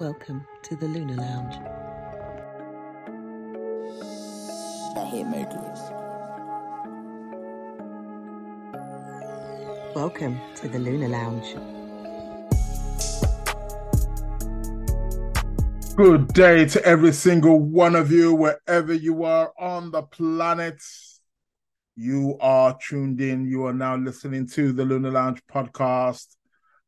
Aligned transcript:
Welcome 0.00 0.46
to 0.62 0.76
the 0.76 0.86
Lunar 0.86 1.16
Lounge. 1.16 1.54
The 4.94 5.00
Hitmakers. 5.00 5.80
Welcome 9.96 10.38
to 10.54 10.68
the 10.68 10.78
Lunar 10.78 11.08
Lounge. 11.08 11.56
Good 15.96 16.28
day 16.28 16.64
to 16.66 16.84
every 16.84 17.12
single 17.12 17.58
one 17.58 17.96
of 17.96 18.12
you, 18.12 18.32
wherever 18.34 18.94
you 18.94 19.24
are 19.24 19.52
on 19.58 19.90
the 19.90 20.02
planet. 20.02 20.80
You 21.96 22.38
are 22.40 22.78
tuned 22.80 23.20
in. 23.20 23.48
You 23.48 23.66
are 23.66 23.74
now 23.74 23.96
listening 23.96 24.46
to 24.50 24.72
the 24.72 24.84
Lunar 24.84 25.10
Lounge 25.10 25.42
podcast 25.52 26.36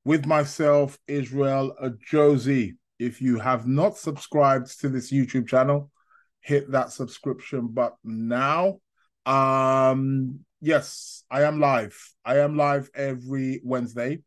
with 0.04 0.26
myself, 0.26 0.96
Israel 1.08 1.74
Josie. 2.08 2.76
If 3.00 3.22
you 3.22 3.38
have 3.38 3.66
not 3.66 3.96
subscribed 3.96 4.78
to 4.80 4.90
this 4.90 5.10
YouTube 5.10 5.48
channel, 5.48 5.90
hit 6.40 6.70
that 6.72 6.92
subscription 6.92 7.68
button 7.68 8.28
now. 8.28 8.80
Um, 9.24 10.40
yes, 10.60 11.24
I 11.30 11.44
am 11.44 11.60
live. 11.60 11.96
I 12.26 12.40
am 12.40 12.58
live 12.58 12.90
every 12.94 13.62
Wednesday, 13.64 14.20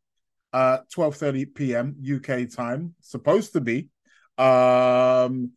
uh, 0.54 0.80
12:30 0.91 1.54
p.m. 1.54 1.96
UK 2.04 2.49
time. 2.49 2.96
Supposed 2.99 3.54
to 3.54 3.62
be. 3.62 3.90
Um, 4.40 5.52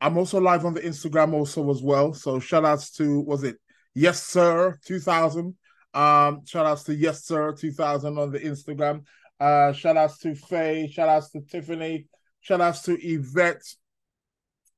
I'm 0.00 0.16
also 0.16 0.40
live 0.40 0.64
on 0.64 0.72
the 0.72 0.80
Instagram 0.80 1.34
also 1.34 1.70
as 1.70 1.82
well. 1.82 2.14
So 2.14 2.40
shout 2.40 2.64
outs 2.64 2.90
to 2.92 3.20
was 3.20 3.44
it 3.44 3.58
Yes 3.94 4.22
Sir 4.22 4.78
2000. 4.86 5.54
Um, 5.92 6.40
shout 6.46 6.64
outs 6.64 6.84
to 6.84 6.94
Yes 6.94 7.26
Sir 7.26 7.52
2000 7.52 8.16
on 8.16 8.30
the 8.30 8.40
Instagram. 8.40 9.04
Uh, 9.38 9.74
shout 9.74 9.98
outs 9.98 10.18
to 10.20 10.34
Faye. 10.34 10.88
Shout 10.90 11.10
outs 11.10 11.30
to 11.32 11.42
Tiffany. 11.42 12.06
Shout 12.42 12.60
outs 12.60 12.82
to 12.82 12.98
Yvette, 13.00 13.62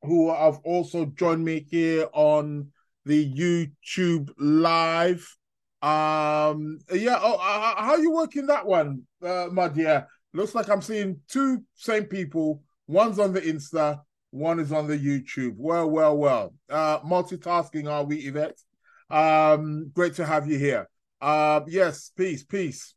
who 0.02 0.32
have 0.32 0.58
also 0.64 1.06
joined 1.06 1.44
me 1.44 1.66
here 1.70 2.08
on 2.12 2.68
the 3.06 3.34
YouTube 3.34 4.30
live. 4.38 5.36
Um, 5.80 6.78
yeah. 6.92 7.18
Oh, 7.20 7.34
uh, 7.34 7.82
how 7.82 7.92
are 7.92 7.98
you 7.98 8.12
working 8.12 8.46
that 8.48 8.66
one, 8.66 9.02
uh, 9.22 9.48
my 9.50 9.68
dear? 9.68 10.06
Looks 10.34 10.54
like 10.54 10.68
I'm 10.68 10.82
seeing 10.82 11.20
two 11.28 11.62
same 11.74 12.04
people. 12.04 12.62
One's 12.86 13.18
on 13.18 13.32
the 13.32 13.40
Insta, 13.40 14.00
one 14.30 14.60
is 14.60 14.70
on 14.70 14.86
the 14.86 14.98
YouTube. 14.98 15.54
Well, 15.56 15.88
well, 15.88 16.18
well. 16.18 16.54
Uh, 16.68 17.00
multitasking, 17.00 17.90
are 17.90 18.04
we, 18.04 18.18
Yvette? 18.18 18.60
Um, 19.08 19.90
great 19.94 20.14
to 20.16 20.26
have 20.26 20.46
you 20.46 20.58
here. 20.58 20.88
Uh, 21.18 21.62
yes, 21.66 22.10
peace, 22.14 22.44
peace. 22.44 22.94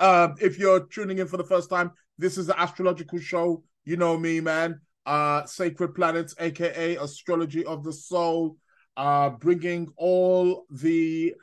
Um, 0.00 0.34
if 0.40 0.58
you're 0.58 0.86
tuning 0.86 1.18
in 1.18 1.28
for 1.28 1.36
the 1.36 1.44
first 1.44 1.70
time, 1.70 1.92
this 2.20 2.38
is 2.38 2.46
the 2.46 2.60
astrological 2.60 3.18
show. 3.18 3.62
You 3.84 3.96
know 3.96 4.16
me, 4.16 4.40
man. 4.40 4.80
Uh, 5.06 5.44
Sacred 5.46 5.94
Planets, 5.94 6.34
aka 6.38 6.96
Astrology 6.96 7.64
of 7.64 7.82
the 7.82 7.92
Soul, 7.92 8.56
uh, 8.96 9.30
bringing 9.30 9.88
all 9.96 10.66
the 10.70 11.34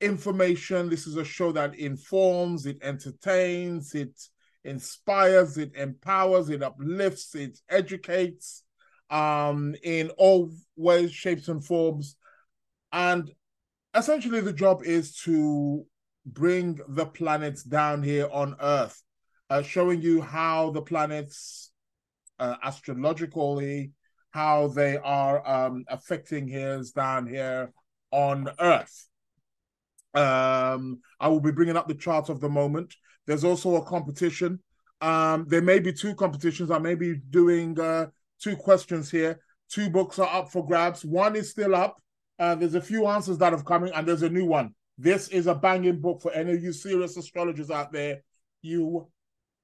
information. 0.00 0.88
This 0.88 1.06
is 1.06 1.16
a 1.16 1.24
show 1.24 1.52
that 1.52 1.78
informs, 1.78 2.66
it 2.66 2.78
entertains, 2.82 3.94
it 3.94 4.20
inspires, 4.64 5.56
it 5.56 5.72
empowers, 5.76 6.50
it 6.50 6.62
uplifts, 6.62 7.34
it 7.34 7.58
educates 7.68 8.64
um, 9.10 9.76
in 9.84 10.10
all 10.18 10.50
ways, 10.76 11.12
shapes, 11.12 11.48
and 11.48 11.64
forms. 11.64 12.16
And 12.90 13.30
essentially, 13.94 14.40
the 14.40 14.52
job 14.52 14.82
is 14.84 15.14
to 15.18 15.86
bring 16.26 16.80
the 16.88 17.06
planets 17.06 17.62
down 17.62 18.02
here 18.02 18.28
on 18.32 18.56
Earth, 18.60 19.02
uh, 19.52 19.62
showing 19.62 20.00
you 20.00 20.22
how 20.22 20.70
the 20.70 20.80
planets 20.80 21.72
uh, 22.38 22.56
astrologically, 22.64 23.90
how 24.30 24.68
they 24.68 24.96
are 24.96 25.46
um, 25.46 25.84
affecting 25.88 26.48
his 26.48 26.92
down 26.92 27.26
here 27.26 27.70
on 28.10 28.48
Earth. 28.58 29.08
Um, 30.14 31.00
I 31.20 31.28
will 31.28 31.40
be 31.40 31.52
bringing 31.52 31.76
up 31.76 31.86
the 31.86 31.94
chart 31.94 32.30
of 32.30 32.40
the 32.40 32.48
moment. 32.48 32.94
There's 33.26 33.44
also 33.44 33.76
a 33.76 33.84
competition. 33.84 34.58
Um, 35.02 35.44
there 35.48 35.60
may 35.60 35.80
be 35.80 35.92
two 35.92 36.14
competitions. 36.14 36.70
I 36.70 36.78
may 36.78 36.94
be 36.94 37.16
doing 37.16 37.78
uh, 37.78 38.06
two 38.40 38.56
questions 38.56 39.10
here. 39.10 39.38
Two 39.68 39.90
books 39.90 40.18
are 40.18 40.34
up 40.34 40.50
for 40.50 40.66
grabs. 40.66 41.04
One 41.04 41.36
is 41.36 41.50
still 41.50 41.74
up. 41.74 41.98
Uh, 42.38 42.54
there's 42.54 42.74
a 42.74 42.80
few 42.80 43.06
answers 43.06 43.36
that 43.38 43.52
have 43.52 43.66
coming, 43.66 43.92
and 43.92 44.08
there's 44.08 44.22
a 44.22 44.30
new 44.30 44.46
one. 44.46 44.74
This 44.96 45.28
is 45.28 45.46
a 45.46 45.54
banging 45.54 46.00
book 46.00 46.22
for 46.22 46.32
any 46.32 46.52
of 46.52 46.62
you 46.62 46.72
serious 46.72 47.18
astrologers 47.18 47.70
out 47.70 47.92
there. 47.92 48.22
You, 48.62 49.08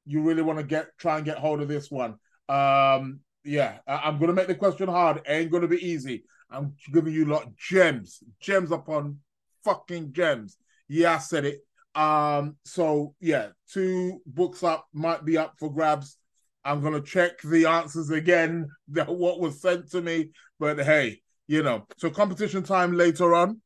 you 0.08 0.22
really 0.22 0.42
want 0.42 0.58
to 0.58 0.64
get 0.64 0.96
try 0.98 1.16
and 1.16 1.24
get 1.24 1.38
hold 1.38 1.60
of 1.60 1.68
this 1.68 1.90
one. 1.90 2.14
Um, 2.48 3.20
yeah, 3.44 3.78
I, 3.86 4.08
am 4.08 4.18
gonna 4.18 4.32
make 4.32 4.46
the 4.46 4.54
question 4.54 4.88
hard. 4.88 5.22
Ain't 5.26 5.52
gonna 5.52 5.68
be 5.68 5.86
easy. 5.86 6.24
I'm 6.50 6.74
giving 6.92 7.12
you 7.12 7.26
lot 7.26 7.54
gems, 7.56 8.22
gems 8.40 8.72
upon 8.72 9.18
fucking 9.64 10.12
gems. 10.12 10.56
Yeah, 10.88 11.14
I 11.14 11.18
said 11.18 11.44
it. 11.44 11.60
Um, 11.94 12.56
so 12.64 13.14
yeah, 13.20 13.48
two 13.70 14.20
books 14.26 14.62
up 14.62 14.86
might 14.94 15.24
be 15.24 15.36
up 15.36 15.54
for 15.58 15.72
grabs. 15.72 16.16
I'm 16.64 16.82
gonna 16.82 17.02
check 17.02 17.40
the 17.42 17.66
answers 17.66 18.10
again 18.10 18.68
that 18.88 19.08
what 19.08 19.40
was 19.40 19.60
sent 19.60 19.90
to 19.90 20.00
me, 20.00 20.30
but 20.58 20.78
hey, 20.80 21.20
you 21.46 21.62
know, 21.62 21.86
so 21.98 22.10
competition 22.10 22.62
time 22.62 22.96
later 22.96 23.34
on. 23.34 23.60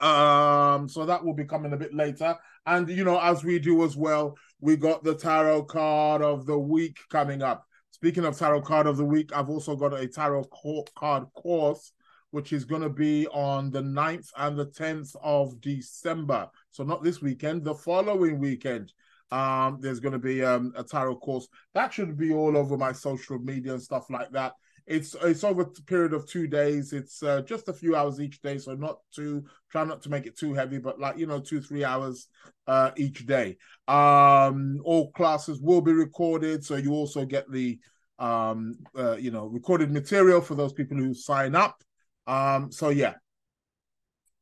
Um, 0.00 0.88
so 0.88 1.06
that 1.06 1.24
will 1.24 1.34
be 1.34 1.44
coming 1.44 1.72
a 1.72 1.76
bit 1.76 1.94
later. 1.94 2.36
And 2.66 2.88
you 2.88 3.04
know, 3.04 3.20
as 3.20 3.44
we 3.44 3.58
do 3.58 3.84
as 3.84 3.96
well, 3.96 4.36
we 4.62 4.76
got 4.76 5.02
the 5.02 5.14
tarot 5.14 5.64
card 5.64 6.22
of 6.22 6.46
the 6.46 6.58
week 6.58 6.96
coming 7.10 7.42
up. 7.42 7.66
Speaking 7.90 8.24
of 8.24 8.38
tarot 8.38 8.62
card 8.62 8.86
of 8.86 8.96
the 8.96 9.04
week, 9.04 9.36
I've 9.36 9.50
also 9.50 9.74
got 9.74 9.92
a 9.92 10.06
tarot 10.06 10.46
card 10.94 11.24
course 11.34 11.92
which 12.30 12.52
is 12.54 12.64
going 12.64 12.80
to 12.80 12.88
be 12.88 13.26
on 13.28 13.70
the 13.70 13.82
9th 13.82 14.28
and 14.38 14.58
the 14.58 14.64
10th 14.64 15.14
of 15.22 15.60
December. 15.60 16.48
So 16.70 16.82
not 16.82 17.04
this 17.04 17.20
weekend, 17.20 17.62
the 17.62 17.74
following 17.74 18.38
weekend. 18.38 18.92
Um, 19.30 19.78
there's 19.80 20.00
going 20.00 20.12
to 20.12 20.18
be 20.18 20.42
um, 20.42 20.72
a 20.76 20.82
tarot 20.82 21.16
course 21.16 21.48
that 21.74 21.92
should 21.92 22.16
be 22.18 22.32
all 22.32 22.56
over 22.56 22.76
my 22.76 22.92
social 22.92 23.38
media 23.38 23.72
and 23.72 23.82
stuff 23.82 24.10
like 24.10 24.30
that. 24.32 24.54
It's 24.86 25.14
it's 25.22 25.44
over 25.44 25.62
a 25.62 25.82
period 25.82 26.12
of 26.12 26.26
two 26.26 26.46
days. 26.46 26.92
It's 26.92 27.22
uh, 27.22 27.42
just 27.42 27.68
a 27.68 27.72
few 27.72 27.94
hours 27.96 28.20
each 28.20 28.42
day, 28.42 28.58
so 28.58 28.74
not 28.74 28.98
too 29.14 29.44
try 29.70 29.84
not 29.84 30.02
to 30.02 30.10
make 30.10 30.26
it 30.26 30.36
too 30.36 30.54
heavy, 30.54 30.78
but 30.78 30.98
like 30.98 31.18
you 31.18 31.26
know, 31.26 31.40
two 31.40 31.60
three 31.60 31.84
hours 31.84 32.28
uh, 32.66 32.90
each 32.96 33.26
day. 33.26 33.56
Um, 33.88 34.80
all 34.84 35.10
classes 35.12 35.60
will 35.60 35.80
be 35.80 35.92
recorded, 35.92 36.64
so 36.64 36.76
you 36.76 36.92
also 36.92 37.24
get 37.24 37.50
the 37.50 37.78
um, 38.18 38.76
uh, 38.96 39.16
you 39.16 39.30
know 39.30 39.46
recorded 39.46 39.90
material 39.90 40.40
for 40.40 40.54
those 40.54 40.72
people 40.72 40.96
who 40.96 41.14
sign 41.14 41.54
up. 41.54 41.82
Um, 42.26 42.70
so 42.72 42.88
yeah, 42.88 43.14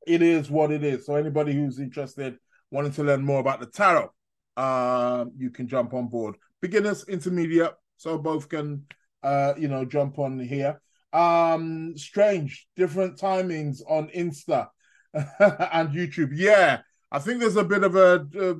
it 0.06 0.22
is 0.22 0.50
what 0.50 0.70
it 0.70 0.84
is. 0.84 1.06
So 1.06 1.14
anybody 1.14 1.52
who's 1.52 1.78
interested, 1.78 2.38
wanting 2.70 2.92
to 2.92 3.04
learn 3.04 3.24
more 3.24 3.40
about 3.40 3.60
the 3.60 3.66
tarot, 3.66 4.10
uh, 4.56 5.26
you 5.36 5.50
can 5.50 5.68
jump 5.68 5.94
on 5.94 6.08
board. 6.08 6.36
Beginners, 6.60 7.04
intermediate, 7.08 7.72
so 7.96 8.18
both 8.18 8.48
can 8.48 8.84
uh, 9.22 9.54
you 9.58 9.68
know, 9.68 9.84
jump 9.84 10.18
on 10.18 10.38
here. 10.38 10.80
Um, 11.12 11.96
strange, 11.96 12.66
different 12.76 13.18
timings 13.18 13.80
on 13.88 14.08
Insta 14.08 14.68
and 15.14 15.90
YouTube. 15.90 16.30
Yeah, 16.32 16.80
I 17.10 17.18
think 17.18 17.40
there's 17.40 17.56
a 17.56 17.64
bit 17.64 17.82
of 17.82 17.96
a, 17.96 18.26
a 18.38 18.54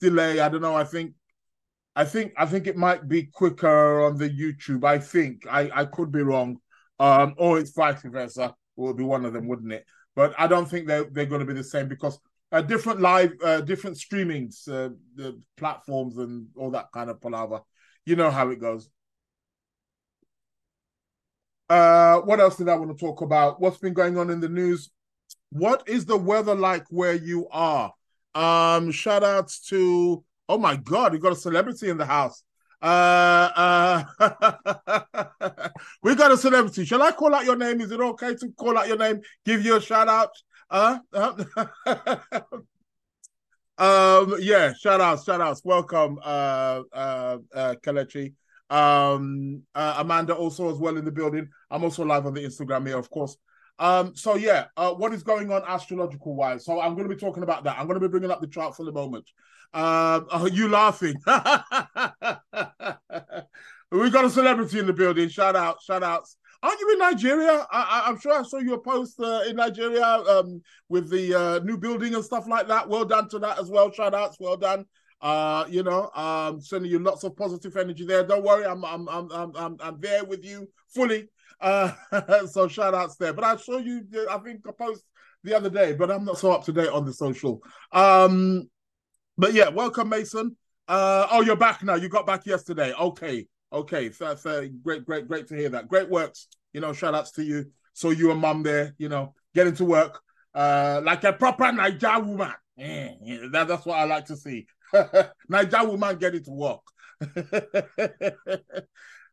delay. 0.00 0.40
I 0.40 0.48
don't 0.48 0.62
know. 0.62 0.76
I 0.76 0.84
think 0.84 1.14
I 1.94 2.04
think 2.04 2.32
I 2.36 2.46
think 2.46 2.66
it 2.66 2.76
might 2.76 3.08
be 3.08 3.24
quicker 3.24 4.02
on 4.02 4.18
the 4.18 4.30
YouTube. 4.30 4.84
I 4.84 4.98
think 4.98 5.46
I 5.50 5.70
I 5.74 5.84
could 5.84 6.10
be 6.10 6.22
wrong 6.22 6.58
um, 6.98 7.34
or 7.36 7.58
it's 7.58 7.70
vice 7.70 8.02
versa. 8.02 8.44
It 8.44 8.80
would 8.80 8.96
be 8.96 9.04
one 9.04 9.24
of 9.24 9.32
them, 9.32 9.48
wouldn't 9.48 9.72
it? 9.72 9.84
But 10.14 10.34
I 10.38 10.46
don't 10.46 10.68
think 10.68 10.86
they're 10.86 11.04
they're 11.04 11.26
going 11.26 11.40
to 11.40 11.46
be 11.46 11.54
the 11.54 11.64
same 11.64 11.88
because 11.88 12.18
uh, 12.50 12.62
different 12.62 13.00
live, 13.00 13.32
uh, 13.44 13.60
different 13.60 13.96
streamings, 13.96 14.68
uh, 14.68 14.94
the 15.14 15.40
platforms, 15.56 16.16
and 16.18 16.48
all 16.56 16.70
that 16.70 16.90
kind 16.92 17.10
of 17.10 17.20
palaver. 17.20 17.60
You 18.04 18.16
know 18.16 18.30
how 18.30 18.48
it 18.50 18.60
goes. 18.60 18.88
Uh, 21.68 22.20
what 22.20 22.40
else 22.40 22.56
did 22.56 22.68
I 22.68 22.76
want 22.76 22.96
to 22.96 23.04
talk 23.04 23.20
about? 23.20 23.60
What's 23.60 23.78
been 23.78 23.94
going 23.94 24.16
on 24.16 24.30
in 24.30 24.40
the 24.40 24.48
news? 24.48 24.90
What 25.50 25.88
is 25.88 26.06
the 26.06 26.16
weather 26.16 26.54
like 26.54 26.84
where 26.90 27.14
you 27.14 27.48
are? 27.50 27.92
Um, 28.34 28.90
shout 28.90 29.24
outs 29.24 29.60
to 29.68 30.24
oh 30.48 30.58
my 30.58 30.76
god, 30.76 31.12
you 31.12 31.18
got 31.18 31.32
a 31.32 31.36
celebrity 31.36 31.88
in 31.90 31.98
the 31.98 32.06
house. 32.06 32.42
Uh, 32.80 34.04
uh, 34.18 35.68
we 36.02 36.14
got 36.14 36.30
a 36.30 36.36
celebrity. 36.36 36.84
Shall 36.84 37.02
I 37.02 37.12
call 37.12 37.34
out 37.34 37.44
your 37.44 37.56
name? 37.56 37.80
Is 37.80 37.90
it 37.90 38.00
okay 38.00 38.34
to 38.36 38.50
call 38.52 38.78
out 38.78 38.86
your 38.88 38.96
name? 38.96 39.20
Give 39.44 39.64
you 39.64 39.76
a 39.76 39.80
shout 39.80 40.08
out? 40.08 40.30
Uh, 40.70 40.98
um, 43.78 44.36
yeah, 44.40 44.72
shout 44.74 45.00
outs, 45.00 45.24
shout 45.24 45.40
outs. 45.40 45.62
Welcome, 45.64 46.18
uh, 46.22 46.82
uh, 46.92 47.38
uh. 47.54 47.74
Um, 48.70 49.62
uh, 49.74 49.96
Amanda 49.98 50.34
also 50.34 50.70
as 50.70 50.78
well 50.78 50.96
in 50.96 51.04
the 51.04 51.12
building. 51.12 51.48
I'm 51.70 51.84
also 51.84 52.04
live 52.04 52.26
on 52.26 52.34
the 52.34 52.42
Instagram 52.42 52.86
here, 52.86 52.98
of 52.98 53.10
course. 53.10 53.36
Um, 53.78 54.14
so 54.16 54.34
yeah, 54.34 54.66
uh, 54.76 54.92
what 54.92 55.14
is 55.14 55.22
going 55.22 55.52
on 55.52 55.62
astrological 55.66 56.34
wise? 56.34 56.64
So 56.64 56.80
I'm 56.80 56.94
going 56.94 57.08
to 57.08 57.14
be 57.14 57.20
talking 57.20 57.42
about 57.42 57.64
that. 57.64 57.78
I'm 57.78 57.86
going 57.86 58.00
to 58.00 58.06
be 58.06 58.10
bringing 58.10 58.30
up 58.30 58.40
the 58.40 58.48
chart 58.48 58.76
for 58.76 58.84
the 58.84 58.92
moment. 58.92 59.30
Um, 59.72 60.26
are 60.32 60.48
you 60.48 60.68
laughing? 60.68 61.14
We 63.90 64.10
got 64.10 64.26
a 64.26 64.30
celebrity 64.30 64.78
in 64.78 64.86
the 64.86 64.92
building. 64.92 65.28
Shout 65.30 65.56
out, 65.56 65.82
shout 65.82 66.02
outs. 66.02 66.36
Aren't 66.62 66.80
you 66.80 66.92
in 66.92 66.98
Nigeria? 66.98 67.66
I, 67.70 68.04
am 68.06 68.18
sure 68.20 68.38
I 68.38 68.42
saw 68.42 68.58
your 68.58 68.78
post 68.78 69.18
uh, 69.18 69.42
in 69.48 69.56
Nigeria 69.56 70.04
um, 70.04 70.60
with 70.88 71.08
the 71.08 71.34
uh, 71.34 71.58
new 71.60 71.78
building 71.78 72.14
and 72.14 72.24
stuff 72.24 72.46
like 72.46 72.68
that. 72.68 72.88
Well 72.88 73.06
done 73.06 73.28
to 73.30 73.38
that 73.38 73.58
as 73.58 73.70
well. 73.70 73.90
Shout 73.90 74.14
outs, 74.14 74.36
well 74.38 74.56
done. 74.56 74.84
Uh, 75.20 75.64
you 75.68 75.82
know, 75.82 76.10
um, 76.14 76.60
sending 76.60 76.90
you 76.90 76.98
lots 76.98 77.24
of 77.24 77.36
positive 77.36 77.76
energy 77.76 78.06
there. 78.06 78.24
Don't 78.24 78.44
worry, 78.44 78.64
I'm 78.64 78.84
I'm 78.84 79.08
I'm 79.08 79.28
I'm 79.32 79.76
I'm, 79.80 80.00
there 80.00 80.24
with 80.24 80.44
you 80.44 80.68
fully. 80.88 81.28
Uh, 81.60 81.92
so 82.46 82.68
shout 82.68 82.94
outs 82.94 83.16
there. 83.16 83.32
But 83.32 83.44
I 83.44 83.56
saw 83.56 83.78
you. 83.78 84.06
I 84.30 84.38
think 84.38 84.60
I 84.66 84.70
post 84.72 85.02
the 85.42 85.56
other 85.56 85.70
day, 85.70 85.92
but 85.94 86.10
I'm 86.10 86.24
not 86.24 86.38
so 86.38 86.52
up 86.52 86.64
to 86.64 86.72
date 86.72 86.88
on 86.88 87.04
the 87.04 87.12
social. 87.12 87.60
Um, 87.90 88.68
but 89.36 89.54
yeah, 89.54 89.68
welcome, 89.68 90.08
Mason. 90.08 90.56
Uh, 90.86 91.26
oh, 91.30 91.42
you're 91.42 91.56
back 91.56 91.82
now. 91.82 91.96
You 91.96 92.08
got 92.08 92.26
back 92.26 92.46
yesterday. 92.46 92.92
Okay, 92.94 93.46
okay. 93.72 94.10
So, 94.12 94.34
so 94.36 94.68
great, 94.82 95.04
great, 95.04 95.26
great 95.26 95.48
to 95.48 95.56
hear 95.56 95.68
that. 95.70 95.88
Great 95.88 96.08
works. 96.08 96.46
You 96.72 96.80
know, 96.80 96.92
shout 96.92 97.14
outs 97.14 97.32
to 97.32 97.44
you. 97.44 97.66
So 97.92 98.10
you 98.10 98.30
and 98.30 98.40
mum 98.40 98.62
there. 98.62 98.94
You 98.98 99.08
know, 99.08 99.34
getting 99.54 99.74
to 99.76 99.84
work 99.84 100.20
uh, 100.54 101.00
like 101.04 101.24
a 101.24 101.32
proper 101.32 101.70
Niger 101.72 102.20
woman. 102.20 102.52
Yeah, 102.76 103.10
yeah, 103.22 103.38
that, 103.52 103.68
that's 103.68 103.86
what 103.86 103.98
I 103.98 104.04
like 104.04 104.26
to 104.26 104.36
see. 104.36 104.66
Niger 105.48 105.84
woman 105.84 106.16
get 106.18 106.34
it 106.34 106.44
to 106.44 106.50
work. 106.50 106.80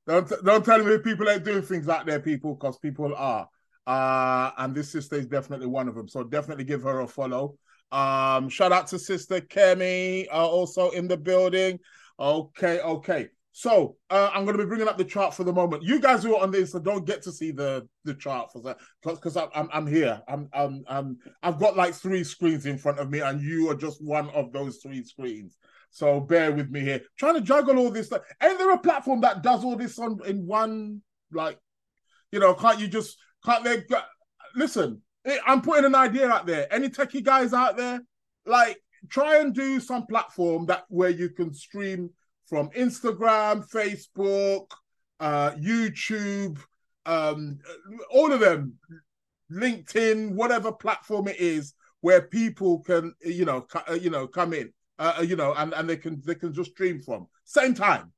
don't 0.08 0.32
don't 0.44 0.66
tell 0.66 0.84
me 0.84 0.98
people 1.00 1.30
ain't 1.30 1.44
doing 1.44 1.62
things 1.62 1.88
like 1.88 2.06
that, 2.06 2.24
people, 2.24 2.56
because 2.56 2.78
people 2.80 3.14
are. 3.16 3.48
Uh, 3.88 4.52
and 4.58 4.74
this 4.74 4.92
sister 4.92 5.16
is 5.16 5.28
definitely 5.28 5.68
one 5.68 5.88
of 5.88 5.96
them. 5.96 6.08
So 6.08 6.24
definitely 6.24 6.64
give 6.64 6.84
her 6.84 7.02
a 7.02 7.08
follow. 7.08 7.58
Um, 7.92 8.50
shout 8.50 8.72
out 8.72 8.88
to 8.88 9.00
Sister 9.00 9.40
Kemi, 9.42 10.28
uh, 10.32 10.48
also 10.48 10.90
in 10.90 11.08
the 11.08 11.18
building. 11.18 11.80
Okay, 12.20 12.80
okay. 12.80 13.30
So 13.58 13.96
uh, 14.10 14.32
I'm 14.34 14.44
going 14.44 14.58
to 14.58 14.62
be 14.62 14.68
bringing 14.68 14.90
up 14.90 14.98
the 14.98 15.06
chart 15.06 15.34
for 15.34 15.46
the 15.46 15.54
moment. 15.54 15.82
You 15.82 16.02
guys 16.02 16.22
who 16.22 16.36
are 16.36 16.44
on 16.44 16.52
this, 16.52 16.74
don't 16.74 17.06
get 17.06 17.22
to 17.22 17.32
see 17.32 17.52
the 17.52 17.88
the 18.04 18.14
chart 18.14 18.52
for 18.52 18.62
that 18.64 18.80
because 19.02 19.38
I'm 19.38 19.70
I'm 19.72 19.88
here. 19.88 20.22
I'm 20.28 20.50
I'm 20.52 20.84
I'm 20.90 21.18
I've 21.42 21.58
got 21.58 21.78
like 21.78 21.94
three 21.94 22.26
screens 22.26 22.66
in 22.66 22.78
front 22.78 23.00
of 23.00 23.10
me, 23.10 23.22
and 23.22 23.42
you 23.42 23.70
are 23.70 23.76
just 23.76 24.04
one 24.04 24.30
of 24.32 24.52
those 24.52 24.80
three 24.84 25.06
screens. 25.06 25.58
So 25.90 26.20
bear 26.20 26.52
with 26.52 26.70
me 26.70 26.82
here. 26.82 27.00
Trying 27.18 27.36
to 27.36 27.42
juggle 27.42 27.78
all 27.78 27.92
this 27.92 28.08
stuff. 28.08 28.24
Ain't 28.44 28.58
there 28.58 28.74
a 28.74 28.78
platform 28.78 29.22
that 29.22 29.42
does 29.42 29.64
all 29.64 29.78
this 29.78 29.98
on 30.00 30.20
in 30.26 30.46
one 30.46 31.02
like, 31.32 31.58
you 32.34 32.42
know? 32.42 32.56
Can't 32.56 32.82
you 32.82 32.90
just 32.90 33.18
can't 33.46 33.64
they? 33.64 33.84
Listen, 34.54 35.02
I'm 35.48 35.62
putting 35.62 35.86
an 35.86 35.96
idea 35.96 36.28
out 36.28 36.46
there. 36.46 36.68
Any 36.74 36.90
techie 36.90 37.24
guys 37.24 37.54
out 37.54 37.78
there, 37.78 38.02
like 38.46 38.82
try 39.10 39.40
and 39.40 39.54
do 39.54 39.80
some 39.80 40.08
platform 40.08 40.66
that 40.66 40.84
where 40.90 41.10
you 41.10 41.30
can 41.30 41.54
stream 41.54 42.10
from 42.48 42.70
Instagram, 42.72 43.68
Facebook, 43.70 44.68
uh, 45.20 45.52
YouTube, 45.52 46.60
um, 47.06 47.60
all 48.12 48.32
of 48.32 48.40
them, 48.40 48.74
LinkedIn, 49.52 50.32
whatever 50.34 50.72
platform 50.72 51.28
it 51.28 51.40
is, 51.40 51.74
where 52.02 52.22
people 52.22 52.80
can, 52.80 53.14
you 53.24 53.46
know, 53.46 53.66
you 54.00 54.10
know, 54.10 54.28
come 54.28 54.54
in, 54.54 54.72
uh, 55.00 55.16
uh, 55.20 55.22
you 55.22 55.36
know, 55.36 55.54
and, 55.54 55.74
and 55.74 55.90
they 55.90 55.98
can 55.98 56.22
they 56.26 56.36
can 56.36 56.54
just 56.54 56.72
stream 56.72 57.02
from 57.02 57.28
same 57.44 57.74
time. 57.74 58.12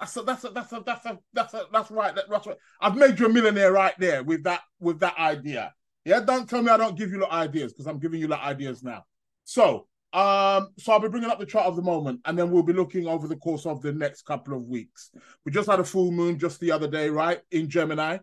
That's 0.00 0.16
a, 0.16 0.22
that's 0.22 0.44
a, 0.44 0.50
that's 0.50 0.72
a, 0.72 0.82
that's 0.84 1.06
a, 1.06 1.18
that's 1.32 1.54
a, 1.54 1.62
that's 1.72 1.90
right. 1.90 2.14
That's 2.14 2.46
right. 2.46 2.56
I've 2.80 2.96
made 2.96 3.18
you 3.18 3.26
a 3.26 3.28
millionaire 3.28 3.72
right 3.72 3.94
there 3.98 4.22
with 4.22 4.44
that 4.44 4.60
with 4.80 5.00
that 5.00 5.16
idea. 5.18 5.72
Yeah, 6.04 6.20
don't 6.20 6.48
tell 6.48 6.62
me 6.62 6.70
I 6.70 6.76
don't 6.76 6.98
give 6.98 7.10
you 7.10 7.20
the 7.20 7.32
ideas 7.32 7.72
because 7.72 7.86
I'm 7.86 7.98
giving 7.98 8.20
you 8.20 8.26
the 8.26 8.38
ideas 8.38 8.82
now. 8.82 9.04
So, 9.44 9.86
um, 10.14 10.68
so 10.78 10.92
I'll 10.92 11.00
be 11.00 11.08
bringing 11.08 11.28
up 11.28 11.40
the 11.40 11.46
chart 11.46 11.66
of 11.66 11.74
the 11.74 11.82
moment, 11.82 12.20
and 12.24 12.38
then 12.38 12.52
we'll 12.52 12.62
be 12.62 12.72
looking 12.72 13.08
over 13.08 13.26
the 13.26 13.36
course 13.36 13.66
of 13.66 13.82
the 13.82 13.92
next 13.92 14.22
couple 14.22 14.56
of 14.56 14.62
weeks. 14.62 15.10
We 15.44 15.50
just 15.50 15.68
had 15.68 15.80
a 15.80 15.84
full 15.84 16.12
moon 16.12 16.38
just 16.38 16.60
the 16.60 16.70
other 16.70 16.86
day, 16.86 17.10
right, 17.10 17.40
in 17.50 17.68
Gemini. 17.68 18.18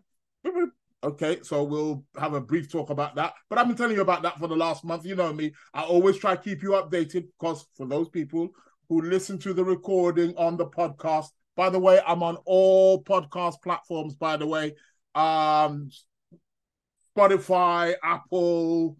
Okay, 1.04 1.40
so 1.42 1.64
we'll 1.64 2.02
have 2.16 2.32
a 2.32 2.40
brief 2.40 2.70
talk 2.70 2.88
about 2.88 3.16
that. 3.16 3.34
But 3.50 3.58
I've 3.58 3.66
been 3.66 3.76
telling 3.76 3.96
you 3.96 4.02
about 4.02 4.22
that 4.22 4.38
for 4.38 4.46
the 4.46 4.56
last 4.56 4.84
month. 4.84 5.04
You 5.04 5.16
know 5.16 5.32
me. 5.34 5.52
I 5.74 5.82
always 5.82 6.16
try 6.16 6.34
to 6.34 6.42
keep 6.42 6.62
you 6.62 6.70
updated 6.70 7.26
because 7.38 7.66
for 7.76 7.86
those 7.86 8.08
people 8.08 8.50
who 8.88 9.02
listen 9.02 9.36
to 9.40 9.52
the 9.52 9.64
recording 9.64 10.34
on 10.38 10.56
the 10.56 10.66
podcast, 10.66 11.26
by 11.56 11.68
the 11.68 11.78
way, 11.78 12.00
I'm 12.06 12.22
on 12.22 12.36
all 12.46 13.02
podcast 13.02 13.60
platforms, 13.62 14.14
by 14.14 14.38
the 14.38 14.46
way. 14.46 14.76
Um, 15.14 15.90
Spotify, 17.14 17.94
Apple, 18.02 18.96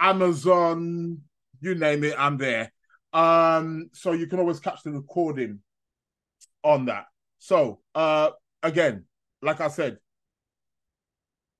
Amazon, 0.00 1.20
you 1.62 1.74
name 1.74 2.04
it, 2.04 2.14
I'm 2.18 2.36
there. 2.36 2.72
Um, 3.12 3.90
so 3.92 4.12
you 4.12 4.26
can 4.26 4.38
always 4.38 4.60
catch 4.60 4.82
the 4.82 4.90
recording 4.90 5.60
on 6.62 6.86
that. 6.86 7.06
So 7.38 7.80
uh 7.94 8.30
again, 8.62 9.04
like 9.42 9.60
I 9.60 9.68
said, 9.68 9.98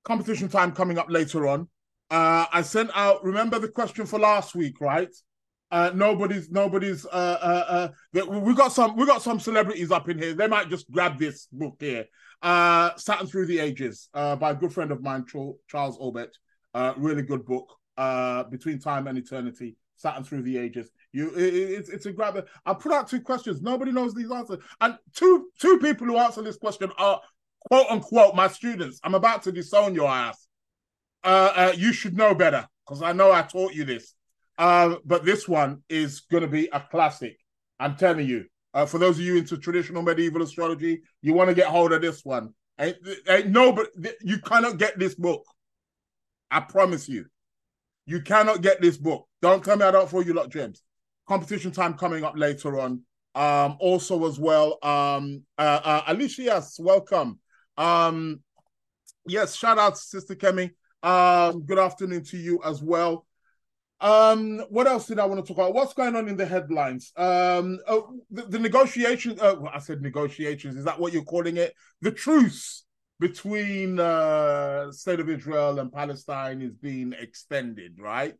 competition 0.04 0.49
time 0.49 0.72
coming 0.72 0.99
up 0.99 1.10
later 1.10 1.49
on. 1.49 1.69
Uh 2.10 2.46
I 2.52 2.62
sent 2.62 2.90
out 2.94 3.25
remember 3.25 3.58
the 3.58 3.69
question 3.69 4.06
for 4.06 4.19
last 4.19 4.54
week, 4.54 4.81
right? 4.81 5.14
Uh, 5.70 5.90
nobody's 5.94 6.50
nobody's 6.50 7.06
uh, 7.06 7.08
uh, 7.10 7.88
uh, 8.12 8.28
we 8.28 8.54
got 8.54 8.75
some 8.75 8.94
we 8.94 9.06
got 9.06 9.22
some 9.22 9.40
celebrities 9.40 9.90
up 9.90 10.06
in 10.10 10.19
here. 10.19 10.34
They 10.34 10.46
might 10.46 10.69
just 10.69 10.90
grab 10.90 11.19
this 11.19 11.49
book 11.50 11.76
here 11.81 12.04
uh, 12.43 12.90
Saturn 12.96 13.26
Through 13.26 13.46
the 13.46 13.60
Ages 13.60 14.08
uh, 14.12 14.37
by 14.37 14.50
a 14.50 14.54
good 14.54 14.72
friend 14.72 14.90
of 14.90 15.02
mine, 15.02 15.25
Charles 15.69 15.96
Obert. 16.00 16.37
Uh, 16.75 16.94
really 16.96 17.22
good 17.22 17.46
book. 17.46 17.72
Uh, 17.96 18.44
Between 18.44 18.78
Time 18.78 19.06
and 19.06 19.16
Eternity, 19.16 19.76
Saturn 20.02 20.25
Through 20.25 20.43
the 20.43 20.58
Ages. 20.58 20.90
You, 21.12 21.31
it, 21.34 21.54
it's 21.54 21.88
it's 21.88 22.06
a 22.06 22.12
grab. 22.12 22.44
I 22.66 22.75
put 22.75 22.93
out 22.93 23.08
two 23.08 23.20
questions. 23.20 23.62
Nobody 23.62 23.93
knows 23.93 24.14
these 24.14 24.31
answers, 24.31 24.58
and 24.81 24.99
two 25.14 25.49
two 25.58 25.78
people 25.78 26.06
who 26.06 26.19
answer 26.19 26.43
this 26.43 26.56
question 26.56 26.90
are 26.99 27.20
quote 27.69 27.87
unquote 27.90 28.34
my 28.34 28.49
students. 28.49 29.00
I'm 29.04 29.14
about 29.14 29.43
to 29.44 29.52
disown 29.52 29.94
your 29.94 30.08
ass. 30.08 30.46
Uh, 31.25 31.52
uh, 31.54 31.72
you 31.76 31.93
should 31.93 32.16
know 32.16 32.34
better 32.34 32.66
because 32.84 33.02
I 33.02 33.12
know 33.12 33.32
I 33.32 33.43
taught 33.43 33.75
you 33.75 33.84
this. 33.84 34.14
Uh, 34.58 34.96
but 35.04 35.25
this 35.25 35.49
one 35.49 35.82
is 35.88 36.20
going 36.20 36.43
to 36.43 36.49
be 36.49 36.69
a 36.72 36.81
classic. 36.81 37.38
I'm 37.81 37.96
telling 37.96 38.26
you. 38.26 38.44
Uh, 38.75 38.87
for 38.87 38.99
those 38.99 39.19
of 39.19 39.25
you 39.25 39.37
into 39.37 39.58
traditional 39.58 40.02
medieval 40.02 40.40
astrology, 40.40 41.02
you 41.20 41.34
want 41.34 41.49
to 41.49 41.54
get 41.54 41.66
hold 41.66 41.93
of 41.93 42.00
this 42.00 42.25
one. 42.25 42.54
Ain't, 42.81 42.96
ain't 43.28 43.49
no, 43.49 43.70
but 43.72 43.88
you 44.22 44.38
cannot 44.38 44.78
get 44.78 44.99
this 44.99 45.14
book. 45.14 45.44
I 46.50 46.60
promise 46.60 47.08
you, 47.08 47.26
you 48.06 48.22
cannot 48.22 48.62
get 48.62 48.81
this 48.81 48.96
book. 48.96 49.26
Don't 49.42 49.64
tell 49.64 49.76
me 49.76 49.84
I 49.84 49.90
don't 49.90 50.08
throw 50.08 50.20
you 50.20 50.34
lot 50.34 50.50
gems. 50.50 50.82
Competition 51.28 51.72
time 51.72 51.94
coming 51.94 52.22
up 52.24 52.34
later 52.36 52.78
on. 52.78 53.02
Um, 53.34 53.76
also 53.80 54.26
as 54.26 54.38
well, 54.38 54.78
um, 54.82 55.42
uh, 55.56 55.80
uh, 55.82 56.02
Alicia, 56.06 56.42
yes, 56.42 56.78
welcome. 56.78 57.40
Um, 57.78 58.40
yes, 59.26 59.56
shout 59.56 59.78
out 59.78 59.94
to 59.94 60.00
Sister 60.00 60.34
Kemi. 60.34 60.70
Um, 61.02 61.62
good 61.64 61.78
afternoon 61.78 62.25
to 62.25 62.37
you 62.37 62.61
as 62.62 62.82
well. 62.82 63.26
Um, 64.00 64.58
what 64.68 64.87
else 64.87 65.06
did 65.06 65.18
I 65.18 65.25
want 65.25 65.44
to 65.44 65.49
talk 65.49 65.56
about? 65.56 65.75
What's 65.75 65.94
going 65.94 66.14
on 66.14 66.28
in 66.28 66.37
the 66.37 66.44
headlines? 66.44 67.12
Um, 67.16 67.78
oh, 67.88 68.20
the, 68.30 68.42
the 68.42 68.58
negotiations. 68.58 69.40
Uh, 69.40 69.56
well, 69.58 69.72
I 69.75 69.78
said 69.78 70.02
negotiations. 70.02 70.76
Is 70.76 70.84
that 70.84 71.00
what 71.00 71.12
you're 71.12 71.25
calling 71.25 71.56
it? 71.56 71.72
The 72.02 72.12
truce 72.12 72.84
between 73.18 73.99
uh, 73.99 74.92
state 74.92 75.20
of 75.20 75.30
Israel 75.30 75.78
and 75.78 75.92
Palestine 75.92 76.61
is 76.61 76.75
being 76.75 77.14
extended, 77.18 77.94
right? 77.99 78.37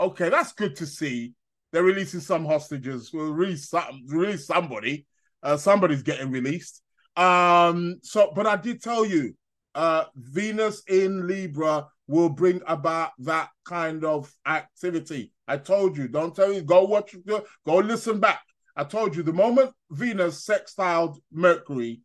Okay, 0.00 0.30
that's 0.30 0.52
good 0.52 0.74
to 0.76 0.86
see. 0.86 1.34
They're 1.72 1.82
releasing 1.82 2.20
some 2.20 2.46
hostages. 2.46 3.12
Well, 3.12 3.26
release 3.26 3.68
some, 3.68 4.06
release 4.06 4.46
somebody. 4.46 5.06
Uh, 5.42 5.58
somebody's 5.58 6.02
getting 6.02 6.30
released. 6.30 6.80
Um, 7.16 7.98
so, 8.02 8.32
but 8.34 8.46
I 8.46 8.56
did 8.56 8.82
tell 8.82 9.04
you, 9.04 9.34
uh, 9.74 10.04
Venus 10.16 10.82
in 10.88 11.26
Libra 11.26 11.86
will 12.06 12.30
bring 12.30 12.62
about 12.66 13.10
that 13.18 13.50
kind 13.66 14.02
of 14.02 14.34
activity. 14.46 15.32
I 15.46 15.58
told 15.58 15.98
you, 15.98 16.08
don't 16.08 16.34
tell 16.34 16.50
you, 16.50 16.62
go 16.62 16.84
watch, 16.84 17.14
go, 17.26 17.76
listen 17.76 18.20
back. 18.20 18.40
I 18.74 18.84
told 18.84 19.14
you 19.14 19.22
the 19.22 19.34
moment 19.34 19.70
Venus 19.90 20.46
sextiled 20.46 21.18
Mercury 21.30 22.00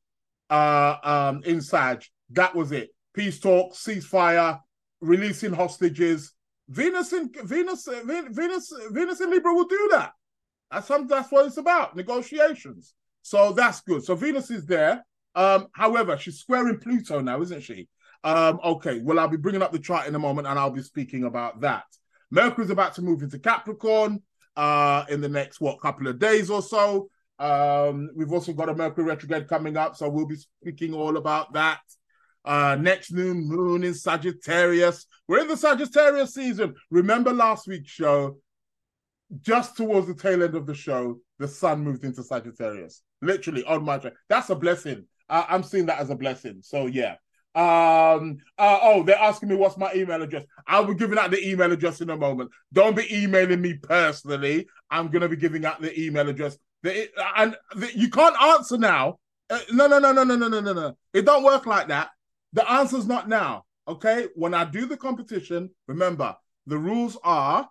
uh, 0.50 0.98
um, 1.02 1.44
in 1.46 1.62
Sag, 1.62 2.04
that 2.32 2.54
was 2.56 2.74
it. 2.74 2.90
Peace 3.14 3.40
talk, 3.40 3.74
ceasefire, 3.74 4.60
releasing 5.00 5.54
hostages. 5.54 6.35
Venus 6.70 7.14
in 7.14 7.32
Venus, 7.44 7.88
Venus, 8.04 8.74
Venus 8.92 9.22
in 9.22 9.30
Libra 9.30 9.54
will 9.54 9.68
do 9.68 9.90
that. 9.92 10.14
That's 10.72 10.88
some, 10.88 11.08
that's 11.08 11.32
what 11.32 11.46
it's 11.46 11.58
about. 11.58 11.96
Negotiations. 11.96 12.94
So 13.22 13.52
that's 13.54 13.82
good. 13.82 14.04
So 14.04 14.16
Venus 14.16 14.50
is 14.52 14.66
there. 14.66 15.06
Um, 15.36 15.68
however, 15.74 16.18
she's 16.18 16.40
squaring 16.40 16.80
Pluto 16.80 17.22
now, 17.22 17.42
isn't 17.42 17.62
she? 17.62 17.88
Um, 18.24 18.60
okay, 18.64 19.00
well, 19.04 19.20
I'll 19.20 19.28
be 19.28 19.38
bringing 19.38 19.62
up 19.62 19.72
the 19.72 19.80
chart 19.80 20.08
in 20.08 20.16
a 20.16 20.20
moment 20.20 20.48
and 20.48 20.58
I'll 20.58 20.72
be 20.72 20.82
speaking 20.82 21.26
about 21.26 21.62
that. 21.62 21.84
Mercury's 22.32 22.72
about 22.72 22.96
to 22.96 23.02
move 23.02 23.22
into 23.22 23.38
Capricorn 23.38 24.24
uh, 24.56 25.06
in 25.10 25.22
the 25.22 25.30
next, 25.30 25.62
what, 25.62 25.80
couple 25.80 26.08
of 26.08 26.18
days 26.18 26.50
or 26.50 26.62
so. 26.62 27.10
Um, 27.38 28.10
we've 28.16 28.32
also 28.32 28.54
got 28.54 28.70
a 28.70 28.76
Mercury 28.76 29.06
retrograde 29.06 29.48
coming 29.48 29.78
up, 29.78 29.96
so 29.96 30.10
we'll 30.10 30.26
be 30.26 30.38
speaking 30.62 30.94
all 30.94 31.18
about 31.18 31.54
that. 31.54 31.82
Uh, 32.46 32.78
next 32.80 33.12
new 33.12 33.34
moon 33.34 33.84
in 33.84 33.94
Sagittarius. 33.94 35.06
We're 35.28 35.42
in 35.42 35.48
the 35.48 35.58
Sagittarius 35.58 36.34
season. 36.34 36.76
Remember 36.92 37.34
last 37.34 37.68
week's 37.68 37.92
show? 37.92 38.38
just 39.42 39.78
towards 39.78 40.08
the 40.08 40.14
tail 40.14 40.44
end 40.44 40.56
of 40.56 40.66
the 40.66 40.74
show, 40.74 41.20
the 41.40 41.48
sun 41.48 41.84
moved 41.84 42.04
into 42.04 42.24
Sagittarius. 42.24 43.02
Literally 43.22 43.64
on 43.66 43.84
my 43.84 43.98
track. 43.98 44.14
That's 44.30 44.50
a 44.50 44.56
blessing. 44.56 45.06
Uh, 45.30 45.46
I'm 45.50 45.64
seeing 45.64 45.88
that 45.88 46.00
as 46.00 46.10
a 46.10 46.16
blessing. 46.16 46.60
So 46.62 46.88
yeah. 46.88 47.16
Um. 47.56 48.38
Uh, 48.58 48.80
oh, 48.82 49.04
they're 49.04 49.18
asking 49.18 49.50
me 49.50 49.56
what's 49.56 49.78
my 49.78 49.94
email 49.94 50.22
address. 50.22 50.44
I'll 50.68 50.86
be 50.86 50.94
giving 50.94 51.18
out 51.18 51.32
the 51.32 51.48
email 51.48 51.72
address 51.72 52.02
in 52.02 52.10
a 52.10 52.18
moment. 52.18 52.52
Don't 52.74 52.98
be 52.98 53.24
emailing 53.24 53.62
me 53.62 53.76
personally. 53.76 54.68
I'm 54.92 55.08
gonna 55.08 55.30
be 55.30 55.38
giving 55.38 55.66
out 55.66 55.82
the 55.82 55.98
email 56.00 56.28
address. 56.28 56.58
The, 56.84 57.10
and 57.38 57.56
the, 57.76 57.98
you 57.98 58.10
can't 58.10 58.40
answer 58.42 58.78
now. 58.78 59.20
Uh, 59.50 59.60
no, 59.72 59.88
no, 59.88 60.00
no, 60.00 60.12
no, 60.12 60.26
no, 60.26 60.36
no, 60.36 60.50
no, 60.50 60.60
no, 60.60 60.74
no. 60.74 60.98
It 61.14 61.24
don't 61.24 61.44
work 61.44 61.66
like 61.66 61.88
that. 61.88 62.10
The 62.56 62.70
answer's 62.70 63.06
not 63.06 63.30
now. 63.30 63.66
Okay. 63.88 64.30
When 64.34 64.54
I 64.54 64.66
do 64.66 64.88
the 64.88 64.98
competition, 64.98 65.70
remember 65.88 66.36
the 66.66 66.78
rules 66.78 67.18
are 67.24 67.70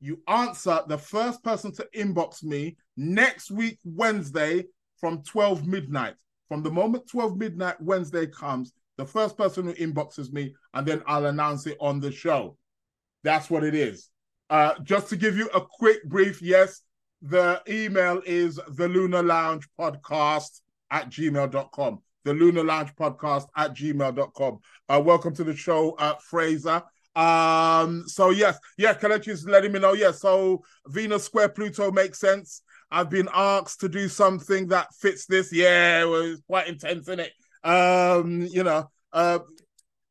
you 0.00 0.20
answer 0.28 0.80
the 0.86 0.98
first 0.98 1.42
person 1.42 1.72
to 1.72 1.88
inbox 1.94 2.44
me 2.44 2.76
next 2.96 3.50
week, 3.50 3.78
Wednesday, 3.84 4.64
from 5.00 5.22
12 5.22 5.66
midnight. 5.66 6.14
From 6.48 6.62
the 6.62 6.70
moment 6.70 7.08
12 7.08 7.36
midnight 7.36 7.80
Wednesday 7.80 8.26
comes, 8.26 8.72
the 8.96 9.06
first 9.06 9.36
person 9.36 9.64
who 9.64 9.74
inboxes 9.74 10.32
me, 10.32 10.54
and 10.74 10.86
then 10.86 11.02
I'll 11.06 11.26
announce 11.26 11.66
it 11.66 11.76
on 11.80 12.00
the 12.00 12.12
show. 12.12 12.56
That's 13.22 13.50
what 13.50 13.64
it 13.64 13.74
is. 13.74 14.08
Uh, 14.50 14.74
just 14.82 15.08
to 15.10 15.16
give 15.16 15.36
you 15.36 15.48
a 15.54 15.60
quick 15.60 16.04
brief, 16.04 16.40
yes, 16.42 16.82
the 17.22 17.60
email 17.68 18.22
is 18.24 18.60
the 18.76 18.88
Lunar 18.88 19.22
Lounge 19.22 19.68
Podcast 19.78 20.60
at 20.90 21.10
gmail.com. 21.10 22.02
The 22.24 22.34
Lunar 22.34 22.64
Lounge 22.64 22.94
Podcast 22.96 23.46
at 23.56 23.74
gmail.com. 23.74 24.58
Uh, 24.88 25.02
welcome 25.04 25.34
to 25.34 25.44
the 25.44 25.54
show, 25.54 25.92
uh, 25.92 26.14
Fraser. 26.16 26.82
Um, 27.14 28.04
so 28.06 28.30
yes, 28.30 28.58
yeah, 28.76 28.94
Kalechi's 28.94 29.46
letting 29.46 29.72
me 29.72 29.80
know. 29.80 29.92
Yeah, 29.92 30.12
so 30.12 30.62
Venus 30.86 31.24
square 31.24 31.48
Pluto 31.48 31.90
makes 31.90 32.20
sense. 32.20 32.62
I've 32.90 33.10
been 33.10 33.28
asked 33.34 33.80
to 33.80 33.88
do 33.88 34.08
something 34.08 34.68
that 34.68 34.94
fits 34.94 35.26
this. 35.26 35.52
Yeah, 35.52 36.02
it 36.02 36.08
was 36.08 36.42
quite 36.46 36.68
intense, 36.68 37.08
isn't 37.08 37.20
it? 37.20 37.32
Um, 37.64 38.42
you 38.42 38.62
know, 38.62 38.90
uh 39.12 39.40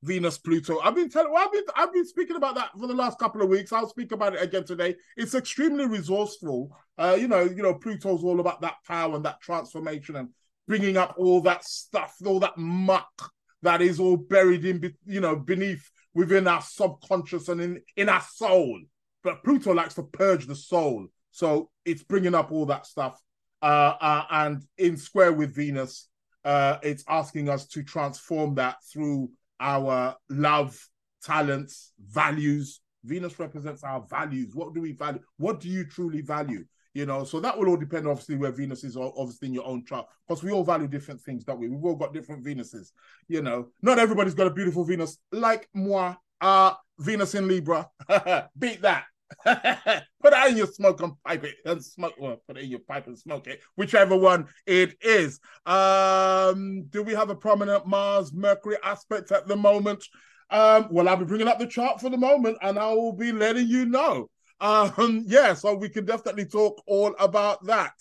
Venus 0.04 0.38
Pluto. 0.38 0.80
I've 0.80 0.96
been 0.96 1.10
telling 1.10 1.32
well, 1.32 1.46
I've 1.46 1.52
been 1.52 1.64
I've 1.76 1.94
been 1.94 2.06
speaking 2.06 2.36
about 2.36 2.56
that 2.56 2.72
for 2.80 2.88
the 2.88 2.94
last 2.94 3.20
couple 3.20 3.42
of 3.42 3.50
weeks. 3.50 3.72
I'll 3.72 3.90
speak 3.90 4.12
about 4.12 4.36
it 4.36 4.42
again 4.42 4.64
today. 4.64 4.96
It's 5.16 5.34
extremely 5.34 5.86
resourceful. 5.88 6.76
Uh, 6.98 7.18
you 7.20 7.28
know, 7.28 7.42
you 7.42 7.64
know, 7.64 7.74
Pluto's 7.74 8.24
all 8.24 8.40
about 8.40 8.62
that 8.62 8.76
power 8.86 9.16
and 9.16 9.26
that 9.26 9.42
transformation 9.42 10.16
and 10.16 10.30
bringing 10.68 10.98
up 10.98 11.16
all 11.18 11.42
that 11.42 11.64
stuff, 11.64 12.16
all 12.26 12.40
that 12.40 12.58
muck 12.58 13.32
that 13.62 13.82
is 13.82 14.00
all 14.00 14.18
buried 14.18 14.66
in, 14.66 14.94
you 15.06 15.22
know, 15.22 15.36
beneath 15.36 15.90
within 16.14 16.48
our 16.48 16.62
subconscious 16.62 17.48
and 17.50 17.62
in, 17.62 17.82
in 17.96 18.10
our 18.10 18.22
soul. 18.22 18.80
But 19.24 19.44
Pluto 19.44 19.74
likes 19.74 19.96
to 19.96 20.04
purge 20.04 20.46
the 20.46 20.56
soul. 20.56 21.08
So 21.32 21.70
it's 21.86 22.04
bringing 22.04 22.36
up 22.36 22.52
all 22.52 22.66
that 22.68 22.86
stuff. 22.86 23.22
Uh, 23.62 23.96
uh, 24.00 24.24
and 24.30 24.64
in 24.78 24.98
square 24.98 25.34
with 25.34 25.56
Venus, 25.56 26.08
uh, 26.46 26.78
it's 26.84 27.04
asking 27.08 27.50
us 27.50 27.68
to 27.68 27.84
transform 27.84 28.56
that 28.56 28.78
through 28.92 29.30
our 29.60 30.16
love, 30.30 30.80
talents, 31.24 31.94
values. 32.00 32.82
Venus 33.04 33.38
represents 33.40 33.84
our 33.84 34.06
values. 34.10 34.52
What 34.54 34.74
do 34.74 34.82
we 34.82 34.92
value? 34.92 35.22
What 35.38 35.60
do 35.60 35.70
you 35.70 35.86
truly 35.86 36.22
value? 36.22 36.66
You 36.98 37.06
know 37.06 37.24
so 37.24 37.39
that 37.39 37.56
will 37.56 37.70
all 37.70 37.77
depend 37.77 38.08
obviously 38.08 38.36
where 38.36 38.51
venus 38.51 38.84
is 38.84 38.98
obviously 38.98 39.48
in 39.48 39.54
your 39.54 39.68
own 39.68 39.86
chart 39.86 40.08
because 40.27 40.44
we 40.44 40.51
all 40.51 40.63
value 40.63 40.88
different 40.88 41.22
things 41.22 41.44
don't 41.44 41.60
we? 41.60 41.70
We've 41.70 41.86
all 41.86 41.96
got 41.96 42.12
different 42.12 42.44
venuses 42.44 42.92
you 43.27 43.44
know. 43.44 43.68
Not 43.84 44.00
everybody's 44.00 44.34
got 44.34 44.48
a 44.48 44.51
beautiful 44.51 44.84
venus 44.84 45.20
like 45.32 45.70
moi 45.75 46.16
uh 46.42 46.74
venus 46.98 47.36
in 47.36 47.48
libra. 47.48 47.88
Beat 48.58 48.82
that. 48.82 49.04
Put 49.46 50.32
that 50.32 50.50
in 50.50 50.58
your 50.58 50.66
smoke 50.66 51.04
and 51.04 51.13
pipe 51.24 51.44
it 51.44 51.58
and 51.66 51.84
smoke 51.86 52.16
well 52.18 52.42
put 52.48 52.58
it 52.58 52.63
in 52.63 52.72
your 52.72 52.80
pipe 52.80 53.06
and 53.06 53.18
smoke 53.18 53.46
it 53.46 53.62
whichever 53.75 54.18
one 54.18 54.48
it 54.66 54.96
is. 55.01 55.39
Um 55.68 56.86
do 56.89 57.04
we 57.04 57.13
have 57.13 57.30
a 57.30 57.36
prominent 57.36 57.86
mars 57.86 58.34
mercury 58.34 58.77
aspect 58.84 59.32
at 59.32 59.48
the 59.48 59.56
moment? 59.56 60.04
Um 60.50 60.88
well 60.89 61.08
i'll 61.08 61.18
be 61.18 61.25
bringing 61.25 61.48
up 61.48 61.60
the 61.60 61.68
chart 61.68 62.01
for 62.01 62.10
the 62.10 62.18
moment 62.18 62.58
and 62.62 62.80
i 62.80 62.92
will 62.94 63.12
be 63.12 63.34
letting 63.34 63.68
you 63.68 63.86
know 63.86 64.30
um, 64.60 65.24
yeah, 65.28 65.54
so 65.54 65.76
we 65.76 65.90
can 65.90 66.06
definitely 66.06 66.46
talk 66.46 66.82
all 66.88 67.16
about 67.20 67.66
that. 67.66 67.94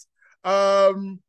Um, 0.45 1.21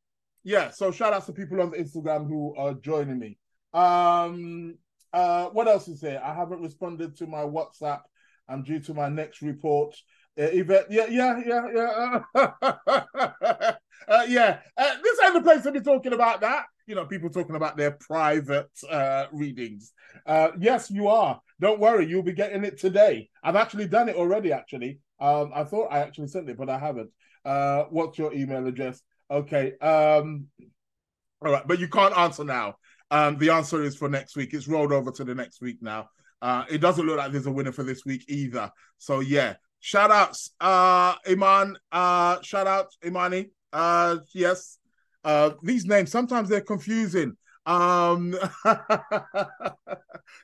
yeah, 0.43 0.69
so 0.69 0.91
shout 0.91 1.13
out 1.13 1.25
to 1.25 1.33
people 1.33 1.61
on 1.61 1.71
Instagram 1.71 2.27
who 2.27 2.55
are 2.55 2.73
joining 2.73 3.19
me. 3.19 3.37
Um, 3.73 4.77
uh, 5.11 5.47
what 5.47 5.67
else 5.67 5.87
is 5.87 6.01
here? 6.01 6.21
I 6.23 6.33
haven't 6.33 6.61
responded 6.61 7.17
to 7.17 7.27
my 7.27 7.41
WhatsApp. 7.41 8.01
I'm 8.47 8.63
due 8.63 8.79
to 8.81 8.93
my 8.93 9.09
next 9.09 9.41
report. 9.41 9.95
Uh, 10.39 10.43
Yvette, 10.43 10.87
yeah, 10.91 11.07
yeah, 11.09 11.41
yeah, 11.45 11.63
yeah, 11.73 12.21
uh, 14.07 14.25
yeah. 14.27 14.59
Uh, 14.77 14.95
this 15.03 15.19
ain't 15.25 15.33
the 15.33 15.41
place 15.41 15.63
to 15.63 15.71
be 15.71 15.81
talking 15.81 16.13
about 16.13 16.41
that. 16.41 16.65
You 16.85 16.95
know, 16.95 17.05
people 17.05 17.29
talking 17.29 17.55
about 17.55 17.75
their 17.75 17.91
private 17.91 18.69
uh, 18.89 19.25
readings. 19.33 19.91
Uh, 20.25 20.51
yes, 20.59 20.89
you 20.91 21.07
are. 21.07 21.41
Don't 21.59 21.79
worry, 21.79 22.05
you'll 22.05 22.23
be 22.23 22.33
getting 22.33 22.63
it 22.63 22.79
today. 22.79 23.29
I've 23.43 23.55
actually 23.55 23.87
done 23.87 24.09
it 24.09 24.15
already. 24.15 24.53
Actually, 24.53 24.99
um, 25.19 25.51
I 25.53 25.63
thought 25.63 25.91
I 25.91 25.99
actually 25.99 26.27
sent 26.27 26.49
it, 26.49 26.57
but 26.57 26.69
I 26.69 26.77
haven't. 26.77 27.09
Uh, 27.43 27.85
what's 27.89 28.17
your 28.17 28.33
email 28.33 28.65
address? 28.67 29.01
Okay. 29.29 29.77
Um, 29.79 30.47
all 31.45 31.51
right, 31.51 31.67
but 31.67 31.79
you 31.79 31.87
can't 31.87 32.17
answer 32.17 32.43
now. 32.43 32.75
Um, 33.11 33.37
the 33.37 33.51
answer 33.51 33.83
is 33.83 33.95
for 33.95 34.09
next 34.09 34.35
week. 34.35 34.53
It's 34.53 34.67
rolled 34.67 34.91
over 34.91 35.11
to 35.11 35.23
the 35.23 35.35
next 35.35 35.61
week 35.61 35.77
now. 35.81 36.09
Uh, 36.41 36.65
it 36.69 36.79
doesn't 36.79 37.05
look 37.05 37.17
like 37.17 37.31
there's 37.31 37.47
a 37.47 37.51
winner 37.51 37.71
for 37.71 37.83
this 37.83 38.05
week 38.05 38.25
either. 38.27 38.71
So 38.97 39.21
yeah, 39.21 39.55
shout 39.79 40.11
outs, 40.11 40.51
uh, 40.59 41.15
Iman. 41.27 41.77
Uh, 41.91 42.41
shout 42.41 42.67
out 42.67 42.87
Imani. 43.05 43.51
Uh, 43.71 44.17
yes. 44.33 44.77
Uh, 45.23 45.51
these 45.63 45.85
names 45.85 46.11
sometimes 46.11 46.49
they're 46.49 46.61
confusing. 46.61 47.35
Um, 47.65 48.35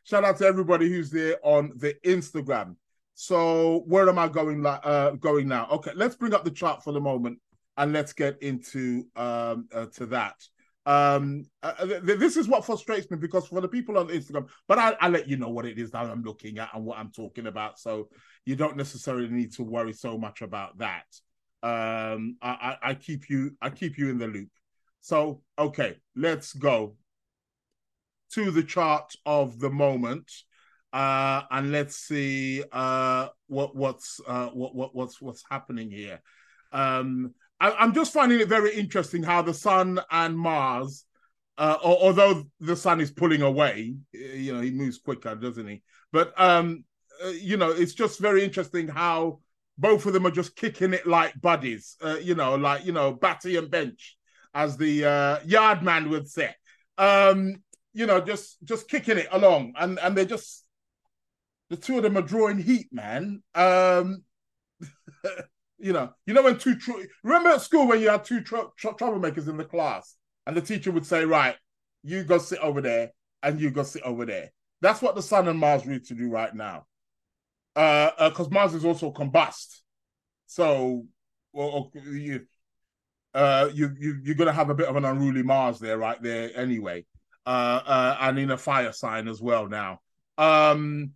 shout 0.04 0.24
out 0.24 0.38
to 0.38 0.46
everybody 0.46 0.90
who's 0.90 1.10
there 1.10 1.38
on 1.44 1.74
the 1.78 1.96
Instagram. 2.06 2.76
So 3.16 3.84
where 3.86 4.10
am 4.10 4.18
I 4.18 4.28
going? 4.28 4.66
Uh, 4.66 5.12
going 5.20 5.48
now? 5.48 5.68
Okay, 5.72 5.92
let's 5.96 6.16
bring 6.16 6.34
up 6.34 6.44
the 6.44 6.52
chart 6.52 6.84
for 6.84 6.92
the 6.92 7.02
moment 7.02 7.40
and 7.78 7.94
let's 7.94 8.14
get 8.14 8.42
into 8.42 9.06
um 9.16 9.68
uh, 9.74 9.86
to 9.94 10.06
that. 10.08 10.36
Um, 10.86 11.46
uh, 11.62 11.74
uh 11.80 11.86
th- 11.86 12.20
this 12.20 12.36
is 12.36 12.48
what 12.48 12.66
frustrates 12.66 13.10
me 13.10 13.18
because 13.18 13.48
for 13.48 13.62
the 13.62 13.68
people 13.68 13.98
on 13.98 14.10
Instagram, 14.10 14.50
but 14.68 14.78
I, 14.80 14.96
I 15.00 15.08
let 15.08 15.30
you 15.30 15.38
know 15.38 15.50
what 15.50 15.66
it 15.66 15.80
is 15.80 15.92
that 15.92 16.06
I'm 16.06 16.24
looking 16.24 16.58
at 16.58 16.74
and 16.74 16.84
what 16.84 16.98
I'm 16.98 17.12
talking 17.12 17.48
about, 17.48 17.80
so 17.80 18.10
you 18.46 18.56
don't 18.58 18.76
necessarily 18.76 19.30
need 19.30 19.54
to 19.54 19.64
worry 19.64 19.94
so 19.94 20.18
much 20.18 20.42
about 20.42 20.78
that. 20.80 21.06
Um, 21.62 22.36
I, 22.42 22.50
I, 22.50 22.78
I 22.90 22.94
keep 22.96 23.30
you 23.30 23.52
I 23.62 23.70
keep 23.70 23.98
you 23.98 24.10
in 24.10 24.18
the 24.18 24.28
loop. 24.28 24.50
So 25.02 25.42
okay, 25.58 25.98
let's 26.16 26.52
go 26.52 26.96
to 28.34 28.52
the 28.52 28.64
chart 28.64 29.14
of 29.26 29.60
the 29.60 29.70
moment 29.70 30.30
uh, 30.94 31.42
and 31.50 31.72
let's 31.72 31.96
see 31.96 32.64
uh, 32.72 33.28
what 33.48 33.76
what's 33.76 34.22
uh, 34.28 34.50
what, 34.50 34.76
what 34.76 34.96
what's 34.96 35.20
what's 35.20 35.44
happening 35.50 35.90
here. 35.90 36.22
Um, 36.72 37.34
I, 37.60 37.84
am 37.84 37.94
just 37.94 38.14
finding 38.14 38.40
it 38.40 38.48
very 38.48 38.76
interesting 38.76 39.24
how 39.24 39.42
the 39.42 39.56
Sun 39.56 40.00
and 40.12 40.38
Mars, 40.38 41.06
uh, 41.58 41.78
although 41.84 42.44
the 42.60 42.76
Sun 42.76 43.02
is 43.02 43.10
pulling 43.10 43.42
away, 43.42 43.96
you 44.12 44.54
know, 44.54 44.62
he 44.62 44.70
moves 44.70 45.00
quicker, 45.00 45.34
doesn't 45.34 45.68
he? 45.68 45.82
But 46.12 46.40
um, 46.40 46.84
uh, 47.26 47.30
you 47.30 47.58
know, 47.58 47.72
it's 47.72 47.94
just 47.96 48.20
very 48.20 48.44
interesting 48.44 48.88
how 48.88 49.40
both 49.80 50.06
of 50.06 50.14
them 50.14 50.28
are 50.28 50.32
just 50.32 50.56
kicking 50.56 50.94
it 50.94 51.08
like 51.08 51.34
buddies. 51.42 51.96
Uh, 52.04 52.18
you 52.22 52.36
know, 52.36 52.54
like 52.54 52.86
you 52.86 52.92
know, 52.92 53.14
Batty 53.14 53.56
and 53.56 53.72
Bench, 53.72 54.16
as 54.54 54.78
the 54.78 55.42
yard 55.44 55.82
man 55.82 56.12
would 56.12 56.30
say. 56.30 56.54
Um, 57.00 57.64
you 57.94 58.06
know, 58.06 58.22
just 58.22 58.58
just 58.64 58.88
kicking 58.88 59.18
it 59.18 59.28
along, 59.32 59.74
and 59.76 59.98
and 60.00 60.16
they're 60.16 60.26
just 60.26 60.63
the 61.70 61.78
two 61.78 61.98
of 61.98 62.04
them 62.04 62.18
are 62.18 62.22
drawing 62.22 62.60
heat, 62.60 62.88
man. 62.92 63.42
Um, 63.56 64.24
you 65.78 65.94
know, 65.94 66.12
you 66.26 66.34
know 66.34 66.44
when 66.44 66.58
two 66.58 66.76
tr- 66.76 66.92
remember 67.24 67.50
at 67.50 67.62
school 67.62 67.88
when 67.88 68.02
you 68.02 68.10
had 68.10 68.24
two 68.24 68.42
tr- 68.42 68.70
tr- 68.78 68.90
troublemakers 68.90 69.48
in 69.48 69.58
the 69.58 69.66
class, 69.66 70.16
and 70.46 70.56
the 70.56 70.62
teacher 70.62 70.92
would 70.92 71.06
say, 71.06 71.26
"Right, 71.26 71.56
you 72.04 72.24
go 72.24 72.38
sit 72.38 72.60
over 72.60 72.82
there, 72.82 73.12
and 73.42 73.60
you 73.60 73.72
go 73.72 73.84
sit 73.84 74.04
over 74.04 74.26
there." 74.26 74.52
That's 74.82 75.02
what 75.02 75.16
the 75.16 75.22
Sun 75.22 75.48
and 75.48 75.60
Mars 75.60 75.86
need 75.86 76.06
to 76.06 76.14
do 76.14 76.30
right 76.30 76.54
now, 76.54 76.86
because 77.76 78.40
uh, 78.40 78.44
uh, 78.44 78.50
Mars 78.52 78.74
is 78.74 78.86
also 78.86 79.12
combust. 79.12 79.80
So, 80.46 81.06
well, 81.54 81.92
you, 81.94 82.42
uh, 83.34 83.70
you 83.74 83.96
you 84.00 84.20
you're 84.24 84.36
gonna 84.36 84.54
have 84.54 84.70
a 84.70 84.76
bit 84.76 84.88
of 84.88 84.96
an 84.96 85.06
unruly 85.06 85.44
Mars 85.44 85.80
there, 85.80 85.98
right 85.98 86.22
there, 86.22 86.52
anyway, 86.56 87.06
uh, 87.46 87.82
uh, 87.86 88.18
and 88.22 88.40
in 88.40 88.52
a 88.52 88.58
fire 88.58 88.92
sign 88.92 89.28
as 89.28 89.42
well 89.42 89.68
now. 89.68 90.00
Um, 90.38 91.12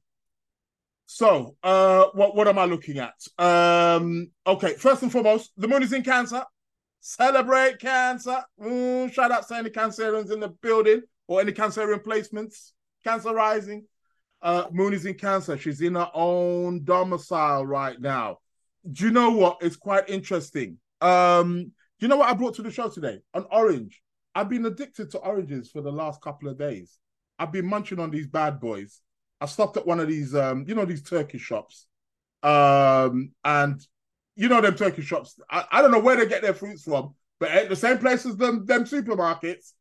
so, 1.09 1.55
uh, 1.63 2.07
what 2.13 2.35
what 2.35 2.49
am 2.49 2.59
I 2.59 2.65
looking 2.65 2.99
at? 2.99 3.15
Um, 3.39 4.29
okay, 4.45 4.73
first 4.73 5.03
and 5.03 5.11
foremost, 5.11 5.51
the 5.55 5.67
moon 5.67 5.81
is 5.81 5.93
in 5.93 6.03
Cancer. 6.03 6.43
Celebrate 6.99 7.79
Cancer. 7.79 8.43
Mm, 8.61 9.13
shout 9.13 9.31
out 9.31 9.47
to 9.47 9.55
any 9.55 9.69
Cancerians 9.69 10.33
in 10.33 10.41
the 10.41 10.49
building 10.49 11.01
or 11.29 11.39
any 11.39 11.53
Cancerian 11.53 12.03
placements. 12.03 12.73
Cancer 13.05 13.33
rising. 13.33 13.85
Uh, 14.41 14.65
moon 14.69 14.93
is 14.93 15.05
in 15.05 15.13
Cancer. 15.13 15.57
She's 15.57 15.79
in 15.79 15.95
her 15.95 16.11
own 16.13 16.83
domicile 16.83 17.65
right 17.65 17.99
now. 17.99 18.39
do 18.91 19.05
you 19.05 19.11
know 19.11 19.31
what? 19.31 19.59
It's 19.61 19.77
quite 19.77 20.09
interesting. 20.09 20.77
Um, 20.99 21.71
do 21.99 22.05
you 22.05 22.09
know 22.09 22.17
what 22.17 22.29
I 22.29 22.33
brought 22.33 22.55
to 22.55 22.63
the 22.63 22.71
show 22.71 22.89
today? 22.89 23.19
An 23.33 23.45
orange. 23.49 24.01
I've 24.35 24.49
been 24.49 24.65
addicted 24.65 25.11
to 25.11 25.19
oranges 25.19 25.71
for 25.71 25.81
the 25.81 25.91
last 25.91 26.21
couple 26.21 26.49
of 26.49 26.59
days. 26.59 26.99
I've 27.39 27.53
been 27.53 27.65
munching 27.65 27.99
on 27.99 28.11
these 28.11 28.27
bad 28.27 28.59
boys. 28.59 28.99
I 29.39 29.45
stopped 29.45 29.77
at 29.77 29.85
one 29.85 29.99
of 29.99 30.07
these, 30.07 30.33
um, 30.35 30.65
you 30.67 30.75
know, 30.75 30.85
these 30.85 31.03
turkey 31.03 31.37
shops. 31.37 31.85
Um, 32.43 33.31
and 33.43 33.81
you 34.35 34.47
know 34.47 34.61
them 34.61 34.75
turkey 34.75 35.01
shops. 35.01 35.39
I, 35.49 35.65
I 35.71 35.81
don't 35.81 35.91
know 35.91 35.99
where 35.99 36.15
they 36.15 36.27
get 36.27 36.41
their 36.41 36.53
fruits 36.53 36.83
from, 36.83 37.15
but 37.39 37.49
at 37.49 37.69
the 37.69 37.75
same 37.75 37.97
place 37.97 38.25
as 38.25 38.37
them, 38.37 38.65
them 38.65 38.85
supermarkets, 38.85 39.73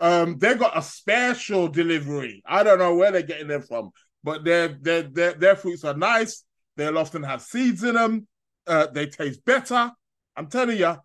um, 0.00 0.38
they 0.38 0.54
got 0.54 0.76
a 0.76 0.82
special 0.82 1.68
delivery. 1.68 2.42
I 2.46 2.62
don't 2.62 2.78
know 2.78 2.94
where 2.94 3.10
they're 3.10 3.22
getting 3.22 3.48
them 3.48 3.62
from, 3.62 3.90
but 4.22 4.44
their 4.44 4.68
their 4.68 5.02
their, 5.02 5.32
their 5.32 5.56
fruits 5.56 5.84
are 5.84 5.96
nice. 5.96 6.44
They'll 6.76 6.98
often 6.98 7.22
have 7.22 7.40
seeds 7.40 7.82
in 7.82 7.94
them. 7.94 8.26
Uh, 8.66 8.86
they 8.92 9.06
taste 9.06 9.44
better. 9.44 9.90
I'm 10.36 10.48
telling 10.48 10.78
you, 10.78 10.96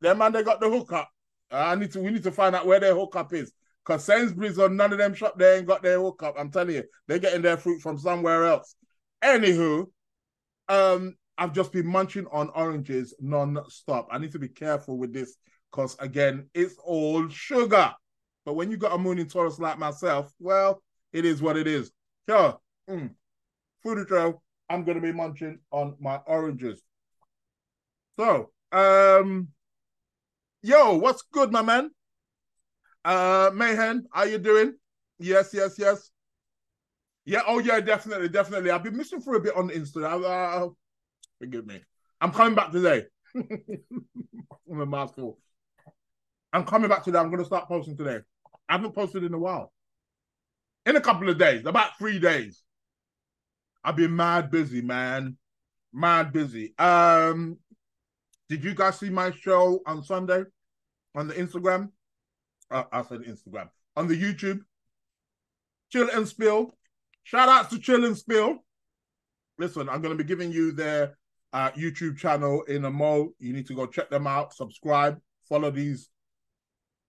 them 0.00 0.18
man, 0.18 0.32
they 0.32 0.42
got 0.42 0.60
the 0.60 0.68
hookup. 0.70 1.08
Uh, 1.50 1.56
I 1.56 1.74
need 1.74 1.92
to. 1.92 2.00
We 2.00 2.10
need 2.10 2.24
to 2.24 2.32
find 2.32 2.54
out 2.54 2.66
where 2.66 2.80
their 2.80 2.94
hookup 2.94 3.32
is. 3.32 3.52
Cause 3.88 4.04
Sainsbury's 4.04 4.58
or 4.58 4.68
none 4.68 4.92
of 4.92 4.98
them 4.98 5.14
shop 5.14 5.38
they 5.38 5.56
ain't 5.56 5.66
got 5.66 5.82
their 5.82 5.98
hookup. 5.98 6.34
I'm 6.38 6.50
telling 6.50 6.74
you, 6.74 6.84
they're 7.06 7.18
getting 7.18 7.40
their 7.40 7.56
fruit 7.56 7.80
from 7.80 7.96
somewhere 7.96 8.44
else. 8.44 8.74
Anywho, 9.24 9.86
um, 10.68 11.16
I've 11.38 11.54
just 11.54 11.72
been 11.72 11.86
munching 11.86 12.26
on 12.30 12.50
oranges 12.50 13.14
non-stop. 13.18 14.08
I 14.10 14.18
need 14.18 14.32
to 14.32 14.38
be 14.38 14.48
careful 14.48 14.98
with 14.98 15.14
this 15.14 15.36
because 15.72 15.96
again, 16.00 16.50
it's 16.52 16.76
all 16.84 17.30
sugar. 17.30 17.94
But 18.44 18.56
when 18.56 18.70
you 18.70 18.76
got 18.76 18.92
a 18.92 18.98
moon 18.98 19.18
in 19.18 19.26
Taurus 19.26 19.58
like 19.58 19.78
myself, 19.78 20.30
well, 20.38 20.82
it 21.14 21.24
is 21.24 21.40
what 21.40 21.56
it 21.56 21.66
is. 21.66 21.90
So, 22.28 22.60
mm, 22.90 23.08
food 23.82 24.06
show, 24.06 24.42
I'm 24.68 24.84
gonna 24.84 25.00
be 25.00 25.12
munching 25.12 25.60
on 25.70 25.96
my 25.98 26.16
oranges. 26.26 26.82
So, 28.18 28.50
um, 28.70 29.48
yo, 30.60 30.98
what's 30.98 31.22
good, 31.32 31.50
my 31.50 31.62
man? 31.62 31.90
Uh, 33.04 33.50
Mayhem, 33.54 34.06
how 34.12 34.24
you 34.24 34.38
doing? 34.38 34.74
Yes, 35.18 35.50
yes, 35.52 35.78
yes. 35.78 36.10
Yeah, 37.24 37.42
oh 37.46 37.58
yeah, 37.58 37.80
definitely, 37.80 38.28
definitely. 38.28 38.70
I've 38.70 38.82
been 38.82 38.96
missing 38.96 39.20
for 39.20 39.34
a 39.34 39.40
bit 39.40 39.56
on 39.56 39.68
Instagram. 39.68 40.24
Uh, 40.24 40.68
forgive 41.38 41.66
me. 41.66 41.80
I'm 42.20 42.32
coming 42.32 42.54
back 42.54 42.72
today. 42.72 43.04
I'm 43.34 44.80
a 44.80 44.86
mouthful. 44.86 45.38
I'm 46.52 46.64
coming 46.64 46.88
back 46.88 47.04
today. 47.04 47.18
I'm 47.18 47.28
going 47.28 47.40
to 47.40 47.44
start 47.44 47.68
posting 47.68 47.96
today. 47.96 48.20
I 48.68 48.72
haven't 48.72 48.94
posted 48.94 49.24
in 49.24 49.34
a 49.34 49.38
while. 49.38 49.72
In 50.86 50.96
a 50.96 51.00
couple 51.00 51.28
of 51.28 51.38
days, 51.38 51.66
about 51.66 51.98
three 51.98 52.18
days. 52.18 52.62
I've 53.84 53.96
been 53.96 54.16
mad 54.16 54.50
busy, 54.50 54.80
man. 54.80 55.36
Mad 55.92 56.32
busy. 56.32 56.74
Um, 56.78 57.58
did 58.48 58.64
you 58.64 58.74
guys 58.74 58.98
see 58.98 59.10
my 59.10 59.30
show 59.32 59.80
on 59.86 60.02
Sunday 60.02 60.44
on 61.14 61.28
the 61.28 61.34
Instagram? 61.34 61.90
Uh, 62.70 62.84
I 62.92 63.02
said 63.02 63.20
Instagram 63.20 63.68
on 63.96 64.08
the 64.08 64.20
YouTube. 64.20 64.60
Chill 65.90 66.08
and 66.10 66.28
spill. 66.28 66.76
Shout 67.24 67.48
out 67.48 67.70
to 67.70 67.78
Chill 67.78 68.04
and 68.04 68.16
Spill. 68.16 68.64
Listen, 69.58 69.88
I'm 69.88 70.00
going 70.00 70.16
to 70.16 70.22
be 70.22 70.28
giving 70.28 70.52
you 70.52 70.72
their 70.72 71.18
uh, 71.52 71.70
YouTube 71.72 72.16
channel 72.16 72.62
in 72.62 72.84
a 72.84 72.90
mo. 72.90 73.30
You 73.38 73.52
need 73.52 73.66
to 73.66 73.74
go 73.74 73.86
check 73.86 74.10
them 74.10 74.26
out, 74.26 74.54
subscribe, 74.54 75.18
follow 75.48 75.70
these 75.70 76.08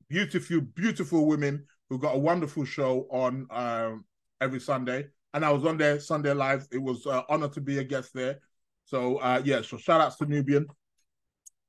beautiful, 0.10 0.62
beautiful 0.62 1.26
women 1.26 1.66
who 1.90 2.00
got 2.00 2.16
a 2.16 2.20
wonderful 2.20 2.66
show 2.66 3.08
on 3.12 3.48
um, 3.52 4.06
every 4.42 4.60
Sunday. 4.60 5.08
And 5.34 5.46
I 5.46 5.52
was 5.52 5.66
on 5.66 5.78
their 5.78 6.00
Sunday 6.00 6.34
live. 6.34 6.68
It 6.72 6.82
was 6.82 7.06
uh, 7.06 7.22
honor 7.30 7.50
to 7.50 7.62
be 7.62 7.78
a 7.78 7.84
guest 7.84 8.12
there. 8.14 8.40
So 8.86 9.18
uh, 9.18 9.42
yeah, 9.44 9.62
so 9.62 9.78
shout 9.78 10.02
outs 10.02 10.18
to 10.18 10.26
Nubian 10.26 10.68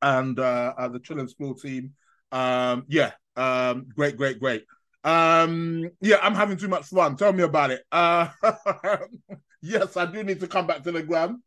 and 0.01 0.39
uh, 0.39 0.73
uh, 0.79 0.89
the 0.89 0.99
Chill 0.99 1.21
and 1.21 1.29
Spill 1.29 1.55
team. 1.55 1.93
Um, 2.33 2.85
yeah, 2.89 3.13
um, 3.37 3.87
great, 3.95 4.17
great, 4.17 4.39
great. 4.41 4.65
Um, 5.03 5.91
yeah, 6.01 6.19
I'm 6.23 6.35
having 6.35 6.57
too 6.57 6.69
much 6.69 6.87
fun. 6.87 7.17
Tell 7.17 7.33
me 7.33 7.43
about 7.43 7.71
it. 7.71 7.83
Uh, 7.91 8.29
yes, 9.63 9.97
I 9.97 10.07
do 10.07 10.23
need 10.23 10.41
to 10.41 10.49
come 10.49 10.67
back 10.67 10.83
to 10.83 10.93
the 10.93 11.03
gram. 11.03 11.43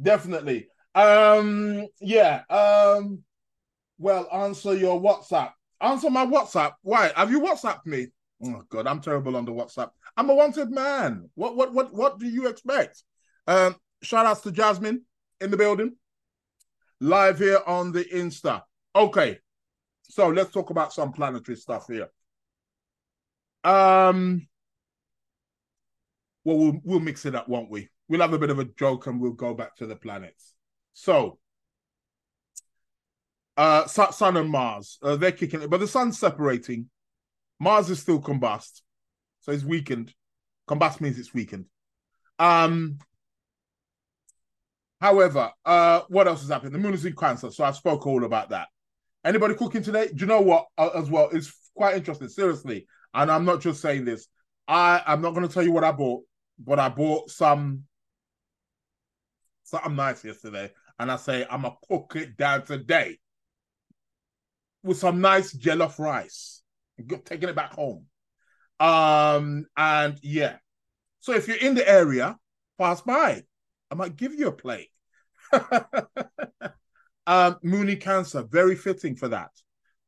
Definitely. 0.00 0.68
Um, 0.94 1.86
yeah. 2.00 2.42
Um, 2.48 3.22
well, 3.98 4.28
answer 4.32 4.74
your 4.74 5.00
WhatsApp. 5.00 5.52
Answer 5.80 6.10
my 6.10 6.26
WhatsApp. 6.26 6.72
Why? 6.82 7.12
Have 7.16 7.30
you 7.30 7.40
WhatsApped 7.40 7.86
me? 7.86 8.08
Oh 8.44 8.62
God, 8.68 8.86
I'm 8.86 9.00
terrible 9.00 9.36
on 9.36 9.44
the 9.44 9.52
WhatsApp. 9.52 9.90
I'm 10.16 10.30
a 10.30 10.34
wanted 10.34 10.70
man. 10.70 11.30
What 11.34 11.56
what 11.56 11.72
what 11.72 11.92
what 11.92 12.18
do 12.18 12.26
you 12.26 12.48
expect? 12.48 13.02
Um, 13.46 13.76
shout 14.02 14.26
outs 14.26 14.40
to 14.42 14.52
Jasmine 14.52 15.02
in 15.40 15.50
the 15.50 15.56
building. 15.56 15.96
Live 17.00 17.38
here 17.38 17.60
on 17.66 17.92
the 17.92 18.04
Insta. 18.04 18.62
Okay. 18.94 19.38
So 20.04 20.28
let's 20.28 20.52
talk 20.52 20.70
about 20.70 20.92
some 20.92 21.12
planetary 21.12 21.56
stuff 21.56 21.86
here. 21.88 22.08
Um 23.64 24.48
well 26.44 26.58
we'll 26.58 26.80
we'll 26.84 27.00
mix 27.00 27.24
it 27.26 27.34
up, 27.34 27.48
won't 27.48 27.70
we? 27.70 27.88
We'll 28.08 28.20
have 28.20 28.32
a 28.32 28.38
bit 28.38 28.50
of 28.50 28.58
a 28.58 28.64
joke 28.64 29.06
and 29.06 29.20
we'll 29.20 29.32
go 29.32 29.54
back 29.54 29.76
to 29.76 29.86
the 29.86 29.96
planets. 29.96 30.54
So 30.92 31.38
uh 33.56 33.86
Sun 33.86 34.36
and 34.36 34.50
Mars, 34.50 34.98
uh, 35.02 35.16
they're 35.16 35.32
kicking 35.32 35.62
it, 35.62 35.70
but 35.70 35.80
the 35.80 35.86
sun's 35.86 36.18
separating. 36.18 36.88
Mars 37.60 37.90
is 37.90 38.00
still 38.00 38.20
combust, 38.20 38.80
so 39.40 39.52
it's 39.52 39.64
weakened. 39.64 40.12
Combust 40.68 41.00
means 41.00 41.18
it's 41.18 41.34
weakened. 41.34 41.66
Um 42.38 42.98
However, 45.02 45.50
uh, 45.64 46.02
what 46.10 46.28
else 46.28 46.44
is 46.44 46.48
happening? 46.48 46.72
The 46.72 46.78
moon 46.78 46.94
is 46.94 47.04
in 47.04 47.16
Cancer, 47.16 47.50
so 47.50 47.64
I 47.64 47.72
spoke 47.72 48.06
all 48.06 48.22
about 48.22 48.50
that. 48.50 48.68
Anybody 49.24 49.54
cooking 49.54 49.82
today? 49.82 50.08
Do 50.08 50.16
you 50.16 50.26
know 50.26 50.40
what? 50.40 50.66
Uh, 50.76 50.90
as 50.94 51.08
well, 51.08 51.28
it's 51.32 51.52
quite 51.76 51.96
interesting. 51.96 52.28
Seriously, 52.28 52.86
and 53.14 53.30
I'm 53.30 53.44
not 53.44 53.60
just 53.60 53.80
saying 53.80 54.04
this. 54.04 54.26
I 54.66 55.02
I'm 55.06 55.20
not 55.20 55.34
going 55.34 55.46
to 55.46 55.52
tell 55.52 55.62
you 55.62 55.72
what 55.72 55.84
I 55.84 55.92
bought, 55.92 56.24
but 56.58 56.78
I 56.78 56.88
bought 56.88 57.30
some 57.30 57.84
something 59.64 59.96
nice 59.96 60.24
yesterday, 60.24 60.70
and 60.98 61.10
I 61.10 61.16
say 61.16 61.46
I'm 61.48 61.62
gonna 61.62 61.74
cook 61.88 62.14
it 62.16 62.36
down 62.36 62.64
today 62.64 63.18
with 64.82 64.98
some 64.98 65.20
nice 65.20 65.54
jollof 65.56 65.98
rice. 65.98 66.62
Taking 67.24 67.48
it 67.48 67.56
back 67.56 67.72
home. 67.72 68.06
Um, 68.78 69.66
and 69.76 70.18
yeah. 70.22 70.56
So 71.20 71.32
if 71.32 71.48
you're 71.48 71.56
in 71.56 71.74
the 71.74 71.88
area, 71.88 72.36
pass 72.78 73.00
by. 73.00 73.44
I 73.90 73.94
might 73.94 74.16
give 74.16 74.34
you 74.34 74.48
a 74.48 74.52
plate. 74.52 74.88
Um, 77.26 77.58
Moony 77.62 77.96
Cancer, 77.96 78.42
very 78.42 78.74
fitting 78.74 79.16
for 79.16 79.28
that, 79.28 79.50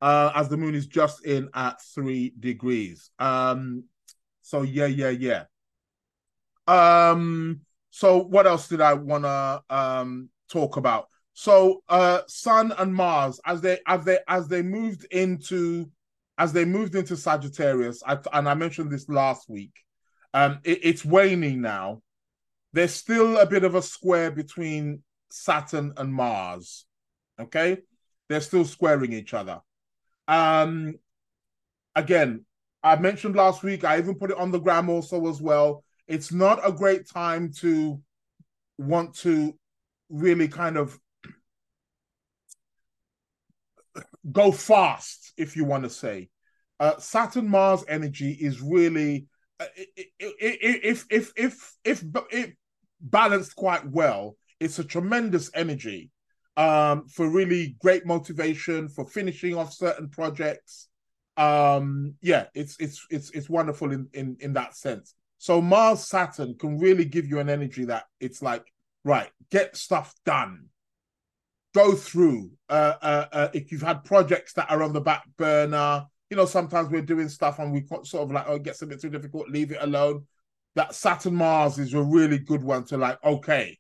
uh, 0.01 0.33
as 0.35 0.49
the 0.49 0.57
moon 0.57 0.75
is 0.75 0.87
just 0.87 1.25
in 1.25 1.49
at 1.55 1.81
three 1.95 2.33
degrees. 2.39 3.11
Um, 3.19 3.85
so 4.43 4.63
yeah, 4.63 4.87
yeah, 4.87 5.11
yeah. 5.11 5.45
Um, 6.67 7.61
so 7.91 8.19
what 8.19 8.47
else 8.47 8.69
did 8.69 8.81
I 8.81 8.95
want 8.95 9.25
to 9.25 9.63
um 9.71 10.29
talk 10.51 10.77
about? 10.77 11.09
So 11.33 11.83
uh 11.89 12.21
Sun 12.27 12.73
and 12.79 12.95
Mars 12.95 13.41
as 13.45 13.61
they 13.61 13.79
as 13.87 14.05
they 14.05 14.19
as 14.29 14.49
they 14.49 14.63
moved 14.63 15.05
into 15.11 15.91
as 16.39 16.53
they 16.53 16.65
moved 16.65 16.95
into 16.95 17.17
Sagittarius, 17.17 18.03
I, 18.05 18.19
and 18.33 18.49
I 18.49 18.55
mentioned 18.55 18.91
this 18.91 19.09
last 19.09 19.49
week. 19.49 19.73
Um, 20.33 20.59
it, 20.65 20.81
it's 20.83 21.05
waning 21.05 21.61
now. 21.61 22.03
There's 22.73 22.93
still 22.93 23.39
a 23.39 23.47
bit 23.47 23.63
of 23.63 23.77
a 23.77 23.83
square 23.83 24.33
between 24.33 25.03
Saturn 25.31 25.93
and 25.97 26.13
Mars. 26.13 26.87
Okay, 27.41 27.79
they're 28.29 28.41
still 28.41 28.65
squaring 28.65 29.13
each 29.13 29.35
other. 29.35 29.61
Um, 30.29 30.95
again, 31.95 32.45
I 32.83 32.97
mentioned 32.97 33.37
last 33.37 33.63
week. 33.63 33.85
I 33.85 33.99
even 33.99 34.17
put 34.17 34.31
it 34.31 34.37
on 34.39 34.51
the 34.51 34.59
gram 34.59 34.89
also 34.89 35.27
as 35.29 35.41
well. 35.41 35.85
It's 36.07 36.33
not 36.33 36.61
a 36.67 36.73
great 36.73 37.09
time 37.09 37.53
to 37.61 38.01
want 38.79 39.15
to 39.17 39.55
really 40.11 40.49
kind 40.49 40.77
of 40.77 40.99
go 44.33 44.53
fast, 44.53 45.33
if 45.37 45.57
you 45.57 45.65
want 45.65 45.85
to 45.85 45.91
say. 45.91 46.29
Uh, 46.79 46.99
Saturn 46.99 47.49
Mars 47.49 47.85
energy 47.89 48.33
is 48.33 48.61
really, 48.61 49.27
uh, 49.61 49.67
if 50.19 51.07
if 51.11 51.33
if 51.37 51.73
if 51.85 52.05
if 52.31 52.53
balanced 53.01 53.57
quite 53.57 53.89
well, 53.89 54.37
it's 54.61 54.79
a 54.79 54.85
tremendous 54.85 55.51
energy 55.55 56.11
um, 56.57 57.09
for 57.09 57.29
really 57.29 57.77
great 57.81 58.07
motivation 58.07 58.89
for 58.89 59.07
finishing 59.07 59.57
off 59.57 59.73
certain 59.73 60.09
projects. 60.09 60.89
Um, 61.37 62.15
yeah, 62.21 62.47
it's 62.55 62.77
it's 62.79 63.05
it's 63.11 63.31
it's 63.31 63.51
wonderful 63.51 63.93
in 63.93 64.09
in 64.13 64.37
in 64.41 64.53
that 64.53 64.77
sense. 64.77 65.15
So 65.39 65.61
Mars 65.61 66.09
Saturn 66.09 66.55
can 66.59 66.79
really 66.79 67.05
give 67.05 67.27
you 67.27 67.41
an 67.41 67.51
energy 67.51 67.85
that 67.87 68.05
it's 68.21 68.41
like 68.41 68.65
right, 69.05 69.29
get 69.51 69.77
stuff 69.77 70.15
done, 70.25 70.67
go 71.75 71.95
through. 71.95 72.53
Uh, 72.69 72.95
uh, 73.03 73.27
uh, 73.33 73.49
if 73.53 73.73
you've 73.73 73.83
had 73.83 74.05
projects 74.05 74.55
that 74.55 74.71
are 74.71 74.83
on 74.83 74.93
the 74.93 75.01
back 75.01 75.25
burner, 75.37 76.07
you 76.31 76.37
know 76.37 76.47
sometimes 76.47 76.89
we're 76.89 77.03
doing 77.03 77.29
stuff 77.29 77.59
and 77.59 77.73
we 77.73 77.85
sort 78.05 78.23
of 78.23 78.31
like 78.31 78.45
oh 78.47 78.55
it 78.55 78.63
gets 78.63 78.83
a 78.83 78.87
bit 78.87 79.01
too 79.01 79.11
difficult, 79.11 79.49
leave 79.49 79.73
it 79.73 79.83
alone. 79.83 80.25
That 80.77 80.95
Saturn 80.95 81.35
Mars 81.35 81.79
is 81.79 81.95
a 81.95 82.03
really 82.03 82.39
good 82.39 82.63
one 82.63 82.85
to 82.87 82.97
like 82.97 83.23
okay 83.25 83.79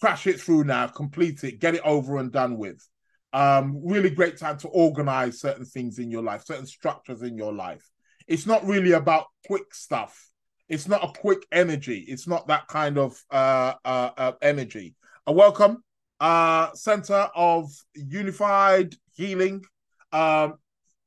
crash 0.00 0.26
it 0.26 0.40
through 0.40 0.64
now, 0.64 0.86
complete 0.86 1.42
it, 1.44 1.60
get 1.60 1.74
it 1.74 1.82
over 1.84 2.18
and 2.18 2.32
done 2.32 2.58
with. 2.58 2.86
Um, 3.32 3.80
really 3.84 4.10
great 4.10 4.38
time 4.38 4.58
to 4.58 4.68
organize 4.68 5.40
certain 5.40 5.64
things 5.64 5.98
in 5.98 6.10
your 6.10 6.22
life, 6.22 6.44
certain 6.44 6.66
structures 6.66 7.22
in 7.22 7.36
your 7.36 7.52
life. 7.52 7.84
It's 8.26 8.46
not 8.46 8.64
really 8.66 8.92
about 8.92 9.26
quick 9.46 9.74
stuff. 9.74 10.30
It's 10.68 10.88
not 10.88 11.04
a 11.04 11.18
quick 11.18 11.46
energy. 11.52 12.04
It's 12.08 12.26
not 12.26 12.48
that 12.48 12.66
kind 12.66 12.98
of 12.98 13.16
uh, 13.30 13.74
uh, 13.84 14.10
uh 14.16 14.32
energy. 14.42 14.94
A 15.26 15.32
welcome, 15.32 15.82
uh, 16.20 16.72
Center 16.74 17.28
of 17.34 17.70
Unified 17.94 18.94
Healing. 19.12 19.64
Um, 20.12 20.54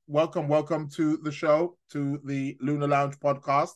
welcome, 0.08 0.47
welcome 0.47 0.89
to 0.91 1.17
the 1.17 1.32
show, 1.32 1.78
to 1.91 2.19
the 2.23 2.58
Lunar 2.62 2.88
Lounge 2.88 3.19
podcast. 3.19 3.73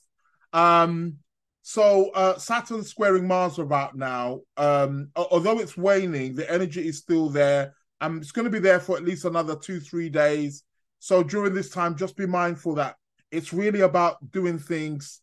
Um, 0.54 1.18
so 1.66 2.12
uh, 2.12 2.38
Saturn 2.38 2.84
squaring 2.84 3.26
Mars 3.26 3.58
about 3.58 3.96
now. 3.96 4.42
Um, 4.58 5.10
although 5.16 5.60
it's 5.60 5.78
waning, 5.78 6.36
the 6.36 6.52
energy 6.52 6.86
is 6.86 6.98
still 6.98 7.30
there. 7.30 7.74
and 8.02 8.22
it's 8.22 8.34
going 8.34 8.44
to 8.44 8.52
be 8.52 8.60
there 8.60 8.82
for 8.82 8.98
at 8.98 9.06
least 9.06 9.24
another 9.24 9.56
two, 9.56 9.80
three 9.80 10.10
days. 10.10 10.64
So 11.00 11.24
during 11.24 11.54
this 11.54 11.70
time, 11.70 11.96
just 11.96 12.18
be 12.18 12.28
mindful 12.28 12.76
that 12.76 12.98
it's 13.32 13.54
really 13.54 13.80
about 13.80 14.30
doing 14.30 14.60
things 14.60 15.22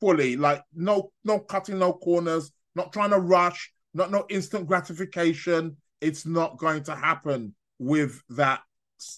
fully, 0.00 0.36
like 0.36 0.64
no, 0.74 1.12
no 1.24 1.38
cutting, 1.38 1.78
no 1.78 1.92
corners, 1.92 2.50
not 2.74 2.92
trying 2.92 3.10
to 3.10 3.20
rush, 3.20 3.72
not 3.94 4.10
no 4.10 4.26
instant 4.28 4.66
gratification. 4.66 5.76
It's 6.00 6.26
not 6.26 6.58
going 6.58 6.82
to 6.84 6.96
happen 6.96 7.54
with 7.78 8.20
that. 8.30 8.62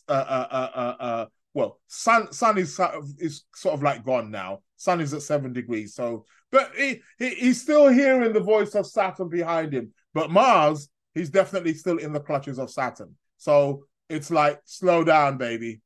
Uh, 0.08 0.12
uh, 0.12 0.48
uh, 0.50 0.70
uh, 0.74 1.02
uh 1.02 1.26
well, 1.54 1.80
sun, 1.86 2.32
sun 2.32 2.58
is 2.58 2.78
is 3.18 3.44
sort 3.54 3.74
of 3.74 3.82
like 3.82 4.04
gone 4.04 4.30
now. 4.30 4.60
Sun 4.76 5.00
is 5.00 5.14
at 5.14 5.22
seven 5.22 5.52
degrees. 5.52 5.94
So, 5.94 6.26
but 6.50 6.70
he, 6.76 7.00
he 7.18 7.30
he's 7.30 7.62
still 7.62 7.88
hearing 7.88 8.32
the 8.32 8.40
voice 8.40 8.74
of 8.74 8.86
Saturn 8.86 9.28
behind 9.28 9.72
him. 9.72 9.92
But 10.12 10.30
Mars, 10.30 10.88
he's 11.14 11.30
definitely 11.30 11.74
still 11.74 11.98
in 11.98 12.12
the 12.12 12.20
clutches 12.20 12.58
of 12.58 12.70
Saturn. 12.70 13.14
So 13.36 13.84
it's 14.08 14.30
like 14.30 14.60
slow 14.64 15.04
down, 15.04 15.38
baby. 15.38 15.80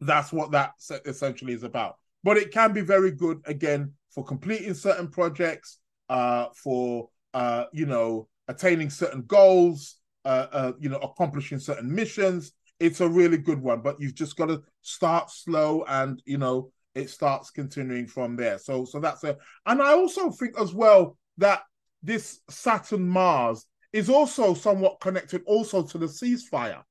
That's 0.00 0.32
what 0.32 0.52
that 0.52 0.72
essentially 1.04 1.52
is 1.52 1.62
about. 1.62 1.96
But 2.24 2.36
it 2.36 2.52
can 2.52 2.72
be 2.72 2.80
very 2.80 3.10
good 3.10 3.40
again 3.46 3.92
for 4.10 4.24
completing 4.24 4.74
certain 4.74 5.08
projects, 5.08 5.78
uh, 6.08 6.46
for 6.54 7.08
uh, 7.34 7.64
you 7.72 7.86
know, 7.86 8.28
attaining 8.48 8.90
certain 8.90 9.22
goals, 9.22 9.96
uh, 10.24 10.46
uh, 10.52 10.72
you 10.78 10.88
know, 10.88 10.98
accomplishing 10.98 11.58
certain 11.58 11.92
missions. 11.92 12.52
It's 12.80 13.00
a 13.00 13.08
really 13.08 13.38
good 13.38 13.60
one, 13.60 13.80
but 13.80 14.00
you've 14.00 14.14
just 14.14 14.36
got 14.36 14.46
to 14.46 14.62
start 14.82 15.30
slow 15.30 15.84
and 15.88 16.20
you 16.24 16.38
know 16.38 16.72
it 16.94 17.10
starts 17.10 17.50
continuing 17.50 18.06
from 18.06 18.36
there. 18.36 18.58
So 18.58 18.84
so 18.84 19.00
that's 19.00 19.24
it. 19.24 19.38
And 19.66 19.82
I 19.82 19.92
also 19.92 20.30
think 20.30 20.58
as 20.60 20.74
well 20.74 21.16
that 21.38 21.62
this 22.02 22.40
Saturn 22.50 23.08
Mars 23.08 23.66
is 23.92 24.08
also 24.08 24.54
somewhat 24.54 25.00
connected 25.00 25.42
also 25.46 25.82
to 25.82 25.98
the 25.98 26.06
ceasefire. 26.06 26.82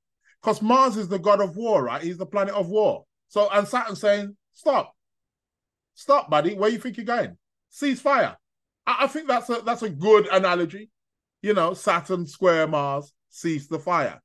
Because 0.42 0.62
Mars 0.62 0.98
is 0.98 1.08
the 1.08 1.20
god 1.20 1.42
of 1.42 1.56
war, 1.56 1.84
right? 1.84 2.02
He's 2.02 2.18
the 2.18 2.26
planet 2.26 2.56
of 2.56 2.70
war. 2.70 3.06
So 3.28 3.50
and 3.52 3.68
Saturn 3.68 3.96
saying, 3.96 4.36
Stop. 4.54 4.94
Stop, 5.94 6.30
buddy. 6.30 6.56
Where 6.56 6.70
you 6.70 6.80
think 6.80 6.98
you're 6.98 7.06
going? 7.06 7.38
Ceasefire. 7.72 8.36
I, 8.88 8.98
I 9.02 9.08
think 9.08 9.28
that's 9.28 9.50
a 9.50 9.62
that's 9.66 9.84
a 9.84 9.90
good 9.90 10.28
analogy. 10.28 10.90
You 11.42 11.54
know, 11.54 11.74
Saturn 11.74 12.26
square 12.26 12.68
Mars, 12.68 13.12
cease 13.30 13.68
the 13.68 13.80
fire. 13.80 14.22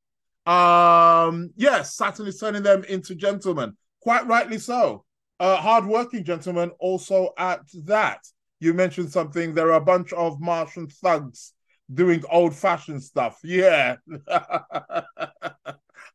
Um, 0.46 1.50
yes, 1.56 1.96
Saturn 1.96 2.26
is 2.26 2.38
turning 2.38 2.62
them 2.62 2.84
into 2.84 3.14
gentlemen. 3.14 3.76
Quite 4.00 4.26
rightly 4.26 4.58
so 4.58 5.05
uh, 5.40 5.56
hardworking 5.56 6.24
gentlemen 6.24 6.70
also 6.78 7.32
at 7.38 7.60
that. 7.84 8.20
You 8.60 8.72
mentioned 8.74 9.12
something. 9.12 9.54
There 9.54 9.68
are 9.68 9.80
a 9.80 9.84
bunch 9.84 10.12
of 10.12 10.40
Martian 10.40 10.88
thugs 10.88 11.52
doing 11.92 12.22
old 12.30 12.54
fashioned 12.54 13.02
stuff. 13.02 13.38
Yeah. 13.44 13.96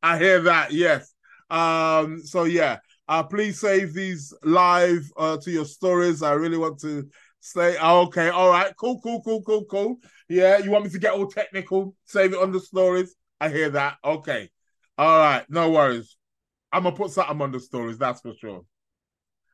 I 0.03 0.17
hear 0.17 0.41
that. 0.41 0.71
Yes. 0.71 1.13
Um, 1.49 2.21
so, 2.23 2.45
yeah. 2.45 2.79
Uh, 3.07 3.23
please 3.23 3.59
save 3.59 3.93
these 3.93 4.33
live 4.43 5.11
uh, 5.17 5.37
to 5.37 5.51
your 5.51 5.65
stories. 5.65 6.23
I 6.23 6.31
really 6.33 6.57
want 6.57 6.79
to 6.79 7.09
say, 7.41 7.77
okay, 7.77 8.29
all 8.29 8.49
right, 8.49 8.73
cool, 8.77 9.01
cool, 9.01 9.21
cool, 9.21 9.41
cool, 9.43 9.65
cool. 9.65 9.97
Yeah, 10.29 10.59
you 10.59 10.71
want 10.71 10.85
me 10.85 10.91
to 10.91 10.99
get 10.99 11.13
all 11.13 11.27
technical? 11.27 11.95
Save 12.05 12.33
it 12.33 12.39
on 12.39 12.51
the 12.51 12.59
stories. 12.59 13.13
I 13.41 13.49
hear 13.49 13.69
that. 13.71 13.97
Okay. 14.03 14.49
All 14.97 15.19
right, 15.19 15.43
no 15.49 15.71
worries. 15.71 16.15
I'm 16.71 16.83
gonna 16.83 16.95
put 16.95 17.11
something 17.11 17.41
on 17.41 17.51
the 17.51 17.59
stories, 17.59 17.97
that's 17.97 18.21
for 18.21 18.33
sure. 18.39 18.63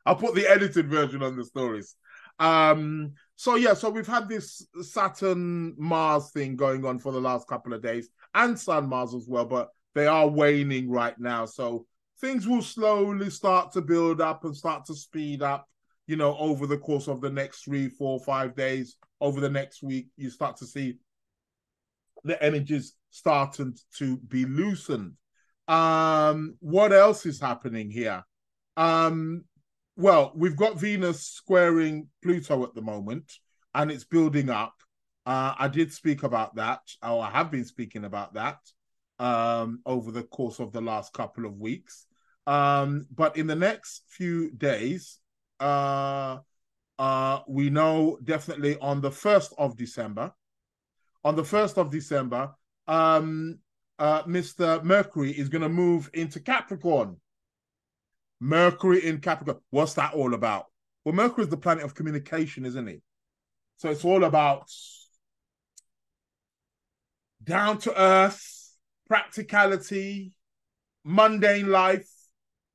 I'll 0.08 0.16
put 0.16 0.36
the 0.36 0.48
edited 0.48 0.90
version 0.90 1.22
on 1.22 1.36
the 1.36 1.44
stories. 1.44 1.96
Um, 2.40 3.12
so 3.36 3.56
yeah, 3.56 3.74
so 3.74 3.90
we've 3.90 4.08
had 4.08 4.30
this 4.30 4.66
Saturn 4.82 5.76
Mars 5.78 6.32
thing 6.32 6.56
going 6.56 6.86
on 6.86 6.98
for 6.98 7.12
the 7.12 7.20
last 7.20 7.48
couple 7.48 7.74
of 7.74 7.84
days, 7.84 8.10
and 8.34 8.58
Sun 8.58 8.88
Mars 8.88 9.14
as 9.14 9.28
well, 9.28 9.46
but 9.46 9.70
they 9.96 10.08
are 10.08 10.28
waning 10.28 10.90
right 10.90 11.20
now. 11.20 11.46
So 11.46 11.86
things 12.22 12.48
will 12.48 12.62
slowly 12.62 13.30
start 13.30 13.74
to 13.74 13.82
build 13.82 14.22
up 14.22 14.46
and 14.46 14.56
start 14.56 14.86
to 14.86 14.96
speed 14.96 15.42
up, 15.42 15.68
you 16.08 16.16
know, 16.16 16.38
over 16.38 16.66
the 16.68 16.78
course 16.78 17.10
of 17.10 17.20
the 17.20 17.30
next 17.30 17.66
three, 17.66 17.90
four, 17.90 18.20
five 18.22 18.56
days. 18.56 18.96
Over 19.20 19.42
the 19.42 19.50
next 19.50 19.84
week, 19.84 20.08
you 20.16 20.30
start 20.30 20.56
to 20.58 20.66
see 20.66 21.00
the 22.24 22.42
energies 22.42 22.94
starting 23.10 23.76
to 23.98 24.18
be 24.18 24.46
loosened. 24.46 25.14
Um, 25.68 26.56
what 26.62 26.94
else 26.94 27.26
is 27.26 27.42
happening 27.42 27.90
here? 27.90 28.24
Um, 28.78 29.44
well, 29.98 30.32
we've 30.36 30.56
got 30.56 30.80
Venus 30.80 31.26
squaring 31.26 32.08
Pluto 32.22 32.64
at 32.64 32.76
the 32.76 32.82
moment, 32.82 33.34
and 33.74 33.92
it's 33.92 34.04
building 34.04 34.50
up. 34.50 34.76
Uh, 35.26 35.56
I 35.58 35.68
did 35.68 35.92
speak 35.92 36.22
about 36.24 36.56
that, 36.56 36.82
or 37.04 37.24
I 37.24 37.32
have 37.32 37.52
been 37.52 37.66
speaking 37.66 38.06
about 38.06 38.36
that 38.36 38.60
um, 39.20 39.82
over 39.86 40.12
the 40.12 40.22
course 40.22 40.60
of 40.60 40.72
the 40.72 40.82
last 40.82 41.14
couple 41.14 41.46
of 41.46 41.60
weeks. 41.60 42.06
Um, 42.46 43.08
but 43.14 43.36
in 43.38 43.48
the 43.48 43.56
next 43.56 44.04
few 44.08 44.52
days, 44.52 45.18
uh, 45.60 46.38
uh, 47.00 47.40
we 47.48 47.72
know 47.72 48.20
definitely 48.24 48.78
on 48.80 49.02
the 49.02 49.12
1st 49.12 49.54
of 49.58 49.76
December, 49.76 50.32
on 51.24 51.36
the 51.36 51.44
1st 51.44 51.78
of 51.78 51.90
December, 51.90 52.52
um, 52.88 53.58
uh, 53.98 54.24
Mr. 54.24 54.84
Mercury 54.84 55.32
is 55.32 55.50
going 55.50 55.64
to 55.64 55.70
move 55.70 56.10
into 56.14 56.40
Capricorn. 56.40 57.18
Mercury 58.40 59.06
in 59.06 59.20
Capricorn. 59.20 59.60
What's 59.70 59.96
that 59.96 60.14
all 60.14 60.34
about? 60.34 60.66
Well, 61.04 61.16
Mercury 61.16 61.44
is 61.44 61.50
the 61.50 61.58
planet 61.58 61.84
of 61.84 61.96
communication, 61.96 62.66
isn't 62.66 62.88
it? 62.88 63.02
So 63.78 63.90
it's 63.90 64.06
all 64.06 64.24
about 64.24 64.70
down 67.44 67.78
to 67.80 68.00
earth, 68.00 68.74
practicality, 69.08 70.34
mundane 71.04 71.70
life. 71.70 72.10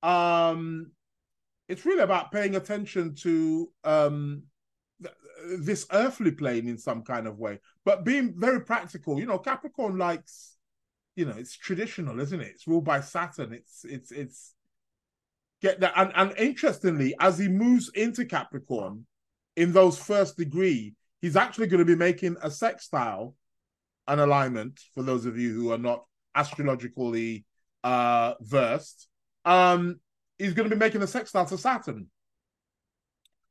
Um, 0.03 0.93
it's 1.69 1.85
really 1.85 2.03
about 2.03 2.33
paying 2.33 2.57
attention 2.57 3.15
to 3.17 3.71
um, 3.85 4.45
th- 5.03 5.15
this 5.61 5.87
earthly 5.93 6.31
plane 6.31 6.69
in 6.69 6.79
some 6.79 7.03
kind 7.03 7.27
of 7.27 7.39
way, 7.39 7.61
but 7.85 8.05
being 8.05 8.35
very 8.37 8.61
practical. 8.63 9.19
You 9.19 9.27
know, 9.27 9.39
Capricorn 9.39 9.99
likes, 9.99 10.57
you 11.17 11.25
know, 11.25 11.35
it's 11.37 11.57
traditional, 11.57 12.19
isn't 12.21 12.41
it? 12.41 12.49
It's 12.49 12.67
ruled 12.67 12.85
by 12.85 13.01
Saturn. 13.01 13.53
It's 13.53 13.85
it's 13.85 14.11
it's 14.11 14.55
get 15.63 15.81
that. 15.81 15.93
And, 15.97 16.13
and 16.15 16.37
interestingly, 16.39 17.15
as 17.21 17.39
he 17.39 17.49
moves 17.49 17.91
into 17.95 18.25
Capricorn 18.25 19.07
in 19.57 19.73
those 19.73 19.99
first 19.99 20.37
degree, 20.37 20.95
he's 21.21 21.37
actually 21.37 21.69
going 21.69 21.79
to 21.79 21.85
be 21.85 21.97
making 21.97 22.37
a 22.43 22.51
sextile, 22.51 23.35
an 24.09 24.19
alignment 24.19 24.81
for 24.95 25.03
those 25.03 25.25
of 25.25 25.39
you 25.39 25.55
who 25.55 25.73
are 25.73 25.79
not 25.79 26.05
astrologically 26.35 27.45
uh, 27.85 28.35
versed. 28.41 29.09
Um, 29.45 30.01
he's 30.39 30.55
going 30.55 30.69
to 30.69 30.75
be 30.75 30.79
making 30.79 31.03
a 31.03 31.07
sextile 31.07 31.47
to 31.47 31.59
Saturn. 31.59 32.09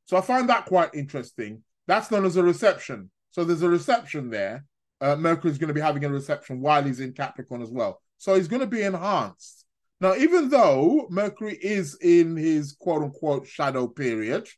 So 0.04 0.16
I 0.16 0.20
find 0.20 0.48
that 0.48 0.66
quite 0.66 0.94
interesting. 0.94 1.62
That's 1.86 2.10
known 2.10 2.24
as 2.24 2.36
a 2.36 2.42
reception. 2.42 3.10
So 3.30 3.44
there's 3.44 3.62
a 3.62 3.68
reception 3.68 4.30
there. 4.30 4.64
Uh, 5.00 5.16
Mercury's 5.16 5.58
going 5.58 5.68
to 5.68 5.74
be 5.74 5.80
having 5.80 6.04
a 6.04 6.10
reception 6.10 6.60
while 6.60 6.82
he's 6.82 7.00
in 7.00 7.12
Capricorn 7.12 7.62
as 7.62 7.70
well. 7.70 8.00
So 8.18 8.34
he's 8.34 8.48
going 8.48 8.60
to 8.60 8.66
be 8.66 8.82
enhanced. 8.82 9.61
Now, 10.02 10.16
even 10.16 10.48
though 10.48 11.06
Mercury 11.10 11.56
is 11.62 11.96
in 12.02 12.36
his 12.36 12.72
quote 12.72 13.04
unquote 13.04 13.46
shadow 13.46 13.86
period, 13.86 14.48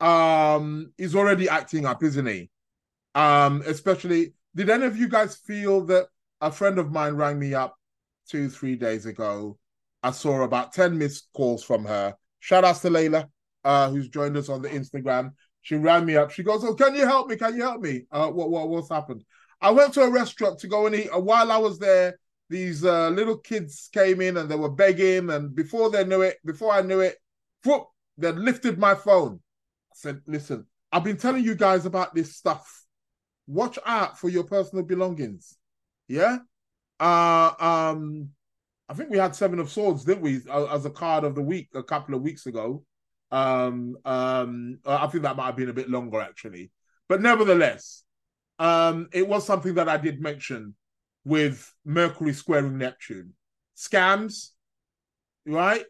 um, 0.00 0.94
he's 0.96 1.14
already 1.14 1.46
acting 1.46 1.84
up, 1.84 2.02
isn't 2.02 2.24
he? 2.24 2.48
Um, 3.14 3.62
especially, 3.66 4.32
did 4.54 4.70
any 4.70 4.86
of 4.86 4.96
you 4.96 5.10
guys 5.10 5.36
feel 5.36 5.84
that 5.86 6.06
a 6.40 6.50
friend 6.50 6.78
of 6.78 6.90
mine 6.90 7.16
rang 7.16 7.38
me 7.38 7.52
up 7.52 7.76
two, 8.30 8.48
three 8.48 8.76
days 8.76 9.04
ago? 9.04 9.58
I 10.02 10.10
saw 10.12 10.40
about 10.40 10.72
10 10.72 10.96
missed 10.96 11.28
calls 11.34 11.62
from 11.62 11.84
her. 11.84 12.14
Shout 12.40 12.64
out 12.64 12.76
to 12.76 12.88
Layla, 12.88 13.26
uh, 13.64 13.90
who's 13.90 14.08
joined 14.08 14.38
us 14.38 14.48
on 14.48 14.62
the 14.62 14.70
Instagram. 14.70 15.32
She 15.60 15.74
rang 15.74 16.06
me 16.06 16.16
up. 16.16 16.30
She 16.30 16.42
goes, 16.42 16.64
Oh, 16.64 16.74
can 16.74 16.94
you 16.94 17.04
help 17.04 17.28
me? 17.28 17.36
Can 17.36 17.54
you 17.56 17.62
help 17.62 17.82
me? 17.82 18.06
Uh, 18.10 18.28
what, 18.28 18.48
what, 18.50 18.70
what's 18.70 18.88
happened? 18.88 19.22
I 19.60 19.70
went 19.70 19.92
to 19.94 20.00
a 20.00 20.10
restaurant 20.10 20.60
to 20.60 20.66
go 20.66 20.86
and 20.86 20.94
eat. 20.94 21.10
While 21.12 21.52
I 21.52 21.58
was 21.58 21.78
there, 21.78 22.18
these 22.48 22.84
uh, 22.84 23.10
little 23.10 23.36
kids 23.38 23.88
came 23.92 24.20
in 24.20 24.36
and 24.36 24.50
they 24.50 24.56
were 24.56 24.70
begging, 24.70 25.30
and 25.30 25.54
before 25.54 25.90
they 25.90 26.04
knew 26.04 26.22
it, 26.22 26.38
before 26.44 26.72
I 26.72 26.82
knew 26.82 27.00
it, 27.00 27.16
whoop, 27.64 27.88
they 28.16 28.32
lifted 28.32 28.78
my 28.78 28.94
phone. 28.94 29.40
I 29.90 29.94
said, 29.94 30.22
"Listen, 30.26 30.66
I've 30.90 31.04
been 31.04 31.18
telling 31.18 31.44
you 31.44 31.54
guys 31.54 31.86
about 31.86 32.14
this 32.14 32.36
stuff, 32.36 32.84
watch 33.46 33.78
out 33.84 34.18
for 34.18 34.28
your 34.28 34.44
personal 34.44 34.84
belongings. 34.84 35.56
Yeah. 36.06 36.38
Uh 37.00 37.52
um 37.58 38.30
I 38.88 38.94
think 38.94 39.10
we 39.10 39.18
had 39.18 39.36
Seven 39.36 39.58
of 39.58 39.70
Swords, 39.70 40.04
didn't 40.04 40.22
we, 40.22 40.40
as 40.50 40.84
a 40.84 40.90
card 40.90 41.24
of 41.24 41.34
the 41.34 41.42
week 41.42 41.68
a 41.74 41.82
couple 41.82 42.14
of 42.14 42.22
weeks 42.22 42.46
ago. 42.46 42.84
Um 43.30 43.96
um 44.04 44.78
I 44.86 45.06
think 45.08 45.24
that 45.24 45.36
might 45.36 45.46
have 45.46 45.56
been 45.56 45.68
a 45.68 45.74
bit 45.74 45.90
longer 45.90 46.20
actually. 46.20 46.70
But 47.08 47.20
nevertheless, 47.22 48.04
um 48.58 49.08
it 49.12 49.28
was 49.28 49.46
something 49.46 49.74
that 49.74 49.88
I 49.88 49.98
did 49.98 50.20
mention 50.20 50.74
with 51.24 51.72
Mercury 51.84 52.32
squaring 52.32 52.78
Neptune. 52.78 53.34
Scams, 53.76 54.50
right? 55.46 55.84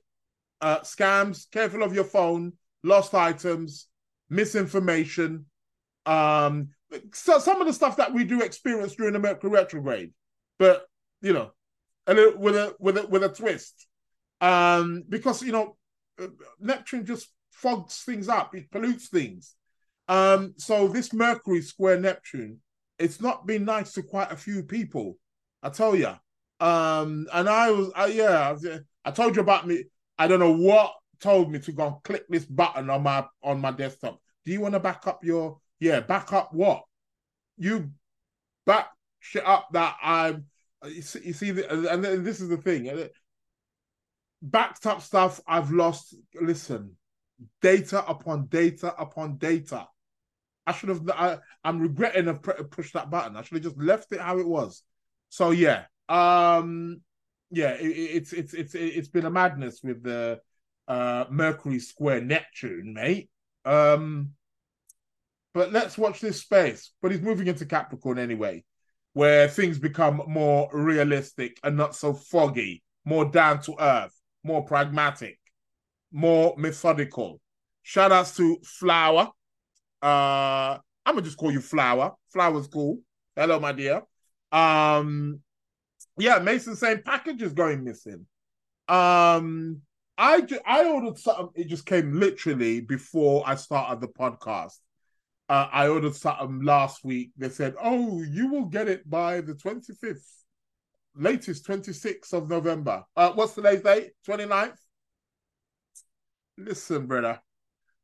Uh 0.61 0.81
scams, 0.81 1.51
careful 1.51 1.83
of 1.83 1.95
your 1.95 2.05
phone, 2.05 2.53
lost 2.83 3.15
items, 3.15 3.87
misinformation, 4.29 5.47
um 6.07 6.71
so 7.13 7.39
some 7.39 7.61
of 7.61 7.67
the 7.67 7.73
stuff 7.73 7.97
that 7.97 8.13
we 8.13 8.25
do 8.25 8.41
experience 8.41 8.95
during 8.95 9.13
the 9.13 9.19
Mercury 9.19 9.51
retrograde, 9.51 10.13
but 10.59 10.87
you 11.21 11.33
know, 11.33 11.51
a 12.07 12.15
little, 12.15 12.41
with 12.41 12.57
a 12.57 12.75
with 12.79 12.97
a 12.97 13.07
with 13.07 13.25
a 13.25 13.29
twist, 13.29 13.87
um, 14.41 15.05
because 15.09 15.43
you 15.43 15.53
know, 15.53 15.77
Neptune 16.59 17.05
just 17.05 17.29
fogs 17.51 18.03
things 18.03 18.29
up, 18.29 18.55
it 18.55 18.71
pollutes 18.71 19.09
things. 19.09 19.55
Um, 20.09 20.55
so 20.57 20.89
this 20.89 21.13
Mercury 21.13 21.61
square 21.61 22.01
Neptune, 22.01 22.61
it's 22.99 23.21
not 23.21 23.47
been 23.47 23.65
nice 23.65 23.93
to 23.93 24.03
quite 24.03 24.33
a 24.33 24.37
few 24.37 24.63
people, 24.63 25.17
I 25.63 25.71
tell 25.71 25.95
you. 25.95 26.15
Um, 26.61 27.27
and 27.33 27.49
I 27.49 27.71
was, 27.71 27.93
I, 27.95 28.07
yeah, 28.07 28.57
I 29.05 29.11
told 29.11 29.37
you 29.37 29.43
about 29.43 29.67
me. 29.67 29.85
I 30.19 30.27
don't 30.27 30.41
know 30.41 30.57
what 30.57 30.95
told 31.21 31.51
me 31.51 31.59
to 31.61 31.73
go 31.73 32.01
click 32.05 32.25
this 32.29 32.45
button 32.45 32.91
on 32.91 33.03
my 33.03 33.25
on 33.43 33.61
my 33.61 33.71
desktop. 33.71 34.21
Do 34.45 34.53
you 34.53 34.61
want 34.61 34.75
to 34.75 34.81
back 34.81 35.07
up 35.07 35.25
your 35.25 35.59
yeah, 35.81 36.01
back 36.01 36.33
up 36.33 36.53
what? 36.53 36.83
You 37.57 37.91
back 38.67 38.89
shit 39.21 39.47
up 39.47 39.69
that 39.73 39.97
I'm. 40.03 40.47
You 40.85 41.03
see, 41.03 41.47
you 41.47 41.65
and 41.65 42.05
this 42.05 42.41
is 42.41 42.49
the 42.49 42.57
thing. 42.57 43.09
Backed 44.43 44.87
up 44.87 45.03
stuff 45.03 45.41
I've 45.47 45.71
lost. 45.71 46.15
Listen, 46.41 46.97
data 47.63 48.05
upon 48.09 48.47
data 48.47 48.95
upon 48.99 49.37
data. 49.37 49.89
I 50.69 50.73
should 50.73 50.91
have. 50.91 51.09
I, 51.09 51.39
am 51.65 51.81
regretting 51.81 52.27
to 52.27 52.35
pushed 52.35 52.93
that 52.93 53.09
button. 53.09 53.37
I 53.37 53.43
should 53.43 53.55
have 53.57 53.65
just 53.65 53.79
left 53.79 54.13
it 54.13 54.21
how 54.21 54.39
it 54.39 54.47
was. 54.47 54.83
So 55.31 55.51
yeah, 55.51 55.85
um, 56.11 57.01
yeah, 57.51 57.71
it, 57.71 57.87
it's 57.87 58.35
it's 58.35 58.53
it's 58.53 58.75
it's 58.75 59.09
been 59.09 59.25
a 59.25 59.31
madness 59.31 59.81
with 59.83 60.03
the 60.03 60.41
uh 60.87 61.25
Mercury 61.31 61.79
square 61.79 62.21
Neptune, 62.21 62.93
mate. 62.93 63.31
Um, 63.65 64.33
but 65.55 65.73
let's 65.73 65.97
watch 65.97 66.21
this 66.21 66.43
space. 66.43 66.93
But 67.01 67.13
he's 67.13 67.23
moving 67.23 67.47
into 67.47 67.65
Capricorn 67.65 68.19
anyway, 68.19 68.63
where 69.15 69.49
things 69.49 69.79
become 69.79 70.21
more 70.27 70.69
realistic 70.71 71.59
and 71.65 71.79
not 71.79 71.97
so 71.97 72.13
foggy, 72.13 72.83
more 73.07 73.25
down 73.25 73.63
to 73.63 73.75
earth, 73.81 74.15
more 74.45 74.67
pragmatic, 74.67 75.39
more 76.13 76.55
methodical. 76.59 77.41
Shout 77.83 78.13
outs 78.13 78.37
to 78.37 78.59
Flower. 78.65 79.31
Uh, 80.03 80.79
I'm 81.05 81.15
gonna 81.15 81.23
just 81.23 81.39
call 81.39 81.51
you 81.51 81.61
Flower. 81.61 82.15
Flower's 82.33 82.67
cool. 82.69 83.01
Hello, 83.35 83.59
my 83.59 83.73
dear. 83.73 84.03
Um, 84.53 85.41
yeah, 86.19 86.39
Mason 86.39 86.77
saying 86.77 87.03
package 87.05 87.43
is 87.43 87.53
going 87.53 87.85
missing. 87.85 88.27
Um, 88.89 89.83
I 90.17 90.47
I 90.67 90.85
ordered 90.87 91.19
something. 91.19 91.51
It 91.55 91.69
just 91.69 91.87
came 91.87 92.19
literally 92.19 92.81
before 92.81 93.43
I 93.47 93.55
started 93.55 94.01
the 94.01 94.09
podcast. 94.09 94.79
Uh, 95.49 95.69
I 95.73 95.89
ordered 95.89 96.15
something 96.15 96.63
last 96.63 97.05
week. 97.05 97.31
They 97.37 97.49
said, 97.49 97.75
"Oh, 97.81 98.23
you 98.23 98.49
will 98.49 98.67
get 98.67 98.89
it 98.89 99.09
by 99.09 99.41
the 99.41 99.55
25th, 99.55 100.45
latest 101.15 101.65
26th 101.67 102.33
of 102.33 102.49
November." 102.49 103.05
Uh, 103.17 103.33
what's 103.33 103.55
today's 103.55 103.83
date? 103.83 104.13
29th. 104.25 104.79
Listen, 106.57 107.07
brother. 107.07 107.41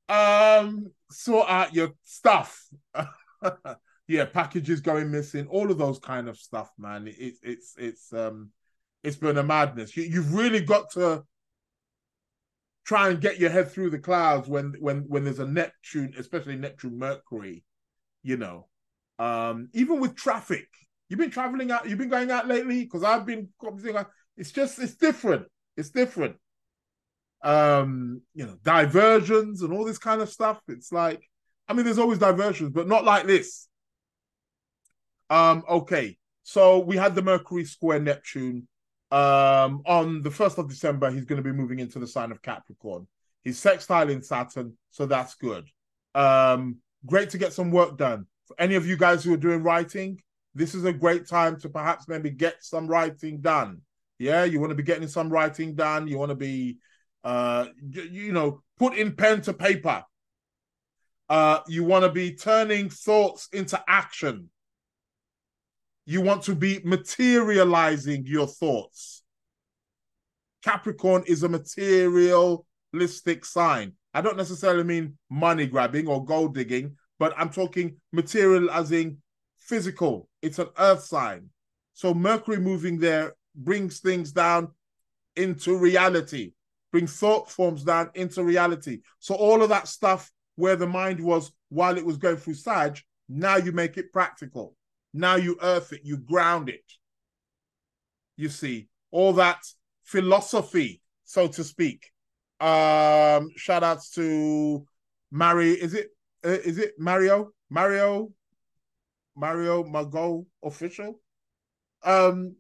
Um, 0.09 0.91
sort 1.11 1.49
out 1.49 1.75
your 1.75 1.93
stuff. 2.05 2.67
yeah, 4.09 4.25
packages 4.27 4.81
going 4.81 5.11
missing, 5.11 5.47
all 5.49 5.71
of 5.71 5.79
those 5.79 5.99
kind 5.99 6.29
of 6.29 6.39
stuff, 6.39 6.71
man. 6.79 7.07
It's 7.07 7.39
it's 7.43 7.75
it's 7.79 8.13
um, 8.13 8.51
it's 9.03 9.17
been 9.17 9.39
a 9.39 9.43
madness. 9.43 9.97
You, 9.97 10.05
you've 10.05 10.35
really 10.35 10.61
got 10.61 10.91
to 10.93 11.25
try 12.85 13.09
and 13.09 13.21
get 13.21 13.41
your 13.41 13.51
head 13.51 13.71
through 13.71 13.91
the 13.91 13.99
clouds 13.99 14.49
when 14.49 14.75
when 14.79 15.05
when 15.09 15.25
there's 15.25 15.39
a 15.39 15.47
Neptune, 15.47 16.15
especially 16.19 16.57
Neptune 16.57 16.99
Mercury, 16.99 17.65
you 18.23 18.37
know. 18.37 18.69
Um, 19.19 19.69
even 19.75 20.01
with 20.01 20.17
traffic, 20.17 20.67
you've 21.09 21.21
been 21.21 21.31
traveling 21.31 21.71
out, 21.71 21.89
you've 21.89 21.99
been 21.99 22.09
going 22.09 22.31
out 22.31 22.49
lately 22.49 22.83
because 22.83 23.05
I've 23.05 23.25
been 23.25 23.49
it's 24.37 24.53
just 24.53 24.79
it's 24.79 24.97
different. 24.97 25.47
It's 25.77 25.91
different. 25.91 26.37
Um, 27.45 28.23
you 28.35 28.47
know, 28.47 28.57
diversions 28.65 29.63
and 29.63 29.73
all 29.73 29.85
this 29.85 29.99
kind 29.99 30.21
of 30.21 30.29
stuff. 30.29 30.61
It's 30.67 30.91
like, 30.91 31.23
I 31.69 31.75
mean, 31.75 31.85
there's 31.85 31.99
always 31.99 32.19
diversions, 32.19 32.71
but 32.71 32.89
not 32.89 33.05
like 33.05 33.27
this. 33.27 33.69
Um, 35.31 35.63
okay. 35.69 36.17
So 36.43 36.79
we 36.79 36.97
had 36.97 37.15
the 37.15 37.23
Mercury 37.23 37.65
square 37.65 38.01
Neptune 38.01 38.67
um, 39.15 39.83
on 39.87 40.23
the 40.23 40.31
1st 40.31 40.59
of 40.59 40.69
December, 40.69 41.09
he's 41.09 41.25
going 41.25 41.41
to 41.41 41.49
be 41.49 41.57
moving 41.57 41.79
into 41.79 42.01
the 42.01 42.07
sign 42.07 42.33
of 42.33 42.43
Capricorn. 42.43 43.07
He's 43.45 43.61
sextile 43.61 44.11
in 44.11 44.23
Saturn, 44.23 44.77
so 44.91 45.07
that's 45.07 45.37
good. 45.37 45.69
Um, 46.17 46.79
great 47.07 47.31
to 47.31 47.39
get 47.39 47.53
some 47.53 47.71
work 47.71 47.97
done. 47.97 48.27
For 48.47 48.57
any 48.59 48.75
of 48.75 48.89
you 48.89 48.97
guys 48.97 49.23
who 49.23 49.33
are 49.33 49.39
doing 49.39 49.63
writing, 49.63 50.21
this 50.55 50.75
is 50.75 50.85
a 50.85 50.93
great 50.93 51.29
time 51.29 51.61
to 51.61 51.69
perhaps 51.69 52.09
maybe 52.09 52.31
get 52.31 52.57
some 52.61 52.89
writing 52.89 53.41
done. 53.41 53.83
Yeah, 54.19 54.45
you 54.45 54.59
want 54.59 54.71
to 54.71 54.77
be 54.77 54.83
getting 54.83 55.07
some 55.07 55.31
writing 55.31 55.77
done. 55.77 56.09
You 56.09 56.19
want 56.19 56.31
to 56.31 56.37
be, 56.37 56.79
uh, 57.25 57.67
you 57.91 58.33
know, 58.33 58.63
put 58.79 58.95
in 58.95 59.17
pen 59.17 59.41
to 59.43 59.53
paper. 59.53 60.05
Uh, 61.29 61.61
you 61.67 61.83
want 61.83 62.05
to 62.05 62.11
be 62.11 62.35
turning 62.35 62.91
thoughts 62.91 63.49
into 63.53 63.83
action. 63.89 64.51
You 66.07 66.21
want 66.21 66.43
to 66.45 66.55
be 66.55 66.81
materializing 66.85 68.27
your 68.27 68.47
thoughts. 68.47 69.23
Capricorn 70.63 71.25
is 71.27 71.43
a 71.43 71.49
materialistic 71.49 73.45
sign. 73.45 73.93
I 74.13 74.21
don't 74.21 74.37
necessarily 74.37 74.85
mean 74.85 75.19
money 75.31 75.67
grabbing 75.67 76.07
or 76.07 76.25
gold 76.25 76.55
digging, 76.55 76.97
but 77.19 77.35
I'm 77.37 77.51
talking 77.51 77.97
materializing 78.13 79.19
physical. 79.57 80.29
It's 80.43 80.59
an 80.59 80.69
earth 80.79 81.05
sign. 81.05 81.49
So 81.95 82.13
Mercury 82.13 82.59
moving 82.59 82.99
there 82.99 83.35
brings 83.55 84.01
things 84.01 84.33
down 84.33 84.73
into 85.37 85.77
reality, 85.77 86.53
brings 86.95 87.17
thought 87.17 87.51
forms 87.51 87.83
down 87.83 88.09
into 88.15 88.45
reality. 88.45 89.01
So 89.19 89.35
all 89.35 89.65
of 89.65 89.69
that 89.71 89.89
stuff 89.89 90.31
where 90.55 90.77
the 90.77 90.87
mind 90.87 91.19
was 91.19 91.51
while 91.69 91.99
it 91.99 92.07
was 92.07 92.19
going 92.19 92.37
through 92.37 92.55
Sag, 92.55 93.01
now 93.29 93.57
you 93.57 93.73
make 93.73 93.97
it 93.97 94.13
practical. 94.13 94.77
Now 95.13 95.35
you 95.35 95.59
earth 95.61 95.93
it, 95.93 96.03
you 96.05 96.19
ground 96.19 96.69
it. 96.69 96.85
You 98.37 98.49
see, 98.49 98.87
all 99.11 99.33
that 99.33 99.61
philosophy, 100.05 101.03
so 101.25 101.49
to 101.49 101.65
speak. 101.65 102.13
Um, 102.61 103.51
shout 103.57 103.83
outs 103.83 104.11
to 104.11 104.87
Mary, 105.33 105.73
is 105.73 105.95
it 105.95 106.11
uh, 106.45 106.51
is 106.51 106.79
it 106.79 106.93
Mario? 106.97 107.51
Mario 107.71 108.31
Mario 109.35 109.83
Mago 109.83 110.47
official? 110.63 111.19
Um, 112.05 112.55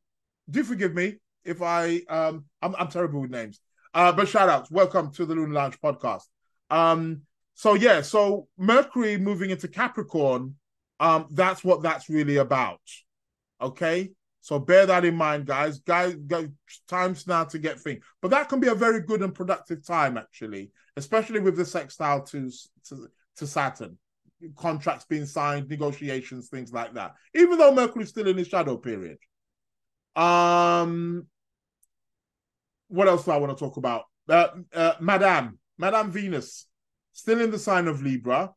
do 0.51 0.65
forgive 0.65 0.93
me 0.93 1.19
if 1.45 1.63
I 1.63 2.01
um 2.09 2.47
I'm, 2.61 2.75
I'm 2.75 2.89
terrible 2.89 3.21
with 3.21 3.31
names. 3.31 3.61
Uh, 3.95 4.13
but 4.13 4.29
shout 4.29 4.49
outs, 4.49 4.71
welcome 4.71 5.13
to 5.13 5.25
the 5.25 5.35
Lunar 5.35 5.55
Lounge 5.55 5.81
podcast. 5.81 6.25
Um, 6.69 7.23
so 7.55 7.75
yeah, 7.75 8.03
so 8.03 8.49
Mercury 8.59 9.17
moving 9.17 9.51
into 9.51 9.69
Capricorn 9.69 10.57
um, 11.01 11.27
that's 11.31 11.65
what 11.65 11.83
that's 11.83 12.09
really 12.09 12.37
about. 12.37 12.81
Okay. 13.61 14.13
So 14.41 14.59
bear 14.59 14.87
that 14.87 15.05
in 15.05 15.15
mind, 15.17 15.47
guys. 15.47 15.79
Guys, 15.79 16.17
time's 16.87 17.27
now 17.27 17.45
to 17.45 17.59
get 17.59 17.81
things. 17.81 18.05
But 18.21 18.31
that 18.31 18.49
can 18.49 18.61
be 18.61 18.69
a 18.69 18.75
very 18.75 19.01
good 19.01 19.23
and 19.23 19.35
productive 19.35 19.87
time, 19.87 20.19
actually, 20.19 20.71
especially 20.97 21.41
with 21.41 21.57
the 21.57 21.65
sextile 21.65 22.23
to, 22.27 22.51
to, 22.89 23.09
to 23.37 23.47
Saturn. 23.47 23.99
Contracts 24.57 25.07
being 25.07 25.25
signed, 25.25 25.71
negotiations, 25.71 26.49
things 26.49 26.73
like 26.73 26.93
that. 26.95 27.15
Even 27.35 27.57
though 27.57 27.75
Mercury's 27.75 28.11
still 28.11 28.29
in 28.29 28.37
his 28.37 28.49
shadow 28.49 28.77
period. 28.77 29.19
Um, 30.15 31.27
what 32.95 33.09
else 33.09 33.25
do 33.25 33.33
I 33.33 33.37
want 33.37 33.57
to 33.57 33.63
talk 33.65 33.77
about? 33.77 34.05
Uh, 34.29 34.49
uh, 34.73 34.95
Madame, 35.01 35.59
Madame 35.79 36.11
Venus, 36.11 36.67
still 37.13 37.41
in 37.41 37.51
the 37.51 37.59
sign 37.59 37.89
of 37.89 38.03
Libra, 38.03 38.53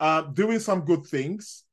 uh, 0.00 0.22
doing 0.22 0.58
some 0.58 0.80
good 0.84 1.06
things. 1.06 1.64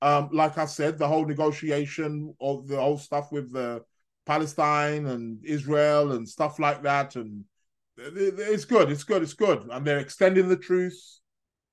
Um, 0.00 0.30
like 0.32 0.56
I 0.56 0.66
said, 0.66 0.96
the 0.96 1.08
whole 1.08 1.26
negotiation 1.26 2.32
of 2.40 2.68
the 2.68 2.76
whole 2.76 2.98
stuff 2.98 3.32
with 3.32 3.52
the 3.52 3.82
Palestine 4.24 5.06
and 5.06 5.44
Israel 5.44 6.12
and 6.12 6.28
stuff 6.28 6.60
like 6.60 6.82
that, 6.84 7.16
and 7.16 7.44
it's 7.96 8.64
good, 8.64 8.92
it's 8.92 9.02
good, 9.02 9.22
it's 9.22 9.34
good. 9.34 9.66
And 9.72 9.84
they're 9.84 9.98
extending 9.98 10.48
the 10.48 10.56
truce. 10.56 11.20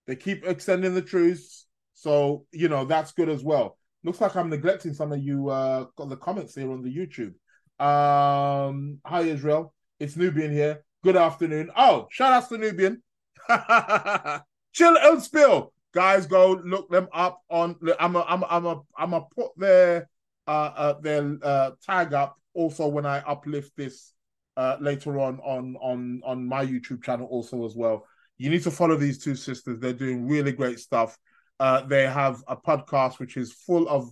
They 0.08 0.15
keep 0.15 0.43
extending 0.45 0.95
the 0.95 1.02
truce. 1.02 1.67
So 1.93 2.45
you 2.52 2.67
know 2.67 2.86
that's 2.86 3.12
good 3.12 3.30
as 3.30 3.43
well. 3.43 3.78
Looks 4.04 4.21
like 4.21 4.36
I'm 4.36 4.50
neglecting 4.50 4.93
some 4.93 5.12
of 5.12 5.19
you 5.19 5.50
uh 5.50 5.86
the 5.98 6.17
comments 6.17 6.56
here 6.56 6.71
on 6.71 6.82
the 6.82 6.95
YouTube. 6.95 7.36
Um, 7.78 9.00
hi 9.06 9.21
Israel, 9.21 9.75
it's 9.99 10.15
Nubian 10.15 10.51
here. 10.51 10.84
Good 11.03 11.15
afternoon. 11.15 11.71
Oh, 11.75 12.08
shout 12.12 12.34
out 12.34 12.49
to 12.49 12.58
Nubian. 12.58 13.01
Chill 14.73 14.97
and 14.97 15.21
spill. 15.21 15.73
Guys, 15.93 16.25
go 16.25 16.60
look 16.63 16.89
them 16.89 17.08
up 17.13 17.41
on. 17.49 17.75
I'm 17.99 18.15
a, 18.15 18.21
I'm 18.27 18.43
a, 18.43 18.47
I'm 18.49 18.65
a, 18.65 18.81
I'm 18.97 19.13
a 19.13 19.21
put 19.21 19.51
their 19.58 20.10
uh, 20.47 20.71
uh 20.75 20.93
their 21.01 21.38
uh 21.41 21.71
tag 21.81 22.13
up 22.13 22.36
also 22.53 22.88
when 22.88 23.05
I 23.05 23.19
uplift 23.19 23.71
this 23.77 24.13
uh 24.58 24.77
later 24.79 25.19
on 25.19 25.39
on 25.39 25.77
on 25.81 26.21
on 26.25 26.45
my 26.45 26.65
YouTube 26.65 27.03
channel 27.03 27.27
also 27.27 27.65
as 27.65 27.75
well. 27.75 28.05
You 28.38 28.49
need 28.49 28.63
to 28.63 28.71
follow 28.71 28.97
these 28.97 29.23
two 29.23 29.36
sisters. 29.36 29.79
They're 29.79 29.93
doing 29.93 30.27
really 30.27 30.51
great 30.51 30.79
stuff. 30.79 31.17
Uh, 31.58 31.81
they 31.86 32.05
have 32.05 32.43
a 32.49 32.58
podcast 32.58 33.19
which 33.19 33.38
is 33.38 33.53
full 33.53 33.88
of 33.88 34.12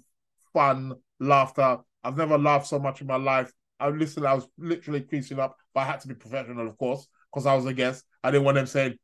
fun, 0.54 0.94
laughter. 1.20 1.80
I've 2.06 2.16
never 2.16 2.38
laughed 2.38 2.68
so 2.68 2.80
much 2.80 3.02
in 3.02 3.08
my 3.08 3.18
life. 3.18 3.52
I 3.84 3.90
listened, 3.90 4.26
I 4.26 4.34
was 4.34 4.48
literally 4.58 5.02
creasing 5.02 5.40
up, 5.40 5.58
but 5.74 5.82
I 5.82 5.86
had 5.86 6.00
to 6.02 6.08
be 6.08 6.16
professional, 6.16 6.68
of 6.68 6.78
course, 6.78 7.08
because 7.32 7.46
I 7.46 7.56
was 7.56 7.66
a 7.66 7.74
guest. 7.74 8.06
I 8.24 8.32
didn't 8.32 8.46
want 8.46 8.56
them 8.56 8.68
saying, 8.68 8.98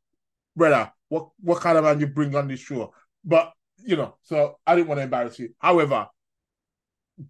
brother, 0.56 0.90
what, 1.08 1.28
what 1.40 1.60
kind 1.60 1.78
of 1.78 1.84
man 1.84 2.00
you 2.00 2.06
bring 2.06 2.34
on 2.34 2.48
this 2.48 2.60
show? 2.60 2.92
But, 3.24 3.52
you 3.84 3.96
know, 3.96 4.16
so 4.22 4.58
I 4.66 4.76
didn't 4.76 4.88
want 4.88 4.98
to 4.98 5.04
embarrass 5.04 5.38
you. 5.38 5.54
However, 5.58 6.06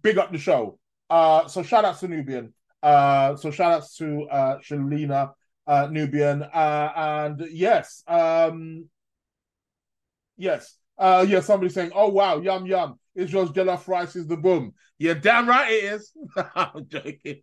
big 0.01 0.17
up 0.17 0.31
the 0.31 0.37
show. 0.37 0.79
Uh, 1.09 1.47
so 1.47 1.63
shout 1.63 1.85
out 1.85 1.99
to 1.99 2.07
Nubian. 2.07 2.53
Uh, 2.81 3.35
so 3.35 3.51
shout 3.51 3.73
out 3.73 3.87
to 3.97 4.23
uh, 4.29 4.57
Shalina 4.59 5.33
uh, 5.67 5.87
Nubian. 5.91 6.43
Uh, 6.43 6.91
and 6.95 7.45
yes, 7.51 8.03
um, 8.07 8.85
yes, 10.37 10.77
uh, 10.97 11.25
yeah, 11.27 11.39
somebody 11.41 11.71
saying, 11.71 11.91
"Oh 11.93 12.09
wow, 12.09 12.39
yum 12.39 12.65
yum." 12.65 12.99
Israel's 13.15 13.51
jollof 13.51 13.87
rice 13.87 14.15
is 14.15 14.27
the 14.27 14.37
boom. 14.37 14.73
Yeah, 14.97 15.15
damn 15.15 15.47
right 15.47 15.71
it 15.71 15.83
is. 15.83 16.11
I'm 16.55 16.87
joking. 16.87 17.41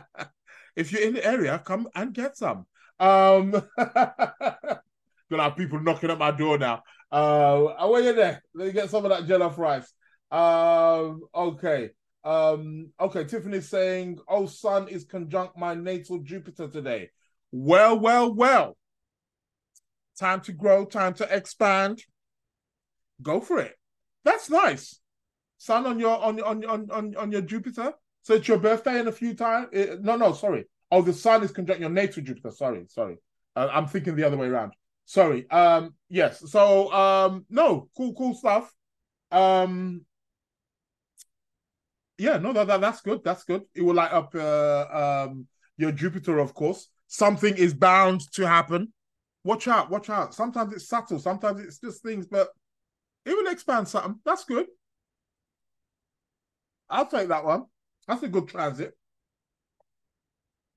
if 0.76 0.92
you're 0.92 1.02
in 1.02 1.14
the 1.14 1.24
area, 1.24 1.60
come 1.64 1.88
and 1.94 2.12
get 2.12 2.36
some. 2.36 2.66
Um, 2.98 3.50
gonna 3.76 5.42
have 5.42 5.56
people 5.56 5.80
knocking 5.80 6.10
at 6.10 6.18
my 6.18 6.30
door 6.30 6.58
now. 6.58 6.82
Uh, 7.10 7.86
where 7.86 8.02
you 8.02 8.14
there? 8.14 8.42
Let 8.54 8.66
me 8.66 8.72
get 8.72 8.90
some 8.90 9.04
of 9.04 9.10
that 9.10 9.26
jollof 9.26 9.58
rice. 9.58 9.92
Um, 10.30 11.22
okay. 11.34 11.90
Um, 12.24 12.90
okay, 12.98 13.24
Tiffany's 13.24 13.68
saying, 13.68 14.18
Oh, 14.26 14.46
sun 14.46 14.88
is 14.88 15.04
conjunct 15.04 15.56
my 15.56 15.74
natal 15.74 16.18
Jupiter 16.18 16.66
today. 16.66 17.10
Well, 17.52 17.98
well, 18.00 18.34
well. 18.34 18.76
Time 20.18 20.40
to 20.42 20.52
grow, 20.52 20.86
time 20.86 21.14
to 21.14 21.36
expand. 21.36 22.02
Go 23.22 23.40
for 23.40 23.60
it. 23.60 23.76
That's 24.26 24.50
nice. 24.50 24.98
Sun 25.56 25.86
on 25.86 26.00
your 26.00 26.18
on 26.18 26.42
on 26.42 26.90
on 26.90 27.14
on, 27.16 27.30
your 27.30 27.42
Jupiter. 27.42 27.92
So 28.22 28.34
it's 28.34 28.48
your 28.48 28.58
birthday 28.58 28.98
in 28.98 29.06
a 29.06 29.12
few 29.12 29.34
times. 29.34 29.68
Eh, 29.72 29.94
no, 30.00 30.16
no, 30.16 30.32
sorry. 30.32 30.64
Oh, 30.90 31.00
the 31.00 31.12
sun 31.12 31.44
is 31.44 31.52
conjunct 31.52 31.80
your 31.80 31.90
natal 31.90 32.24
Jupiter. 32.24 32.50
Sorry, 32.50 32.84
sorry. 32.88 33.18
Uh, 33.54 33.68
I'm 33.72 33.86
thinking 33.86 34.16
the 34.16 34.24
other 34.24 34.36
way 34.36 34.48
around. 34.48 34.72
Sorry. 35.04 35.48
Um, 35.48 35.94
yes. 36.08 36.42
So 36.50 36.92
um, 36.92 37.46
no, 37.48 37.88
cool, 37.96 38.14
cool 38.14 38.34
stuff. 38.34 38.74
Um, 39.30 40.04
yeah, 42.18 42.38
no, 42.38 42.52
that, 42.52 42.66
that 42.66 42.80
that's 42.80 43.00
good. 43.02 43.22
That's 43.22 43.44
good. 43.44 43.62
It 43.76 43.82
will 43.82 43.94
light 43.94 44.12
up 44.12 44.34
uh, 44.34 45.28
um 45.28 45.46
your 45.78 45.92
Jupiter, 45.92 46.40
of 46.40 46.52
course. 46.52 46.88
Something 47.06 47.56
is 47.56 47.74
bound 47.74 48.22
to 48.32 48.48
happen. 48.48 48.92
Watch 49.44 49.68
out, 49.68 49.88
watch 49.88 50.10
out. 50.10 50.34
Sometimes 50.34 50.72
it's 50.72 50.88
subtle, 50.88 51.20
sometimes 51.20 51.60
it's 51.60 51.78
just 51.78 52.02
things, 52.02 52.26
but 52.26 52.48
it 53.26 53.36
will 53.36 53.52
expand 53.52 53.88
something. 53.88 54.20
That's 54.24 54.44
good. 54.44 54.66
I'll 56.88 57.06
take 57.06 57.28
that 57.28 57.44
one. 57.44 57.64
That's 58.06 58.22
a 58.22 58.28
good 58.28 58.48
transit. 58.48 58.96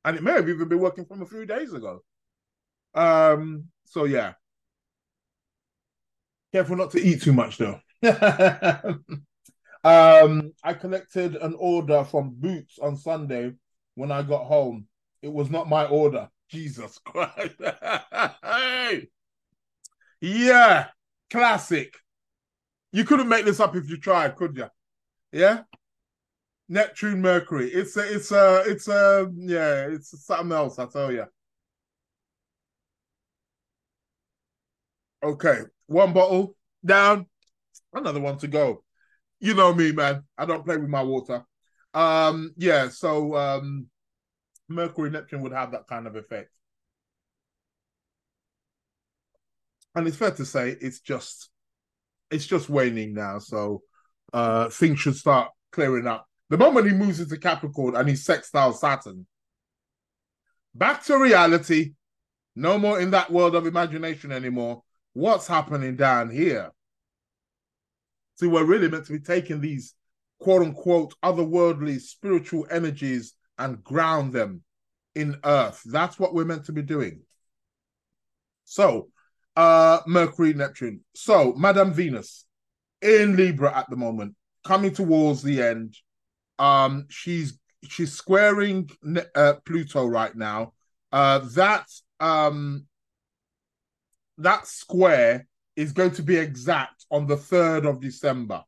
And 0.04 0.18
it 0.18 0.24
may 0.24 0.32
have 0.32 0.50
even 0.50 0.68
been 0.68 0.80
working 0.80 1.06
from 1.06 1.22
a 1.22 1.28
few 1.28 1.46
days 1.46 1.74
ago. 1.74 2.02
Um, 2.96 3.66
so 3.86 4.06
yeah. 4.06 4.34
Careful 6.52 6.78
not 6.78 6.90
to 6.92 7.00
eat 7.00 7.22
too 7.22 7.34
much 7.34 7.60
though. 7.60 7.80
um, 9.84 10.54
I 10.64 10.74
collected 10.74 11.36
an 11.36 11.54
order 11.60 12.04
from 12.04 12.34
Boots 12.36 12.80
on 12.80 12.98
Sunday 12.98 13.54
when 13.94 14.12
I 14.12 14.24
got 14.24 14.46
home. 14.46 14.88
It 15.22 15.32
was 15.32 15.52
not 15.52 15.70
my 15.70 15.86
order. 15.86 16.30
Jesus 16.50 16.98
Christ. 17.06 17.62
yeah, 20.22 20.88
classic. 21.30 21.94
You 22.92 23.04
couldn't 23.04 23.30
make 23.30 23.46
this 23.46 23.60
up 23.60 23.76
if 23.76 23.90
you 23.90 23.98
tried, 23.98 24.36
could 24.36 24.58
you? 24.58 24.68
Yeah. 25.32 25.62
Neptune 26.68 27.22
Mercury. 27.22 27.70
It's 27.70 27.98
a, 27.98 28.14
it's 28.14 28.32
a, 28.32 28.64
it's 28.66 28.88
a, 28.88 29.32
yeah, 29.36 29.88
it's 29.88 30.26
something 30.26 30.52
else. 30.52 30.80
I 30.80 30.86
tell 30.86 31.12
you. 31.12 31.26
Okay, 35.22 35.62
one 35.88 36.14
bottle 36.14 36.56
down, 36.86 37.26
another 37.94 38.22
one 38.22 38.38
to 38.38 38.48
go. 38.48 38.84
You 39.40 39.54
know 39.54 39.74
me, 39.74 39.92
man. 39.92 40.24
I 40.38 40.46
don't 40.46 40.64
play 40.66 40.78
with 40.78 40.90
my 40.90 41.04
water. 41.04 41.44
Um, 41.94 42.54
yeah. 42.58 42.90
So, 42.90 43.36
um, 43.36 43.88
Mercury 44.70 45.10
Neptune 45.10 45.42
would 45.42 45.52
have 45.52 45.72
that 45.72 45.88
kind 45.88 46.08
of 46.08 46.16
effect. 46.16 46.52
And 49.96 50.08
it's 50.08 50.18
fair 50.18 50.32
to 50.32 50.46
say 50.46 50.78
it's 50.80 51.00
just 51.00 51.50
it's 52.32 52.46
just 52.46 52.70
waning 52.70 53.14
now. 53.14 53.40
So 53.40 53.82
uh 54.34 54.70
things 54.70 55.00
should 55.00 55.16
start 55.16 55.52
clearing 55.72 56.08
up. 56.08 56.28
The 56.50 56.58
moment 56.58 56.88
he 56.88 56.94
moves 56.94 57.20
into 57.20 57.38
Capricorn 57.38 57.96
and 57.96 58.10
he's 58.10 58.26
sextile 58.26 58.74
Saturn, 58.74 59.28
back 60.74 61.04
to 61.06 61.18
reality. 61.18 61.94
No 62.56 62.78
more 62.78 63.00
in 63.00 63.12
that 63.12 63.32
world 63.32 63.56
of 63.56 63.68
imagination 63.68 64.32
anymore. 64.32 64.84
What's 65.14 65.48
happening 65.48 65.96
down 65.96 66.30
here? 66.30 66.72
See, 68.40 68.48
we're 68.48 68.66
really 68.66 68.90
meant 68.90 69.06
to 69.06 69.14
be 69.14 69.20
taking 69.20 69.62
these 69.62 69.94
quote 70.40 70.62
unquote 70.62 71.14
otherworldly 71.24 72.00
spiritual 72.00 72.66
energies 72.72 73.34
and 73.58 73.84
ground 73.84 74.34
them 74.34 74.64
in 75.16 75.38
earth. 75.44 75.82
That's 75.86 76.18
what 76.18 76.34
we're 76.34 76.46
meant 76.46 76.66
to 76.66 76.72
be 76.72 76.82
doing. 76.82 77.22
So, 78.64 79.10
uh 79.56 80.00
Mercury, 80.08 80.54
Neptune. 80.54 81.02
So, 81.16 81.54
Madame 81.54 81.94
Venus 81.94 82.46
in 83.02 83.36
Libra 83.36 83.76
at 83.76 83.90
the 83.90 83.96
moment, 83.96 84.36
coming 84.64 84.92
towards 84.92 85.42
the 85.42 85.62
end. 85.62 85.96
Um, 86.58 87.06
she's 87.10 87.58
she's 87.88 88.14
squaring 88.14 88.90
uh, 89.36 89.54
Pluto 89.66 90.06
right 90.06 90.36
now. 90.36 90.74
Uh, 91.12 91.40
that 91.54 91.86
um 92.20 92.86
that 94.38 94.68
square 94.68 95.48
is 95.76 95.92
going 95.92 96.12
to 96.12 96.24
be 96.24 96.38
exact 96.38 97.06
on 97.12 97.28
the 97.28 97.36
3rd 97.36 97.88
of 97.90 98.02
December. 98.02 98.64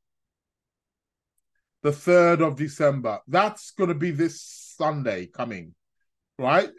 The 1.84 1.92
3rd 1.92 2.48
of 2.48 2.56
December. 2.56 3.20
That's 3.28 3.72
going 3.72 3.90
to 3.90 3.96
be 3.96 4.12
this 4.12 4.42
Sunday 4.78 5.26
coming, 5.26 5.74
right? 6.38 6.70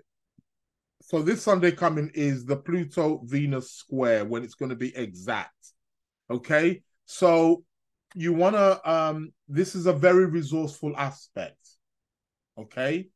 So 1.13 1.21
this 1.21 1.43
Sunday 1.43 1.73
coming 1.73 2.11
is 2.15 2.47
the 2.47 2.57
Pluto 2.57 3.21
Venus 3.25 3.71
square 3.71 4.25
when 4.25 4.43
it's 4.43 4.55
going 4.55 4.71
to 4.71 4.77
be 4.77 4.97
exact. 4.97 5.53
Okay? 6.31 6.81
So 7.05 7.65
you 8.15 8.33
want 8.33 8.57
to 8.57 8.91
um 8.91 9.35
this 9.47 9.75
is 9.75 9.85
a 9.85 9.93
very 9.93 10.25
resourceful 10.25 10.97
aspect. 10.97 11.59
Okay? 12.57 13.11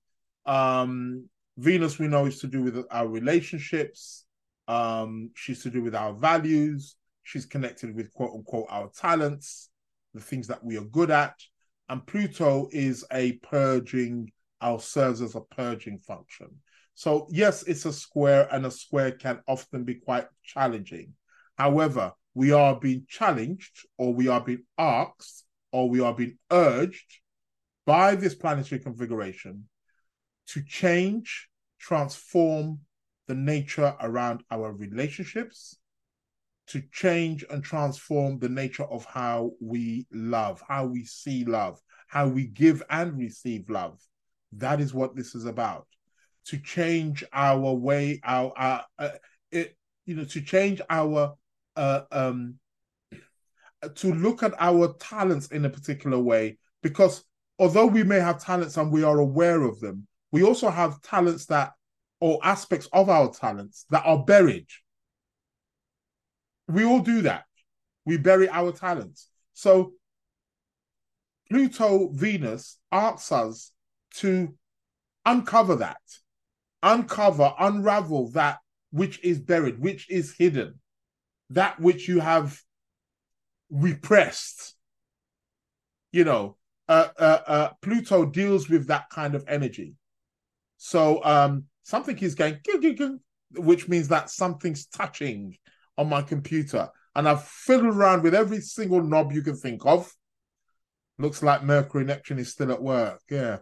Um 0.44 1.30
Venus 1.56 1.98
we 1.98 2.06
know 2.06 2.26
is 2.26 2.38
to 2.40 2.46
do 2.46 2.60
with 2.60 2.84
our 2.90 3.08
relationships. 3.08 4.26
Um 4.68 5.30
she's 5.34 5.62
to 5.62 5.70
do 5.70 5.82
with 5.82 5.94
our 5.94 6.12
values. 6.12 6.96
She's 7.22 7.46
connected 7.46 7.96
with 7.96 8.12
quote 8.12 8.34
unquote 8.34 8.66
our 8.68 8.90
talents, 8.94 9.70
the 10.12 10.20
things 10.20 10.48
that 10.48 10.62
we 10.62 10.76
are 10.76 10.84
good 10.84 11.10
at. 11.10 11.36
And 11.88 12.06
Pluto 12.06 12.68
is 12.72 13.06
a 13.10 13.38
purging, 13.38 14.32
our 14.60 14.80
serves 14.80 15.22
as 15.22 15.34
a 15.34 15.40
purging 15.40 15.98
function. 16.00 16.48
So, 16.98 17.26
yes, 17.30 17.62
it's 17.64 17.84
a 17.84 17.92
square, 17.92 18.48
and 18.50 18.64
a 18.64 18.70
square 18.70 19.12
can 19.12 19.40
often 19.46 19.84
be 19.84 19.96
quite 19.96 20.26
challenging. 20.42 21.12
However, 21.58 22.12
we 22.32 22.52
are 22.52 22.80
being 22.80 23.04
challenged, 23.06 23.86
or 23.98 24.14
we 24.14 24.28
are 24.28 24.40
being 24.40 24.64
asked, 24.78 25.44
or 25.72 25.90
we 25.90 26.00
are 26.00 26.14
being 26.14 26.38
urged 26.50 27.20
by 27.84 28.14
this 28.14 28.34
planetary 28.34 28.80
configuration 28.80 29.68
to 30.46 30.62
change, 30.62 31.50
transform 31.78 32.80
the 33.26 33.34
nature 33.34 33.94
around 34.00 34.42
our 34.50 34.72
relationships, 34.72 35.76
to 36.68 36.82
change 36.92 37.44
and 37.50 37.62
transform 37.62 38.38
the 38.38 38.48
nature 38.48 38.84
of 38.84 39.04
how 39.04 39.50
we 39.60 40.06
love, 40.10 40.62
how 40.66 40.86
we 40.86 41.04
see 41.04 41.44
love, 41.44 41.78
how 42.08 42.26
we 42.26 42.46
give 42.46 42.82
and 42.88 43.18
receive 43.18 43.68
love. 43.68 44.00
That 44.52 44.80
is 44.80 44.94
what 44.94 45.14
this 45.14 45.34
is 45.34 45.44
about. 45.44 45.86
To 46.46 46.58
change 46.58 47.24
our 47.32 47.72
way, 47.74 48.20
our, 48.22 48.52
our 48.56 48.84
uh, 48.98 49.08
it, 49.50 49.76
you 50.04 50.14
know, 50.14 50.24
to 50.24 50.40
change 50.40 50.80
our 50.88 51.34
uh, 51.74 52.02
um, 52.12 52.58
to 53.96 54.12
look 54.12 54.42
at 54.42 54.54
our 54.58 54.94
talents 54.94 55.48
in 55.48 55.64
a 55.64 55.70
particular 55.70 56.18
way 56.18 56.58
because 56.82 57.24
although 57.58 57.86
we 57.86 58.02
may 58.02 58.20
have 58.20 58.42
talents 58.42 58.76
and 58.76 58.92
we 58.92 59.02
are 59.02 59.18
aware 59.18 59.62
of 59.62 59.80
them, 59.80 60.06
we 60.32 60.42
also 60.42 60.70
have 60.70 61.00
talents 61.02 61.46
that 61.46 61.72
or 62.20 62.38
aspects 62.42 62.88
of 62.92 63.08
our 63.08 63.32
talents 63.32 63.84
that 63.90 64.04
are 64.06 64.24
buried. 64.24 64.68
We 66.68 66.84
all 66.84 67.00
do 67.00 67.22
that. 67.22 67.44
We 68.04 68.16
bury 68.16 68.48
our 68.48 68.72
talents. 68.72 69.28
So 69.52 69.92
Pluto 71.48 72.08
Venus 72.12 72.78
asks 72.90 73.30
us 73.30 73.72
to 74.14 74.54
uncover 75.24 75.76
that, 75.76 76.00
uncover, 76.82 77.52
unravel 77.58 78.30
that 78.30 78.58
which 78.90 79.22
is 79.24 79.38
buried, 79.38 79.78
which 79.78 80.10
is 80.10 80.34
hidden, 80.36 80.80
that 81.50 81.80
which 81.80 82.08
you 82.08 82.20
have 82.20 82.60
repressed. 83.70 84.74
You 86.12 86.24
know, 86.24 86.56
uh, 86.88 87.08
uh, 87.18 87.38
uh, 87.46 87.70
Pluto 87.82 88.24
deals 88.26 88.68
with 88.68 88.86
that 88.88 89.10
kind 89.10 89.34
of 89.34 89.44
energy. 89.48 89.94
So 90.76 91.22
um, 91.24 91.64
something 91.82 92.18
is 92.18 92.34
going, 92.34 92.58
which 93.54 93.88
means 93.88 94.08
that 94.08 94.30
something's 94.30 94.86
touching 94.86 95.56
on 95.98 96.08
my 96.08 96.22
computer. 96.22 96.88
And 97.14 97.28
I've 97.28 97.44
fiddled 97.44 97.96
around 97.96 98.22
with 98.22 98.34
every 98.34 98.60
single 98.60 99.02
knob 99.02 99.32
you 99.32 99.42
can 99.42 99.56
think 99.56 99.84
of. 99.86 100.12
Looks 101.18 101.42
like 101.42 101.62
Mercury 101.64 102.04
Neptune 102.04 102.38
is 102.38 102.52
still 102.52 102.70
at 102.70 102.82
work. 102.82 103.20
Yeah. 103.30 103.58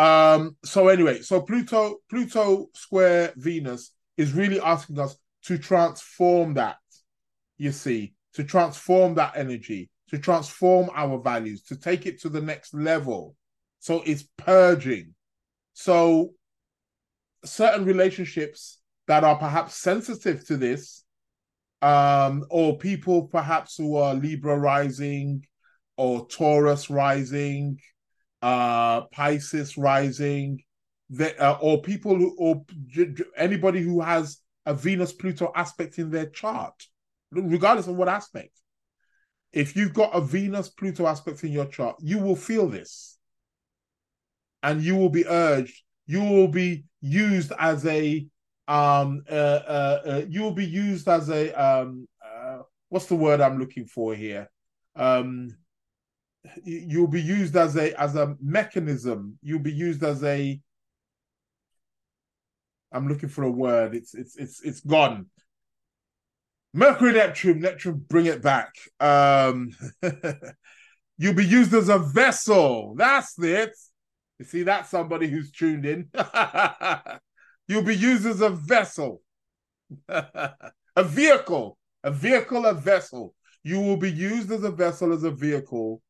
Um, 0.00 0.56
so 0.64 0.88
anyway, 0.88 1.20
so 1.20 1.42
Pluto, 1.42 1.98
Pluto 2.08 2.68
square 2.72 3.34
Venus 3.36 3.92
is 4.16 4.32
really 4.32 4.58
asking 4.58 4.98
us 4.98 5.14
to 5.44 5.58
transform 5.58 6.54
that, 6.54 6.78
you 7.58 7.70
see, 7.70 8.14
to 8.32 8.42
transform 8.42 9.16
that 9.16 9.36
energy, 9.36 9.90
to 10.08 10.16
transform 10.16 10.88
our 10.94 11.20
values, 11.20 11.64
to 11.64 11.76
take 11.76 12.06
it 12.06 12.18
to 12.22 12.30
the 12.30 12.40
next 12.40 12.72
level. 12.72 13.36
So 13.80 14.02
it's 14.06 14.24
purging. 14.38 15.14
So 15.74 16.30
certain 17.44 17.84
relationships 17.84 18.80
that 19.06 19.22
are 19.22 19.36
perhaps 19.36 19.74
sensitive 19.74 20.46
to 20.46 20.56
this, 20.56 21.04
um, 21.82 22.46
or 22.48 22.78
people 22.78 23.28
perhaps 23.28 23.76
who 23.76 23.96
are 23.96 24.14
Libra 24.14 24.58
rising 24.58 25.44
or 25.98 26.26
Taurus 26.26 26.88
rising, 26.88 27.78
uh, 28.42 29.02
Pisces 29.12 29.76
rising, 29.76 30.62
that, 31.10 31.38
uh, 31.40 31.58
or 31.60 31.82
people 31.82 32.16
who, 32.16 32.34
or 32.38 32.64
anybody 33.36 33.82
who 33.82 34.00
has 34.00 34.38
a 34.66 34.74
Venus 34.74 35.12
Pluto 35.12 35.52
aspect 35.54 35.98
in 35.98 36.10
their 36.10 36.26
chart, 36.26 36.74
regardless 37.32 37.86
of 37.86 37.96
what 37.96 38.08
aspect. 38.08 38.52
If 39.52 39.74
you've 39.74 39.94
got 39.94 40.14
a 40.14 40.20
Venus 40.20 40.68
Pluto 40.68 41.06
aspect 41.06 41.42
in 41.42 41.50
your 41.50 41.66
chart, 41.66 41.96
you 42.00 42.18
will 42.18 42.36
feel 42.36 42.68
this. 42.68 43.18
And 44.62 44.82
you 44.82 44.94
will 44.94 45.08
be 45.08 45.26
urged, 45.26 45.82
you 46.06 46.22
will 46.22 46.48
be 46.48 46.84
used 47.00 47.52
as 47.58 47.86
a 47.86 48.26
um 48.68 49.22
uh, 49.28 49.34
uh, 49.34 50.00
uh 50.06 50.22
you 50.28 50.42
will 50.42 50.54
be 50.54 50.66
used 50.66 51.08
as 51.08 51.28
a 51.30 51.50
um 51.52 52.06
uh, 52.24 52.58
what's 52.88 53.06
the 53.06 53.16
word 53.16 53.40
I'm 53.40 53.58
looking 53.58 53.86
for 53.86 54.14
here? 54.14 54.48
Um 54.94 55.56
you'll 56.64 57.06
be 57.06 57.22
used 57.22 57.56
as 57.56 57.76
a 57.76 57.98
as 58.00 58.16
a 58.16 58.36
mechanism. 58.40 59.38
You'll 59.42 59.60
be 59.60 59.72
used 59.72 60.02
as 60.02 60.22
a 60.24 60.60
i'm 62.92 63.08
looking 63.08 63.28
for 63.28 63.44
a 63.44 63.50
word. 63.50 63.94
It's 63.94 64.14
it's 64.14 64.36
it's 64.36 64.62
it's 64.62 64.80
gone. 64.80 65.26
Mercury 66.72 67.12
neptune 67.12 67.60
neptune 67.60 68.04
bring 68.08 68.26
it 68.26 68.42
back. 68.42 68.74
Um 69.00 69.70
you'll 71.18 71.34
be 71.34 71.46
used 71.46 71.74
as 71.74 71.88
a 71.88 71.98
vessel. 71.98 72.94
That's 72.96 73.38
it. 73.38 73.76
You 74.38 74.44
see 74.44 74.62
that's 74.62 74.90
somebody 74.90 75.28
who's 75.28 75.50
tuned 75.50 75.84
in. 75.84 76.08
You'll 77.68 77.84
be 77.84 77.94
used 77.94 78.26
as 78.26 78.40
a 78.40 78.50
vessel. 78.50 79.22
A 80.08 81.04
vehicle. 81.04 81.78
A 82.02 82.10
vehicle 82.10 82.66
a 82.66 82.74
vessel. 82.74 83.34
You 83.62 83.80
will 83.80 83.96
be 83.96 84.10
used 84.10 84.50
as 84.50 84.64
a 84.64 84.70
vessel 84.70 85.12
as 85.12 85.22
a 85.22 85.30
vehicle 85.30 86.02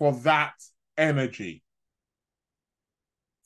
for 0.00 0.14
that 0.14 0.54
energy, 0.96 1.62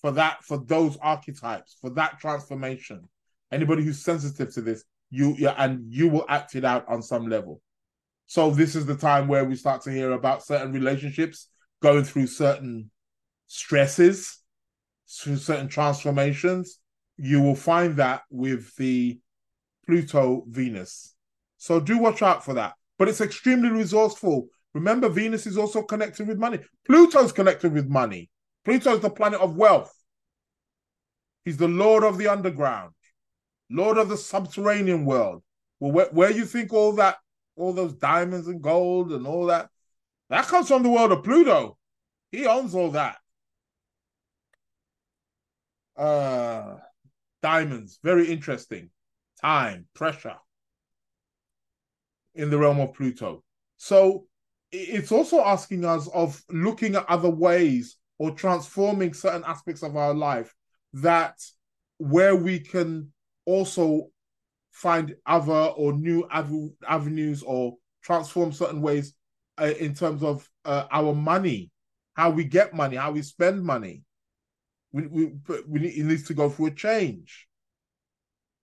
for 0.00 0.12
that, 0.12 0.44
for 0.44 0.56
those 0.56 0.96
archetypes, 0.98 1.76
for 1.80 1.90
that 1.90 2.20
transformation. 2.20 3.08
Anybody 3.50 3.82
who's 3.82 4.04
sensitive 4.04 4.54
to 4.54 4.62
this, 4.62 4.84
you 5.10 5.34
yeah, 5.36 5.56
and 5.58 5.92
you 5.92 6.08
will 6.08 6.24
act 6.28 6.54
it 6.54 6.64
out 6.64 6.86
on 6.88 7.02
some 7.02 7.26
level. 7.26 7.60
So 8.26 8.52
this 8.52 8.76
is 8.76 8.86
the 8.86 8.94
time 8.94 9.26
where 9.26 9.44
we 9.44 9.56
start 9.56 9.82
to 9.82 9.90
hear 9.90 10.12
about 10.12 10.44
certain 10.44 10.72
relationships 10.72 11.48
going 11.82 12.04
through 12.04 12.28
certain 12.28 12.90
stresses, 13.48 14.38
through 15.10 15.38
certain 15.38 15.68
transformations. 15.68 16.78
You 17.16 17.42
will 17.42 17.56
find 17.56 17.96
that 17.96 18.22
with 18.30 18.74
the 18.76 19.18
Pluto 19.86 20.44
Venus. 20.48 21.16
So 21.58 21.80
do 21.80 21.98
watch 21.98 22.22
out 22.22 22.44
for 22.44 22.54
that. 22.54 22.74
But 22.96 23.08
it's 23.08 23.20
extremely 23.20 23.70
resourceful 23.70 24.46
Remember, 24.74 25.08
Venus 25.08 25.46
is 25.46 25.56
also 25.56 25.82
connected 25.82 26.26
with 26.26 26.38
money. 26.38 26.58
Pluto's 26.84 27.32
connected 27.32 27.72
with 27.72 27.88
money. 27.88 28.28
Pluto's 28.64 29.00
the 29.00 29.10
planet 29.10 29.40
of 29.40 29.56
wealth. 29.56 29.94
He's 31.44 31.56
the 31.56 31.68
lord 31.68 32.02
of 32.02 32.18
the 32.18 32.28
underground, 32.28 32.92
lord 33.70 33.98
of 33.98 34.08
the 34.08 34.16
subterranean 34.16 35.04
world. 35.04 35.42
Well, 35.78 35.92
where, 35.92 36.06
where 36.06 36.30
you 36.30 36.44
think 36.44 36.72
all 36.72 36.92
that, 36.94 37.18
all 37.56 37.72
those 37.72 37.94
diamonds 37.94 38.48
and 38.48 38.62
gold 38.62 39.12
and 39.12 39.26
all 39.26 39.46
that, 39.46 39.68
that 40.30 40.46
comes 40.46 40.68
from 40.68 40.82
the 40.82 40.90
world 40.90 41.12
of 41.12 41.22
Pluto. 41.22 41.76
He 42.32 42.46
owns 42.46 42.74
all 42.74 42.90
that. 42.92 43.18
Uh, 45.96 46.78
diamonds, 47.42 48.00
very 48.02 48.32
interesting. 48.32 48.90
Time, 49.40 49.86
pressure 49.94 50.36
in 52.34 52.50
the 52.50 52.58
realm 52.58 52.80
of 52.80 52.94
Pluto. 52.94 53.44
So 53.76 54.26
it's 54.74 55.12
also 55.12 55.40
asking 55.40 55.84
us 55.84 56.08
of 56.08 56.42
looking 56.50 56.96
at 56.96 57.08
other 57.08 57.30
ways 57.30 57.96
or 58.18 58.32
transforming 58.32 59.14
certain 59.14 59.44
aspects 59.46 59.82
of 59.82 59.96
our 59.96 60.14
life 60.14 60.54
that 60.94 61.38
where 61.98 62.34
we 62.34 62.58
can 62.58 63.12
also 63.46 64.08
find 64.70 65.14
other 65.26 65.52
or 65.52 65.92
new 65.92 66.26
avenues 66.88 67.42
or 67.42 67.76
transform 68.02 68.52
certain 68.52 68.82
ways 68.82 69.14
uh, 69.60 69.72
in 69.78 69.94
terms 69.94 70.22
of 70.22 70.48
uh, 70.64 70.86
our 70.90 71.14
money, 71.14 71.70
how 72.14 72.30
we 72.30 72.44
get 72.44 72.74
money, 72.74 72.96
how 72.96 73.12
we 73.12 73.22
spend 73.22 73.62
money. 73.62 74.02
We, 74.92 75.06
we, 75.06 75.32
we 75.68 75.80
need, 75.80 75.94
it 75.94 76.04
needs 76.04 76.24
to 76.24 76.34
go 76.34 76.50
through 76.50 76.66
a 76.66 76.70
change. 76.72 77.46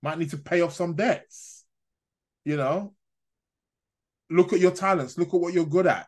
Might 0.01 0.19
need 0.19 0.31
to 0.31 0.37
pay 0.37 0.61
off 0.61 0.73
some 0.73 0.95
debts, 0.95 1.63
you 2.43 2.57
know, 2.57 2.93
Look 4.31 4.53
at 4.53 4.59
your 4.59 4.71
talents. 4.71 5.17
Look 5.17 5.33
at 5.33 5.39
what 5.39 5.53
you're 5.53 5.65
good 5.65 5.87
at. 5.87 6.07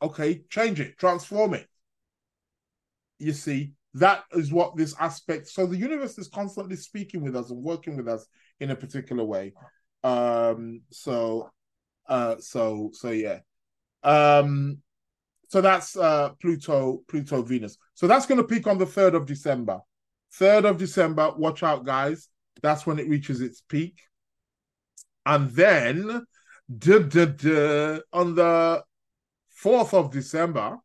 Okay, 0.00 0.42
change 0.48 0.80
it, 0.80 0.98
transform 0.98 1.54
it. 1.54 1.68
You 3.18 3.32
see, 3.32 3.72
that 3.94 4.24
is 4.32 4.52
what 4.52 4.76
this 4.76 4.94
aspect. 4.98 5.48
So 5.48 5.66
the 5.66 5.76
universe 5.76 6.18
is 6.18 6.28
constantly 6.28 6.76
speaking 6.76 7.22
with 7.22 7.36
us 7.36 7.50
and 7.50 7.62
working 7.62 7.96
with 7.96 8.08
us 8.08 8.26
in 8.58 8.70
a 8.70 8.76
particular 8.76 9.22
way. 9.22 9.52
Um, 10.02 10.80
so, 10.90 11.50
uh, 12.08 12.36
so, 12.40 12.90
so 12.92 13.10
yeah. 13.10 13.40
Um, 14.02 14.78
so 15.48 15.60
that's 15.60 15.96
uh 15.98 16.30
Pluto, 16.40 17.02
Pluto, 17.08 17.42
Venus. 17.42 17.76
So 17.94 18.06
that's 18.06 18.24
going 18.24 18.38
to 18.38 18.46
peak 18.46 18.66
on 18.66 18.78
the 18.78 18.86
third 18.86 19.14
of 19.14 19.26
December. 19.26 19.80
Third 20.32 20.64
of 20.64 20.78
December. 20.78 21.30
Watch 21.36 21.62
out, 21.62 21.84
guys. 21.84 22.28
That's 22.62 22.86
when 22.86 22.98
it 22.98 23.08
reaches 23.08 23.42
its 23.42 23.60
peak. 23.60 24.00
And 25.26 25.50
then 25.50 26.24
duh, 26.78 27.00
duh, 27.00 27.26
duh, 27.26 28.00
on 28.12 28.34
the 28.34 28.82
4th 29.62 29.94
of 29.94 30.10
December, 30.10 30.78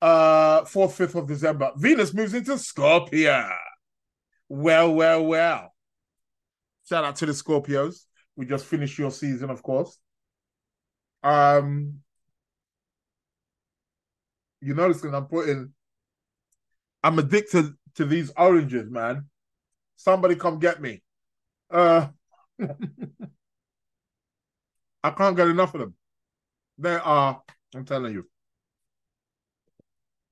uh, 0.00 0.62
4th, 0.64 0.96
5th 0.96 1.14
of 1.14 1.28
December, 1.28 1.72
Venus 1.76 2.12
moves 2.12 2.34
into 2.34 2.58
Scorpio. 2.58 3.48
Well, 4.48 4.94
well, 4.94 5.24
well. 5.24 5.74
Shout 6.88 7.04
out 7.04 7.16
to 7.16 7.26
the 7.26 7.32
Scorpios. 7.32 8.04
We 8.36 8.46
just 8.46 8.66
finished 8.66 8.98
your 8.98 9.10
season, 9.10 9.50
of 9.50 9.62
course. 9.62 9.98
Um, 11.22 12.00
you 14.60 14.74
notice 14.74 15.00
that 15.00 15.14
I'm 15.14 15.26
putting, 15.26 15.72
I'm 17.02 17.18
addicted 17.18 17.72
to 17.94 18.04
these 18.04 18.30
oranges, 18.36 18.90
man. 18.90 19.26
Somebody 19.96 20.36
come 20.36 20.58
get 20.58 20.82
me. 20.82 21.02
Uh, 21.70 22.08
I 25.04 25.10
can't 25.10 25.36
get 25.36 25.48
enough 25.48 25.74
of 25.74 25.80
them. 25.80 25.94
They 26.78 26.94
are, 26.94 27.42
I'm 27.74 27.84
telling 27.84 28.14
you. 28.14 28.26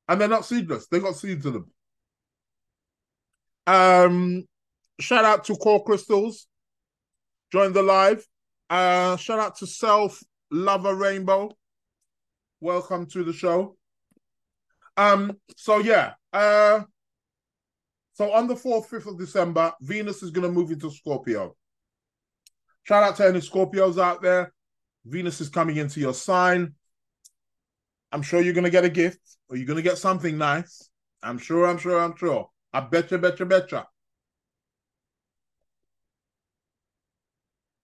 And 0.09 0.19
they're 0.19 0.29
not 0.29 0.47
seedless. 0.47 0.87
They 0.87 0.99
got 0.99 1.15
seeds 1.15 1.45
in 1.45 1.53
them. 1.53 1.71
Um, 3.67 4.45
shout 4.99 5.27
out 5.27 5.45
to 5.45 5.57
Core 5.57 5.85
Crystals. 5.85 6.47
Join 7.53 7.75
the 7.75 7.83
live. 7.83 8.27
Uh, 8.71 9.17
shout 9.19 9.39
out 9.39 9.57
to 9.59 9.67
Self 9.67 10.23
Lover 10.51 10.95
Rainbow. 10.95 11.53
Welcome 12.63 13.05
to 13.11 13.25
the 13.25 13.33
show. 13.35 13.77
Um, 14.97 15.37
so 15.55 15.79
yeah, 15.79 16.15
uh, 16.33 16.81
so 18.15 18.33
on 18.33 18.47
the 18.47 18.55
4th, 18.55 18.89
5th 18.89 19.07
of 19.07 19.19
December, 19.19 19.73
Venus 19.83 20.23
is 20.23 20.31
to 20.33 20.53
move 20.53 20.71
into 20.71 20.91
Scorpio. 20.91 21.57
Shout 22.85 23.03
out 23.03 23.17
to 23.17 23.27
any 23.27 23.41
Scorpios 23.41 24.03
out 24.03 24.23
there. 24.23 24.53
Venus 25.05 25.41
is 25.41 25.49
coming 25.49 25.77
into 25.77 26.01
your 26.01 26.15
sign. 26.15 26.75
I'm 28.13 28.23
sure 28.23 28.41
you're 28.41 28.55
going 28.55 28.65
to 28.65 28.71
get 28.71 28.85
a 28.85 28.91
gift 28.91 29.21
or 29.49 29.57
you're 29.57 29.67
going 29.67 29.77
to 29.77 29.83
get 29.83 29.99
something 29.99 30.37
nice. 30.39 30.89
I'm 31.23 31.39
sure, 31.39 31.67
I'm 31.67 31.79
sure, 31.79 31.99
I'm 31.99 32.17
sure. 32.17 32.51
I 32.73 32.81
betcha, 32.81 33.19
betcha, 33.19 33.47
betcha. 33.47 33.87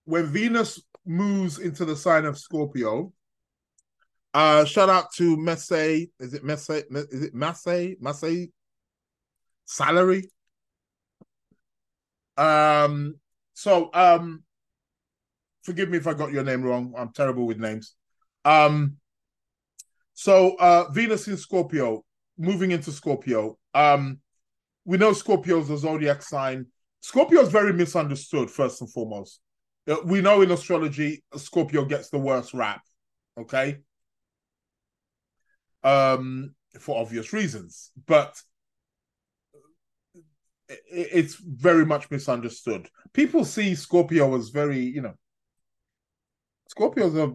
When 0.05 0.27
Venus 0.27 0.81
moves 1.05 1.59
into 1.59 1.85
the 1.85 1.97
sign 1.97 2.25
of 2.25 2.39
Scorpio, 2.39 3.13
uh, 4.35 4.65
shout 4.65 4.89
out 4.89 5.13
to 5.15 5.37
Messe. 5.37 6.09
Is 6.19 6.35
it 6.35 6.45
Messe? 6.45 6.71
Is 6.71 7.23
it 7.23 7.35
Messe? 7.35 7.97
Messe 8.01 8.49
salary? 9.65 10.31
Um, 12.37 13.17
so 13.55 13.91
um 13.93 14.45
forgive 15.69 15.91
me 15.91 15.99
if 15.99 16.07
I 16.07 16.15
got 16.15 16.33
your 16.33 16.45
name 16.45 16.63
wrong. 16.63 16.95
I'm 16.97 17.13
terrible 17.13 17.47
with 17.47 17.59
names. 17.59 17.95
Um, 18.47 18.97
so 20.15 20.57
uh, 20.57 20.91
Venus 20.93 21.29
in 21.29 21.37
Scorpio, 21.37 22.05
moving 22.39 22.71
into 22.71 22.91
Scorpio. 22.91 23.59
Um, 23.75 24.21
we 24.87 24.97
know 24.97 25.13
Scorpio 25.13 25.61
is 25.61 25.69
a 25.69 25.77
zodiac 25.77 26.23
sign. 26.23 26.67
Scorpio 27.01 27.43
is 27.43 27.51
very 27.51 27.75
misunderstood, 27.75 28.51
first 28.51 28.81
and 28.81 28.91
foremost. 28.91 29.41
Uh, 29.87 29.97
we 30.07 30.23
know 30.23 30.41
in 30.41 30.51
astrology, 30.51 31.23
Scorpio 31.37 31.85
gets 31.85 32.09
the 32.09 32.19
worst 32.19 32.55
rap. 32.55 32.81
Okay. 33.39 33.81
Um, 35.85 36.55
for 36.81 36.99
obvious 36.99 37.35
reasons, 37.35 37.91
but 38.07 38.35
it's 40.91 41.35
very 41.35 41.85
much 41.85 42.11
misunderstood. 42.11 42.89
People 43.13 43.45
see 43.45 43.75
Scorpio 43.75 44.35
as 44.35 44.49
very, 44.49 44.81
you 44.81 45.03
know, 45.03 45.15
Scorpios 46.69 47.17
are 47.17 47.35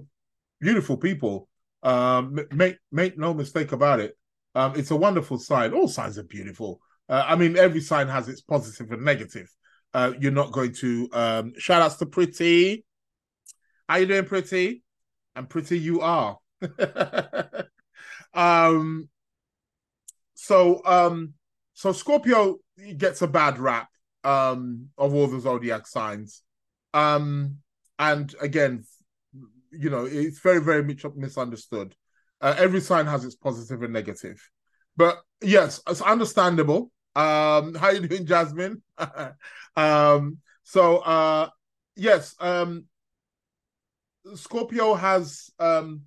beautiful 0.60 0.98
people. 0.98 1.48
Um, 1.82 2.40
make 2.52 2.78
make 2.92 3.18
no 3.18 3.34
mistake 3.34 3.72
about 3.72 4.00
it. 4.00 4.18
Um, 4.56 4.74
it's 4.76 4.92
a 4.92 4.96
wonderful 4.96 5.38
sign. 5.40 5.74
All 5.74 5.88
signs 5.88 6.18
are 6.18 6.24
beautiful. 6.24 6.80
Uh, 7.10 7.24
I 7.28 7.36
mean, 7.36 7.58
every 7.58 7.82
sign 7.82 8.08
has 8.08 8.30
its 8.30 8.42
positive 8.42 8.92
and 8.92 9.04
negative. 9.04 9.50
Uh, 9.94 10.14
you're 10.20 10.32
not 10.32 10.52
going 10.52 10.74
to 10.74 11.10
um, 11.14 11.54
shout 11.58 11.82
outs 11.82 11.98
to 11.98 12.06
Pretty. 12.06 12.86
How 13.90 13.98
you 13.98 14.06
doing, 14.06 14.26
Pretty? 14.26 14.84
And 15.36 15.50
pretty 15.50 15.80
you 15.80 16.02
are. 16.02 16.38
um, 18.34 19.10
so 20.36 20.82
um, 20.86 21.34
so 21.74 21.92
Scorpio 21.92 22.58
gets 22.98 23.22
a 23.22 23.28
bad 23.28 23.60
rap 23.60 23.90
um 24.24 24.88
of 24.98 25.14
all 25.14 25.28
the 25.28 25.40
zodiac 25.40 25.86
signs. 25.88 26.44
Um, 26.94 27.58
and 28.00 28.34
again, 28.42 28.86
you 29.78 29.90
know, 29.90 30.06
it's 30.06 30.40
very, 30.40 30.62
very 30.62 30.84
misunderstood. 31.16 31.96
Uh, 32.42 32.56
every 32.58 32.82
sign 32.82 33.06
has 33.06 33.24
its 33.24 33.36
positive 33.36 33.84
and 33.84 33.94
negative. 33.94 34.42
But 34.98 35.18
yes, 35.42 35.82
it's 35.88 36.02
understandable. 36.02 36.92
Um, 37.16 37.74
how 37.80 37.88
are 37.88 37.94
you 37.94 38.08
doing, 38.08 38.26
Jasmine? 38.26 38.82
um, 39.76 40.38
so 40.64 40.98
uh, 40.98 41.50
yes, 41.96 42.36
um, 42.40 42.86
Scorpio 44.36 44.94
has 44.94 45.50
um, 45.60 46.02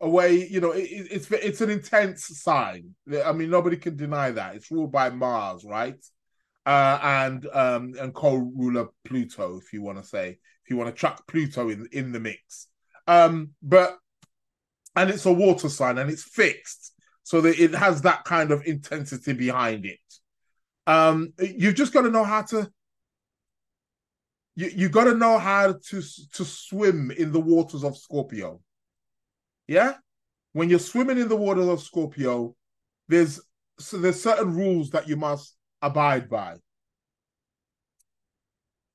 a 0.00 0.08
way, 0.08 0.46
you 0.48 0.60
know, 0.60 0.72
it, 0.72 0.88
it's 1.10 1.30
it's 1.30 1.60
an 1.60 1.70
intense 1.70 2.26
sign. 2.42 2.94
I 3.24 3.32
mean, 3.32 3.50
nobody 3.50 3.76
can 3.76 3.96
deny 3.96 4.30
that. 4.30 4.56
It's 4.56 4.70
ruled 4.70 4.92
by 4.92 5.10
Mars, 5.10 5.64
right? 5.64 5.98
Uh, 6.64 6.98
and 7.02 7.46
um, 7.52 7.94
and 7.98 8.12
co-ruler 8.12 8.88
Pluto, 9.04 9.58
if 9.58 9.72
you 9.72 9.82
want 9.82 9.98
to 9.98 10.04
say, 10.04 10.30
if 10.64 10.70
you 10.70 10.76
want 10.76 10.94
to 10.94 11.00
chuck 11.00 11.26
Pluto 11.26 11.68
in 11.68 11.88
in 11.92 12.12
the 12.12 12.20
mix. 12.20 12.68
Um, 13.06 13.50
but 13.62 13.98
and 14.94 15.10
it's 15.10 15.26
a 15.26 15.32
water 15.32 15.68
sign 15.68 15.98
and 15.98 16.10
it's 16.10 16.24
fixed, 16.24 16.92
so 17.22 17.40
that 17.40 17.58
it 17.58 17.74
has 17.74 18.02
that 18.02 18.24
kind 18.24 18.50
of 18.50 18.64
intensity 18.66 19.32
behind 19.32 19.84
it. 19.86 19.98
Um, 20.86 21.32
you've 21.38 21.74
just 21.74 21.92
got 21.92 22.02
to 22.02 22.10
know 22.10 22.24
how 22.24 22.42
to. 22.42 22.70
You 24.54 24.70
you 24.74 24.88
got 24.88 25.04
to 25.04 25.14
know 25.14 25.38
how 25.38 25.72
to 25.72 26.02
to 26.32 26.44
swim 26.44 27.10
in 27.10 27.32
the 27.32 27.40
waters 27.40 27.84
of 27.84 27.96
Scorpio. 27.96 28.60
Yeah, 29.68 29.94
when 30.52 30.70
you're 30.70 30.78
swimming 30.78 31.18
in 31.18 31.28
the 31.28 31.36
waters 31.36 31.68
of 31.68 31.82
Scorpio, 31.82 32.54
there's 33.08 33.40
so 33.78 33.98
there's 33.98 34.22
certain 34.22 34.54
rules 34.54 34.90
that 34.90 35.08
you 35.08 35.16
must 35.16 35.54
abide 35.82 36.30
by. 36.30 36.56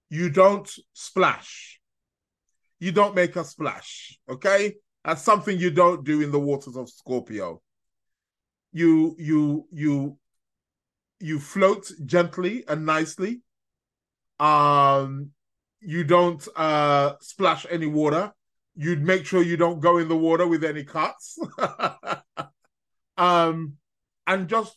You 0.09 0.30
don't 0.30 0.70
splash 0.93 1.81
you 2.82 2.92
don't 2.92 3.16
make 3.16 3.36
a 3.36 3.46
splash. 3.46 4.20
Okay, 4.28 4.74
that's 5.06 5.22
something 5.22 5.58
you 5.58 5.70
don't 5.70 6.04
do 6.04 6.22
in 6.22 6.32
the 6.32 6.40
waters 6.40 6.76
of 6.76 6.90
Scorpio. 6.90 7.62
You 8.74 9.16
you 9.20 9.68
you 9.72 10.18
you 11.20 11.40
float 11.40 11.90
gently 12.06 12.66
and 12.68 12.86
nicely. 12.86 13.42
Um, 14.40 15.30
you 15.80 16.04
don't 16.04 16.46
uh 16.56 17.14
splash 17.22 17.68
any 17.70 17.86
water. 17.86 18.34
You'd 18.76 19.04
make 19.04 19.28
sure 19.28 19.44
you 19.44 19.58
don't 19.58 19.80
go 19.80 19.98
in 19.98 20.08
the 20.08 20.18
water 20.18 20.48
with 20.48 20.64
any 20.64 20.84
cuts. 20.84 21.38
um, 23.18 23.74
and 24.26 24.48
just 24.48 24.76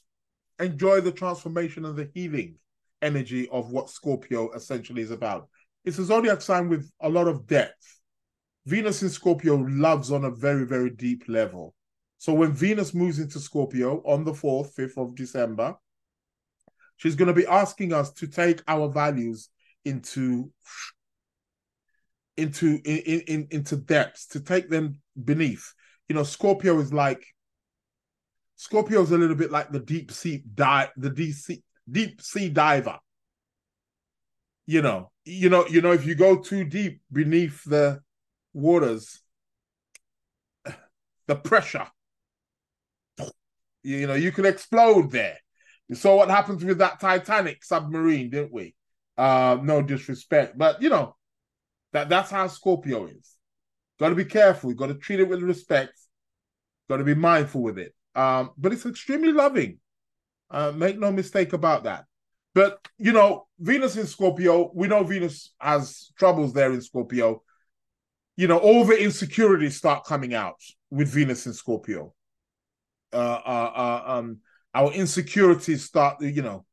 enjoy 0.60 1.00
the 1.00 1.12
transformation 1.12 1.86
and 1.86 1.96
the 1.96 2.10
healing 2.12 2.56
energy 3.00 3.48
of 3.48 3.70
what 3.70 3.88
Scorpio 3.88 4.52
essentially 4.52 5.00
is 5.00 5.10
about. 5.10 5.48
It's 5.84 5.98
a 5.98 6.04
zodiac 6.04 6.40
sign 6.40 6.68
with 6.68 6.90
a 7.00 7.08
lot 7.08 7.28
of 7.28 7.46
depth. 7.46 8.00
Venus 8.66 9.02
in 9.02 9.10
Scorpio 9.10 9.56
loves 9.56 10.10
on 10.10 10.24
a 10.24 10.30
very, 10.30 10.64
very 10.64 10.90
deep 10.90 11.24
level. 11.28 11.74
So 12.18 12.32
when 12.32 12.52
Venus 12.52 12.94
moves 12.94 13.18
into 13.18 13.38
Scorpio 13.38 14.02
on 14.06 14.24
the 14.24 14.32
4th, 14.32 14.74
5th 14.74 14.96
of 14.96 15.14
December, 15.14 15.74
she's 16.96 17.16
going 17.16 17.28
to 17.28 17.34
be 17.34 17.46
asking 17.46 17.92
us 17.92 18.12
to 18.14 18.26
take 18.26 18.62
our 18.66 18.88
values 18.88 19.50
into 19.84 20.50
into 22.36 22.80
in, 22.84 23.20
in 23.26 23.48
into 23.50 23.76
depths 23.76 24.26
to 24.26 24.40
take 24.40 24.68
them 24.68 25.00
beneath 25.24 25.72
you 26.08 26.14
know 26.14 26.24
scorpio 26.24 26.78
is 26.80 26.92
like 26.92 27.24
scorpio 28.56 29.02
is 29.02 29.12
a 29.12 29.18
little 29.18 29.36
bit 29.36 29.52
like 29.52 29.70
the 29.70 29.78
deep 29.78 30.10
sea 30.10 30.42
dive 30.54 30.90
the 30.96 31.10
deep 31.10 31.34
sea 31.34 31.62
deep 31.88 32.20
sea 32.20 32.48
diver 32.48 32.98
you 34.66 34.82
know 34.82 35.10
you 35.24 35.48
know 35.48 35.66
you 35.66 35.80
know 35.80 35.92
if 35.92 36.06
you 36.06 36.14
go 36.14 36.36
too 36.36 36.64
deep 36.64 37.00
beneath 37.12 37.62
the 37.64 38.00
waters 38.52 39.20
the 41.26 41.34
pressure 41.36 41.86
you 43.82 44.06
know 44.06 44.14
you 44.14 44.32
can 44.32 44.46
explode 44.46 45.10
there. 45.10 45.36
You 45.88 45.94
saw 45.94 46.16
what 46.16 46.30
happens 46.30 46.64
with 46.64 46.78
that 46.78 47.00
titanic 47.00 47.62
submarine 47.62 48.30
didn't 48.30 48.52
we? 48.52 48.74
Uh 49.16 49.58
no 49.62 49.82
disrespect 49.82 50.58
but 50.58 50.82
you 50.82 50.88
know 50.88 51.14
that 51.92 52.08
that's 52.08 52.30
how 52.30 52.46
scorpio 52.48 53.06
is. 53.06 53.36
Got 54.00 54.08
to 54.08 54.14
be 54.16 54.24
careful 54.24 54.70
You 54.70 54.76
got 54.76 54.88
to 54.88 54.94
treat 54.94 55.20
it 55.20 55.28
with 55.28 55.42
respect 55.42 55.92
got 56.88 56.98
to 56.98 57.04
be 57.04 57.14
mindful 57.14 57.62
with 57.62 57.78
it. 57.78 57.94
Um 58.14 58.50
but 58.58 58.72
it's 58.72 58.86
extremely 58.86 59.32
loving. 59.32 59.78
Uh 60.50 60.72
make 60.72 60.98
no 60.98 61.12
mistake 61.12 61.52
about 61.52 61.84
that 61.84 62.04
but 62.54 62.78
you 62.98 63.12
know, 63.12 63.46
Venus 63.58 63.96
in 63.96 64.06
Scorpio, 64.06 64.70
we 64.74 64.88
know 64.88 65.02
Venus 65.02 65.52
has 65.58 66.12
troubles 66.16 66.52
there 66.52 66.72
in 66.72 66.80
Scorpio. 66.80 67.42
You 68.36 68.48
know, 68.48 68.58
all 68.58 68.84
the 68.84 68.96
insecurities 68.96 69.76
start 69.76 70.04
coming 70.04 70.34
out 70.34 70.60
with 70.90 71.08
Venus 71.08 71.46
in 71.46 71.52
Scorpio. 71.52 72.14
Uh, 73.12 73.40
uh, 73.44 73.72
uh, 73.74 74.02
um, 74.06 74.38
our 74.74 74.92
insecurities 74.92 75.84
start, 75.84 76.20
you 76.20 76.42
know, 76.42 76.64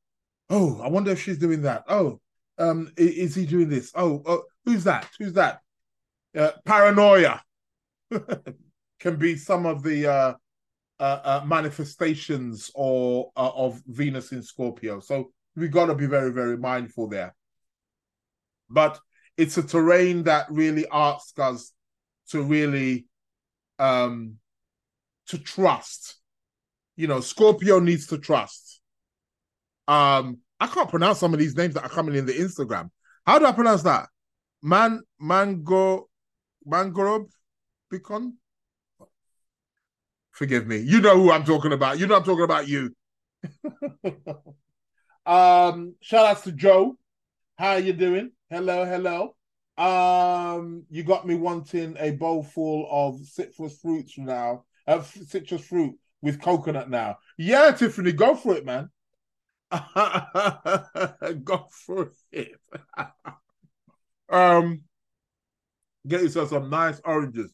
oh, 0.50 0.80
I 0.82 0.88
wonder 0.88 1.12
if 1.12 1.22
she's 1.22 1.38
doing 1.38 1.62
that. 1.64 1.84
Oh, 1.88 2.20
um, 2.58 2.92
is, 2.98 3.36
he 3.36 3.46
doing 3.46 3.70
this? 3.70 3.92
Oh, 3.96 4.22
oh, 4.26 4.44
who's 4.66 4.84
that? 4.84 5.08
Who's 5.20 5.34
that? 5.34 5.60
Uh, 6.36 6.52
paranoia 6.66 7.42
can 9.00 9.16
be 9.18 9.36
some 9.36 9.66
of 9.66 9.84
the 9.84 10.08
uh, 10.12 10.34
uh, 11.00 11.42
manifestations 11.46 12.72
or 12.76 13.32
of 13.36 13.82
Venus 13.88 14.32
in 14.32 14.44
Scorpio. 14.44 15.00
So 15.00 15.32
we 15.56 15.68
got 15.68 15.88
to 15.88 15.96
be 15.96 16.06
very, 16.06 16.32
very 16.32 16.58
mindful 16.58 17.08
there. 17.08 17.36
But 18.70 19.00
it's 19.38 19.58
a 19.58 19.64
terrain 19.64 20.24
that 20.24 20.48
really 20.50 20.86
asks 20.92 21.38
us 21.40 21.74
to 22.30 22.42
really 22.42 23.06
um 23.80 24.38
to 25.28 25.38
trust. 25.38 26.18
You 26.96 27.08
know, 27.08 27.22
Scorpio 27.22 27.80
needs 27.80 28.08
to 28.08 28.18
trust. 28.18 28.80
Um, 29.88 30.40
I 30.60 30.68
can't 30.68 30.90
pronounce 30.90 31.20
some 31.20 31.34
of 31.34 31.40
these 31.40 31.56
names 31.56 31.74
that 31.74 31.84
are 31.84 31.90
coming 31.90 32.16
in 32.16 32.26
the 32.26 32.34
Instagram. 32.34 32.90
How 33.26 33.40
do 33.40 33.46
I 33.46 33.52
pronounce 33.52 33.84
that? 33.84 34.08
Man, 34.62 35.02
mango, 35.20 36.08
Mangrove 36.66 37.30
Beacon. 37.90 38.38
Forgive 40.32 40.68
me. 40.68 40.78
You 40.78 41.02
know 41.02 41.16
who 41.18 41.32
I'm 41.32 41.44
talking 41.44 41.74
about. 41.74 42.00
You 42.00 42.08
know 42.08 42.16
I'm 42.16 42.24
talking 42.24 42.44
about 42.44 42.68
you. 42.68 42.96
um, 45.26 45.96
shout 46.02 46.26
outs 46.26 46.42
to 46.42 46.52
Joe. 46.52 46.96
How 47.58 47.76
you 47.76 47.94
doing? 47.94 48.32
Hello, 48.50 48.86
hello. 48.86 49.36
Um, 49.78 50.86
you 50.90 51.04
got 51.04 51.26
me 51.26 51.36
wanting 51.36 51.96
a 52.00 52.12
bowl 52.12 52.44
full 52.44 52.88
of 52.92 53.20
citrus 53.26 53.80
fruits 53.80 54.18
now. 54.18 54.66
Uh, 54.88 55.02
citrus 55.02 55.64
fruit 55.64 55.96
with 56.22 56.42
coconut 56.42 56.90
now. 56.90 57.18
Yeah, 57.38 57.72
Tiffany, 57.72 58.12
go 58.12 58.36
for 58.36 58.56
it, 58.56 58.66
man. 58.66 58.90
go 61.44 61.68
for 61.86 62.12
it. 62.32 62.52
um, 64.30 64.82
get 66.08 66.22
yourself 66.22 66.50
some 66.50 66.70
nice 66.70 67.00
oranges. 67.06 67.54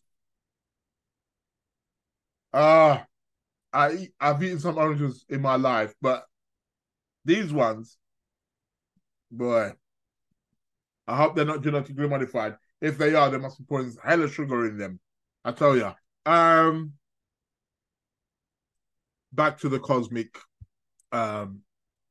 Ah, 2.54 3.02
uh, 3.02 3.04
I 3.74 4.08
I've 4.20 4.42
eaten 4.42 4.60
some 4.60 4.78
oranges 4.78 5.26
in 5.30 5.42
my 5.42 5.56
life, 5.56 5.94
but 6.02 6.26
these 7.28 7.52
ones, 7.52 7.98
boy, 9.30 9.74
I 11.06 11.18
hope 11.18 11.36
they're 11.36 11.46
not 11.46 11.62
genetically 11.62 12.08
modified. 12.08 12.56
If 12.82 12.98
they 12.98 13.14
are, 13.16 13.30
they 13.30 13.38
must 13.38 13.58
be 13.58 13.66
putting 13.68 13.94
hella 14.04 14.30
sugar 14.30 14.66
in 14.66 14.78
them. 14.78 15.00
I 15.44 15.52
tell 15.52 15.76
you. 15.76 15.92
Um, 16.26 16.94
back 19.34 19.60
to 19.60 19.70
the 19.70 19.80
cosmic 19.80 20.38
um 21.12 21.62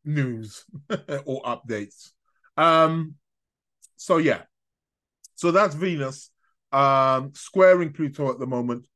news 0.05 0.65
or 1.25 1.43
updates. 1.43 2.13
Um, 2.57 3.15
so 3.97 4.19
yeah, 4.19 4.43
so 5.35 5.51
that's 5.51 5.75
Venus 5.75 6.31
um 6.73 7.33
squaring 7.35 7.93
Pluto 7.93 8.31
at 8.31 8.39
the 8.39 8.47
moment, 8.47 8.87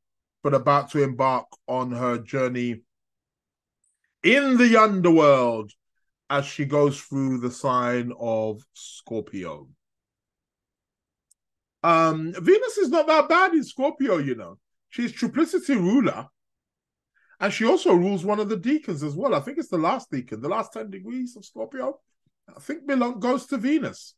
but 0.43 0.53
about 0.53 0.91
to 0.91 1.03
embark 1.03 1.47
on 1.67 1.93
her 1.93 2.19
journey 2.19 2.83
in 4.23 4.59
the 4.59 4.77
underworld 4.77 5.73
as 6.31 6.47
she 6.47 6.65
goes 6.65 7.01
through 7.01 7.39
the 7.39 7.51
sign 7.51 8.13
of 8.19 8.63
Scorpio. 8.73 9.69
Um, 11.83 12.33
Venus 12.41 12.79
is 12.79 12.89
not 12.89 13.09
that 13.09 13.29
bad 13.29 13.53
in 13.53 13.65
Scorpio, 13.65 14.19
you 14.19 14.37
know. 14.37 14.59
She's 14.91 15.13
triplicity 15.13 15.75
ruler. 15.77 16.29
And 17.41 17.53
she 17.53 17.65
also 17.65 17.95
rules 17.95 18.25
one 18.25 18.39
of 18.39 18.49
the 18.49 18.57
decans 18.57 19.03
as 19.03 19.17
well. 19.17 19.35
I 19.35 19.41
think 19.41 19.59
it's 19.59 19.71
the 19.71 19.79
last 19.79 20.11
decan, 20.11 20.41
the 20.41 20.49
last 20.49 20.73
10 20.73 20.91
degrees 20.91 21.37
of 21.37 21.45
Scorpio. 21.45 21.99
I 22.55 22.61
think 22.61 22.87
belong 22.87 23.19
goes 23.19 23.47
to 23.47 23.57
Venus. 23.57 24.15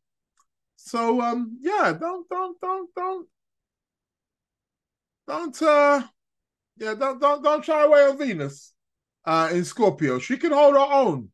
So 0.76 1.20
um 1.20 1.58
yeah, 1.60 1.92
don't 1.98 2.28
don't 2.28 2.60
don't 2.60 2.90
don't 2.96 3.28
don't 5.28 5.62
uh 5.62 6.02
yeah, 6.78 6.94
don't 6.94 7.20
don't 7.20 7.44
don't 7.44 7.64
shy 7.64 7.84
away 7.84 8.04
on 8.04 8.18
Venus 8.18 8.72
uh 9.24 9.50
in 9.52 9.64
Scorpio. 9.64 10.18
She 10.18 10.36
can 10.36 10.50
hold 10.50 10.74
her 10.74 10.80
own. 10.80 11.30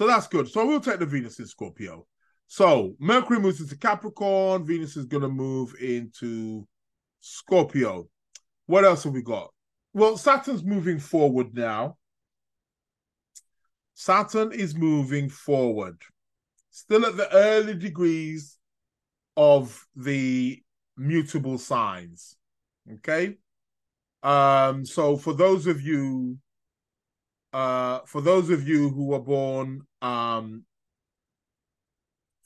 So 0.00 0.06
that's 0.06 0.28
good. 0.28 0.48
So 0.48 0.64
we'll 0.66 0.80
take 0.80 0.98
the 0.98 1.04
Venus 1.04 1.40
in 1.40 1.46
Scorpio. 1.46 2.06
So 2.46 2.96
Mercury 2.98 3.38
moves 3.38 3.60
into 3.60 3.76
Capricorn. 3.76 4.64
Venus 4.64 4.96
is 4.96 5.04
going 5.04 5.24
to 5.24 5.28
move 5.28 5.74
into 5.78 6.66
Scorpio. 7.20 8.08
What 8.64 8.86
else 8.86 9.04
have 9.04 9.12
we 9.12 9.20
got? 9.20 9.52
Well, 9.92 10.16
Saturn's 10.16 10.64
moving 10.64 10.98
forward 11.00 11.54
now. 11.54 11.98
Saturn 13.92 14.52
is 14.52 14.74
moving 14.74 15.28
forward. 15.28 16.00
Still 16.70 17.04
at 17.04 17.18
the 17.18 17.30
early 17.34 17.74
degrees 17.74 18.56
of 19.36 19.86
the 19.94 20.62
mutable 20.96 21.58
signs. 21.58 22.38
Okay. 22.90 23.36
Um, 24.22 24.86
so 24.86 25.18
for 25.18 25.34
those 25.34 25.66
of 25.66 25.82
you 25.82 26.38
uh 27.52 27.98
for 28.06 28.20
those 28.20 28.48
of 28.48 28.68
you 28.68 28.90
who 28.90 29.06
were 29.06 29.18
born 29.18 29.84
um 30.02 30.64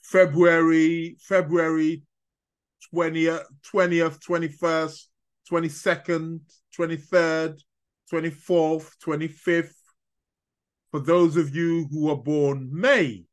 February, 0.01 1.17
February 1.19 2.03
20th, 2.93 3.45
20th, 3.73 4.19
21st, 4.23 5.07
22nd, 5.51 6.39
23rd, 6.77 7.59
24th, 8.11 8.91
25th. 9.03 9.73
For 10.91 10.99
those 10.99 11.37
of 11.37 11.55
you 11.55 11.87
who 11.91 12.05
were 12.05 12.15
born 12.15 12.69
May, 12.71 13.25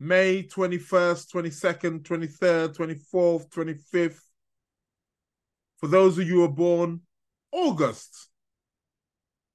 May 0.00 0.44
21st, 0.44 1.32
22nd, 1.32 2.02
23rd, 2.02 2.76
24th, 2.76 3.48
25th. 3.48 4.20
For 5.78 5.88
those 5.88 6.18
of 6.18 6.26
you 6.26 6.34
who 6.34 6.40
were 6.42 6.48
born 6.48 7.00
August, 7.50 8.28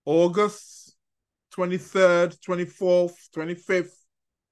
August 0.05 0.72
23rd, 1.57 2.37
24th, 2.47 3.15
25th, 3.35 3.95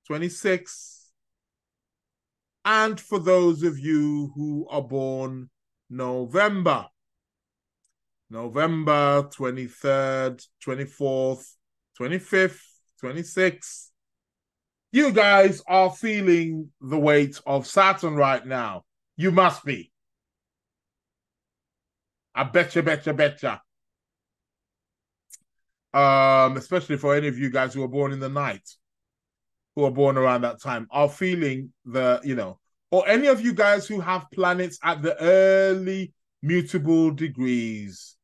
26th. 0.10 0.97
And 2.64 2.99
for 2.99 3.20
those 3.20 3.64
of 3.64 3.80
you 3.80 4.32
who 4.36 4.68
are 4.70 4.84
born 4.84 5.49
November, 5.89 6.88
November 8.30 9.24
23rd, 9.24 10.45
24th, 10.66 11.56
25th, 11.99 12.62
26th. 13.04 13.88
You 14.93 15.12
guys 15.12 15.62
are 15.68 15.89
feeling 15.89 16.70
the 16.80 16.97
weight 16.97 17.39
of 17.45 17.68
Saturn 17.68 18.16
right 18.16 18.45
now. 18.45 18.84
You 19.18 19.32
must 19.32 19.66
be. 19.66 19.91
I 22.34 22.43
betcha, 22.43 22.84
betcha, 22.84 23.14
betcha. 23.14 23.62
Um, 25.94 26.56
especially 26.56 26.98
for 26.98 27.16
any 27.16 27.28
of 27.28 27.38
you 27.38 27.50
guys 27.50 27.74
who 27.74 27.84
are 27.84 27.88
born 27.88 28.14
in 28.14 28.20
the 28.20 28.30
night 28.30 28.68
who 29.76 29.86
are 29.86 29.92
born 29.92 30.18
around 30.18 30.42
that 30.42 30.62
time 30.62 30.88
are 30.92 31.10
feeling 31.10 31.72
the, 31.86 32.20
you 32.24 32.36
know, 32.36 32.60
or 32.92 33.08
any 33.08 33.28
of 33.28 33.42
you 33.42 33.54
guys 33.54 33.88
who 33.88 34.00
have 34.02 34.30
planets 34.34 34.78
at 34.84 35.02
the 35.02 35.20
early 35.22 36.14
mutable 36.42 37.12
degrees, 37.12 38.18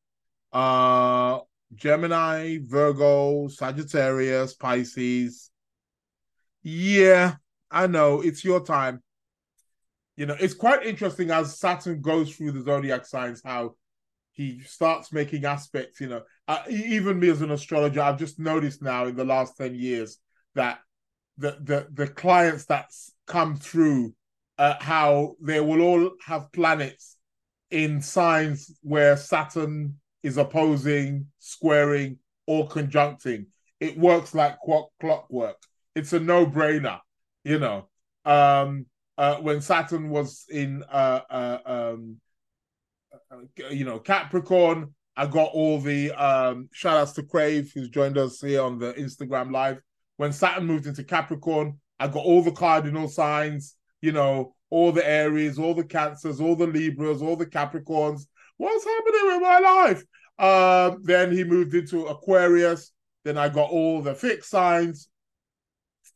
uh, 0.51 1.39
Gemini, 1.73 2.57
Virgo, 2.61 3.47
Sagittarius, 3.47 4.53
Pisces. 4.53 5.49
Yeah, 6.63 7.35
I 7.71 7.87
know 7.87 8.21
it's 8.21 8.43
your 8.43 8.63
time. 8.63 9.01
You 10.17 10.25
know, 10.25 10.35
it's 10.39 10.53
quite 10.53 10.85
interesting 10.85 11.31
as 11.31 11.59
Saturn 11.59 12.01
goes 12.01 12.35
through 12.35 12.51
the 12.51 12.63
zodiac 12.63 13.05
signs 13.05 13.41
how 13.45 13.75
he 14.37 14.61
starts 14.61 15.11
making 15.11 15.43
aspects. 15.43 15.99
You 15.99 16.07
know, 16.07 16.21
uh, 16.47 16.61
even 16.69 17.19
me 17.19 17.29
as 17.29 17.41
an 17.41 17.51
astrologer, 17.51 18.01
I've 18.01 18.19
just 18.19 18.39
noticed 18.39 18.81
now 18.81 19.07
in 19.07 19.15
the 19.15 19.25
last 19.25 19.57
10 19.57 19.75
years 19.75 20.19
that 20.55 20.79
the 21.37 21.57
the 21.61 21.87
the 21.91 22.07
clients 22.07 22.65
that 22.65 22.91
come 23.25 23.55
through 23.55 24.13
uh, 24.57 24.75
how 24.79 25.35
they 25.41 25.59
will 25.59 25.81
all 25.81 26.11
have 26.25 26.51
planets 26.51 27.17
in 27.69 28.01
signs 28.01 28.71
where 28.81 29.17
Saturn 29.17 29.95
is 30.23 30.37
opposing, 30.37 31.27
squaring, 31.39 32.17
or 32.45 32.67
conjuncting. 32.67 33.47
It 33.79 33.97
works 33.97 34.33
like 34.33 34.57
clockwork. 34.99 35.57
It's 35.95 36.13
a 36.13 36.19
no-brainer, 36.19 36.99
you 37.43 37.59
know. 37.59 37.87
Um, 38.25 38.87
uh, 39.17 39.37
when 39.37 39.61
Saturn 39.61 40.09
was 40.09 40.45
in, 40.49 40.83
uh, 40.83 41.21
uh, 41.29 41.57
um, 41.65 42.17
you 43.71 43.85
know, 43.85 43.99
Capricorn, 43.99 44.93
I 45.15 45.25
got 45.25 45.51
all 45.53 45.79
the 45.79 46.11
um, 46.11 46.69
shout 46.71 46.97
outs 46.97 47.13
to 47.13 47.23
Crave, 47.23 47.71
who's 47.73 47.89
joined 47.89 48.17
us 48.17 48.39
here 48.39 48.61
on 48.61 48.79
the 48.79 48.93
Instagram 48.93 49.51
live 49.51 49.81
when 50.17 50.33
Saturn 50.33 50.65
moved 50.65 50.87
into 50.87 51.03
Capricorn, 51.03 51.79
I 51.99 52.07
got 52.07 52.25
all 52.25 52.43
the 52.43 52.51
cardinal 52.51 53.07
signs, 53.07 53.75
you 54.01 54.11
know, 54.11 54.55
all 54.69 54.91
the 54.91 55.07
Aries, 55.07 55.57
all 55.57 55.73
the 55.73 55.83
Cancers, 55.83 56.41
all 56.41 56.55
the 56.55 56.67
Libras, 56.67 57.21
all 57.21 57.35
the 57.35 57.45
Capricorns. 57.45 58.23
What's 58.57 58.83
happening 58.83 59.21
with 59.25 59.41
my 59.41 59.59
life? 59.59 60.03
Um, 60.39 61.03
then 61.03 61.31
he 61.31 61.43
moved 61.43 61.73
into 61.73 62.07
Aquarius. 62.07 62.91
Then 63.23 63.37
I 63.37 63.49
got 63.49 63.69
all 63.69 64.01
the 64.01 64.15
fixed 64.15 64.49
signs. 64.49 65.07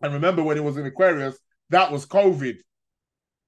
And 0.02 0.14
remember 0.14 0.44
when 0.44 0.58
he 0.58 0.64
was 0.64 0.78
in 0.78 0.86
Aquarius, 0.86 1.38
that 1.70 1.92
was 1.92 2.06
COVID. 2.06 2.58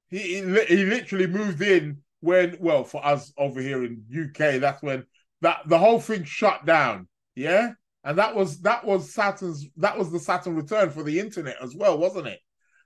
He, 0.09 0.19
he, 0.19 0.41
he 0.67 0.85
literally 0.85 1.27
moved 1.27 1.61
in 1.61 2.02
when, 2.23 2.57
well, 2.59 2.83
for 2.83 3.05
us 3.05 3.31
over 3.37 3.61
here 3.61 3.83
in 3.83 4.03
UK, 4.11 4.59
that's 4.59 4.81
when 4.81 5.05
that 5.41 5.59
the 5.67 5.77
whole 5.77 5.99
thing 5.99 6.23
shut 6.23 6.65
down. 6.65 7.07
Yeah 7.35 7.73
and 8.03 8.17
that 8.17 8.35
was 8.35 8.59
that 8.61 8.85
was 8.85 9.13
Saturn's 9.13 9.67
that 9.77 9.97
was 9.97 10.11
the 10.11 10.19
Saturn 10.19 10.55
return 10.55 10.89
for 10.89 11.03
the 11.03 11.19
internet 11.19 11.57
as 11.61 11.75
well, 11.75 11.97
wasn't 11.97 12.27
it? 12.27 12.39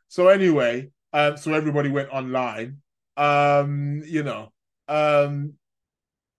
So 0.10 0.28
anyway, 0.28 0.92
um, 1.14 1.38
so 1.38 1.54
everybody 1.54 1.90
went 1.90 2.10
online. 2.10 2.78
Um, 3.18 4.04
you 4.06 4.24
know, 4.24 4.52
um, 4.88 5.54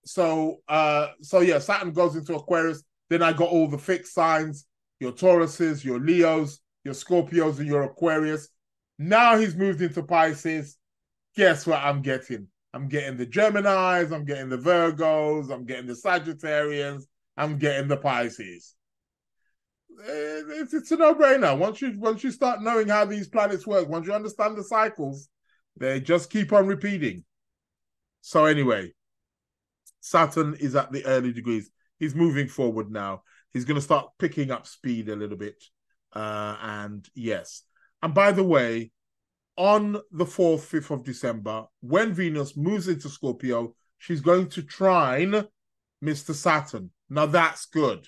so 0.05 0.59
uh, 0.68 1.09
so 1.22 1.40
yeah, 1.40 1.59
Saturn 1.59 1.92
goes 1.92 2.14
into 2.14 2.34
Aquarius. 2.34 2.84
Then 3.11 3.22
I 3.22 3.32
got 3.32 3.49
all 3.49 3.68
the 3.68 3.78
fixed 3.78 4.14
signs: 4.14 4.66
your 5.01 5.12
Tauruses, 5.12 5.84
your 5.84 5.99
Leos, 5.99 6.61
your 6.84 6.94
Scorpios, 6.94 7.59
and 7.59 7.66
your 7.66 7.82
Aquarius. 7.82 8.49
Now 8.99 9.36
he's 9.36 9.57
moved 9.57 9.82
into 9.82 10.03
Pisces. 10.03 10.76
guess 11.36 11.66
what 11.66 11.82
I'm 11.82 12.03
getting? 12.03 12.49
I'm 12.75 12.89
getting 12.89 13.16
the 13.16 13.27
Geminis, 13.27 14.12
I'm 14.12 14.25
getting 14.25 14.49
the 14.49 14.59
Virgos, 14.59 15.51
I'm 15.51 15.64
getting 15.64 15.87
the 15.87 15.95
Sagittarians, 15.95 17.05
I'm 17.37 17.59
getting 17.59 17.89
the 17.89 17.97
Pisces. 17.97 18.75
Eh, 20.01 20.43
It's, 20.61 20.75
it's 20.75 20.91
a 20.93 20.97
no-brainer. 20.97 21.59
Once 21.59 21.81
you 21.81 21.99
once 21.99 22.23
you 22.23 22.31
start 22.31 22.62
knowing 22.62 22.89
how 22.89 23.05
these 23.05 23.29
planets 23.29 23.66
work, 23.66 23.89
once 23.89 24.07
you 24.07 24.12
understand 24.12 24.57
the 24.57 24.62
cycles, 24.64 25.29
they 25.77 26.01
just 26.01 26.31
keep 26.31 26.53
on 26.53 26.66
repeating. 26.66 27.25
So 28.21 28.45
anyway, 28.45 28.93
Saturn 30.01 30.55
is 30.61 30.77
at 30.77 30.93
the 30.93 31.05
early 31.07 31.33
degrees. 31.33 31.71
He's 31.99 32.14
moving 32.14 32.49
forward 32.49 32.91
now. 32.91 33.23
He's 33.53 33.64
going 33.64 33.77
to 33.77 33.83
start 33.83 34.11
picking 34.19 34.51
up 34.51 34.66
speed 34.66 35.09
a 35.09 35.16
little 35.16 35.37
bit. 35.37 35.62
Uh, 36.12 36.57
and 36.61 37.09
yes. 37.14 37.62
And 38.03 38.14
by 38.14 38.33
the 38.33 38.45
way, 38.45 38.93
on 39.59 39.94
the 40.12 40.24
4th, 40.24 40.61
5th 40.61 40.90
of 40.92 41.04
December, 41.04 41.64
when 41.80 42.14
Venus 42.14 42.56
moves 42.56 42.86
into 42.86 43.09
Scorpio, 43.09 43.74
she's 43.98 44.20
going 44.20 44.48
to 44.50 44.62
trine 44.62 45.44
Mr. 46.02 46.32
Saturn. 46.32 46.90
Now 47.11 47.26
that's 47.26 47.66
good. 47.66 48.06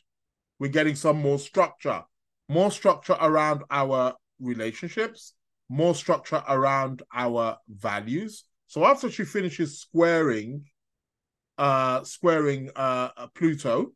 We're 0.60 0.68
getting 0.68 0.94
some 0.94 1.20
more 1.20 1.40
structure, 1.40 2.04
more 2.48 2.70
structure 2.70 3.16
around 3.20 3.64
our 3.68 4.14
relationships, 4.38 5.34
more 5.68 5.94
structure 5.94 6.42
around 6.48 7.02
our 7.12 7.58
values. 7.68 8.44
So 8.68 8.84
after 8.84 9.10
she 9.10 9.24
finishes 9.24 9.80
squaring, 9.80 10.66
uh, 11.58 12.04
squaring 12.04 12.70
uh, 12.76 13.26
Pluto, 13.34 13.92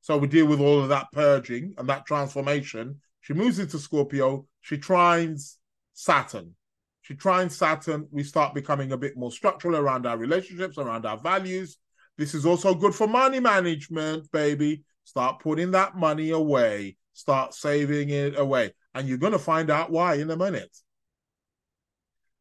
so 0.00 0.16
we 0.16 0.28
deal 0.28 0.46
with 0.46 0.60
all 0.60 0.80
of 0.80 0.88
that 0.88 1.08
purging 1.12 1.74
and 1.76 1.88
that 1.88 2.06
transformation. 2.06 3.00
She 3.20 3.34
moves 3.34 3.58
into 3.58 3.78
Scorpio. 3.78 4.46
She 4.60 4.78
trines 4.78 5.56
Saturn. 5.94 6.54
She 7.02 7.14
trines 7.14 7.52
Saturn. 7.52 8.06
We 8.10 8.22
start 8.22 8.54
becoming 8.54 8.92
a 8.92 8.96
bit 8.96 9.16
more 9.16 9.32
structural 9.32 9.76
around 9.76 10.06
our 10.06 10.16
relationships, 10.16 10.78
around 10.78 11.04
our 11.04 11.18
values. 11.18 11.78
This 12.16 12.34
is 12.34 12.46
also 12.46 12.74
good 12.74 12.94
for 12.94 13.06
money 13.06 13.40
management, 13.40 14.30
baby. 14.30 14.84
Start 15.04 15.40
putting 15.40 15.72
that 15.72 15.96
money 15.96 16.30
away. 16.30 16.96
Start 17.12 17.54
saving 17.54 18.10
it 18.10 18.38
away. 18.38 18.72
And 18.94 19.08
you're 19.08 19.18
going 19.18 19.32
to 19.32 19.38
find 19.38 19.70
out 19.70 19.90
why 19.90 20.14
in 20.14 20.30
a 20.30 20.36
minute. 20.36 20.76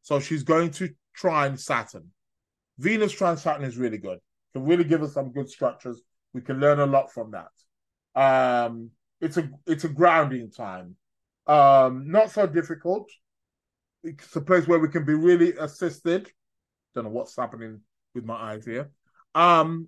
So 0.04 0.20
she's 0.20 0.44
going 0.44 0.72
to 0.72 0.90
trine 1.16 1.58
Saturn. 1.58 2.12
Venus 2.78 3.12
trine 3.12 3.38
Saturn 3.38 3.64
is 3.64 3.78
really 3.78 3.98
good. 3.98 4.20
Can 4.54 4.66
really 4.66 4.84
give 4.84 5.02
us 5.04 5.14
some 5.14 5.32
good 5.32 5.50
structures. 5.50 6.02
We 6.34 6.42
can 6.42 6.60
learn 6.60 6.80
a 6.80 6.86
lot 6.86 7.12
from 7.12 7.32
that. 7.32 7.52
Um, 8.16 8.92
it's 9.20 9.38
a 9.38 9.50
it's 9.66 9.84
a 9.84 9.90
grounding 9.90 10.52
time. 10.52 10.96
Um, 11.48 12.12
not 12.12 12.32
so 12.32 12.48
difficult. 12.48 13.10
It's 14.04 14.36
a 14.36 14.42
place 14.42 14.68
where 14.68 14.80
we 14.80 14.90
can 14.90 15.06
be 15.06 15.14
really 15.14 15.54
assisted. 15.54 16.30
Don't 16.96 17.06
know 17.06 17.12
what's 17.12 17.36
happening 17.36 17.82
with 18.14 18.26
my 18.26 18.36
eyes 18.36 18.66
here. 18.66 18.90
Um, 19.36 19.88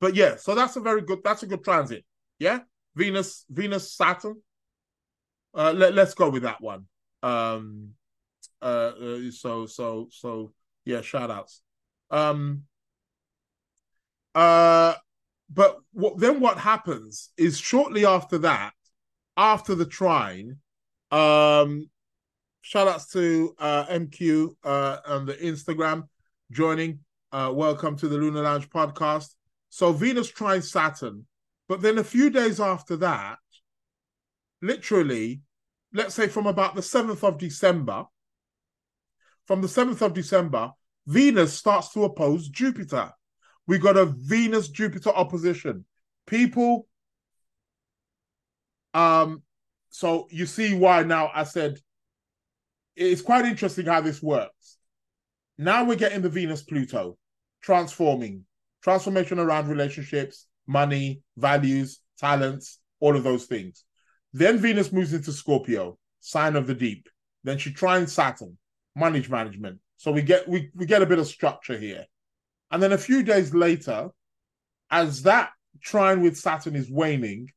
but 0.00 0.14
yeah, 0.14 0.36
so 0.36 0.54
that's 0.54 0.76
a 0.76 0.80
very 0.80 1.02
good. 1.02 1.20
That's 1.24 1.42
a 1.42 1.46
good 1.46 1.64
transit. 1.64 2.04
Yeah, 2.38 2.60
Venus, 2.94 3.44
Venus, 3.48 3.92
Saturn. 3.92 4.40
Uh, 5.54 5.72
let, 5.74 5.94
let's 5.94 6.14
go 6.14 6.28
with 6.28 6.42
that 6.42 6.60
one. 6.60 6.86
Um, 7.22 7.90
uh, 8.60 8.64
uh, 8.64 9.18
so 9.30 9.66
so 9.66 10.08
so 10.10 10.52
yeah, 10.84 11.00
shout 11.00 11.30
outs. 11.30 11.62
Um, 12.10 12.64
uh, 14.34 14.94
but 15.50 15.78
what 15.92 16.18
then 16.18 16.40
what 16.40 16.58
happens 16.58 17.30
is 17.36 17.58
shortly 17.58 18.04
after 18.04 18.38
that, 18.38 18.72
after 19.36 19.74
the 19.74 19.86
trine, 19.86 20.58
um, 21.10 21.88
shout 22.66 22.88
outs 22.88 23.06
to 23.06 23.54
uh, 23.60 23.86
MQ 23.86 24.56
uh, 24.64 24.96
on 25.06 25.24
the 25.24 25.34
Instagram 25.34 26.08
joining. 26.50 26.98
Uh, 27.30 27.52
welcome 27.54 27.96
to 27.96 28.08
the 28.08 28.16
Lunar 28.16 28.42
Lounge 28.42 28.68
podcast. 28.70 29.36
So 29.68 29.92
Venus 29.92 30.28
trine 30.28 30.62
Saturn, 30.62 31.26
but 31.68 31.80
then 31.80 31.98
a 31.98 32.02
few 32.02 32.28
days 32.28 32.58
after 32.58 32.96
that, 32.96 33.38
literally, 34.62 35.42
let's 35.92 36.16
say 36.16 36.26
from 36.26 36.48
about 36.48 36.74
the 36.74 36.80
7th 36.80 37.22
of 37.22 37.38
December, 37.38 38.04
from 39.46 39.62
the 39.62 39.68
7th 39.68 40.02
of 40.02 40.12
December, 40.12 40.72
Venus 41.06 41.54
starts 41.54 41.92
to 41.92 42.02
oppose 42.02 42.48
Jupiter. 42.48 43.12
We 43.68 43.78
got 43.78 43.96
a 43.96 44.06
Venus 44.06 44.66
Jupiter 44.66 45.10
opposition. 45.10 45.84
People, 46.26 46.88
um, 48.92 49.44
so 49.90 50.26
you 50.32 50.46
see 50.46 50.74
why 50.74 51.04
now 51.04 51.30
I 51.32 51.44
said 51.44 51.78
it's 52.96 53.22
quite 53.22 53.44
interesting 53.44 53.86
how 53.86 54.00
this 54.00 54.22
works. 54.22 54.78
Now 55.58 55.84
we're 55.84 55.96
getting 55.96 56.22
the 56.22 56.28
Venus 56.28 56.62
Pluto 56.62 57.16
transforming, 57.62 58.44
transformation 58.82 59.38
around 59.38 59.68
relationships, 59.68 60.46
money, 60.66 61.22
values, 61.36 62.00
talents, 62.18 62.78
all 63.00 63.16
of 63.16 63.24
those 63.24 63.46
things. 63.46 63.84
Then 64.32 64.58
Venus 64.58 64.92
moves 64.92 65.12
into 65.12 65.32
Scorpio, 65.32 65.98
sign 66.20 66.56
of 66.56 66.66
the 66.66 66.74
deep. 66.74 67.08
Then 67.44 67.58
she 67.58 67.72
trines 67.72 68.10
Saturn, 68.10 68.58
manage 68.94 69.28
management. 69.30 69.78
So 69.96 70.12
we 70.12 70.22
get 70.22 70.48
we, 70.48 70.70
we 70.74 70.86
get 70.86 71.02
a 71.02 71.06
bit 71.06 71.18
of 71.18 71.26
structure 71.26 71.78
here. 71.78 72.04
And 72.70 72.82
then 72.82 72.92
a 72.92 72.98
few 72.98 73.22
days 73.22 73.54
later, 73.54 74.10
as 74.90 75.22
that 75.22 75.50
trine 75.82 76.20
with 76.20 76.36
Saturn 76.36 76.76
is 76.76 76.90
waning, 76.90 77.48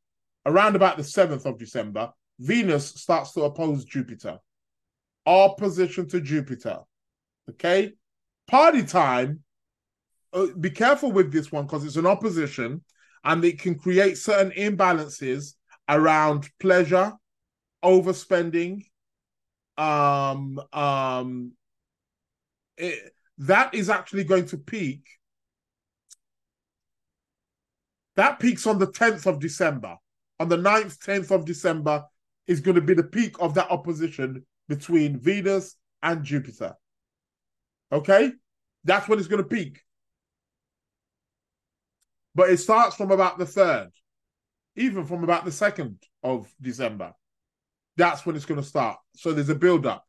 around 0.46 0.76
about 0.76 0.96
the 0.96 1.02
7th 1.02 1.44
of 1.44 1.58
December, 1.58 2.12
Venus 2.38 2.88
starts 2.88 3.32
to 3.32 3.42
oppose 3.42 3.84
Jupiter. 3.84 4.38
Opposition 5.30 6.08
to 6.08 6.20
Jupiter. 6.20 6.80
Okay? 7.48 7.92
Party 8.48 8.82
time. 8.82 9.44
Uh, 10.32 10.46
be 10.58 10.70
careful 10.70 11.12
with 11.12 11.32
this 11.32 11.52
one 11.52 11.66
because 11.66 11.84
it's 11.84 11.96
an 11.96 12.06
opposition 12.06 12.82
and 13.22 13.44
it 13.44 13.60
can 13.60 13.76
create 13.76 14.18
certain 14.18 14.50
imbalances 14.52 15.54
around 15.88 16.48
pleasure, 16.58 17.12
overspending, 17.84 18.84
um, 19.78 20.60
um, 20.72 21.52
it, 22.76 23.12
that 23.38 23.72
is 23.72 23.88
actually 23.88 24.24
going 24.24 24.46
to 24.46 24.58
peak. 24.58 25.06
That 28.16 28.40
peaks 28.40 28.66
on 28.66 28.80
the 28.80 28.88
10th 28.88 29.26
of 29.26 29.38
December. 29.38 29.96
On 30.40 30.48
the 30.48 30.56
9th, 30.56 30.98
10th 30.98 31.30
of 31.30 31.44
December 31.44 32.04
is 32.48 32.60
going 32.60 32.74
to 32.74 32.80
be 32.80 32.94
the 32.94 33.04
peak 33.04 33.36
of 33.40 33.54
that 33.54 33.70
opposition 33.70 34.44
between 34.70 35.18
Venus 35.18 35.74
and 36.00 36.24
Jupiter. 36.24 36.76
Okay? 37.90 38.30
That's 38.84 39.08
when 39.08 39.18
it's 39.18 39.26
going 39.26 39.42
to 39.42 39.48
peak. 39.48 39.80
But 42.36 42.50
it 42.50 42.58
starts 42.58 42.94
from 42.94 43.10
about 43.10 43.36
the 43.36 43.44
3rd, 43.44 43.90
even 44.76 45.04
from 45.04 45.24
about 45.24 45.44
the 45.44 45.50
2nd 45.50 45.96
of 46.22 46.46
December. 46.62 47.12
That's 47.96 48.24
when 48.24 48.36
it's 48.36 48.46
going 48.46 48.60
to 48.60 48.66
start. 48.66 48.98
So 49.16 49.32
there's 49.32 49.48
a 49.48 49.56
build 49.56 49.86
up 49.86 50.04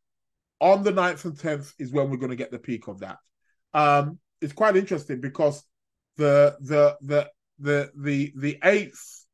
on 0.59 0.83
the 0.83 0.93
9th 0.93 1.25
and 1.25 1.35
10th 1.35 1.73
is 1.79 1.91
when 1.91 2.11
we're 2.11 2.17
going 2.17 2.29
to 2.29 2.35
get 2.35 2.51
the 2.51 2.59
peak 2.59 2.87
of 2.87 2.99
that. 2.99 3.17
Um, 3.73 4.19
it's 4.41 4.53
quite 4.53 4.77
interesting 4.77 5.21
because 5.21 5.63
the 6.17 6.55
the 6.61 6.97
the 7.01 7.29
the 7.57 7.91
the 7.95 8.31
the 8.35 8.59
eighth, 8.63 9.25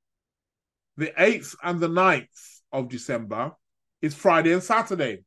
the 0.96 1.14
eighth 1.22 1.54
and 1.62 1.82
the 1.82 1.90
9th 1.90 2.62
of 2.72 2.88
December 2.88 3.52
is 4.02 4.14
Friday 4.14 4.54
and 4.54 4.64
Saturday. 4.64 5.24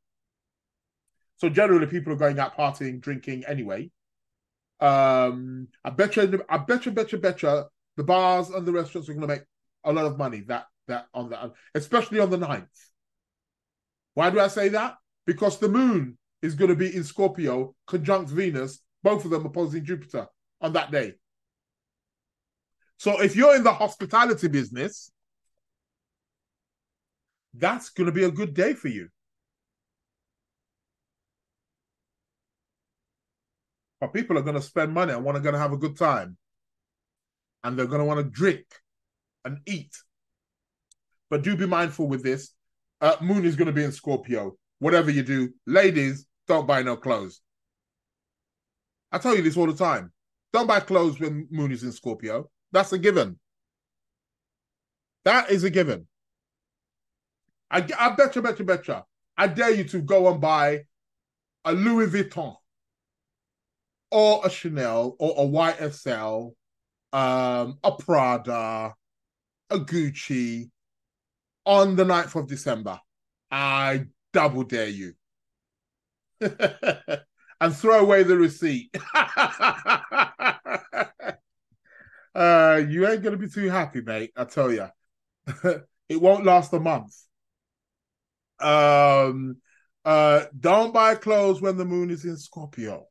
So 1.37 1.49
generally, 1.49 1.87
people 1.87 2.13
are 2.13 2.17
going 2.17 2.39
out 2.39 2.57
partying, 2.57 3.01
drinking 3.01 3.45
anyway. 3.47 3.91
Um, 4.79 5.69
I 5.85 5.91
bet 5.91 6.17
you, 6.17 6.43
I 6.49 6.59
bet 6.59 6.87
you, 6.87 6.93
bet 6.93 7.13
you, 7.13 7.19
bet 7.19 7.43
you, 7.43 7.65
the 7.97 8.05
bars 8.05 8.51
and 8.51 8.67
the 8.67 8.73
restaurants 8.73 9.09
are 9.09 9.15
going 9.15 9.27
to 9.27 9.35
make 9.35 9.45
a 9.85 9.93
lot 9.93 10.07
of 10.07 10.19
money 10.19 10.41
that 10.49 10.67
that 10.89 11.07
on 11.15 11.31
that, 11.31 11.53
especially 11.75 12.19
on 12.19 12.31
the 12.31 12.39
9th. 12.39 12.67
Why 14.15 14.31
do 14.31 14.41
I 14.41 14.49
say 14.49 14.69
that? 14.71 14.97
because 15.31 15.59
the 15.59 15.69
moon 15.69 16.19
is 16.43 16.57
going 16.57 16.71
to 16.71 16.75
be 16.75 16.95
in 16.95 17.05
Scorpio, 17.05 17.75
conjunct 17.87 18.31
Venus, 18.31 18.81
both 19.03 19.25
of 19.25 19.31
them 19.31 19.47
opposing 19.47 19.85
Jupiter 19.85 20.27
on 20.61 20.73
that 20.73 20.91
day. 20.91 21.15
So 22.97 23.23
if 23.23 23.37
you're 23.37 23.55
in 23.55 23.63
the 23.63 23.73
hospitality 23.73 24.49
business, 24.49 25.13
that's 27.55 27.91
going 27.91 28.07
to 28.07 28.13
be 28.13 28.25
a 28.25 28.31
good 28.31 28.55
day 28.55 28.75
for 28.75 28.89
you. 28.89 29.09
But 34.01 34.15
people 34.15 34.39
are 34.39 34.43
going 34.43 34.57
to 34.57 34.63
spend 34.63 34.95
money 34.95 35.13
and 35.13 35.25
want 35.25 35.37
to 35.37 35.43
going 35.43 35.53
to 35.53 35.59
have 35.59 35.73
a 35.73 35.77
good 35.77 35.99
time. 35.99 36.37
And 37.63 37.79
they're 37.79 37.87
going 37.87 38.01
to 38.01 38.07
want 38.07 38.19
to 38.19 38.25
drink 38.25 38.65
and 39.45 39.59
eat. 39.67 39.95
But 41.29 41.43
do 41.43 41.57
be 41.57 41.67
mindful 41.67 42.09
with 42.09 42.23
this. 42.23 42.53
Uh, 43.01 43.17
moon 43.21 43.45
is 43.45 43.57
going 43.57 43.67
to 43.67 43.73
be 43.73 43.85
in 43.85 43.93
Scorpio 43.93 44.57
whatever 44.81 45.11
you 45.11 45.23
do, 45.23 45.55
ladies, 45.67 46.27
don't 46.49 46.67
buy 46.67 46.83
no 46.83 46.97
clothes. 46.97 47.41
I 49.13 49.19
tell 49.19 49.37
you 49.37 49.43
this 49.43 49.57
all 49.57 49.67
the 49.67 49.75
time. 49.75 50.13
Don't 50.53 50.67
buy 50.67 50.81
clothes 50.81 51.21
when 51.21 51.47
Moon 51.51 51.71
is 51.71 51.85
in 51.85 51.93
Scorpio. 51.93 52.51
That's 52.73 52.93
a 52.93 52.99
given. 52.99 53.39
That 55.25 55.51
is 55.51 55.63
a 55.63 55.71
given. 55.71 56.09
I, 57.71 57.87
I 57.99 58.11
bet 58.11 58.35
you, 58.37 58.43
bet 58.43 58.59
you, 58.59 58.65
bet 58.65 58.89
you. 58.89 58.97
I 59.37 59.47
dare 59.47 59.71
you 59.71 59.85
to 59.85 60.01
go 60.01 60.31
and 60.31 60.41
buy 60.41 60.85
a 61.65 61.73
Louis 61.73 62.07
Vuitton 62.09 62.57
or 64.11 64.41
a 64.45 64.51
Chanel 64.51 65.17
or 65.19 65.35
a 65.45 65.47
YSL, 65.47 66.53
um, 67.13 67.79
a 67.83 67.93
Prada, 67.93 68.95
a 69.71 69.79
Gucci 69.79 70.71
on 71.65 71.97
the 71.97 72.05
9th 72.05 72.37
of 72.37 72.49
December, 72.49 73.01
I 73.51 74.07
double 74.33 74.65
dare 74.65 74.89
you. 74.89 75.15
and 76.41 77.77
throw 77.77 78.01
away 78.01 78.23
the 78.23 78.37
receipt. 78.37 78.95
uh, 82.35 82.83
you 82.89 83.07
ain't 83.07 83.23
gonna 83.23 83.37
be 83.37 83.49
too 83.49 83.69
happy, 83.69 84.01
mate. 84.01 84.33
I 84.37 84.45
tell 84.45 84.73
you, 84.73 84.89
it 86.09 86.21
won't 86.21 86.47
last 86.47 86.73
a 86.73 86.81
month. 86.81 87.15
Um, 88.61 89.57
uh, 90.05 90.45
don't 90.59 90.95
buy 90.95 91.15
clothes 91.15 91.61
when 91.61 91.77
the 91.77 91.85
moon 91.85 92.11
is 92.11 92.25
in 92.25 92.37
Scorpio. 92.37 93.07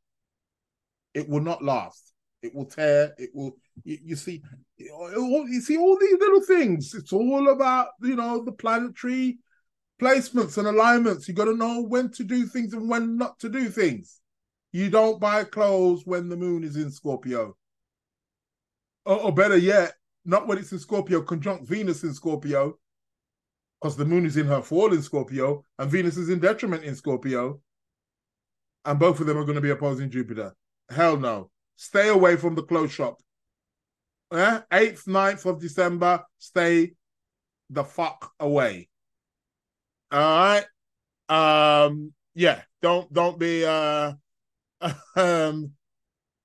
It 1.14 1.28
will 1.28 1.42
not 1.42 1.64
last. 1.64 2.14
It 2.42 2.56
will 2.56 2.66
tear. 2.66 3.14
It 3.18 3.32
will. 3.34 3.58
You, 3.84 3.98
you 4.04 4.16
see, 4.16 4.42
you 4.78 5.62
see 5.62 5.78
all 5.78 5.98
these 6.00 6.20
little 6.20 6.42
things. 6.42 6.94
It's 6.94 7.14
all 7.14 7.50
about 7.50 7.90
you 8.02 8.16
know 8.16 8.44
the 8.44 8.52
planetary 8.52 9.40
placements 10.02 10.58
and 10.58 10.68
alignments. 10.68 11.28
You 11.28 11.34
got 11.34 11.46
to 11.46 11.56
know 11.56 11.82
when 11.82 12.12
to 12.12 12.24
do 12.24 12.46
things 12.46 12.74
and 12.74 12.90
when 12.90 13.18
not 13.18 13.40
to 13.40 13.50
do 13.50 13.70
things. 13.70 14.20
You 14.72 14.90
don't 14.90 15.20
buy 15.20 15.44
clothes 15.44 16.04
when 16.06 16.30
the 16.30 16.38
moon 16.38 16.64
is 16.64 16.76
in 16.76 16.92
Scorpio. 16.92 17.58
Or, 19.06 19.18
or 19.24 19.34
better 19.34 19.58
yet, 19.58 19.94
not 20.26 20.48
when 20.48 20.58
it's 20.58 20.72
in 20.72 20.80
Scorpio, 20.80 21.22
conjunct 21.22 21.68
Venus 21.68 22.04
in 22.04 22.14
Scorpio, 22.14 22.78
because 23.80 23.96
the 23.96 24.06
moon 24.06 24.26
is 24.26 24.38
in 24.38 24.46
her 24.46 24.62
fall 24.62 24.94
in 24.94 25.02
Scorpio 25.02 25.64
and 25.78 25.90
Venus 25.90 26.18
is 26.18 26.30
in 26.30 26.40
detriment 26.40 26.84
in 26.84 26.96
Scorpio. 26.96 27.62
And 28.86 29.00
both 29.00 29.20
of 29.20 29.28
them 29.28 29.38
are 29.38 29.44
going 29.44 29.56
to 29.56 29.62
be 29.62 29.70
opposing 29.70 30.10
Jupiter. 30.10 30.56
Hell 30.90 31.18
no. 31.18 31.52
Stay 31.76 32.10
away 32.10 32.36
from 32.36 32.56
the 32.56 32.64
clothes 32.64 32.92
shop. 32.92 33.20
Eh? 34.32 34.60
8th, 34.72 35.06
9th 35.06 35.46
of 35.46 35.60
December, 35.60 36.24
stay 36.38 36.94
the 37.70 37.84
fuck 37.84 38.32
away. 38.40 38.90
All 40.12 40.20
right. 40.20 40.66
Um, 41.30 42.14
yeah, 42.34 42.62
don't 42.82 43.12
don't 43.14 43.38
be 43.38 43.64
uh 43.66 44.14
um 45.16 45.72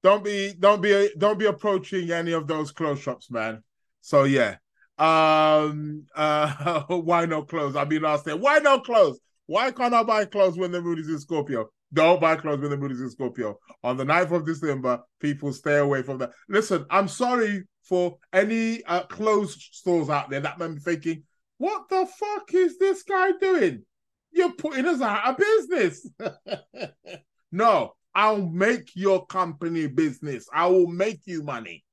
don't 0.03 0.23
be 0.23 0.53
don't 0.59 0.83
be 0.83 1.11
don't 1.17 1.39
be 1.39 1.47
approaching 1.47 2.11
any 2.11 2.33
of 2.33 2.47
those 2.47 2.73
clothes 2.73 3.01
shops, 3.01 3.31
man. 3.31 3.63
So 4.03 4.25
yeah. 4.25 4.57
Um 4.99 6.07
uh 6.15 6.83
why 6.89 7.27
no 7.27 7.43
clothes? 7.43 7.77
I've 7.77 7.89
been 7.89 8.05
asked 8.05 8.25
there. 8.25 8.37
Why 8.37 8.59
no 8.59 8.81
clothes? 8.81 9.19
Why 9.47 9.71
can't 9.71 9.95
I 9.95 10.03
buy 10.03 10.25
clothes 10.25 10.57
when 10.57 10.73
the 10.73 10.81
mood 10.81 10.99
is 10.99 11.09
in 11.09 11.19
Scorpio? 11.19 11.69
Don't 11.93 12.21
buy 12.21 12.37
clothes 12.37 12.61
when 12.61 12.71
the 12.71 12.77
mood 12.77 12.93
is 12.93 13.01
in 13.01 13.11
Scorpio. 13.11 13.59
On 13.83 13.97
the 13.97 14.05
9th 14.05 14.33
of 14.33 14.47
December, 14.47 15.01
people 15.21 15.53
stay 15.53 15.77
away 15.77 16.03
from 16.03 16.19
that. 16.19 16.33
Listen, 16.49 16.87
I'm 16.91 17.09
sorry 17.09 17.65
for 17.85 18.17
any 18.33 18.83
uh, 18.85 19.03
clothes 19.05 19.57
stores 19.73 20.09
out 20.09 20.31
there 20.31 20.41
that 20.41 20.59
might 20.59 20.75
be 20.75 20.81
thinking, 20.81 21.23
what 21.59 21.89
the 21.89 22.07
fuck 22.19 22.53
is 22.53 22.79
this 22.79 23.03
guy 23.03 23.33
doing? 23.41 23.85
You're 24.33 24.55
putting 24.55 24.87
us 24.87 25.01
out 25.01 25.29
of 25.29 25.37
business. 25.37 26.09
no, 27.53 27.95
I'll 28.15 28.47
make 28.47 28.91
your 28.95 29.27
company 29.27 29.87
business. 29.87 30.47
I 30.53 30.67
will 30.67 30.89
make 30.89 31.21
you 31.27 31.43
money. 31.43 31.85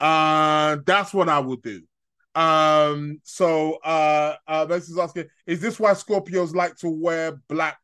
Uh, 0.00 0.78
that's 0.86 1.12
what 1.12 1.28
I 1.28 1.38
will 1.40 1.56
do. 1.56 1.82
Um, 2.34 3.20
so 3.24 3.74
uh, 3.84 4.36
uh, 4.46 4.64
this 4.64 4.88
is 4.88 4.98
asking, 4.98 5.26
is 5.46 5.60
this 5.60 5.78
why 5.78 5.92
Scorpios 5.92 6.54
like 6.54 6.76
to 6.76 6.88
wear 6.88 7.40
black? 7.48 7.78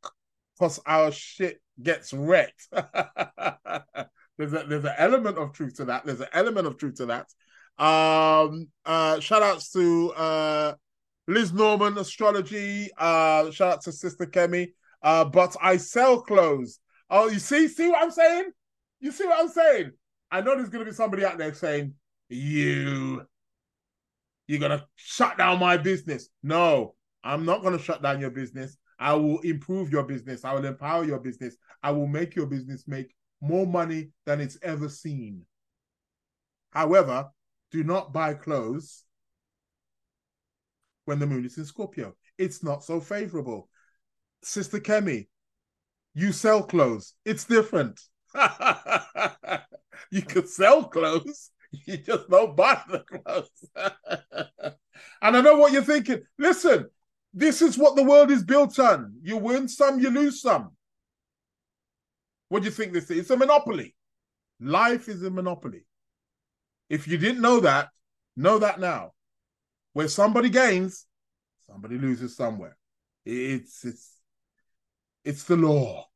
Because 0.58 0.80
our 0.86 1.12
shit 1.12 1.60
gets 1.82 2.12
wrecked. 2.12 2.68
there's 2.72 4.52
a 4.52 4.64
there's 4.68 4.84
an 4.84 4.94
element 4.96 5.38
of 5.38 5.52
truth 5.52 5.76
to 5.76 5.84
that. 5.86 6.06
There's 6.06 6.20
an 6.20 6.28
element 6.32 6.66
of 6.66 6.78
truth 6.78 6.96
to 6.96 7.06
that. 7.06 7.26
Um, 7.78 8.68
uh, 8.86 9.20
shout 9.20 9.42
outs 9.42 9.70
to 9.72 10.12
uh, 10.12 10.74
Liz 11.28 11.52
Norman 11.52 11.98
Astrology. 11.98 12.88
Uh, 12.96 13.50
shout 13.50 13.74
out 13.74 13.82
to 13.82 13.92
Sister 13.92 14.26
Kemi. 14.26 14.68
Uh, 15.02 15.24
but 15.24 15.54
I 15.60 15.76
sell 15.76 16.22
clothes. 16.22 16.80
Oh, 17.10 17.28
you 17.28 17.38
see, 17.38 17.68
see 17.68 17.88
what 17.88 18.02
I'm 18.02 18.10
saying? 18.10 18.50
You 19.00 19.12
see 19.12 19.26
what 19.26 19.40
I'm 19.40 19.48
saying? 19.48 19.92
I 20.30 20.40
know 20.40 20.56
there's 20.56 20.70
gonna 20.70 20.84
be 20.84 20.92
somebody 20.92 21.24
out 21.24 21.38
there 21.38 21.54
saying, 21.54 21.94
You, 22.28 23.26
you're 24.46 24.60
gonna 24.60 24.86
shut 24.96 25.38
down 25.38 25.58
my 25.60 25.76
business. 25.76 26.28
No, 26.42 26.94
I'm 27.22 27.44
not 27.44 27.62
gonna 27.62 27.78
shut 27.78 28.02
down 28.02 28.20
your 28.20 28.30
business. 28.30 28.76
I 28.98 29.14
will 29.14 29.40
improve 29.40 29.90
your 29.90 30.04
business. 30.04 30.44
I 30.44 30.54
will 30.54 30.64
empower 30.64 31.04
your 31.04 31.20
business. 31.20 31.56
I 31.82 31.90
will 31.90 32.06
make 32.06 32.34
your 32.34 32.46
business 32.46 32.84
make 32.86 33.14
more 33.40 33.66
money 33.66 34.10
than 34.24 34.40
it's 34.40 34.58
ever 34.62 34.88
seen. 34.88 35.42
However, 36.70 37.30
do 37.70 37.84
not 37.84 38.12
buy 38.12 38.34
clothes 38.34 39.04
when 41.04 41.18
the 41.18 41.26
moon 41.26 41.44
is 41.44 41.58
in 41.58 41.64
Scorpio. 41.64 42.14
It's 42.38 42.62
not 42.62 42.84
so 42.84 43.00
favorable. 43.00 43.68
Sister 44.42 44.78
Kemi, 44.78 45.28
you 46.14 46.32
sell 46.32 46.62
clothes. 46.62 47.14
It's 47.24 47.44
different. 47.44 48.00
you 50.10 50.22
could 50.22 50.48
sell 50.48 50.84
clothes, 50.84 51.50
you 51.86 51.96
just 51.98 52.28
don't 52.28 52.56
buy 52.56 52.80
the 52.88 53.00
clothes. 53.00 53.64
and 55.22 55.36
I 55.36 55.40
know 55.40 55.56
what 55.56 55.72
you're 55.72 55.82
thinking. 55.82 56.22
Listen, 56.38 56.88
this 57.34 57.60
is 57.62 57.76
what 57.76 57.96
the 57.96 58.02
world 58.02 58.30
is 58.30 58.44
built 58.44 58.78
on. 58.78 59.14
You 59.22 59.36
win 59.36 59.68
some, 59.68 60.00
you 60.00 60.10
lose 60.10 60.40
some. 60.40 60.72
What 62.48 62.60
do 62.60 62.66
you 62.66 62.72
think 62.72 62.92
this 62.92 63.10
is? 63.10 63.18
It's 63.18 63.30
a 63.30 63.36
monopoly. 63.36 63.94
Life 64.60 65.08
is 65.08 65.22
a 65.22 65.30
monopoly. 65.30 65.84
If 66.88 67.08
you 67.08 67.18
didn't 67.18 67.42
know 67.42 67.60
that, 67.60 67.88
know 68.36 68.58
that 68.58 68.80
now. 68.80 69.12
Where 69.92 70.08
somebody 70.08 70.50
gains, 70.50 71.06
somebody 71.66 71.98
loses 71.98 72.36
somewhere. 72.36 72.76
It's 73.24 73.84
it's 73.84 74.12
it's 75.24 75.44
the 75.44 75.56
law. 75.56 76.06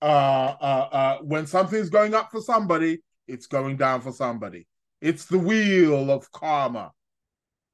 Uh, 0.00 0.56
uh, 0.60 0.88
uh, 0.92 1.18
when 1.18 1.46
something's 1.46 1.88
going 1.88 2.14
up 2.14 2.30
for 2.30 2.40
somebody, 2.40 3.02
it's 3.26 3.46
going 3.46 3.76
down 3.76 4.00
for 4.00 4.12
somebody. 4.12 4.66
It's 5.00 5.24
the 5.26 5.38
wheel 5.38 6.10
of 6.10 6.30
karma. 6.32 6.92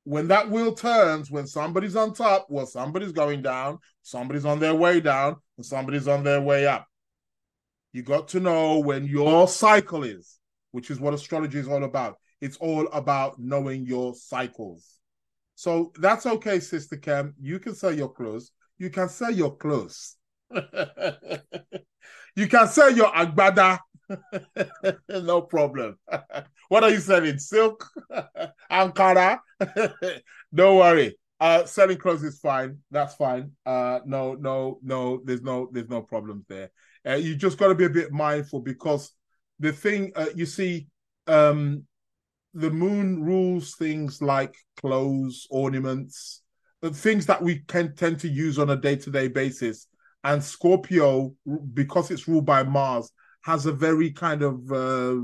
When 0.05 0.28
that 0.28 0.51
wheel 0.51 0.74
turns, 0.74 1.30
when 1.30 1.46
somebody's 1.46 1.96
on 1.96 2.14
top, 2.14 2.46
well, 2.49 2.66
somebody's 2.66 3.12
going 3.12 3.42
down, 3.42 3.78
somebody's 4.03 4.46
on 4.46 4.59
their 4.59 4.74
way 4.74 5.01
down, 5.01 5.36
and 5.57 5.66
somebody's 5.66 6.09
on 6.09 6.24
their 6.24 6.40
way 6.40 6.66
up. 6.66 6.86
You 7.92 8.03
got 8.03 8.28
to 8.28 8.40
know 8.40 8.78
when 8.78 9.05
your 9.05 9.49
cycle 9.49 10.05
is 10.05 10.38
which 10.72 10.90
is 10.90 11.01
what 11.01 11.14
astrology 11.14 11.59
is 11.59 11.68
all 11.68 11.84
about. 11.84 12.18
It's 12.40 12.57
all 12.59 12.88
about 12.92 13.38
knowing 13.38 13.86
your 13.86 14.14
cycles. 14.14 14.99
So 15.55 15.92
that's 15.99 16.26
okay, 16.26 16.61
Sister 16.61 16.96
Cam. 16.96 17.34
You 17.40 17.59
can 17.59 17.74
sell 17.74 17.92
your 17.92 18.12
clothes. 18.12 18.53
You 18.78 18.90
can 18.90 19.09
sell 19.09 19.32
your 19.32 19.57
clothes. 19.57 20.16
you 22.39 22.47
can 22.47 22.68
sell 22.68 22.91
your 22.91 23.09
agbada. 23.09 23.78
no 25.09 25.43
problem. 25.43 25.99
what 26.68 26.84
are 26.84 26.91
you 26.91 27.01
selling? 27.01 27.39
Silk? 27.39 27.84
Ankara? 28.70 29.41
Don't 30.55 30.78
worry. 30.78 31.18
Uh, 31.41 31.64
selling 31.64 31.99
clothes 31.99 32.22
is 32.22 32.39
fine. 32.39 32.78
That's 32.91 33.14
fine. 33.14 33.53
Uh, 33.66 34.01
no, 34.07 34.34
no, 34.34 34.78
no. 34.82 35.20
There's 35.24 35.43
no, 35.43 35.68
there's 35.72 35.89
no 35.89 36.03
problems 36.03 36.45
there. 36.49 36.70
Uh, 37.07 37.14
you 37.14 37.34
just 37.34 37.59
got 37.59 37.68
to 37.68 37.74
be 37.74 37.84
a 37.84 37.91
bit 37.91 38.12
mindful 38.12 38.61
because 38.61 39.12
the 39.59 39.72
thing 39.72 40.12
uh, 40.14 40.26
you 40.34 40.47
see, 40.47 40.86
um, 41.26 41.84
the 42.55 42.70
moon 42.70 43.22
rules 43.22 43.74
things 43.74 44.22
like 44.22 44.55
clothes, 44.80 45.47
ornaments, 45.51 46.43
the 46.82 46.91
things 46.91 47.26
that 47.26 47.43
we 47.43 47.61
can 47.66 47.95
tend 47.95 48.20
to 48.20 48.28
use 48.28 48.59
on 48.59 48.70
a 48.70 48.76
day 48.76 48.97
to 48.97 49.11
day 49.11 49.28
basis. 49.28 49.89
And 50.29 50.45
Scorpio, 50.45 51.35
because 51.72 52.11
it's 52.11 52.29
ruled 52.29 52.45
by 52.45 52.62
Mars, 52.62 53.11
has 53.45 53.64
a 53.64 53.72
very 53.72 54.11
kind 54.11 54.43
of 54.43 54.70
uh, 54.70 55.16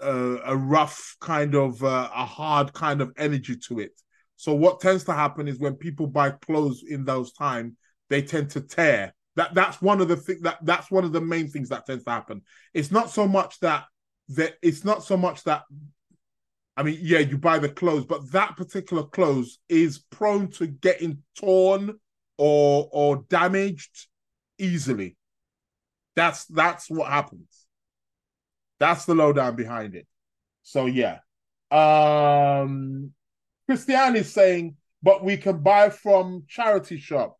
uh, 0.00 0.38
a 0.44 0.56
rough 0.56 1.16
kind 1.20 1.56
of 1.56 1.82
uh, 1.82 2.08
a 2.14 2.24
hard 2.24 2.72
kind 2.72 3.00
of 3.00 3.12
energy 3.18 3.56
to 3.66 3.80
it. 3.80 4.00
So 4.36 4.54
what 4.54 4.78
tends 4.78 5.02
to 5.04 5.12
happen 5.12 5.48
is 5.48 5.58
when 5.58 5.74
people 5.74 6.06
buy 6.06 6.30
clothes 6.30 6.84
in 6.88 7.04
those 7.04 7.32
times, 7.32 7.74
they 8.08 8.22
tend 8.22 8.50
to 8.50 8.60
tear 8.60 9.12
that 9.34 9.54
that's 9.54 9.82
one 9.82 10.00
of 10.00 10.06
the 10.06 10.16
thing 10.16 10.38
that 10.42 10.58
that's 10.62 10.88
one 10.88 11.02
of 11.02 11.12
the 11.12 11.20
main 11.20 11.48
things 11.48 11.70
that 11.70 11.84
tends 11.84 12.04
to 12.04 12.10
happen. 12.10 12.42
It's 12.74 12.92
not 12.92 13.10
so 13.10 13.26
much 13.26 13.58
that 13.58 13.86
that 14.28 14.54
it's 14.62 14.84
not 14.84 15.02
so 15.02 15.16
much 15.16 15.42
that 15.44 15.64
I 16.76 16.84
mean, 16.84 16.98
yeah, 17.02 17.18
you 17.18 17.38
buy 17.38 17.58
the 17.58 17.70
clothes, 17.70 18.04
but 18.04 18.30
that 18.30 18.56
particular 18.56 19.02
clothes 19.02 19.58
is 19.68 19.98
prone 19.98 20.48
to 20.52 20.68
getting 20.68 21.24
torn 21.36 21.98
or 22.38 22.88
or 22.92 23.24
damaged 23.28 24.08
easily. 24.58 25.16
That's 26.14 26.46
that's 26.46 26.90
what 26.90 27.10
happens. 27.10 27.66
That's 28.78 29.04
the 29.04 29.14
lowdown 29.14 29.56
behind 29.56 29.94
it. 29.94 30.06
So 30.62 30.86
yeah. 30.86 31.18
Um 31.70 33.12
Christiane 33.66 34.16
is 34.16 34.32
saying, 34.32 34.76
but 35.02 35.24
we 35.24 35.36
can 35.36 35.58
buy 35.58 35.90
from 35.90 36.44
charity 36.48 36.98
shop. 36.98 37.36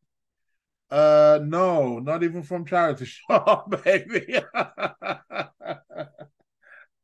Uh, 0.90 1.40
no, 1.42 1.98
not 1.98 2.22
even 2.22 2.42
from 2.42 2.64
charity 2.64 3.04
shop, 3.30 3.82
baby. 3.84 4.38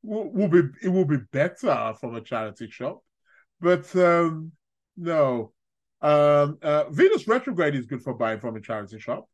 will, 0.03 0.31
will 0.31 0.49
be 0.49 0.63
it 0.83 0.89
will 0.89 1.05
be 1.05 1.19
better 1.33 1.95
from 2.01 2.15
a 2.15 2.21
charity 2.21 2.71
shop, 2.71 3.01
but 3.61 3.95
um, 3.97 4.53
no. 4.97 5.52
Um, 6.03 6.59
uh, 6.63 6.91
Venus 6.91 7.29
retrograde 7.29 7.75
is 7.75 7.87
good 7.87 8.03
for 8.03 8.15
buying 8.15 8.41
from 8.41 8.57
a 8.57 8.61
charity 8.61 8.99
shop. 8.99 9.29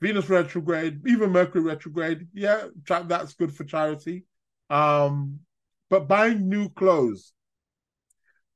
Venus 0.00 0.28
retrograde, 0.28 1.00
even 1.06 1.30
Mercury 1.30 1.62
retrograde, 1.62 2.28
yeah, 2.32 2.66
that's 2.86 3.34
good 3.34 3.54
for 3.54 3.64
charity. 3.64 4.24
Um, 4.70 5.40
but 5.90 6.08
buying 6.08 6.48
new 6.48 6.68
clothes, 6.70 7.32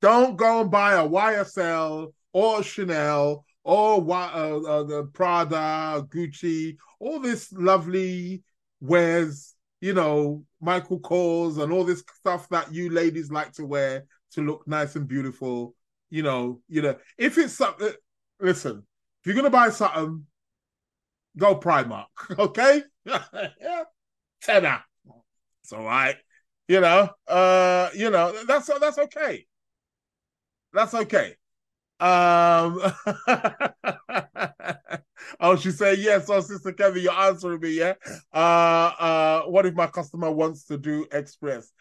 don't 0.01 0.37
go 0.37 0.61
and 0.61 0.71
buy 0.71 0.95
a 0.95 1.09
YSL 1.09 2.13
or 2.33 2.63
Chanel 2.63 3.45
or 3.65 4.01
uh, 4.13 4.61
uh, 4.61 4.83
the 4.83 5.09
Prada, 5.13 6.05
Gucci, 6.09 6.77
all 6.99 7.21
this 7.21 7.53
lovely 7.53 8.43
wears, 8.81 9.55
you 9.81 9.95
know, 9.95 10.45
Michael 10.61 11.01
Kors 11.01 11.63
and 11.63 11.73
all 11.73 11.85
this 11.85 12.03
stuff 12.19 12.49
that 12.49 12.73
you 12.73 12.91
ladies 12.91 13.31
like 13.31 13.53
to 13.53 13.65
wear 13.65 14.05
to 14.33 14.43
look 14.43 14.67
nice 14.67 14.97
and 14.97 15.07
beautiful. 15.07 15.75
You 16.13 16.23
know, 16.23 16.61
you 16.69 16.83
know, 16.83 16.97
if 17.17 17.39
it's 17.39 17.55
something, 17.55 17.91
listen, 18.39 18.87
if 19.23 19.27
you're 19.27 19.35
gonna 19.35 19.49
buy 19.49 19.71
something, 19.71 20.27
go 21.37 21.57
Primark, 21.59 22.07
okay? 22.39 22.83
yeah, 23.05 23.85
tenner. 24.43 24.83
It's 25.63 25.73
all 25.73 25.85
right. 25.85 26.17
You 26.69 26.81
know, 26.81 27.11
uh, 27.29 27.91
you 27.95 28.11
know, 28.11 28.35
that's 28.47 28.69
that's 28.81 28.99
okay. 28.99 29.47
That's 30.73 30.95
okay. 30.95 31.37
Um 32.01 32.81
Oh, 35.41 35.57
she 35.57 35.71
said 35.71 35.99
yes. 35.99 36.29
Oh, 36.29 36.41
Sister 36.41 36.73
Kemi, 36.73 37.03
you're 37.03 37.13
answering 37.13 37.61
me, 37.61 37.71
yeah. 37.79 37.95
Uh 38.33 38.37
uh 38.99 39.43
what 39.43 39.67
if 39.67 39.75
my 39.75 39.87
customer 39.87 40.31
wants 40.31 40.65
to 40.67 40.79
do 40.79 41.07
express? 41.13 41.73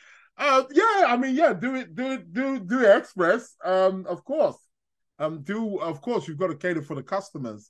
Uh 0.41 0.63
yeah, 0.71 1.03
I 1.07 1.17
mean, 1.17 1.35
yeah, 1.35 1.53
do 1.53 1.75
it, 1.75 1.95
do 1.95 2.13
it, 2.13 2.33
do 2.33 2.59
do 2.59 2.83
express. 2.83 3.55
Um, 3.63 4.07
of 4.07 4.25
course. 4.25 4.57
Um, 5.19 5.43
do 5.43 5.77
of 5.79 6.01
course 6.01 6.27
you've 6.27 6.39
got 6.39 6.47
to 6.47 6.55
cater 6.55 6.81
for 6.81 6.95
the 6.95 7.03
customers. 7.03 7.69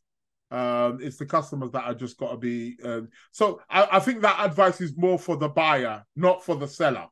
Um, 0.51 0.99
it's 1.01 1.17
the 1.17 1.26
customers 1.26 1.72
that 1.72 1.84
are 1.84 1.93
just 1.93 2.17
got 2.17 2.32
to 2.32 2.38
be. 2.38 2.78
Um, 2.84 3.09
so 3.32 3.61
I, 3.69 3.88
I 3.93 3.99
think 3.99 4.22
that 4.22 4.39
advice 4.45 4.80
is 4.80 4.95
more 4.97 5.19
for 5.19 5.36
the 5.36 5.49
buyer, 5.49 6.05
not 6.15 6.45
for 6.45 6.55
the 6.55 6.67
seller. 6.67 7.07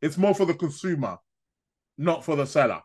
It's 0.00 0.16
more 0.16 0.36
for 0.36 0.46
the 0.46 0.54
consumer, 0.54 1.18
not 1.98 2.24
for 2.24 2.36
the 2.36 2.46
seller. 2.46 2.82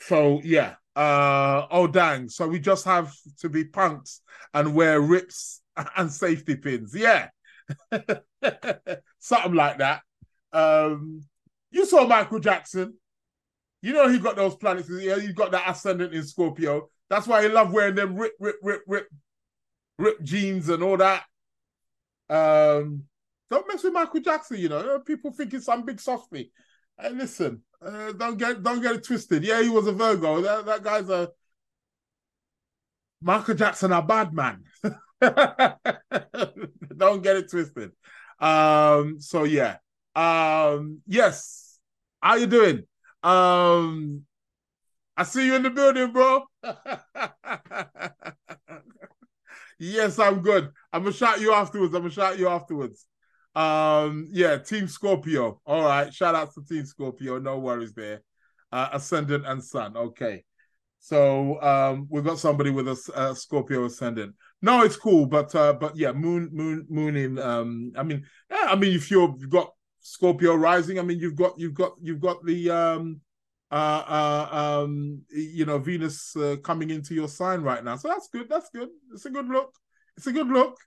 So 0.00 0.40
yeah. 0.44 0.74
Uh, 0.96 1.66
oh 1.72 1.88
dang! 1.88 2.28
So 2.28 2.46
we 2.46 2.60
just 2.60 2.84
have 2.84 3.12
to 3.40 3.48
be 3.48 3.64
punks 3.64 4.20
and 4.52 4.76
wear 4.76 5.00
rips 5.00 5.60
and 5.96 6.10
safety 6.12 6.54
pins. 6.54 6.94
Yeah, 6.94 7.30
something 9.18 9.54
like 9.54 9.78
that. 9.78 10.02
Um, 10.52 11.22
you 11.70 11.86
saw 11.86 12.06
Michael 12.06 12.40
Jackson. 12.40 12.94
You 13.82 13.92
know 13.92 14.08
he 14.08 14.18
got 14.18 14.36
those 14.36 14.54
planets. 14.56 14.88
Yeah, 14.90 15.18
he 15.18 15.32
got 15.32 15.50
that 15.52 15.68
ascendant 15.68 16.14
in 16.14 16.24
Scorpio. 16.24 16.88
That's 17.10 17.26
why 17.26 17.42
he 17.42 17.48
loved 17.48 17.72
wearing 17.72 17.94
them 17.94 18.16
rip, 18.16 18.32
rip, 18.40 18.56
rip, 18.62 18.82
rip, 18.86 19.08
rip 19.98 20.22
jeans 20.22 20.68
and 20.68 20.82
all 20.82 20.96
that. 20.96 21.24
Um, 22.30 23.04
don't 23.50 23.68
mess 23.68 23.84
with 23.84 23.92
Michael 23.92 24.20
Jackson. 24.20 24.58
You 24.58 24.70
know, 24.70 25.00
people 25.00 25.32
think 25.32 25.52
he's 25.52 25.66
some 25.66 25.84
big 25.84 26.00
softy. 26.00 26.50
Hey, 26.98 27.10
listen, 27.10 27.62
uh, 27.84 28.12
don't 28.12 28.38
get 28.38 28.62
don't 28.62 28.80
get 28.80 28.94
it 28.94 29.04
twisted. 29.04 29.44
Yeah, 29.44 29.62
he 29.62 29.68
was 29.68 29.86
a 29.86 29.92
Virgo. 29.92 30.40
That 30.40 30.66
that 30.66 30.82
guy's 30.82 31.10
a 31.10 31.30
Michael 33.20 33.54
Jackson, 33.54 33.92
a 33.92 34.02
bad 34.02 34.32
man. 34.32 34.64
don't 36.96 37.22
get 37.22 37.36
it 37.36 37.50
twisted. 37.50 37.92
Um, 38.44 39.20
so 39.20 39.44
yeah. 39.44 39.78
Um, 40.14 41.00
yes. 41.06 41.78
How 42.20 42.34
you 42.36 42.46
doing? 42.46 42.84
Um, 43.22 44.22
I 45.16 45.22
see 45.24 45.46
you 45.46 45.54
in 45.54 45.62
the 45.62 45.70
building, 45.70 46.12
bro. 46.12 46.44
yes, 49.78 50.18
I'm 50.18 50.40
good. 50.42 50.70
I'm 50.92 51.02
gonna 51.02 51.14
shout 51.14 51.40
you 51.40 51.52
afterwards. 51.54 51.94
I'm 51.94 52.02
gonna 52.02 52.12
shout 52.12 52.38
you 52.38 52.48
afterwards. 52.48 53.06
Um, 53.54 54.28
yeah, 54.30 54.58
Team 54.58 54.88
Scorpio. 54.88 55.60
All 55.64 55.82
right, 55.82 56.12
shout 56.12 56.34
out 56.34 56.52
to 56.54 56.64
Team 56.64 56.84
Scorpio. 56.84 57.38
No 57.38 57.58
worries 57.58 57.94
there. 57.94 58.22
Uh, 58.70 58.90
Ascendant 58.92 59.46
and 59.46 59.64
Sun. 59.64 59.96
Okay. 59.96 60.44
So 60.98 61.60
um, 61.62 62.08
we've 62.10 62.24
got 62.24 62.38
somebody 62.38 62.70
with 62.70 62.88
a, 62.88 63.12
a 63.14 63.36
Scorpio 63.36 63.84
ascendant. 63.84 64.34
No, 64.64 64.82
it's 64.82 64.96
cool, 64.96 65.26
but 65.26 65.54
uh, 65.54 65.74
but 65.74 65.96
yeah, 65.96 66.12
Moon 66.12 66.48
Moon 66.52 66.86
Moon 66.88 67.16
in. 67.16 67.38
Um, 67.38 67.92
I 67.96 68.02
mean, 68.02 68.24
yeah, 68.50 68.66
I 68.68 68.76
mean, 68.76 68.94
if 68.96 69.10
you've 69.10 69.48
got 69.50 69.70
Scorpio 70.00 70.54
rising, 70.54 70.98
I 70.98 71.02
mean, 71.02 71.18
you've 71.18 71.36
got 71.36 71.58
you've 71.58 71.74
got 71.74 71.92
you've 72.00 72.20
got 72.20 72.44
the 72.44 72.70
um, 72.70 73.20
uh, 73.70 74.04
uh, 74.08 74.48
um, 74.84 75.22
you 75.30 75.66
know, 75.66 75.78
Venus 75.78 76.34
uh, 76.36 76.56
coming 76.64 76.90
into 76.90 77.14
your 77.14 77.28
sign 77.28 77.60
right 77.60 77.84
now. 77.84 77.96
So 77.96 78.08
that's 78.08 78.28
good. 78.28 78.48
That's 78.48 78.70
good. 78.70 78.88
It's 79.12 79.26
a 79.26 79.30
good 79.30 79.48
look. 79.48 79.74
It's 80.16 80.26
a 80.26 80.32
good 80.32 80.48
look 80.48 80.78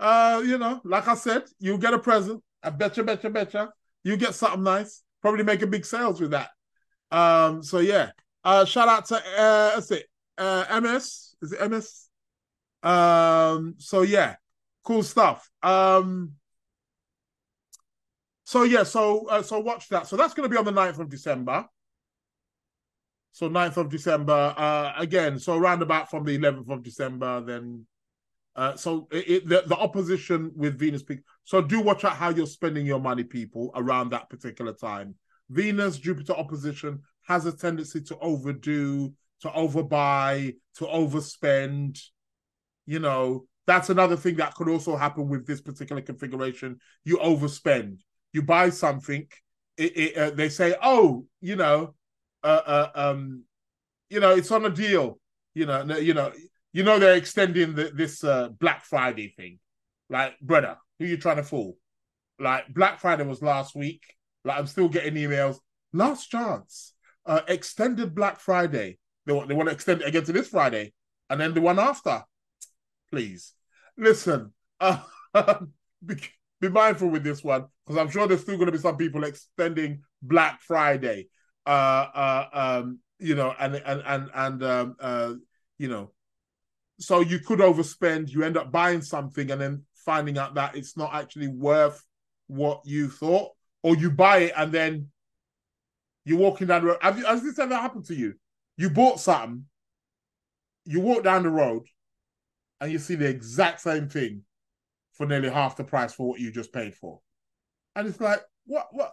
uh, 0.00 0.42
you 0.44 0.58
know, 0.58 0.80
like 0.82 1.06
I 1.06 1.14
said, 1.14 1.42
you 1.58 1.76
get 1.78 1.94
a 1.94 1.98
present. 1.98 2.42
I 2.62 2.70
betcha, 2.70 3.04
betcha, 3.04 3.30
betcha. 3.30 3.68
You 4.02 4.16
get 4.16 4.34
something 4.34 4.62
nice. 4.62 5.02
Probably 5.20 5.44
make 5.44 5.62
a 5.62 5.66
big 5.66 5.84
sales 5.84 6.20
with 6.20 6.30
that. 6.30 6.48
Um, 7.10 7.62
so 7.62 7.78
yeah. 7.78 8.10
Uh, 8.42 8.64
shout 8.64 8.88
out 8.88 9.04
to 9.06 9.16
uh, 9.16 9.72
let's 9.74 9.88
see, 9.88 10.02
uh, 10.38 10.80
MS. 10.80 11.36
Is 11.42 11.52
it 11.52 11.70
MS? 11.70 12.09
Um, 12.82 13.74
so 13.78 14.02
yeah, 14.02 14.36
cool 14.84 15.02
stuff. 15.02 15.50
Um, 15.62 16.32
so 18.44 18.64
yeah, 18.64 18.82
so 18.82 19.26
uh, 19.28 19.42
so 19.42 19.60
watch 19.60 19.88
that. 19.88 20.06
So 20.06 20.16
that's 20.16 20.34
going 20.34 20.48
to 20.48 20.52
be 20.52 20.58
on 20.58 20.64
the 20.64 20.72
9th 20.72 20.98
of 20.98 21.08
December. 21.08 21.66
So 23.32 23.48
9th 23.48 23.76
of 23.76 23.90
December. 23.90 24.54
Uh, 24.56 24.92
again, 24.96 25.38
so 25.38 25.56
around 25.56 25.82
about 25.82 26.10
from 26.10 26.24
the 26.24 26.36
11th 26.36 26.68
of 26.70 26.82
December, 26.82 27.40
then 27.40 27.86
uh, 28.56 28.76
so 28.76 29.06
it, 29.12 29.48
the, 29.48 29.62
the 29.66 29.76
opposition 29.76 30.50
with 30.56 30.78
Venus 30.78 31.02
peak. 31.02 31.20
So 31.44 31.62
do 31.62 31.80
watch 31.80 32.04
out 32.04 32.16
how 32.16 32.30
you're 32.30 32.46
spending 32.46 32.84
your 32.84 33.00
money, 33.00 33.22
people, 33.22 33.70
around 33.74 34.10
that 34.10 34.28
particular 34.28 34.72
time. 34.72 35.14
Venus 35.48 35.98
Jupiter 35.98 36.32
opposition 36.32 37.02
has 37.22 37.46
a 37.46 37.52
tendency 37.52 38.00
to 38.02 38.18
overdo, 38.18 39.12
to 39.42 39.48
overbuy, 39.48 40.56
to 40.76 40.84
overspend. 40.84 42.00
You 42.86 42.98
know, 42.98 43.46
that's 43.66 43.90
another 43.90 44.16
thing 44.16 44.36
that 44.36 44.54
could 44.54 44.68
also 44.68 44.96
happen 44.96 45.28
with 45.28 45.46
this 45.46 45.60
particular 45.60 46.02
configuration. 46.02 46.78
You 47.04 47.18
overspend. 47.18 47.98
You 48.32 48.42
buy 48.42 48.70
something. 48.70 49.26
It, 49.76 49.96
it, 49.96 50.16
uh, 50.16 50.30
they 50.30 50.48
say, 50.48 50.74
"Oh, 50.82 51.26
you 51.40 51.56
know, 51.56 51.94
uh, 52.42 52.62
uh, 52.66 52.90
um, 52.94 53.44
you 54.08 54.20
know, 54.20 54.30
it's 54.30 54.50
on 54.50 54.64
a 54.64 54.70
deal." 54.70 55.18
You 55.54 55.66
know, 55.66 55.84
you 55.98 56.14
know, 56.14 56.32
you 56.72 56.82
know 56.82 56.98
they're 56.98 57.16
extending 57.16 57.74
the, 57.74 57.90
this 57.94 58.22
uh, 58.24 58.48
Black 58.48 58.84
Friday 58.84 59.34
thing. 59.36 59.58
Like, 60.08 60.38
brother, 60.40 60.76
who 60.98 61.06
you 61.06 61.16
trying 61.16 61.36
to 61.36 61.42
fool? 61.44 61.76
Like, 62.38 62.72
Black 62.72 63.00
Friday 63.00 63.24
was 63.24 63.42
last 63.42 63.74
week. 63.74 64.02
Like, 64.44 64.58
I'm 64.58 64.66
still 64.66 64.88
getting 64.88 65.14
emails. 65.14 65.58
Last 65.92 66.28
chance, 66.28 66.94
uh, 67.26 67.42
extended 67.48 68.14
Black 68.14 68.40
Friday. 68.40 68.98
They 69.26 69.32
want 69.32 69.48
they 69.48 69.54
want 69.54 69.68
to 69.68 69.74
extend 69.74 70.02
it 70.02 70.08
again 70.08 70.24
to 70.24 70.32
this 70.32 70.48
Friday, 70.48 70.92
and 71.28 71.40
then 71.40 71.54
the 71.54 71.60
one 71.60 71.78
after. 71.78 72.24
Please, 73.10 73.54
listen. 73.96 74.52
Uh, 74.78 75.00
be, 76.04 76.16
be 76.60 76.68
mindful 76.68 77.08
with 77.08 77.24
this 77.24 77.42
one 77.42 77.66
because 77.84 78.00
I'm 78.00 78.10
sure 78.10 78.26
there's 78.26 78.42
still 78.42 78.56
going 78.56 78.66
to 78.66 78.72
be 78.72 78.78
some 78.78 78.96
people 78.96 79.24
extending 79.24 80.02
Black 80.22 80.60
Friday. 80.60 81.28
Uh, 81.66 81.70
uh, 82.14 82.44
um, 82.52 82.98
you 83.18 83.34
know, 83.34 83.54
and 83.58 83.76
and 83.76 84.02
and 84.06 84.30
and 84.34 84.62
um, 84.62 84.96
uh, 85.00 85.34
you 85.78 85.88
know, 85.88 86.10
so 86.98 87.20
you 87.20 87.38
could 87.38 87.58
overspend, 87.58 88.30
you 88.30 88.44
end 88.44 88.56
up 88.56 88.70
buying 88.70 89.02
something 89.02 89.50
and 89.50 89.60
then 89.60 89.84
finding 89.94 90.38
out 90.38 90.54
that 90.54 90.76
it's 90.76 90.96
not 90.96 91.14
actually 91.14 91.48
worth 91.48 92.04
what 92.46 92.80
you 92.84 93.08
thought, 93.08 93.50
or 93.82 93.96
you 93.96 94.10
buy 94.10 94.38
it 94.38 94.52
and 94.56 94.72
then 94.72 95.08
you're 96.24 96.38
walking 96.38 96.66
down 96.66 96.82
the 96.82 96.88
road. 96.88 96.98
Have 97.00 97.18
you, 97.18 97.24
has 97.24 97.42
this 97.42 97.58
ever 97.58 97.74
happened 97.74 98.06
to 98.06 98.14
you? 98.14 98.34
You 98.76 98.90
bought 98.90 99.20
something, 99.20 99.64
you 100.84 101.00
walk 101.00 101.24
down 101.24 101.42
the 101.42 101.50
road, 101.50 101.82
and 102.80 102.90
you 102.90 102.98
see 102.98 103.14
the 103.14 103.28
exact 103.28 103.80
same 103.80 104.08
thing 104.08 104.42
for 105.12 105.26
nearly 105.26 105.50
half 105.50 105.76
the 105.76 105.84
price 105.84 106.12
for 106.12 106.28
what 106.28 106.40
you 106.40 106.50
just 106.50 106.72
paid 106.72 106.94
for. 106.94 107.20
And 107.94 108.06
it's 108.06 108.20
like, 108.20 108.40
what, 108.66 108.88
what? 108.92 109.12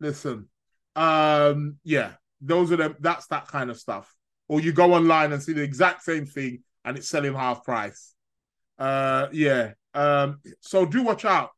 Listen, 0.00 0.48
um, 0.96 1.76
yeah, 1.84 2.12
those 2.40 2.72
are 2.72 2.76
them, 2.76 2.96
that's 3.00 3.26
that 3.28 3.48
kind 3.48 3.70
of 3.70 3.78
stuff 3.78 4.14
or 4.52 4.60
you 4.60 4.70
go 4.70 4.92
online 4.92 5.32
and 5.32 5.42
see 5.42 5.54
the 5.54 5.62
exact 5.62 6.02
same 6.02 6.26
thing 6.26 6.62
and 6.84 6.98
it's 6.98 7.08
selling 7.08 7.32
half 7.32 7.64
price. 7.64 8.12
Uh, 8.78 9.28
yeah. 9.32 9.72
Um, 9.94 10.40
so 10.60 10.84
do 10.84 11.02
watch 11.02 11.24
out. 11.24 11.50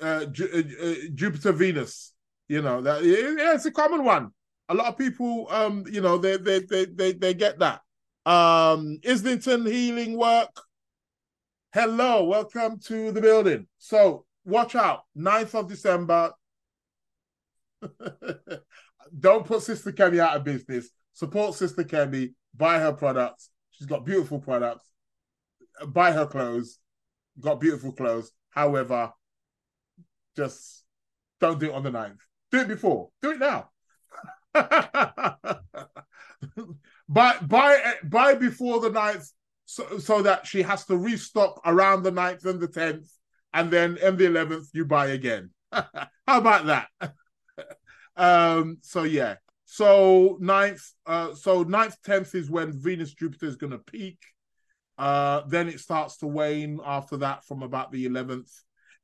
Uh, 0.00 0.24
uh, 0.40 0.62
uh 0.82 0.94
Jupiter 1.14 1.50
Venus, 1.50 2.12
you 2.46 2.62
know 2.62 2.80
that 2.82 3.02
yeah, 3.02 3.54
it's 3.54 3.66
a 3.66 3.72
common 3.72 4.04
one. 4.04 4.30
A 4.68 4.74
lot 4.74 4.86
of 4.86 4.96
people, 4.96 5.48
um, 5.50 5.84
you 5.90 6.00
know, 6.00 6.16
they 6.18 6.36
they 6.36 6.60
they 6.60 6.84
they, 6.84 7.12
they 7.12 7.34
get 7.34 7.58
that. 7.58 7.80
Um, 8.28 9.00
Islington 9.08 9.64
Healing 9.64 10.18
Work. 10.18 10.54
Hello, 11.72 12.24
welcome 12.24 12.78
to 12.80 13.10
the 13.10 13.22
building. 13.22 13.66
So 13.78 14.26
watch 14.44 14.74
out, 14.74 15.04
9th 15.16 15.54
of 15.54 15.66
December. 15.66 16.32
Don't 19.18 19.46
put 19.46 19.62
Sister 19.62 19.92
Kemi 19.92 20.18
out 20.18 20.36
of 20.36 20.44
business. 20.44 20.90
Support 21.14 21.54
Sister 21.54 21.84
Kemi. 21.84 22.34
Buy 22.54 22.78
her 22.78 22.92
products. 22.92 23.48
She's 23.70 23.86
got 23.86 24.04
beautiful 24.04 24.40
products. 24.40 24.84
Buy 25.86 26.12
her 26.12 26.26
clothes. 26.26 26.80
Got 27.40 27.62
beautiful 27.62 27.92
clothes. 27.92 28.30
However, 28.50 29.10
just 30.36 30.84
don't 31.40 31.58
do 31.58 31.70
it 31.70 31.74
on 31.74 31.82
the 31.82 31.90
9th. 31.90 32.18
Do 32.52 32.60
it 32.60 32.68
before. 32.68 33.08
Do 33.22 33.30
it 33.30 33.38
now. 33.38 33.70
buy 37.08 37.36
buy 37.42 37.94
buy 38.04 38.34
before 38.34 38.80
the 38.80 38.90
9th 38.90 39.30
so, 39.64 39.98
so 39.98 40.22
that 40.22 40.46
she 40.46 40.62
has 40.62 40.84
to 40.86 40.96
restock 40.96 41.60
around 41.64 42.02
the 42.02 42.12
9th 42.12 42.44
and 42.46 42.60
the 42.60 42.68
10th 42.68 43.08
and 43.52 43.70
then 43.70 43.96
in 43.98 44.16
the 44.16 44.26
11th 44.26 44.68
you 44.72 44.84
buy 44.84 45.08
again. 45.08 45.50
How 45.72 45.88
about 46.26 46.66
that? 46.66 46.88
Um 48.16 48.78
so 48.80 49.04
yeah. 49.04 49.36
So 49.64 50.38
9th 50.42 50.82
uh 51.06 51.34
so 51.34 51.64
9th 51.64 51.94
10th 52.04 52.34
is 52.34 52.50
when 52.50 52.72
venus 52.72 53.14
jupiter 53.14 53.46
is 53.46 53.54
going 53.54 53.70
to 53.70 53.78
peak. 53.78 54.18
Uh 54.98 55.42
then 55.46 55.68
it 55.68 55.78
starts 55.78 56.16
to 56.16 56.26
wane 56.26 56.80
after 56.84 57.18
that 57.18 57.44
from 57.44 57.62
about 57.62 57.92
the 57.92 58.08
11th 58.08 58.50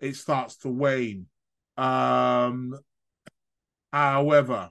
it 0.00 0.16
starts 0.16 0.56
to 0.56 0.68
wane. 0.68 1.26
Um 1.76 2.76
however 3.92 4.70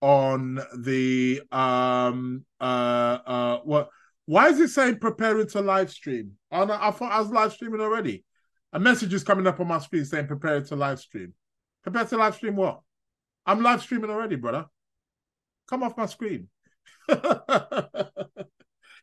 on 0.00 0.60
the 0.78 1.42
um 1.50 2.44
uh 2.60 3.18
uh 3.26 3.58
what 3.64 3.88
why 4.26 4.48
is 4.48 4.60
it 4.60 4.68
saying 4.68 4.98
preparing 4.98 5.46
to 5.48 5.60
live 5.60 5.90
stream? 5.90 6.32
Oh, 6.50 6.70
I 6.70 6.90
thought 6.90 7.12
I 7.12 7.20
was 7.20 7.30
live 7.30 7.52
streaming 7.52 7.80
already. 7.80 8.24
A 8.72 8.80
message 8.80 9.14
is 9.14 9.22
coming 9.22 9.46
up 9.46 9.60
on 9.60 9.68
my 9.68 9.78
screen 9.78 10.04
saying 10.04 10.26
prepare 10.26 10.60
to 10.60 10.76
live 10.76 10.98
stream. 10.98 11.32
Prepare 11.82 12.04
to 12.06 12.16
live 12.16 12.34
stream 12.34 12.56
what? 12.56 12.80
I'm 13.46 13.62
live 13.62 13.82
streaming 13.82 14.10
already, 14.10 14.36
brother. 14.36 14.66
Come 15.68 15.84
off 15.84 15.96
my 15.96 16.06
screen. 16.06 16.48
yeah, 17.08 18.02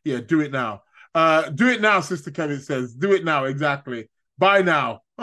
do 0.04 0.42
it 0.42 0.52
now. 0.52 0.84
Uh, 1.16 1.50
do 1.50 1.70
it 1.70 1.80
now, 1.80 2.02
Sister 2.02 2.32
Kemi 2.32 2.62
says. 2.62 2.94
Do 2.94 3.14
it 3.14 3.24
now, 3.24 3.46
exactly. 3.46 4.10
Bye 4.38 4.62
now. 4.62 5.02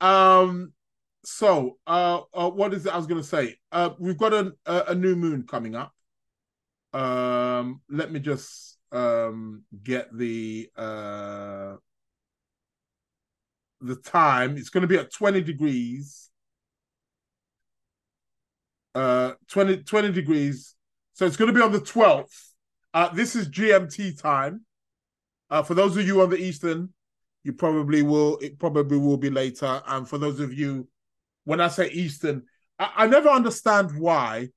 um, 0.00 0.72
so 1.26 1.76
uh, 1.88 2.20
uh, 2.32 2.48
what 2.48 2.72
is 2.72 2.86
it 2.86 2.94
I 2.94 2.96
was 2.96 3.08
going 3.08 3.20
to 3.20 3.26
say? 3.26 3.56
Uh, 3.72 3.90
we've 3.98 4.16
got 4.16 4.32
a, 4.32 4.54
a, 4.64 4.84
a 4.88 4.94
new 4.94 5.16
moon 5.16 5.42
coming 5.42 5.74
up. 5.74 5.92
Um, 6.92 7.80
let 7.90 8.12
me 8.12 8.20
just 8.20 8.78
um 8.92 9.64
get 9.82 10.16
the 10.16 10.70
uh 10.76 11.74
the 13.80 13.96
time. 13.96 14.56
It's 14.56 14.68
going 14.68 14.82
to 14.82 14.86
be 14.86 14.98
at 14.98 15.12
20 15.12 15.40
degrees. 15.42 16.30
Uh 18.94 19.32
20, 19.48 19.78
20 19.78 20.12
degrees. 20.12 20.76
So 21.14 21.26
it's 21.26 21.36
going 21.36 21.52
to 21.52 21.58
be 21.58 21.60
on 21.60 21.72
the 21.72 21.80
12th. 21.80 22.52
Uh, 22.94 23.08
this 23.12 23.34
is 23.34 23.48
GMT 23.48 24.22
time. 24.22 24.64
Uh, 25.50 25.64
for 25.64 25.74
those 25.74 25.96
of 25.96 26.06
you 26.06 26.22
on 26.22 26.30
the 26.30 26.36
Eastern, 26.36 26.90
you 27.42 27.52
probably 27.52 28.02
will. 28.02 28.38
It 28.38 28.60
probably 28.60 28.98
will 28.98 29.16
be 29.16 29.30
later. 29.30 29.82
And 29.88 30.08
for 30.08 30.18
those 30.18 30.38
of 30.38 30.54
you 30.54 30.86
when 31.46 31.62
I 31.62 31.68
say 31.70 31.90
Eastern, 31.90 32.44
I, 32.78 32.92
I 32.98 33.08
never 33.08 33.30
understand 33.30 33.98
why 33.98 34.50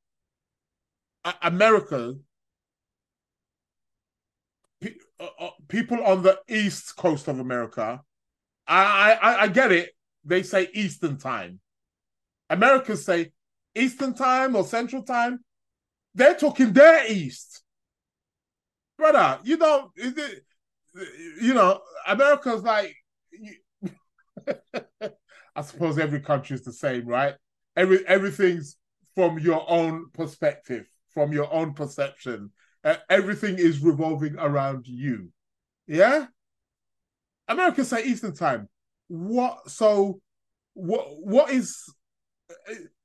America, 1.42 2.16
uh, 5.20 5.28
uh, 5.40 5.50
people 5.68 6.02
on 6.04 6.24
the 6.24 6.40
east 6.48 6.96
coast 6.96 7.28
of 7.28 7.40
America, 7.40 8.02
I, 8.68 9.14
I 9.22 9.44
I 9.44 9.48
get 9.50 9.72
it. 9.72 9.92
They 10.26 10.44
say 10.44 10.70
Eastern 10.74 11.18
time. 11.18 11.60
Americans 12.50 13.06
say 13.06 13.32
Eastern 13.76 14.14
time 14.16 14.56
or 14.56 14.64
Central 14.66 15.04
time. 15.04 15.40
They're 16.16 16.36
talking 16.36 16.74
their 16.74 17.12
East, 17.12 17.64
brother. 18.98 19.40
You 19.44 19.58
know, 19.58 19.92
it, 19.96 20.44
you 21.42 21.54
know, 21.54 21.82
America's 22.08 22.64
like. 22.64 22.96
I 25.56 25.62
suppose 25.62 25.98
every 25.98 26.22
country 26.22 26.56
is 26.56 26.64
the 26.64 26.74
same, 26.74 27.06
right? 27.06 27.36
Every 27.76 28.06
everything's 28.08 28.78
from 29.16 29.40
your 29.40 29.66
own 29.70 30.10
perspective, 30.14 30.88
from 31.10 31.34
your 31.34 31.52
own 31.54 31.74
perception. 31.74 32.52
Uh, 32.84 32.96
everything 33.10 33.58
is 33.58 33.80
revolving 33.80 34.38
around 34.38 34.88
you. 34.88 35.30
Yeah. 35.88 36.28
America 37.48 37.84
say 37.84 38.04
Eastern 38.04 38.34
time. 38.34 38.70
What? 39.08 39.70
So, 39.70 40.22
what? 40.74 41.08
What 41.20 41.52
is 41.52 41.84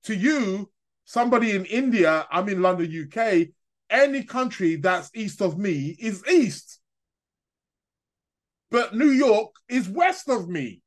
to 0.05 0.15
you? 0.15 0.71
Somebody 1.07 1.51
in 1.53 1.65
India, 1.67 2.27
I'm 2.31 2.49
in 2.49 2.63
London, 2.63 3.09
UK. 3.13 3.49
Any 3.91 4.23
country 4.23 4.77
that's 4.77 5.11
east 5.15 5.43
of 5.43 5.59
me 5.59 5.97
is 5.99 6.27
east, 6.27 6.81
but 8.71 8.95
New 8.95 9.11
York 9.11 9.51
is 9.69 9.89
west 9.89 10.29
of 10.29 10.49
me. 10.49 10.81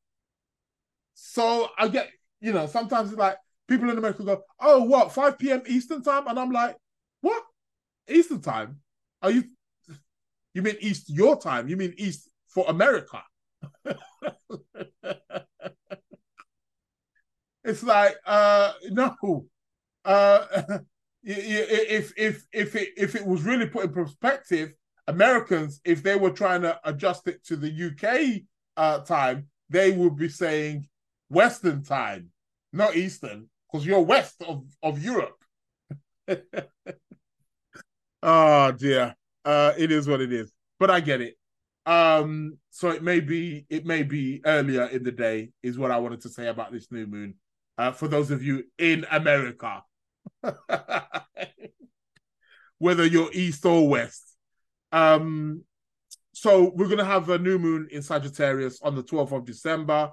So 1.20 1.70
I 1.78 1.88
get, 1.88 2.09
you 2.41 2.53
know, 2.53 2.68
sometimes 2.68 3.09
it's 3.09 3.18
like 3.20 3.38
people 3.68 3.89
in 3.89 3.97
America 3.97 4.24
go, 4.24 4.43
"Oh, 4.59 4.84
what 4.84 5.11
5 5.11 5.51
p.m. 5.51 5.63
Eastern 5.68 6.03
time?" 6.03 6.28
And 6.28 6.39
I'm 6.39 6.51
like, 6.51 6.78
"What 7.22 7.43
Eastern 8.07 8.41
time? 8.41 8.80
Are 9.22 9.32
you? 9.32 9.43
You 10.53 10.61
mean 10.61 10.76
East 10.80 11.09
your 11.09 11.39
time? 11.39 11.68
You 11.68 11.78
mean 11.78 11.93
East 11.97 12.30
for 12.47 12.65
America?" 12.68 13.24
it's 17.63 17.84
like, 17.84 18.15
uh, 18.26 18.74
no. 18.91 19.45
Uh, 20.05 20.45
if 21.24 22.13
if 22.18 22.45
if 22.53 22.76
it 22.76 22.89
if 22.97 23.15
it 23.15 23.26
was 23.26 23.43
really 23.43 23.68
put 23.68 23.86
in 23.86 23.93
perspective, 23.93 24.72
Americans, 25.07 25.82
if 25.86 26.03
they 26.03 26.15
were 26.15 26.32
trying 26.32 26.61
to 26.61 26.80
adjust 26.86 27.28
it 27.28 27.43
to 27.45 27.55
the 27.55 27.70
UK 27.70 28.45
uh, 28.78 28.99
time, 28.99 29.47
they 29.70 29.91
would 29.91 30.15
be 30.15 30.30
saying 30.30 30.88
Western 31.30 31.84
time, 31.84 32.30
not 32.72 32.96
Eastern, 32.96 33.49
because 33.72 33.86
you're 33.86 34.02
west 34.02 34.41
of, 34.48 34.64
of 34.82 35.04
Europe. 35.04 35.38
oh 38.24 38.72
dear. 38.72 39.16
Uh 39.45 39.74
it 39.78 39.91
is 39.91 40.08
what 40.08 40.22
it 40.22 40.32
is. 40.32 40.52
But 40.80 40.91
I 40.91 40.99
get 40.99 41.22
it. 41.22 41.36
Um, 41.86 42.58
so 42.70 42.90
it 42.90 43.02
may 43.02 43.22
be 43.22 43.66
it 43.70 43.86
may 43.86 44.04
be 44.04 44.41
earlier 44.45 44.86
in 44.88 45.04
the 45.04 45.12
day, 45.12 45.52
is 45.64 45.78
what 45.80 45.91
I 45.91 45.99
wanted 45.99 46.22
to 46.22 46.30
say 46.30 46.48
about 46.48 46.72
this 46.74 46.91
new 46.91 47.08
moon. 47.08 47.36
Uh, 47.78 47.91
for 47.91 48.08
those 48.08 48.32
of 48.32 48.44
you 48.44 48.64
in 48.78 49.06
America. 49.10 49.84
Whether 52.80 53.06
you're 53.06 53.32
east 53.34 53.66
or 53.66 53.88
west. 53.90 54.36
Um, 54.91 55.64
so 56.34 56.72
we're 56.76 56.90
gonna 56.90 57.06
have 57.06 57.30
a 57.30 57.40
new 57.40 57.58
moon 57.58 57.88
in 57.90 58.02
Sagittarius 58.02 58.82
on 58.82 58.95
the 58.95 59.04
12th 59.04 59.32
of 59.32 59.45
December 59.45 60.12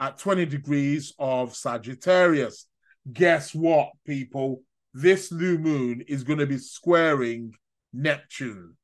at 0.00 0.18
20 0.18 0.46
degrees 0.46 1.12
of 1.18 1.54
Sagittarius. 1.54 2.66
Guess 3.12 3.54
what, 3.54 3.90
people? 4.06 4.62
This 4.94 5.30
new 5.30 5.58
moon 5.58 6.02
is 6.08 6.24
going 6.24 6.38
to 6.38 6.46
be 6.46 6.58
squaring 6.58 7.52
Neptune. 7.92 8.76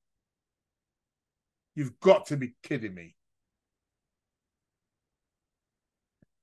You've 1.74 1.98
got 1.98 2.26
to 2.26 2.36
be 2.36 2.54
kidding 2.62 2.94
me. 2.94 3.14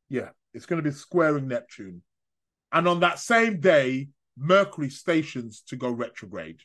Yeah, 0.09 0.29
it's 0.53 0.65
going 0.65 0.83
to 0.83 0.89
be 0.89 0.95
squaring 0.95 1.47
Neptune. 1.47 2.01
And 2.71 2.87
on 2.87 2.99
that 2.99 3.19
same 3.19 3.59
day, 3.59 4.09
Mercury 4.37 4.89
stations 4.89 5.63
to 5.67 5.75
go 5.75 5.91
retrograde. 5.91 6.61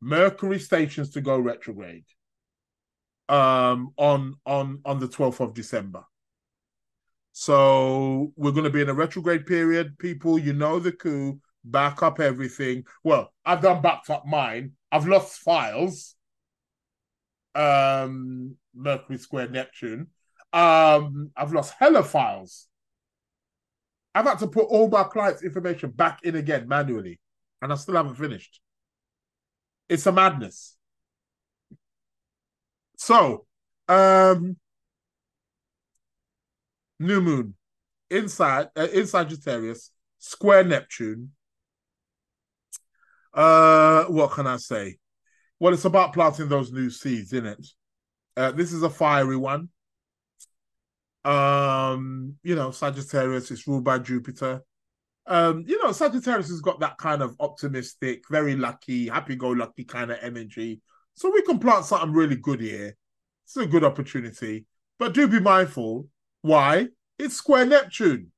Mercury 0.00 0.58
stations 0.58 1.10
to 1.10 1.20
go 1.20 1.38
retrograde 1.38 2.04
um, 3.28 3.92
on 3.96 4.36
on 4.44 4.80
on 4.84 4.98
the 4.98 5.08
12th 5.08 5.40
of 5.40 5.54
December. 5.54 6.04
So 7.32 8.32
we're 8.36 8.52
going 8.52 8.64
to 8.64 8.70
be 8.70 8.80
in 8.80 8.88
a 8.88 8.94
retrograde 8.94 9.44
period. 9.44 9.98
People, 9.98 10.38
you 10.38 10.52
know 10.52 10.78
the 10.78 10.92
coup, 10.92 11.40
back 11.64 12.02
up 12.02 12.20
everything. 12.20 12.84
Well, 13.02 13.32
I've 13.44 13.60
done 13.60 13.82
backed 13.82 14.08
up 14.08 14.24
mine. 14.24 14.72
I've 14.92 15.08
lost 15.08 15.40
files. 15.40 16.14
Um, 17.56 18.56
Mercury 18.74 19.18
Square 19.18 19.48
Neptune. 19.48 20.08
Um, 20.52 21.32
I've 21.36 21.52
lost 21.52 21.74
hella 21.78 22.04
files. 22.04 22.68
I've 24.14 24.26
had 24.26 24.38
to 24.38 24.46
put 24.46 24.66
all 24.66 24.88
my 24.88 25.02
clients' 25.02 25.42
information 25.42 25.90
back 25.90 26.20
in 26.22 26.36
again 26.36 26.68
manually, 26.68 27.18
and 27.60 27.72
I 27.72 27.74
still 27.74 27.96
haven't 27.96 28.14
finished. 28.14 28.60
It's 29.88 30.06
a 30.06 30.12
madness. 30.12 30.73
So, 33.04 33.44
um, 33.86 34.56
new 36.98 37.20
moon. 37.20 37.54
inside 38.08 38.68
uh, 38.74 38.88
in 38.94 39.06
Sagittarius, 39.06 39.90
square 40.18 40.64
Neptune. 40.64 41.32
Uh, 43.34 44.04
what 44.04 44.30
can 44.30 44.46
I 44.46 44.56
say? 44.56 44.96
Well, 45.60 45.74
it's 45.74 45.84
about 45.84 46.14
planting 46.14 46.48
those 46.48 46.72
new 46.72 46.88
seeds, 46.88 47.34
isn't 47.34 47.44
it? 47.44 47.66
Uh, 48.38 48.52
this 48.52 48.72
is 48.72 48.82
a 48.82 48.88
fiery 48.88 49.36
one. 49.36 49.68
Um, 51.26 52.36
you 52.42 52.54
know, 52.54 52.70
Sagittarius 52.70 53.50
is 53.50 53.66
ruled 53.66 53.84
by 53.84 53.98
Jupiter. 53.98 54.62
Um, 55.26 55.64
you 55.66 55.82
know, 55.82 55.92
Sagittarius 55.92 56.48
has 56.48 56.62
got 56.62 56.80
that 56.80 56.96
kind 56.96 57.20
of 57.20 57.36
optimistic, 57.38 58.22
very 58.30 58.56
lucky, 58.56 59.08
happy-go-lucky 59.08 59.84
kind 59.84 60.10
of 60.10 60.16
energy. 60.22 60.80
So 61.14 61.30
we 61.30 61.42
can 61.42 61.58
plant 61.58 61.84
something 61.84 62.12
really 62.12 62.36
good 62.36 62.60
here. 62.60 62.96
It's 63.44 63.56
a 63.56 63.66
good 63.66 63.84
opportunity. 63.84 64.66
But 64.98 65.14
do 65.14 65.28
be 65.28 65.40
mindful. 65.40 66.08
Why? 66.42 66.88
It's 67.18 67.36
square 67.36 67.66
Neptune. 67.66 68.32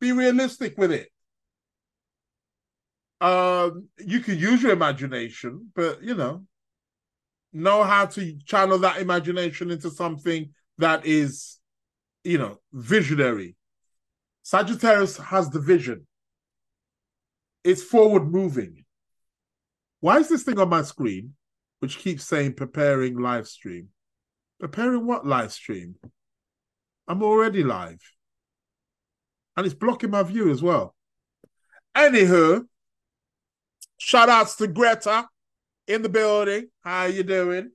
Be 0.00 0.12
realistic 0.12 0.78
with 0.78 0.92
it. 0.92 1.08
Um, 3.20 3.88
you 3.98 4.20
can 4.20 4.38
use 4.38 4.62
your 4.62 4.72
imagination, 4.72 5.70
but 5.74 6.02
you 6.02 6.14
know, 6.14 6.46
know 7.52 7.82
how 7.82 8.06
to 8.06 8.38
channel 8.46 8.78
that 8.78 9.00
imagination 9.00 9.70
into 9.70 9.90
something 9.90 10.50
that 10.78 11.04
is, 11.04 11.58
you 12.24 12.38
know, 12.38 12.60
visionary. 12.72 13.56
Sagittarius 14.42 15.18
has 15.18 15.50
the 15.50 15.60
vision. 15.60 16.06
It's 17.62 17.82
forward 17.82 18.32
moving. 18.32 18.84
Why 20.00 20.18
is 20.18 20.30
this 20.30 20.42
thing 20.42 20.58
on 20.58 20.70
my 20.70 20.80
screen, 20.80 21.34
which 21.80 21.98
keeps 21.98 22.24
saying 22.24 22.54
preparing 22.54 23.18
live 23.18 23.48
stream? 23.48 23.88
Preparing 24.60 25.06
what 25.06 25.26
live 25.26 25.52
stream? 25.52 25.96
I'm 27.08 27.22
already 27.22 27.64
live. 27.64 28.00
And 29.56 29.66
it's 29.66 29.74
blocking 29.74 30.10
my 30.10 30.22
view 30.22 30.50
as 30.50 30.62
well. 30.62 30.94
Anywho, 31.96 32.66
shout 33.98 34.28
outs 34.28 34.56
to 34.56 34.66
Greta 34.68 35.26
in 35.88 36.02
the 36.02 36.08
building. 36.08 36.68
How 36.84 37.00
are 37.00 37.08
you 37.08 37.22
doing? 37.24 37.70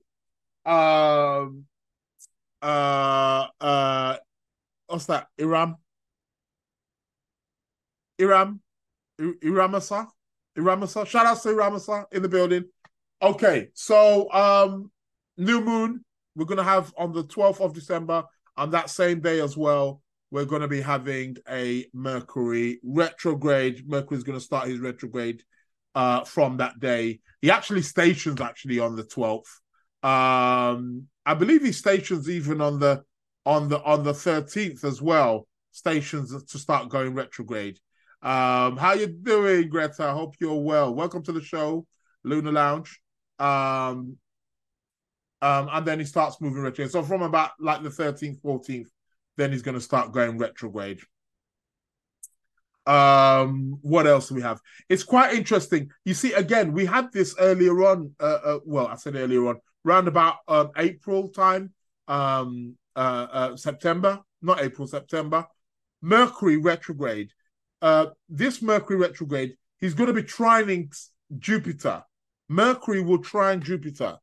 Um 0.64 1.66
uh 2.62 3.46
uh 3.60 4.16
what's 4.86 5.06
that? 5.06 5.28
Iram? 5.38 5.76
Iram? 8.18 8.60
Iramasa? 9.20 10.08
Iramasa? 10.56 11.06
Shout 11.06 11.26
out 11.26 11.42
to 11.42 11.48
Iramasa 11.48 12.06
in 12.12 12.22
the 12.22 12.28
building. 12.28 12.64
Okay, 13.22 13.68
so 13.74 14.30
um 14.32 14.90
new 15.36 15.60
moon 15.60 16.04
we're 16.36 16.44
going 16.44 16.58
to 16.58 16.64
have 16.64 16.92
on 16.98 17.12
the 17.12 17.24
12th 17.24 17.60
of 17.60 17.74
December, 17.74 18.22
on 18.56 18.70
that 18.70 18.90
same 18.90 19.20
day 19.20 19.40
as 19.40 19.56
well, 19.56 20.02
we're 20.30 20.44
going 20.44 20.60
to 20.60 20.68
be 20.68 20.82
having 20.82 21.36
a 21.48 21.86
Mercury 21.94 22.78
retrograde. 22.84 23.88
Mercury's 23.88 24.22
going 24.22 24.38
to 24.38 24.44
start 24.44 24.68
his 24.68 24.78
retrograde 24.78 25.42
uh, 25.94 26.24
from 26.24 26.58
that 26.58 26.78
day. 26.78 27.20
He 27.40 27.50
actually 27.50 27.82
stations 27.82 28.40
actually 28.40 28.78
on 28.80 28.96
the 28.96 29.02
12th. 29.02 29.48
Um, 30.02 31.06
I 31.24 31.32
believe 31.34 31.64
he 31.64 31.72
stations 31.72 32.28
even 32.28 32.60
on 32.60 32.78
the 32.78 33.02
on 33.46 33.68
the 33.68 33.82
on 33.82 34.04
the 34.04 34.12
13th 34.12 34.84
as 34.84 35.00
well. 35.00 35.48
Stations 35.70 36.44
to 36.44 36.58
start 36.58 36.90
going 36.90 37.14
retrograde. 37.14 37.78
Um, 38.22 38.76
how 38.76 38.92
you 38.92 39.06
doing, 39.06 39.68
Greta? 39.70 40.04
I 40.04 40.12
hope 40.12 40.34
you're 40.38 40.60
well. 40.60 40.94
Welcome 40.94 41.22
to 41.24 41.32
the 41.32 41.42
show, 41.42 41.86
Lunar 42.24 42.52
Lounge. 42.52 43.00
Um, 43.38 44.16
um, 45.42 45.68
and 45.70 45.86
then 45.86 45.98
he 45.98 46.04
starts 46.04 46.40
moving 46.40 46.62
retrograde. 46.62 46.90
So 46.90 47.02
from 47.02 47.22
about 47.22 47.50
like 47.60 47.82
the 47.82 47.90
13th, 47.90 48.40
14th, 48.40 48.88
then 49.36 49.52
he's 49.52 49.62
going 49.62 49.74
to 49.74 49.80
start 49.80 50.12
going 50.12 50.38
retrograde. 50.38 51.00
Um, 52.86 53.78
what 53.82 54.06
else 54.06 54.28
do 54.28 54.36
we 54.36 54.42
have? 54.42 54.60
It's 54.88 55.02
quite 55.02 55.34
interesting. 55.34 55.90
You 56.04 56.14
see, 56.14 56.32
again, 56.32 56.72
we 56.72 56.86
had 56.86 57.12
this 57.12 57.34
earlier 57.38 57.84
on. 57.84 58.12
Uh, 58.18 58.38
uh, 58.44 58.58
well, 58.64 58.86
I 58.86 58.94
said 58.94 59.16
earlier 59.16 59.46
on, 59.48 59.56
around 59.84 60.08
about 60.08 60.36
um, 60.46 60.70
April 60.76 61.28
time, 61.28 61.72
um, 62.08 62.76
uh, 62.94 63.26
uh, 63.30 63.56
September, 63.56 64.20
not 64.40 64.62
April, 64.62 64.86
September. 64.86 65.46
Mercury 66.00 66.56
retrograde. 66.56 67.30
Uh, 67.82 68.06
this 68.28 68.62
Mercury 68.62 68.98
retrograde, 68.98 69.56
he's 69.80 69.94
going 69.94 70.06
to 70.06 70.12
be 70.12 70.22
trining 70.22 70.94
Jupiter. 71.38 72.04
Mercury 72.48 73.02
will 73.02 73.18
trine 73.18 73.60
Jupiter. 73.60 74.18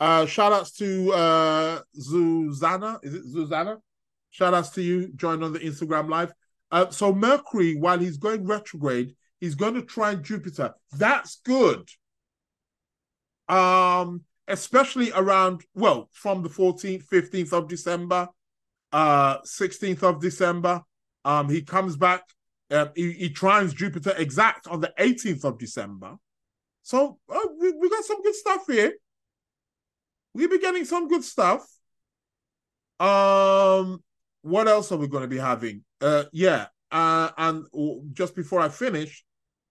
Uh, 0.00 0.26
shout 0.26 0.52
outs 0.52 0.72
to 0.72 1.12
uh, 1.12 1.80
Zuzana. 1.98 2.98
Is 3.02 3.14
it 3.14 3.26
Zuzana? 3.26 3.78
Shout 4.30 4.54
outs 4.54 4.70
to 4.70 4.82
you. 4.82 5.12
Join 5.14 5.42
on 5.42 5.52
the 5.52 5.58
Instagram 5.58 6.08
live. 6.08 6.32
Uh, 6.70 6.90
so 6.90 7.12
Mercury, 7.12 7.76
while 7.76 7.98
he's 7.98 8.18
going 8.18 8.46
retrograde, 8.46 9.14
he's 9.40 9.54
going 9.54 9.74
to 9.74 9.82
trine 9.82 10.22
Jupiter. 10.22 10.74
That's 10.92 11.40
good. 11.44 11.88
Um, 13.48 14.24
especially 14.46 15.10
around 15.12 15.62
well, 15.74 16.08
from 16.12 16.42
the 16.42 16.48
14th, 16.48 17.04
15th 17.08 17.52
of 17.52 17.68
December, 17.68 18.28
uh, 18.92 19.38
16th 19.38 20.02
of 20.02 20.20
December. 20.20 20.82
Um, 21.24 21.48
he 21.48 21.62
comes 21.62 21.96
back. 21.96 22.22
Uh, 22.70 22.86
he, 22.94 23.12
he 23.12 23.30
trines 23.30 23.74
Jupiter 23.74 24.14
exact 24.16 24.66
on 24.68 24.80
the 24.80 24.92
18th 24.98 25.44
of 25.44 25.58
December. 25.58 26.16
So 26.88 27.18
uh, 27.28 27.48
we, 27.60 27.72
we 27.72 27.90
got 27.90 28.04
some 28.04 28.22
good 28.22 28.34
stuff 28.34 28.64
here 28.66 28.94
we've 30.38 30.48
been 30.48 30.60
getting 30.60 30.84
some 30.84 31.08
good 31.08 31.24
stuff. 31.24 31.66
Um, 33.00 34.02
what 34.42 34.68
else 34.68 34.92
are 34.92 34.98
we 34.98 35.08
going 35.08 35.22
to 35.22 35.28
be 35.28 35.38
having? 35.38 35.84
Uh, 36.00 36.24
yeah, 36.32 36.66
uh, 36.92 37.30
and 37.36 37.66
just 38.12 38.34
before 38.36 38.60
I 38.60 38.68
finish, 38.68 39.24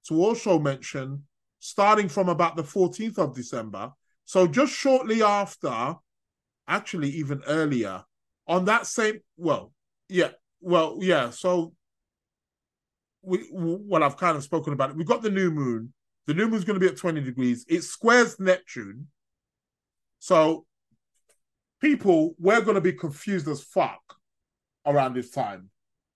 to 0.07 0.21
also 0.21 0.59
mention, 0.59 1.23
starting 1.59 2.09
from 2.09 2.29
about 2.29 2.55
the 2.55 2.63
14th 2.63 3.17
of 3.17 3.33
December, 3.33 3.91
so 4.25 4.45
just 4.45 4.73
shortly 4.73 5.23
after, 5.23 5.95
actually 6.67 7.09
even 7.11 7.41
earlier, 7.47 8.03
on 8.45 8.65
that 8.65 8.87
same, 8.87 9.19
well, 9.37 9.71
yeah, 10.09 10.31
well, 10.59 10.97
yeah, 11.01 11.29
so 11.29 11.73
we, 13.21 13.47
well, 13.51 14.03
I've 14.03 14.17
kind 14.17 14.37
of 14.37 14.43
spoken 14.43 14.73
about 14.73 14.89
it. 14.89 14.95
We've 14.97 15.07
got 15.07 15.21
the 15.21 15.29
new 15.29 15.51
moon. 15.51 15.93
The 16.27 16.33
new 16.33 16.47
moon's 16.47 16.65
going 16.65 16.79
to 16.79 16.85
be 16.85 16.91
at 16.91 16.97
20 16.97 17.21
degrees. 17.21 17.65
It 17.67 17.81
squares 17.81 18.39
Neptune. 18.39 19.07
So 20.19 20.65
people, 21.81 22.35
we're 22.37 22.61
going 22.61 22.75
to 22.75 22.81
be 22.81 22.93
confused 22.93 23.47
as 23.47 23.61
fuck 23.61 24.01
around 24.85 25.13
this 25.13 25.31
time. 25.31 25.69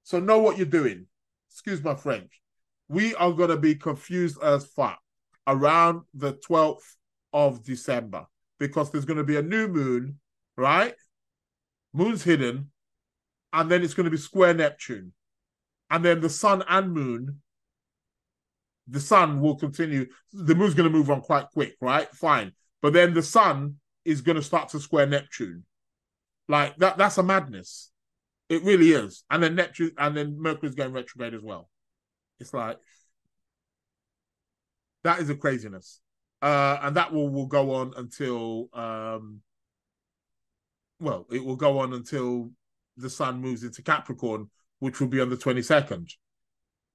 So 0.04 0.20
know 0.20 0.40
what 0.40 0.58
you're 0.58 0.66
doing. 0.66 1.08
Excuse 1.50 1.84
my 1.84 1.96
French. 1.96 2.42
We 2.90 3.16
are 3.16 3.32
going 3.32 3.50
to 3.50 3.58
be 3.58 3.76
confused 3.76 4.42
as 4.44 4.66
fuck 4.66 5.00
around 5.48 6.02
the 6.14 6.34
12th 6.34 6.96
of 7.32 7.64
December 7.64 8.26
because 8.60 8.92
there's 8.92 9.06
going 9.06 9.18
to 9.18 9.24
be 9.24 9.38
a 9.38 9.42
new 9.42 9.68
moon, 9.68 10.20
right? 10.58 10.94
Moon's 11.94 12.24
hidden, 12.24 12.72
and 13.54 13.70
then 13.70 13.82
it's 13.82 13.94
going 13.94 14.06
to 14.06 14.12
be 14.12 14.18
square 14.18 14.54
Neptune. 14.54 15.14
And 15.90 16.04
then 16.06 16.22
the 16.22 16.30
sun 16.30 16.64
and 16.70 16.94
moon, 16.94 17.42
the 18.88 19.00
sun 19.00 19.40
will 19.42 19.56
continue. 19.56 20.08
The 20.34 20.56
moon's 20.56 20.74
going 20.74 20.92
to 20.92 20.98
move 20.98 21.10
on 21.10 21.22
quite 21.22 21.48
quick, 21.54 21.76
right? 21.82 22.10
Fine. 22.16 22.54
But 22.82 22.94
then 22.94 23.14
the 23.14 23.24
sun 23.24 23.76
is 24.06 24.22
going 24.22 24.38
to 24.38 24.42
start 24.42 24.70
to 24.70 24.80
square 24.80 25.06
Neptune. 25.06 25.66
Like 26.48 26.76
that, 26.78 26.98
that's 26.98 27.18
a 27.18 27.24
madness. 27.24 27.92
It 28.50 28.64
really 28.64 28.92
is. 28.92 29.24
And 29.30 29.42
then 29.42 29.56
Neptune, 29.56 29.92
and 29.98 30.18
then 30.18 30.36
Mercury's 30.38 30.76
going 30.76 30.92
retrograde 30.92 31.34
as 31.34 31.42
well. 31.42 31.70
It's 32.40 32.54
like 32.54 32.78
that 35.04 35.20
is 35.20 35.30
a 35.30 35.36
craziness, 35.36 36.02
uh, 36.42 36.80
and 36.82 36.98
that 36.98 37.14
will 37.14 37.30
will 37.30 37.46
go 37.46 37.76
on 37.76 37.94
until 37.96 38.68
um, 38.74 39.42
well, 41.00 41.28
it 41.32 41.46
will 41.46 41.56
go 41.56 41.80
on 41.80 41.94
until 41.94 42.52
the 42.98 43.10
sun 43.10 43.40
moves 43.40 43.64
into 43.64 43.82
Capricorn, 43.84 44.50
which 44.80 45.00
will 45.00 45.08
be 45.08 45.22
on 45.22 45.30
the 45.30 45.38
twenty 45.38 45.62
second. 45.62 46.10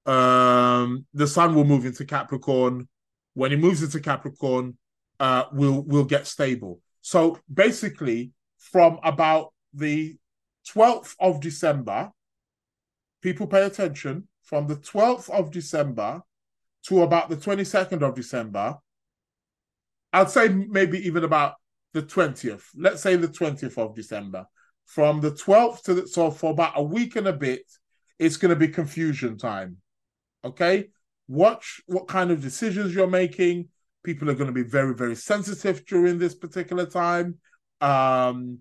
Um, 0.07 1.05
the 1.13 1.27
sun 1.27 1.53
will 1.53 1.65
move 1.65 1.85
into 1.85 2.05
Capricorn. 2.05 2.87
When 3.33 3.51
he 3.51 3.57
moves 3.57 3.83
into 3.83 3.99
Capricorn, 3.99 4.77
uh, 5.19 5.45
will 5.51 5.83
will 5.83 6.05
get 6.05 6.25
stable. 6.25 6.79
So 7.01 7.39
basically, 7.53 8.31
from 8.57 8.99
about 9.03 9.53
the 9.73 10.17
12th 10.73 11.15
of 11.19 11.39
December, 11.41 12.11
people 13.21 13.47
pay 13.47 13.65
attention, 13.65 14.27
from 14.43 14.67
the 14.67 14.75
12th 14.75 15.29
of 15.29 15.51
December 15.51 16.21
to 16.83 17.01
about 17.01 17.29
the 17.29 17.35
22nd 17.35 18.01
of 18.01 18.15
December, 18.15 18.77
I'd 20.13 20.29
say 20.29 20.47
maybe 20.47 21.05
even 21.05 21.23
about 21.23 21.55
the 21.93 22.01
20th, 22.01 22.63
let's 22.75 23.01
say 23.01 23.15
the 23.15 23.27
20th 23.27 23.77
of 23.77 23.95
December. 23.95 24.45
From 24.85 25.19
the 25.19 25.31
12th 25.31 25.83
to 25.83 25.93
the, 25.95 26.07
so 26.07 26.31
for 26.31 26.51
about 26.51 26.73
a 26.75 26.83
week 26.83 27.17
and 27.17 27.27
a 27.27 27.33
bit, 27.33 27.63
it's 28.17 28.37
going 28.37 28.49
to 28.49 28.55
be 28.55 28.69
confusion 28.69 29.37
time. 29.37 29.77
Okay? 30.43 30.89
Watch 31.27 31.81
what 31.87 32.07
kind 32.07 32.31
of 32.31 32.41
decisions 32.41 32.93
you're 32.93 33.07
making 33.07 33.69
People 34.07 34.29
are 34.29 34.35
going 34.35 34.47
to 34.47 34.53
be 34.53 34.63
very, 34.63 34.95
very 34.95 35.15
sensitive 35.15 35.85
during 35.85 36.17
this 36.17 36.33
particular 36.33 36.85
time. 36.85 37.35
Um, 37.81 38.59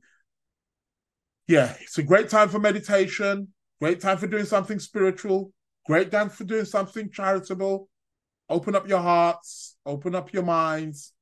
yeah, 1.46 1.72
it's 1.80 1.98
a 1.98 2.02
great 2.02 2.28
time 2.28 2.48
for 2.48 2.58
meditation. 2.58 3.46
Great 3.80 4.00
time 4.00 4.18
for 4.18 4.26
doing 4.26 4.44
something 4.44 4.80
spiritual. 4.80 5.52
Great 5.86 6.10
time 6.10 6.30
for 6.30 6.42
doing 6.42 6.64
something 6.64 7.12
charitable. 7.12 7.88
Open 8.48 8.74
up 8.74 8.88
your 8.88 8.98
hearts, 8.98 9.76
open 9.86 10.16
up 10.16 10.32
your 10.32 10.42
minds, 10.42 11.12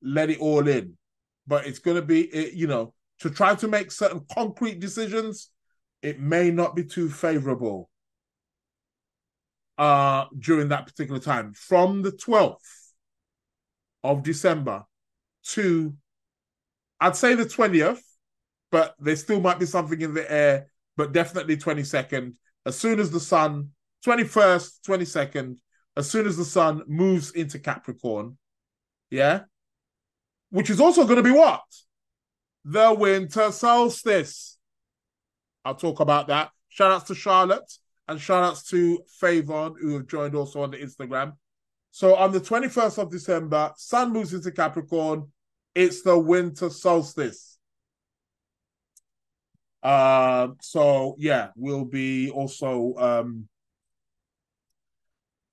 let 0.00 0.30
it 0.30 0.38
all 0.40 0.66
in. 0.66 0.96
But 1.46 1.66
it's 1.66 1.78
going 1.78 1.96
to 1.96 2.02
be, 2.02 2.50
you 2.54 2.68
know, 2.68 2.94
to 3.20 3.28
try 3.28 3.54
to 3.56 3.68
make 3.68 3.90
certain 3.90 4.24
concrete 4.32 4.80
decisions, 4.80 5.50
it 6.00 6.18
may 6.18 6.50
not 6.50 6.74
be 6.74 6.84
too 6.84 7.10
favorable 7.10 7.90
uh, 9.78 10.26
during 10.38 10.68
that 10.68 10.86
particular 10.86 11.20
time. 11.20 11.52
From 11.54 12.02
the 12.02 12.12
12th 12.12 12.56
of 14.02 14.22
December 14.22 14.84
to, 15.50 15.94
I'd 17.00 17.16
say 17.16 17.34
the 17.34 17.44
20th, 17.44 18.00
but 18.70 18.94
there 18.98 19.16
still 19.16 19.40
might 19.40 19.58
be 19.58 19.66
something 19.66 20.00
in 20.00 20.12
the 20.12 20.30
air, 20.30 20.66
but 20.96 21.12
definitely 21.12 21.56
22nd. 21.56 22.34
As 22.66 22.76
soon 22.76 22.98
as 22.98 23.10
the 23.10 23.20
sun, 23.20 23.70
21st, 24.04 24.80
22nd, 24.86 25.56
as 25.96 26.10
soon 26.10 26.26
as 26.26 26.36
the 26.36 26.44
sun 26.44 26.82
moves 26.86 27.30
into 27.30 27.58
Capricorn, 27.58 28.36
yeah, 29.10 29.42
which 30.50 30.70
is 30.70 30.80
also 30.80 31.04
going 31.04 31.16
to 31.16 31.22
be 31.22 31.30
what? 31.30 31.62
The 32.64 32.92
winter 32.92 33.50
solstice. 33.52 34.58
I'll 35.64 35.74
talk 35.74 36.00
about 36.00 36.28
that. 36.28 36.50
Shout 36.68 36.92
outs 36.92 37.08
to 37.08 37.14
Charlotte 37.14 37.70
and 38.08 38.20
shout 38.20 38.44
outs 38.44 38.62
to 38.70 39.00
Favon, 39.22 39.74
who 39.80 39.94
have 39.94 40.06
joined 40.06 40.34
also 40.34 40.62
on 40.62 40.70
the 40.70 40.78
Instagram. 40.78 41.32
So 41.90 42.14
on 42.14 42.32
the 42.32 42.40
21st 42.40 42.98
of 42.98 43.10
December, 43.10 43.72
sun 43.76 44.12
moves 44.12 44.34
into 44.34 44.50
Capricorn. 44.50 45.30
It's 45.74 46.02
the 46.02 46.18
winter 46.18 46.70
solstice. 46.70 47.58
Uh, 49.82 50.48
so 50.60 51.14
yeah, 51.18 51.48
we'll 51.54 51.84
be 51.84 52.30
also 52.30 52.94
um, 52.98 53.48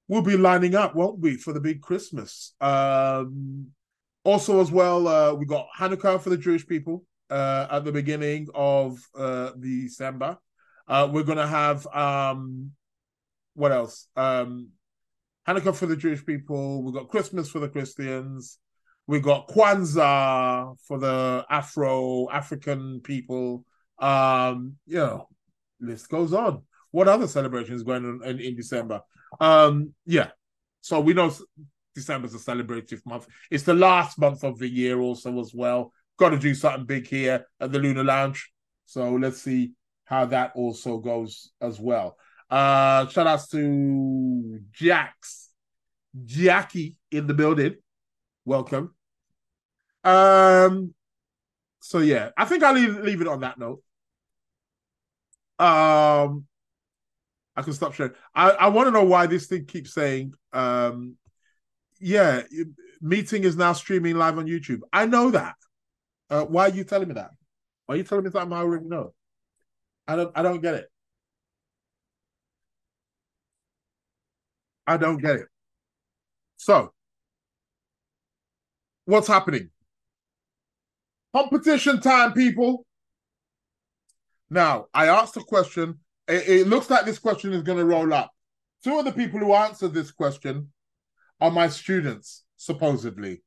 we'll 0.08 0.22
be 0.22 0.38
lining 0.38 0.76
up, 0.76 0.96
won't 0.96 1.20
we, 1.20 1.38
for 1.38 1.54
the 1.54 1.60
big 1.60 1.82
Christmas? 1.82 2.54
Um, 2.62 3.68
also, 4.24 4.60
as 4.60 4.72
well, 4.72 5.08
uh, 5.08 5.34
we 5.34 5.46
got 5.46 5.68
Hanukkah 5.78 6.20
for 6.20 6.32
the 6.32 6.38
Jewish 6.38 6.66
people 6.66 7.06
uh, 7.30 7.68
at 7.70 7.86
the 7.86 7.92
beginning 7.92 8.48
of 8.56 9.00
uh, 9.16 9.52
December. 9.60 10.38
Uh, 10.88 11.10
we're 11.12 11.24
gonna 11.24 11.48
have 11.48 11.86
um, 11.88 12.72
what 13.54 13.72
else? 13.72 14.08
Um, 14.16 14.70
Hanukkah 15.48 15.76
for 15.76 15.86
the 15.86 15.96
Jewish 15.96 16.26
people. 16.26 16.84
We've 16.84 16.94
got 16.94 17.10
Christmas 17.10 17.50
for 17.50 17.60
the 17.60 17.70
Christians. 17.70 18.60
We've 19.08 19.22
got 19.22 19.48
Kwanzaa 19.48 20.76
for 20.88 21.00
the 21.00 21.46
Afro 21.50 22.30
African 22.32 23.02
people. 23.02 23.64
Um, 24.00 24.76
you 24.88 24.98
know, 24.98 25.28
list 25.80 26.10
goes 26.10 26.34
on. 26.34 26.64
What 26.92 27.08
other 27.08 27.28
celebrations 27.28 27.84
going 27.84 28.06
on 28.06 28.22
in, 28.28 28.40
in 28.40 28.56
December? 28.56 29.02
Um, 29.40 29.94
yeah. 30.06 30.30
So 30.82 31.00
we 31.00 31.14
know 31.14 31.32
December's 31.94 32.34
a 32.34 32.38
celebrative 32.38 33.06
month. 33.06 33.28
It's 33.52 33.64
the 33.64 33.74
last 33.74 34.18
month 34.20 34.44
of 34.44 34.60
the 34.60 34.68
year 34.68 35.00
also 35.00 35.40
as 35.40 35.52
well. 35.54 35.94
Got 36.18 36.30
to 36.30 36.40
do 36.40 36.56
something 36.56 36.86
big 36.86 37.08
here 37.08 37.46
at 37.60 37.72
the 37.72 37.80
Lunar 37.80 38.04
Lounge. 38.04 38.52
So 38.86 39.14
let's 39.16 39.42
see 39.42 39.72
how 40.06 40.26
that 40.26 40.52
also 40.56 40.98
goes 40.98 41.52
as 41.62 41.80
well. 41.80 42.18
Uh 42.50 43.08
shout 43.08 43.28
outs 43.28 43.48
to 43.50 44.60
Jax, 44.72 45.50
Jackie 46.26 46.98
in 47.12 47.28
the 47.28 47.34
building. 47.34 47.76
Welcome. 48.46 48.94
Um 50.04 50.94
so 51.80 52.00
yeah, 52.00 52.30
I 52.38 52.46
think 52.46 52.64
I'll 52.64 52.74
leave, 52.74 52.98
leave 53.00 53.22
it 53.22 53.28
on 53.28 53.42
that 53.42 53.60
note. 53.60 53.82
Um 55.60 56.46
I 57.56 57.62
can 57.62 57.74
stop 57.74 57.94
sharing. 57.94 58.14
I, 58.34 58.50
I 58.52 58.68
want 58.68 58.88
to 58.88 58.92
know 58.92 59.04
why 59.04 59.28
this 59.28 59.48
thing 59.48 59.66
keeps 59.66 59.94
saying, 59.94 60.34
um, 60.52 61.16
yeah, 62.00 62.42
meeting 63.02 63.44
is 63.44 63.56
now 63.56 63.74
streaming 63.74 64.18
live 64.18 64.38
on 64.38 64.46
YouTube. 64.46 64.82
I 64.92 65.06
know 65.06 65.32
that. 65.32 65.56
Uh, 66.30 66.44
why 66.44 66.68
are 66.68 66.74
you 66.74 66.84
telling 66.84 67.08
me 67.08 67.14
that? 67.14 67.32
Why 67.86 67.96
are 67.96 67.98
you 67.98 68.04
telling 68.04 68.26
me 68.26 68.32
something 68.32 68.52
I 68.52 68.62
already 68.62 68.86
know? 68.86 69.14
I 70.08 70.16
don't. 70.16 70.32
I 70.36 70.42
don't 70.42 70.62
get 70.62 70.76
it. 70.76 70.92
I 74.88 74.98
don't 74.98 75.18
get 75.18 75.38
it. 75.38 75.48
So, 76.58 76.94
what's 79.06 79.28
happening? 79.28 79.72
Competition 81.36 82.00
time, 82.02 82.34
people. 82.34 82.86
Now, 84.50 84.86
I 84.94 85.08
asked 85.08 85.38
a 85.38 85.42
question 85.42 86.00
it, 86.28 86.48
it 86.48 86.68
looks 86.68 86.90
like 86.90 87.06
this 87.06 87.20
question 87.20 87.54
is 87.54 87.64
going 87.64 87.78
to 87.78 87.86
roll 87.86 88.14
up. 88.14 88.32
Two 88.84 88.98
of 89.00 89.06
the 89.06 89.12
people 89.12 89.40
who 89.40 89.54
answered 89.54 89.94
this 89.94 90.12
question 90.12 90.72
are 91.40 91.52
my 91.52 91.68
students, 91.68 92.44
supposedly. 92.58 93.42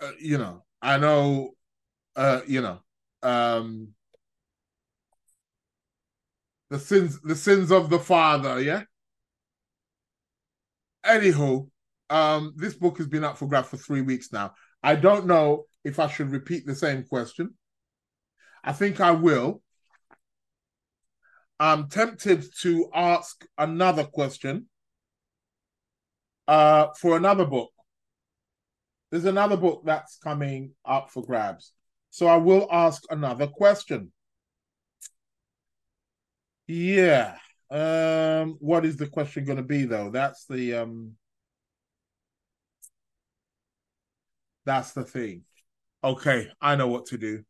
Uh, 0.00 0.12
you 0.20 0.38
know, 0.38 0.64
I 0.82 0.98
know, 0.98 1.54
uh, 2.16 2.40
you 2.46 2.60
know, 2.60 2.80
um, 3.22 3.88
the 6.70 6.78
sins, 6.78 7.20
the 7.22 7.34
sins 7.34 7.70
of 7.70 7.90
the 7.90 7.98
father. 7.98 8.60
Yeah. 8.60 8.82
Anywho, 11.04 11.68
um, 12.10 12.54
this 12.56 12.74
book 12.74 12.98
has 12.98 13.06
been 13.06 13.24
up 13.24 13.38
for 13.38 13.46
grab 13.46 13.66
for 13.66 13.76
three 13.76 14.02
weeks 14.02 14.32
now. 14.32 14.54
I 14.82 14.96
don't 14.96 15.26
know 15.26 15.64
if 15.84 15.98
I 15.98 16.08
should 16.08 16.30
repeat 16.30 16.66
the 16.66 16.74
same 16.74 17.04
question. 17.04 17.54
I 18.64 18.72
think 18.72 19.00
I 19.00 19.12
will. 19.12 19.62
I'm 21.58 21.88
tempted 21.88 22.44
to 22.62 22.90
ask 22.92 23.44
another 23.56 24.04
question 24.04 24.66
uh, 26.48 26.88
for 26.98 27.16
another 27.16 27.46
book. 27.46 27.70
There's 29.10 29.24
another 29.24 29.56
book 29.56 29.82
that's 29.84 30.18
coming 30.18 30.72
up 30.84 31.10
for 31.10 31.24
grabs. 31.24 31.72
So 32.10 32.26
I 32.26 32.36
will 32.36 32.68
ask 32.70 33.02
another 33.10 33.46
question. 33.46 34.12
Yeah. 36.66 37.36
Um, 37.70 38.56
what 38.60 38.84
is 38.84 38.96
the 38.96 39.08
question 39.08 39.44
going 39.44 39.56
to 39.56 39.62
be 39.62 39.84
though? 39.84 40.10
That's 40.10 40.46
the 40.46 40.74
um 40.74 41.16
That's 44.66 44.92
the 44.92 45.04
thing. 45.04 45.44
Okay, 46.04 46.48
I 46.60 46.74
know 46.76 46.88
what 46.88 47.06
to 47.06 47.18
do. 47.18 47.44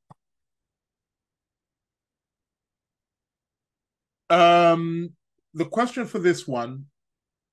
Um, 4.29 5.11
the 5.55 5.65
question 5.65 6.07
for 6.07 6.19
this 6.19 6.47
one, 6.47 6.87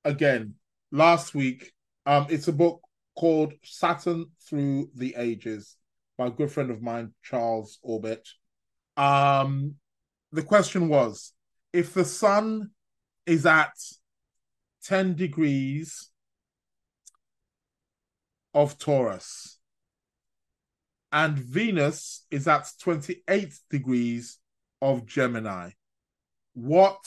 again, 0.04 0.56
last 0.92 1.34
week, 1.34 1.72
um, 2.06 2.28
it's 2.30 2.50
a 2.50 2.54
book 2.54 2.82
called 3.16 3.54
Saturn 3.64 4.26
Through 4.48 4.90
the 4.96 5.16
Ages 5.18 5.78
by 6.18 6.28
a 6.28 6.32
good 6.32 6.52
friend 6.52 6.70
of 6.70 6.82
mine, 6.82 7.14
Charles 7.24 7.80
Obert. 7.86 8.28
Um, 8.98 9.76
the 10.32 10.44
question 10.44 10.90
was 10.90 11.32
if 11.74 11.94
the 11.94 12.06
sun 12.06 12.70
is 13.26 13.46
at 13.46 13.74
10 14.86 15.16
degrees 15.16 16.10
of 18.54 18.78
Taurus 18.78 19.58
and 21.12 21.38
Venus 21.38 22.26
is 22.30 22.48
at 22.48 22.68
28 22.80 23.54
degrees 23.70 24.38
of 24.82 25.06
Gemini, 25.08 25.72
what 26.54 27.04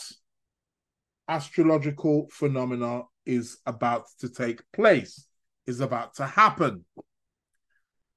astrological 1.29 2.29
phenomena 2.33 3.03
is 3.25 3.59
about 3.67 4.07
to 4.21 4.29
take 4.29 4.61
place, 4.73 5.27
is 5.67 5.81
about 5.81 6.15
to 6.15 6.27
happen. 6.27 6.85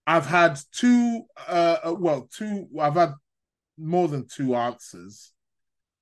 I've 0.07 0.25
had 0.25 0.59
two, 0.71 1.23
uh, 1.47 1.77
uh, 1.83 1.95
well, 1.97 2.27
two, 2.35 2.67
I've 2.79 2.95
had 2.95 3.13
more 3.77 4.07
than 4.07 4.27
two 4.27 4.55
answers, 4.55 5.31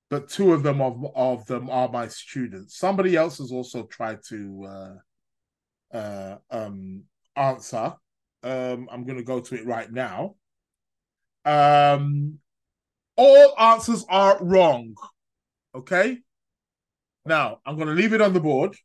but 0.10 0.30
two 0.30 0.54
of 0.54 0.64
them 0.64 0.82
of, 0.82 1.06
of 1.16 1.46
them 1.46 1.70
are 1.70 1.90
my 1.90 2.08
students. 2.08 2.78
Somebody 2.78 3.16
else 3.16 3.40
has 3.40 3.52
also 3.52 3.84
tried 3.84 4.20
to 4.30 4.66
uh, 5.94 5.96
uh, 5.98 6.38
um, 6.50 7.04
answer. 7.36 7.94
Um, 8.44 8.88
I'm 8.92 9.04
going 9.04 9.18
to 9.18 9.24
go 9.24 9.40
to 9.40 9.56
it 9.56 9.66
right 9.66 9.92
now. 9.92 10.36
Um, 11.44 12.40
all 13.16 13.54
answers 13.60 14.06
are 14.10 14.38
wrong. 14.42 14.96
Okay. 15.76 16.20
Now 17.26 17.60
I'm 17.66 17.76
going 17.76 17.90
to 17.90 17.94
leave 17.94 18.14
it 18.14 18.22
on 18.22 18.34
the 18.34 18.40
board. 18.40 18.76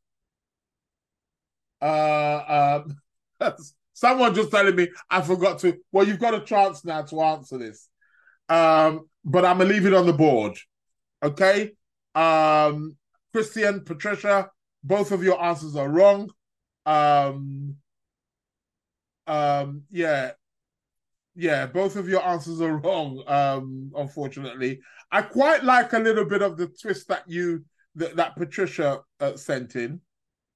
Uh, 1.80 2.82
um, 3.40 3.54
someone 3.92 4.34
just 4.34 4.50
telling 4.50 4.76
me 4.76 4.88
I 5.10 5.20
forgot 5.22 5.58
to. 5.60 5.76
Well, 5.90 6.06
you've 6.06 6.20
got 6.20 6.34
a 6.34 6.40
chance 6.40 6.84
now 6.84 7.02
to 7.02 7.20
answer 7.22 7.58
this. 7.58 7.88
Um, 8.48 9.08
but 9.24 9.44
I'm 9.44 9.58
gonna 9.58 9.70
leave 9.70 9.86
it 9.86 9.94
on 9.94 10.06
the 10.06 10.12
board. 10.12 10.58
Okay. 11.22 11.72
Um, 12.14 12.96
Christian, 13.32 13.84
Patricia, 13.84 14.50
both 14.82 15.12
of 15.12 15.22
your 15.22 15.42
answers 15.42 15.76
are 15.76 15.88
wrong. 15.88 16.30
Um, 16.84 17.76
um, 19.26 19.82
yeah. 19.90 20.32
yeah, 21.34 21.66
both 21.66 21.96
of 21.96 22.08
your 22.08 22.22
answers 22.22 22.60
are 22.60 22.76
wrong. 22.76 23.22
Um, 23.26 23.92
unfortunately, 23.96 24.80
I 25.10 25.22
quite 25.22 25.64
like 25.64 25.92
a 25.92 25.98
little 25.98 26.24
bit 26.24 26.42
of 26.42 26.56
the 26.56 26.66
twist 26.66 27.08
that 27.08 27.24
you 27.26 27.64
that, 27.94 28.16
that 28.16 28.36
Patricia 28.36 29.00
uh, 29.20 29.36
sent 29.36 29.76
in, 29.76 30.00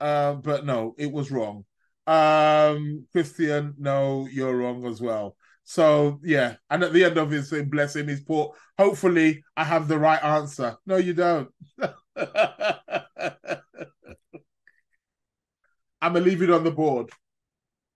uh, 0.01 0.35
but 0.35 0.65
no, 0.67 0.95
it 0.99 1.11
was 1.11 1.31
wrong. 1.31 1.65
Um, 2.07 3.07
Christian, 3.13 3.75
no, 3.79 4.27
you're 4.31 4.57
wrong 4.57 4.87
as 4.87 5.01
well. 5.01 5.37
So 5.69 6.21
yeah, 6.23 6.55
and 6.71 6.85
at 6.85 6.93
the 6.93 7.05
end 7.05 7.19
of 7.19 7.33
his 7.33 7.53
blessing, 7.67 8.09
he's 8.09 8.23
put, 8.23 8.53
"Hopefully, 8.79 9.43
I 9.57 9.65
have 9.65 9.89
the 9.89 9.99
right 9.99 10.23
answer." 10.23 10.77
No, 10.87 10.97
you 10.97 11.13
don't. 11.13 11.49
I'm 16.01 16.13
gonna 16.13 16.21
leave 16.21 16.43
it 16.43 16.51
on 16.51 16.63
the 16.63 16.71
board. 16.71 17.11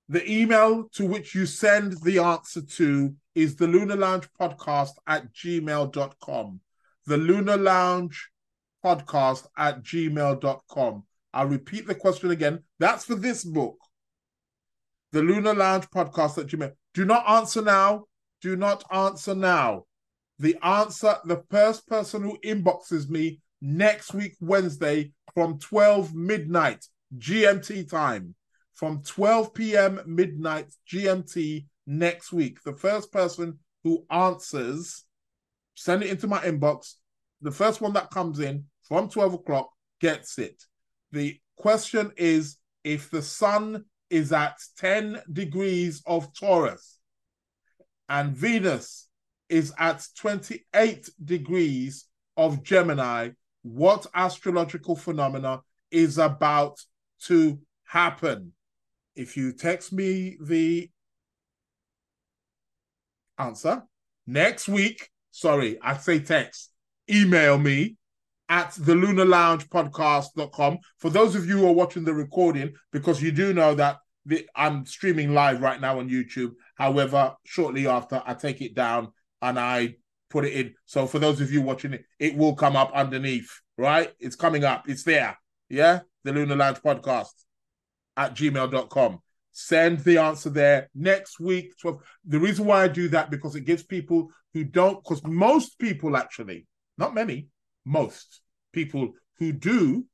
The 0.09 0.28
email 0.28 0.88
to 0.94 1.06
which 1.06 1.36
you 1.36 1.47
send 1.47 2.02
the 2.02 2.18
answer 2.18 2.60
to 2.60 3.14
is 3.36 3.55
the 3.55 3.68
Lunar 3.68 3.94
Lounge 3.94 4.28
podcast 4.38 4.94
at 5.06 5.32
gmail.com. 5.32 6.60
The 7.06 7.16
Lunar 7.16 7.56
Lounge 7.56 8.30
podcast 8.84 9.47
at 9.56 9.84
gmail.com. 9.84 11.05
I'll 11.32 11.47
repeat 11.47 11.86
the 11.86 11.94
question 11.94 12.32
again. 12.32 12.64
That's 12.80 13.05
for 13.05 13.14
this 13.14 13.44
book. 13.44 13.78
The 15.12 15.22
Lunar 15.22 15.55
Lounge 15.55 15.88
podcast 15.90 16.38
at 16.38 16.48
gmail. 16.48 16.72
Do 16.95 17.05
not 17.05 17.29
answer 17.29 17.62
now. 17.62 18.07
Do 18.41 18.57
not 18.57 18.85
answer 18.93 19.35
now. 19.35 19.85
The 20.39 20.57
answer, 20.62 21.17
the 21.25 21.45
first 21.51 21.87
person 21.87 22.23
who 22.23 22.39
inboxes 22.45 23.09
me 23.09 23.41
next 23.61 24.15
week, 24.15 24.37
Wednesday, 24.41 25.12
from 25.35 25.59
12 25.59 26.15
midnight 26.15 26.87
GMT 27.17 27.89
time, 27.91 28.35
from 28.75 29.03
12 29.03 29.53
p.m. 29.55 30.01
midnight 30.07 30.73
GMT 30.91 31.67
next 31.87 32.33
week. 32.33 32.62
The 32.62 32.75
first 32.75 33.12
person 33.12 33.59
who 33.85 34.05
answers, 34.11 35.05
send 35.75 36.03
it 36.03 36.11
into 36.11 36.27
my 36.27 36.39
inbox. 36.41 36.95
The 37.43 37.51
first 37.51 37.81
one 37.81 37.93
that 37.93 38.11
comes 38.11 38.41
in 38.41 38.65
from 38.83 39.09
12 39.09 39.35
o'clock 39.35 39.71
gets 40.01 40.39
it. 40.39 40.62
The 41.12 41.39
question 41.57 42.12
is 42.17 42.57
if 42.85 43.11
the 43.11 43.23
sun 43.23 43.85
is 44.11 44.32
at 44.32 44.59
10 44.78 45.23
degrees 45.32 46.03
of 46.07 46.35
Taurus 46.35 46.99
and 48.09 48.37
Venus 48.37 49.09
is 49.49 49.73
at 49.78 50.07
28 50.19 51.09
degrees 51.24 52.07
of 52.37 52.62
Gemini, 52.62 53.31
what 53.62 54.07
astrological 54.15 54.97
phenomena 54.97 55.61
is 55.91 56.19
about 56.19 56.81
to 57.23 57.59
happen? 57.85 58.53
If 59.15 59.37
you 59.37 59.53
text 59.53 59.93
me 59.93 60.37
the 60.41 60.91
answer 63.39 63.82
next 64.27 64.69
week, 64.69 65.11
sorry, 65.31 65.78
I 65.82 65.97
say 65.97 66.20
text, 66.20 66.70
email 67.11 67.59
me 67.59 67.97
at 68.51 68.72
the 68.72 68.94
lunar 68.94 69.24
lounge 69.24 69.70
podcast.com. 69.70 70.78
For 70.98 71.09
those 71.09 71.36
of 71.36 71.47
you 71.47 71.59
who 71.59 71.68
are 71.68 71.72
watching 71.72 72.05
the 72.05 72.12
recording, 72.12 72.74
because 72.93 73.22
you 73.22 73.31
do 73.31 73.55
know 73.55 73.74
that 73.77 73.98
the, 74.27 74.47
I'm 74.55 74.85
streaming 74.85 75.32
live 75.32 75.62
right 75.62 75.81
now 75.81 76.01
on 76.01 76.10
YouTube. 76.10 76.52
However, 76.74 77.35
shortly 77.44 77.86
after, 77.86 78.20
I 78.27 78.35
take 78.35 78.60
it 78.60 78.74
down 78.74 79.12
and 79.40 79.59
I 79.59 79.94
put 80.31 80.44
it 80.44 80.52
in. 80.52 80.74
So 80.85 81.06
for 81.06 81.20
those 81.20 81.40
of 81.40 81.52
you 81.52 81.62
watching 81.62 81.94
it, 81.94 82.05
it 82.18 82.36
will 82.36 82.55
come 82.55 82.77
up 82.77 82.93
underneath, 82.93 83.48
right? 83.78 84.12
It's 84.18 84.36
coming 84.36 84.64
up. 84.64 84.89
It's 84.89 85.05
there. 85.05 85.39
Yeah. 85.68 86.01
The 86.24 86.32
Lunar 86.32 86.56
Lounge 86.56 86.78
podcast 86.78 87.31
at 88.16 88.35
gmail.com. 88.35 89.20
Send 89.52 90.01
the 90.01 90.18
answer 90.18 90.51
there 90.51 90.90
next 90.94 91.39
week. 91.39 91.72
12. 91.81 92.02
The 92.27 92.40
reason 92.40 92.66
why 92.66 92.82
I 92.82 92.89
do 92.89 93.09
that 93.09 93.31
because 93.31 93.55
it 93.55 93.64
gives 93.64 93.85
people 93.85 94.31
who 94.55 94.64
don't, 94.64 95.02
because 95.02 95.22
most 95.24 95.78
people 95.78 96.16
actually, 96.16 96.66
not 96.98 97.14
many, 97.14 97.48
most 97.85 98.43
people 98.73 99.12
who 99.39 99.52
do 99.52 100.05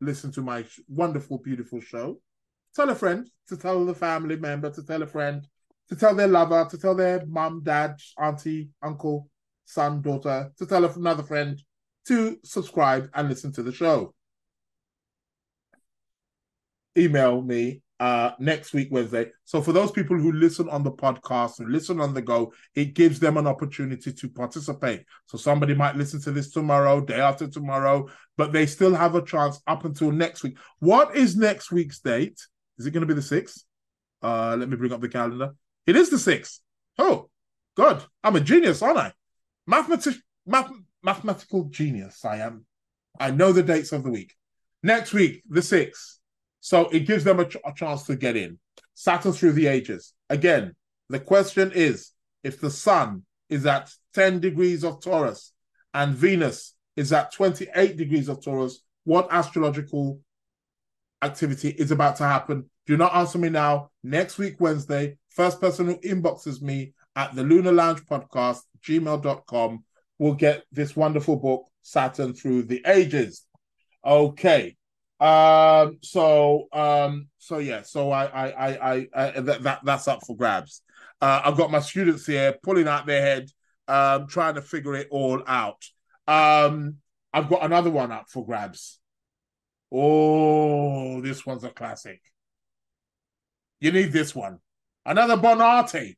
listen 0.00 0.32
to 0.32 0.42
my 0.42 0.64
wonderful, 0.88 1.38
beautiful 1.38 1.80
show, 1.80 2.20
tell 2.74 2.90
a 2.90 2.94
friend, 2.94 3.28
to 3.48 3.56
tell 3.56 3.84
the 3.84 3.94
family 3.94 4.36
member, 4.36 4.70
to 4.70 4.82
tell 4.82 5.02
a 5.02 5.06
friend, 5.06 5.46
to 5.88 5.96
tell 5.96 6.14
their 6.14 6.28
lover, 6.28 6.66
to 6.70 6.78
tell 6.78 6.94
their 6.94 7.24
mum, 7.26 7.62
dad, 7.64 7.96
auntie, 8.18 8.70
uncle, 8.82 9.28
son, 9.64 10.00
daughter, 10.02 10.50
to 10.58 10.66
tell 10.66 10.84
another 10.84 11.22
friend 11.22 11.62
to 12.06 12.38
subscribe 12.44 13.08
and 13.14 13.28
listen 13.28 13.52
to 13.52 13.62
the 13.62 13.72
show. 13.72 14.14
Email 16.96 17.42
me 17.42 17.82
uh, 18.02 18.34
next 18.40 18.74
week, 18.74 18.88
Wednesday. 18.90 19.30
So 19.44 19.62
for 19.62 19.72
those 19.72 19.92
people 19.92 20.18
who 20.18 20.32
listen 20.32 20.68
on 20.68 20.82
the 20.82 20.90
podcast, 20.90 21.58
who 21.58 21.68
listen 21.68 22.00
on 22.00 22.14
the 22.14 22.20
go, 22.20 22.52
it 22.74 22.94
gives 22.94 23.20
them 23.20 23.36
an 23.36 23.46
opportunity 23.46 24.12
to 24.12 24.28
participate. 24.28 25.04
So 25.26 25.38
somebody 25.38 25.72
might 25.76 25.94
listen 25.94 26.20
to 26.22 26.32
this 26.32 26.50
tomorrow, 26.50 27.00
day 27.00 27.20
after 27.20 27.46
tomorrow, 27.46 28.08
but 28.36 28.50
they 28.50 28.66
still 28.66 28.92
have 28.92 29.14
a 29.14 29.24
chance 29.24 29.60
up 29.68 29.84
until 29.84 30.10
next 30.10 30.42
week. 30.42 30.58
What 30.80 31.14
is 31.14 31.36
next 31.36 31.70
week's 31.70 32.00
date? 32.00 32.40
Is 32.76 32.86
it 32.86 32.90
going 32.90 33.02
to 33.02 33.06
be 33.06 33.14
the 33.14 33.22
sixth? 33.22 33.62
Uh, 34.20 34.56
let 34.58 34.68
me 34.68 34.74
bring 34.74 34.92
up 34.92 35.00
the 35.00 35.08
calendar. 35.08 35.54
It 35.86 35.94
is 35.94 36.10
the 36.10 36.18
sixth. 36.18 36.60
Oh, 36.98 37.30
God, 37.76 38.02
I'm 38.24 38.34
a 38.34 38.40
genius, 38.40 38.82
aren't 38.82 38.98
I? 38.98 39.12
Math, 39.68 39.88
mathematical 41.04 41.64
genius, 41.66 42.24
I 42.24 42.38
am. 42.38 42.66
I 43.20 43.30
know 43.30 43.52
the 43.52 43.62
dates 43.62 43.92
of 43.92 44.02
the 44.02 44.10
week. 44.10 44.34
Next 44.82 45.12
week, 45.12 45.44
the 45.48 45.62
sixth. 45.62 46.18
So 46.62 46.88
it 46.90 47.00
gives 47.00 47.24
them 47.24 47.40
a, 47.40 47.44
ch- 47.44 47.56
a 47.66 47.72
chance 47.74 48.04
to 48.04 48.14
get 48.14 48.36
in. 48.36 48.58
Saturn 48.94 49.32
through 49.32 49.52
the 49.52 49.66
ages. 49.66 50.14
Again, 50.30 50.76
the 51.08 51.18
question 51.18 51.72
is 51.74 52.12
if 52.44 52.60
the 52.60 52.70
sun 52.70 53.24
is 53.48 53.66
at 53.66 53.90
10 54.14 54.38
degrees 54.38 54.84
of 54.84 55.02
Taurus 55.02 55.52
and 55.92 56.14
Venus 56.14 56.74
is 56.96 57.12
at 57.12 57.32
28 57.32 57.96
degrees 57.96 58.28
of 58.28 58.44
Taurus, 58.44 58.80
what 59.02 59.26
astrological 59.32 60.20
activity 61.20 61.70
is 61.70 61.90
about 61.90 62.16
to 62.16 62.24
happen? 62.24 62.70
Do 62.86 62.96
not 62.96 63.14
answer 63.14 63.38
me 63.38 63.48
now. 63.48 63.90
Next 64.04 64.38
week, 64.38 64.54
Wednesday, 64.60 65.18
first 65.30 65.60
person 65.60 65.86
who 65.86 65.96
inboxes 65.96 66.62
me 66.62 66.94
at 67.16 67.34
the 67.34 67.42
Lunar 67.42 67.72
Lounge 67.72 68.04
Podcast, 68.06 68.60
gmail.com, 68.84 69.84
will 70.18 70.34
get 70.34 70.62
this 70.70 70.94
wonderful 70.94 71.36
book, 71.36 71.66
Saturn 71.82 72.34
Through 72.34 72.64
the 72.64 72.82
Ages. 72.86 73.46
Okay. 74.04 74.76
Um, 75.22 75.98
so 76.02 76.66
um, 76.72 77.28
so 77.38 77.58
yeah, 77.58 77.82
so 77.82 78.10
I 78.10 78.24
I 78.24 78.48
I, 78.48 78.92
I, 78.92 79.08
I 79.14 79.40
that, 79.40 79.62
that 79.62 79.80
that's 79.84 80.08
up 80.08 80.26
for 80.26 80.36
grabs. 80.36 80.82
Uh, 81.20 81.42
I've 81.44 81.56
got 81.56 81.70
my 81.70 81.78
students 81.78 82.26
here 82.26 82.56
pulling 82.64 82.88
out 82.88 83.06
their 83.06 83.22
head, 83.22 83.48
um, 83.86 84.26
trying 84.26 84.56
to 84.56 84.62
figure 84.62 84.96
it 84.96 85.06
all 85.12 85.40
out. 85.46 85.84
Um, 86.26 86.96
I've 87.32 87.48
got 87.48 87.64
another 87.64 87.90
one 87.90 88.10
up 88.10 88.26
for 88.30 88.44
grabs. 88.44 88.98
Oh, 89.92 91.20
this 91.20 91.46
one's 91.46 91.62
a 91.62 91.70
classic. 91.70 92.20
You 93.80 93.92
need 93.92 94.10
this 94.10 94.34
one. 94.34 94.58
Another 95.06 95.36
Bonatti. 95.36 96.16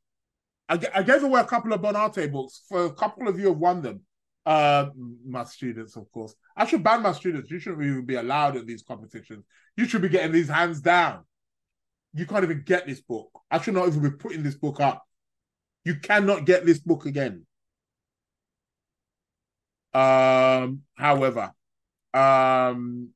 I, 0.66 0.80
I 0.94 1.02
gave 1.02 1.22
away 1.22 1.42
a 1.42 1.44
couple 1.44 1.74
of 1.74 1.82
Bonatti 1.82 2.32
books. 2.32 2.62
For 2.70 2.86
a 2.86 2.92
couple 2.94 3.28
of 3.28 3.38
you 3.38 3.48
have 3.48 3.58
won 3.58 3.82
them. 3.82 4.00
Uh, 4.46 4.90
my 5.26 5.44
students, 5.44 5.96
of 5.96 6.10
course. 6.12 6.34
I 6.56 6.66
should 6.66 6.84
ban 6.84 7.02
my 7.02 7.12
students. 7.12 7.50
You 7.50 7.58
shouldn't 7.58 7.82
even 7.82 8.04
be 8.04 8.16
allowed 8.16 8.56
at 8.56 8.66
these 8.66 8.82
competitions. 8.82 9.44
You 9.76 9.86
should 9.86 10.02
be 10.02 10.08
getting 10.08 10.32
these 10.32 10.48
hands 10.48 10.80
down. 10.80 11.24
You 12.12 12.26
can't 12.26 12.44
even 12.44 12.62
get 12.64 12.86
this 12.86 13.00
book. 13.00 13.30
I 13.50 13.60
should 13.60 13.74
not 13.74 13.88
even 13.88 14.02
be 14.02 14.10
putting 14.10 14.42
this 14.42 14.54
book 14.54 14.80
up. 14.80 15.02
You 15.84 15.96
cannot 15.96 16.44
get 16.44 16.64
this 16.64 16.78
book 16.78 17.06
again. 17.06 17.46
Um, 19.92 20.82
however, 20.94 21.52
um, 22.12 23.10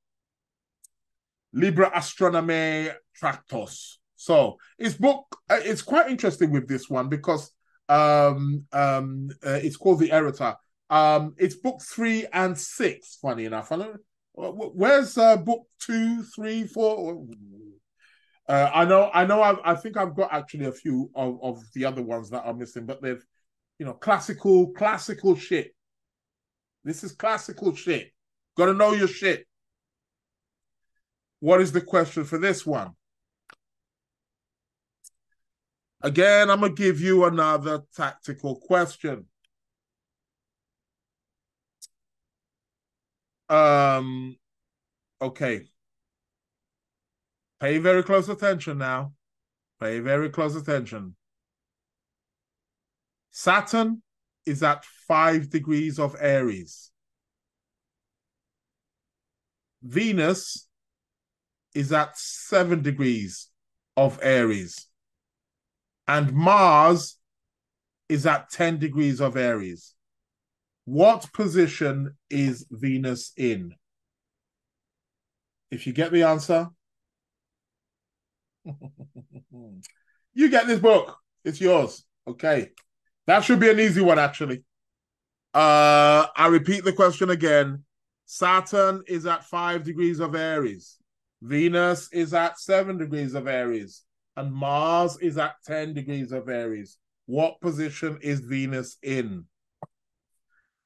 Libra 1.53 1.91
Astronomy 1.95 2.91
Tractos. 3.21 3.97
So 4.17 4.59
it's 4.79 4.95
book. 4.95 5.27
Uh, 5.49 5.61
it's 5.63 5.83
quite 5.83 6.11
interesting 6.11 6.51
with 6.51 6.69
this 6.69 6.89
one 6.89 7.09
because 7.09 7.53
um, 7.89 8.67
um, 8.73 9.31
uh, 9.45 9.61
it's 9.63 9.77
called 9.77 10.01
the 10.01 10.11
Eretor 10.11 10.57
um, 10.91 11.35
it's 11.39 11.55
book 11.55 11.81
three 11.83 12.27
and 12.33 12.57
six. 12.57 13.19
Funny 13.21 13.45
enough, 13.45 13.73
I 13.73 13.77
don't. 13.77 14.01
Where's 14.35 15.19
uh, 15.19 15.37
book 15.37 15.67
two, 15.81 16.23
three, 16.23 16.65
four? 16.65 17.27
Uh, 18.49 18.71
I 18.73 18.85
know, 18.85 19.11
I 19.13 19.27
know. 19.27 19.43
I've, 19.43 19.59
I 19.65 19.75
think 19.75 19.97
I've 19.97 20.15
got 20.15 20.33
actually 20.33 20.67
a 20.67 20.73
few 20.73 21.11
of, 21.15 21.39
of 21.43 21.63
the 21.75 21.85
other 21.85 22.03
ones 22.03 22.31
that 22.31 22.45
are 22.45 22.55
missing, 22.55 22.87
but 22.87 23.03
they've, 23.03 23.23
you 23.79 23.85
know, 23.85 23.95
classical, 23.95 24.69
classical 24.73 25.37
shit. 25.37 25.75
This 26.85 27.05
is 27.05 27.13
classical 27.13 27.75
shit. 27.75 28.13
Got 28.57 28.67
to 28.67 28.75
know 28.75 28.93
your 28.93 29.09
shit. 29.09 29.47
What 31.41 31.61
is 31.61 31.73
the 31.73 31.81
question 31.81 32.25
for 32.25 32.39
this 32.39 32.65
one? 32.65 32.93
Again, 36.01 36.49
I'm 36.49 36.61
gonna 36.61 36.73
give 36.73 37.01
you 37.01 37.25
another 37.25 37.83
tactical 37.95 38.57
question. 38.57 39.27
Um, 43.49 44.37
okay. 45.21 45.63
Pay 47.61 47.79
very 47.79 48.03
close 48.03 48.29
attention 48.29 48.79
now. 48.79 49.13
Pay 49.81 50.01
very 50.01 50.31
close 50.31 50.55
attention. 50.55 51.17
Saturn 53.31 54.03
is 54.47 54.63
at 54.63 54.85
five 55.07 55.51
degrees 55.51 55.99
of 55.99 56.17
Aries. 56.21 56.91
Venus 59.83 60.67
is 61.75 61.93
at 61.93 62.17
seven 62.17 62.83
degrees 62.83 63.49
of 63.97 64.19
Aries. 64.23 64.87
And 66.07 66.33
Mars 66.33 67.19
is 68.09 68.27
at 68.27 68.51
10 68.51 68.79
degrees 68.79 69.21
of 69.21 69.37
Aries. 69.37 69.95
What 70.89 71.31
position 71.35 72.17
is 72.31 72.65
Venus 72.71 73.33
in? 73.37 73.75
If 75.71 75.87
you 75.87 75.93
get 75.93 76.13
the 76.13 76.23
answer, 76.23 76.69
you 80.33 80.49
get 80.49 80.67
this 80.67 80.81
book. 80.81 81.15
It's 81.45 81.61
yours. 81.61 82.07
Okay. 82.27 82.71
That 83.27 83.45
should 83.45 83.61
be 83.61 83.69
an 83.69 83.79
easy 83.79 84.01
one, 84.01 84.19
actually. 84.19 84.65
Uh, 85.53 86.25
I 86.35 86.47
repeat 86.47 86.85
the 86.85 86.95
question 86.95 87.29
again. 87.29 87.85
Saturn 88.25 89.03
is 89.07 89.27
at 89.27 89.45
five 89.45 89.85
degrees 89.85 90.21
of 90.21 90.35
Aries. 90.35 90.97
Venus 91.43 92.09
is 92.15 92.33
at 92.33 92.59
seven 92.59 92.97
degrees 92.97 93.35
of 93.35 93.47
Aries. 93.47 94.05
And 94.39 94.51
Mars 94.51 95.19
is 95.21 95.37
at 95.37 95.57
10 95.67 95.93
degrees 95.93 96.33
of 96.33 96.49
Aries. 96.49 96.97
What 97.27 97.61
position 97.61 98.19
is 98.23 98.41
Venus 98.41 98.97
in? 99.03 99.45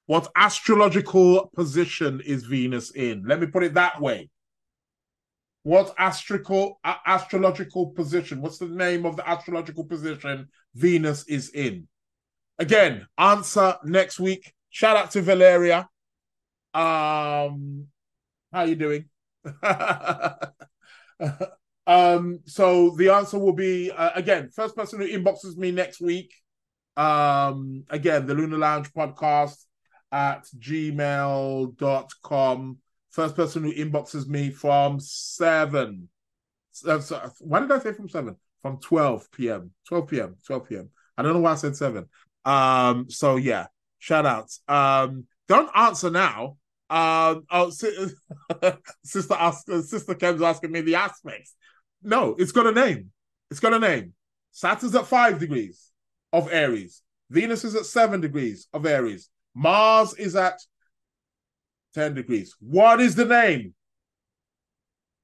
What 0.07 0.31
astrological 0.37 1.51
position 1.55 2.21
is 2.25 2.45
Venus 2.45 2.91
in? 2.91 3.25
Let 3.27 3.41
me 3.41 3.47
put 3.47 3.63
it 3.63 3.75
that 3.75 4.01
way. 4.01 4.31
What 5.63 5.95
astrological 5.97 6.81
uh, 6.83 6.97
astrological 7.07 7.91
position? 7.91 8.43
What's 8.43 8.59
the 8.59 8.67
name 8.67 9.07
of 9.07 9.17
the 9.17 9.29
astrological 9.29 9.85
position 9.85 10.49
Venus 10.75 11.25
is 11.29 11.51
in? 11.51 11.87
Again, 12.59 13.07
answer 13.17 13.77
next 13.85 14.19
week. 14.19 14.53
Shout 14.71 14.97
out 14.97 15.13
to 15.13 15.23
Valeria. 15.23 15.89
Um, 16.75 17.87
how 18.53 18.65
you 18.65 18.75
doing? 18.75 19.05
um, 21.87 22.41
so 22.47 22.91
the 22.97 23.11
answer 23.11 23.39
will 23.39 23.53
be 23.53 23.93
uh, 23.93 24.11
again, 24.17 24.51
first 24.51 24.75
person 24.75 25.01
who 25.01 25.07
inboxes 25.07 25.57
me 25.57 25.71
next 25.71 26.01
week. 26.01 26.35
Um, 26.97 27.85
again, 27.89 28.27
the 28.27 28.35
Lunar 28.35 28.59
Lounge 28.59 28.93
podcast 28.93 29.65
at 30.13 30.45
gmail.com. 30.59 31.79
First 33.11 33.35
person 33.37 33.65
who 33.65 33.75
inboxes 33.75 34.27
me 34.27 34.51
from 34.51 35.01
seven. 35.01 36.09
Uh, 36.87 37.01
so, 37.01 37.31
why 37.41 37.61
did 37.61 37.73
I 37.73 37.79
say 37.79 37.93
from 37.93 38.09
seven? 38.09 38.37
From 38.63 38.79
12 38.79 39.31
p.m. 39.33 39.73
12 39.89 40.09
p.m. 40.09 40.37
12 40.47 40.69
p.m. 40.69 40.91
I 41.17 41.23
don't 41.23 41.35
know 41.35 41.41
why 41.41 41.53
I 41.53 41.57
said 41.57 41.77
seven. 41.77 42.09
Um, 42.45 43.11
so 43.11 43.37
yeah, 43.37 43.67
shout 43.99 44.27
outs. 44.27 44.61
Um, 44.69 45.27
don't 45.49 45.71
answer 45.75 46.11
now. 46.11 46.57
Um, 46.89 47.45
oh, 47.51 47.71
sister 49.05 49.35
ask, 49.35 49.67
sister 49.67 50.15
Kim's 50.15 50.43
asking 50.43 50.73
me 50.73 50.83
the 50.83 50.97
aspects. 50.97 51.55
No, 52.03 52.35
it's 52.39 52.53
got 52.53 52.67
a 52.67 52.73
name. 52.73 53.11
It's 53.51 53.61
got 53.61 53.75
a 53.75 53.79
name. 53.79 54.15
Saturn's 54.53 54.95
at 54.95 55.07
five 55.07 55.39
degrees 55.39 55.91
of 56.33 56.53
Aries. 56.53 57.03
Venus 57.31 57.65
is 57.65 57.75
at 57.75 57.87
seven 57.87 58.21
degrees 58.21 58.69
of 58.73 58.85
Aries. 58.85 59.31
Mars 59.55 60.15
is 60.15 60.37
at 60.37 60.59
10 61.95 62.15
degrees. 62.15 62.55
What 62.61 63.01
is 63.01 63.15
the 63.15 63.25
name? 63.25 63.75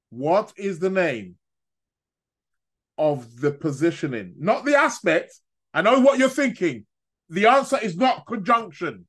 What 0.09 0.53
is 0.57 0.79
the 0.79 0.89
name 0.89 1.35
of 2.97 3.39
the 3.39 3.51
positioning? 3.51 4.35
Not 4.37 4.65
the 4.65 4.75
aspect. 4.75 5.33
I 5.73 5.81
know 5.81 5.99
what 5.99 6.19
you're 6.19 6.29
thinking. 6.29 6.85
The 7.29 7.45
answer 7.47 7.77
is 7.79 7.95
not 7.95 8.25
conjunction. 8.27 9.07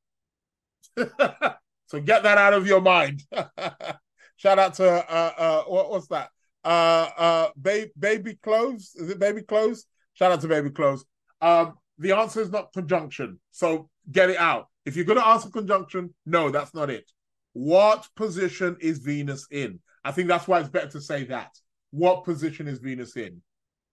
so 0.97 2.01
get 2.05 2.22
that 2.22 2.38
out 2.38 2.52
of 2.52 2.66
your 2.66 2.80
mind. 2.80 3.22
Shout 4.36 4.59
out 4.59 4.74
to 4.74 4.88
uh 4.88 5.32
uh 5.36 5.62
what, 5.64 5.90
what's 5.90 6.06
that? 6.09 6.30
Uh 6.64 7.09
uh 7.16 7.48
baby 7.60 7.90
baby 7.98 8.38
clothes. 8.42 8.92
Is 8.94 9.10
it 9.10 9.18
baby 9.18 9.42
clothes? 9.42 9.86
Shout 10.14 10.32
out 10.32 10.40
to 10.42 10.48
baby 10.48 10.70
clothes. 10.70 11.05
Um 11.40 11.74
the 11.98 12.12
answer 12.12 12.40
is 12.40 12.51
not 12.51 12.72
conjunction. 12.72 13.38
So 13.51 13.88
get 14.11 14.31
it 14.31 14.37
out. 14.39 14.69
If 14.85 14.97
you're 14.97 15.05
gonna 15.05 15.20
ask 15.24 15.47
a 15.47 15.51
conjunction, 15.51 16.15
no, 16.27 16.51
that's 16.51 16.74
not 16.74 16.91
it. 16.91 17.11
What 17.53 18.07
position 18.16 18.77
is 18.81 18.99
Venus 18.99 19.47
in? 19.51 19.81
I 20.05 20.12
think 20.12 20.28
that's 20.28 20.49
why 20.49 20.61
it's 20.61 20.69
better 20.69 20.91
to 20.91 21.01
say 21.01 21.24
that. 21.24 21.51
What 21.91 22.24
position 22.24 22.69
is 22.69 22.78
Venus 22.78 23.16
in? 23.16 23.43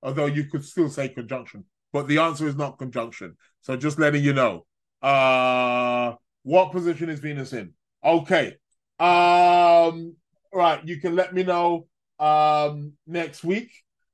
Although 0.02 0.28
you 0.28 0.46
could 0.46 0.64
still 0.64 0.90
say 0.90 1.10
conjunction, 1.10 1.66
but 1.92 2.08
the 2.08 2.20
answer 2.20 2.48
is 2.48 2.56
not 2.56 2.78
conjunction. 2.78 3.36
So 3.62 3.76
just 3.76 4.00
letting 4.00 4.24
you 4.24 4.34
know. 4.34 4.66
Uh 5.02 6.16
what 6.44 6.72
position 6.72 7.10
is 7.10 7.20
Venus 7.20 7.54
in? 7.54 7.74
Okay. 8.04 8.56
Um 9.00 10.16
right, 10.54 10.82
you 10.86 11.00
can 11.00 11.16
let 11.16 11.34
me 11.34 11.44
know 11.44 11.88
um 12.20 12.94
next 13.06 13.44
week 13.44 13.72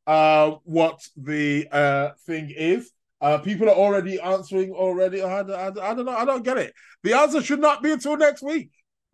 uh 0.08 0.56
what 0.64 1.00
the 1.16 1.68
uh 1.72 2.10
thing 2.26 2.52
is. 2.56 2.92
Uh, 3.24 3.38
people 3.38 3.70
are 3.70 3.76
already 3.76 4.20
answering 4.20 4.74
already. 4.74 5.22
I, 5.22 5.40
I, 5.40 5.68
I 5.68 5.94
don't 5.94 6.04
know. 6.04 6.12
I 6.12 6.26
don't 6.26 6.44
get 6.44 6.58
it. 6.58 6.74
The 7.04 7.14
answer 7.14 7.42
should 7.42 7.62
not 7.62 7.82
be 7.82 7.94
until 7.94 8.18
next 8.18 8.44
week. 8.44 8.70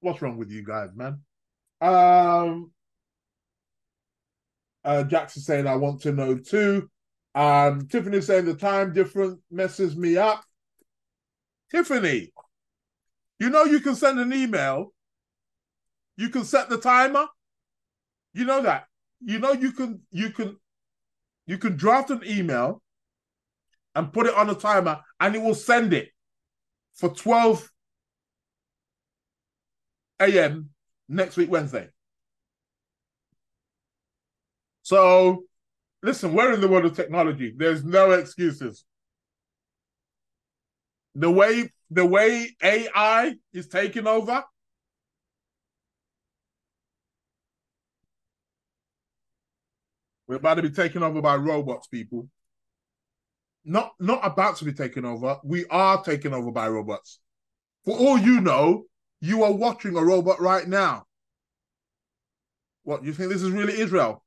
What's 0.00 0.20
wrong 0.20 0.36
with 0.36 0.50
you 0.50 0.62
guys, 0.62 0.90
man? 0.94 1.20
Um, 1.80 2.72
uh, 4.84 5.04
Jackson 5.04 5.40
saying 5.40 5.66
I 5.66 5.76
want 5.76 6.02
to 6.02 6.12
know 6.12 6.36
too. 6.36 6.90
Um, 7.34 7.88
Tiffany 7.88 8.20
saying 8.20 8.44
the 8.44 8.52
time 8.54 8.92
difference 8.92 9.40
messes 9.50 9.96
me 9.96 10.18
up. 10.18 10.44
Tiffany, 11.70 12.34
you 13.38 13.48
know 13.48 13.64
you 13.64 13.80
can 13.80 13.94
send 13.94 14.18
an 14.18 14.34
email. 14.34 14.92
You 16.18 16.28
can 16.28 16.44
set 16.44 16.68
the 16.68 16.76
timer. 16.76 17.28
You 18.34 18.44
know 18.44 18.62
that. 18.62 18.86
You 19.20 19.38
know 19.38 19.52
you 19.52 19.72
can 19.72 20.00
you 20.10 20.30
can 20.30 20.56
you 21.46 21.58
can 21.58 21.76
draft 21.76 22.10
an 22.10 22.22
email 22.24 22.82
and 23.94 24.12
put 24.12 24.26
it 24.26 24.34
on 24.34 24.48
a 24.50 24.54
timer 24.54 25.00
and 25.20 25.34
it 25.34 25.42
will 25.42 25.54
send 25.54 25.92
it 25.92 26.10
for 26.94 27.10
12 27.10 27.68
a.m. 30.20 30.70
next 31.08 31.36
week, 31.36 31.50
Wednesday. 31.50 31.88
So, 34.82 35.44
listen, 36.02 36.34
we're 36.34 36.52
in 36.54 36.60
the 36.60 36.68
world 36.68 36.84
of 36.84 36.96
technology. 36.96 37.52
There's 37.56 37.84
no 37.84 38.12
excuses. 38.12 38.84
The 41.14 41.30
way 41.30 41.70
the 41.90 42.06
way 42.06 42.56
AI 42.62 43.34
is 43.52 43.68
taking 43.68 44.06
over, 44.06 44.42
we're 50.32 50.38
about 50.38 50.54
to 50.54 50.62
be 50.62 50.70
taken 50.70 51.02
over 51.02 51.20
by 51.20 51.36
robots, 51.36 51.88
people 51.88 52.26
not 53.64 53.92
not 54.00 54.20
about 54.24 54.56
to 54.56 54.64
be 54.64 54.72
taken 54.72 55.04
over. 55.04 55.38
We 55.44 55.66
are 55.66 56.02
taken 56.02 56.32
over 56.32 56.50
by 56.50 56.68
robots. 56.68 57.20
For 57.84 57.94
all 57.96 58.16
you 58.18 58.40
know, 58.40 58.86
you 59.20 59.44
are 59.44 59.52
watching 59.52 59.94
a 59.94 60.02
robot 60.02 60.40
right 60.40 60.66
now. 60.66 61.04
What 62.84 63.04
you 63.04 63.12
think 63.12 63.30
this 63.30 63.42
is 63.42 63.50
really 63.50 63.78
Israel? 63.78 64.24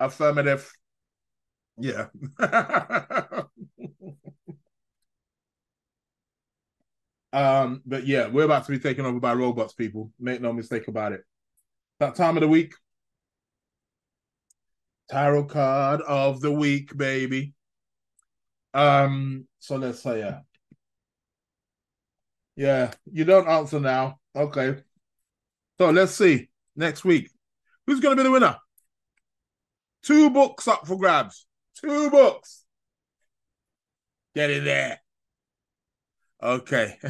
Affirmative. 0.00 0.70
Yeah. 1.78 2.08
um, 7.32 7.80
but 7.86 8.06
yeah, 8.06 8.26
we're 8.26 8.44
about 8.44 8.66
to 8.66 8.72
be 8.72 8.78
taken 8.78 9.06
over 9.06 9.20
by 9.20 9.32
robots, 9.34 9.72
people. 9.72 10.12
Make 10.18 10.42
no 10.42 10.52
mistake 10.52 10.88
about 10.88 11.12
it. 11.12 11.22
That 12.00 12.16
time 12.16 12.36
of 12.36 12.40
the 12.40 12.48
week, 12.48 12.74
tarot 15.10 15.44
card 15.44 16.00
of 16.02 16.40
the 16.40 16.52
week, 16.52 16.96
baby. 16.96 17.52
Um, 18.72 19.46
so 19.58 19.76
let's 19.76 20.00
say 20.02 20.20
yeah. 20.20 20.40
Yeah, 22.56 22.92
you 23.10 23.24
don't 23.24 23.48
answer 23.48 23.80
now. 23.80 24.20
Okay. 24.36 24.76
So 25.78 25.90
let's 25.90 26.12
see 26.12 26.48
next 26.76 27.04
week. 27.04 27.30
Who's 27.86 28.00
gonna 28.00 28.16
be 28.16 28.22
the 28.22 28.30
winner? 28.30 28.56
Two 30.02 30.30
books 30.30 30.68
up 30.68 30.86
for 30.86 30.96
grabs. 30.96 31.46
Two 31.80 32.10
books. 32.10 32.64
Get 34.34 34.50
in 34.50 34.64
there. 34.64 35.00
Okay. 36.42 36.96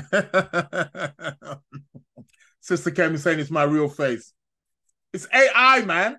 Sister 2.60 2.90
Kemi 2.90 3.18
saying 3.18 3.40
it's 3.40 3.50
my 3.50 3.64
real 3.64 3.88
face. 3.88 4.32
It's 5.12 5.26
AI, 5.32 5.82
man. 5.82 6.18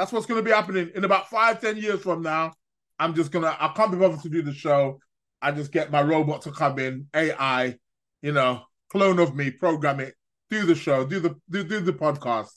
That's 0.00 0.12
what's 0.12 0.24
going 0.24 0.42
to 0.42 0.42
be 0.42 0.50
happening 0.50 0.90
in 0.94 1.04
about 1.04 1.28
five, 1.28 1.60
ten 1.60 1.76
years 1.76 2.00
from 2.00 2.22
now. 2.22 2.54
I'm 2.98 3.14
just 3.14 3.30
gonna. 3.30 3.54
I 3.60 3.68
can't 3.76 3.92
be 3.92 3.98
bothered 3.98 4.22
to 4.22 4.30
do 4.30 4.40
the 4.40 4.54
show. 4.54 4.98
I 5.42 5.52
just 5.52 5.72
get 5.72 5.90
my 5.90 6.00
robot 6.00 6.40
to 6.42 6.52
come 6.52 6.78
in, 6.78 7.06
AI, 7.14 7.76
you 8.22 8.32
know, 8.32 8.62
clone 8.88 9.18
of 9.18 9.36
me, 9.36 9.50
program 9.50 10.00
it, 10.00 10.14
do 10.48 10.64
the 10.64 10.74
show, 10.74 11.04
do 11.04 11.20
the 11.20 11.36
do 11.50 11.64
do 11.64 11.80
the 11.80 11.92
podcast. 11.92 12.52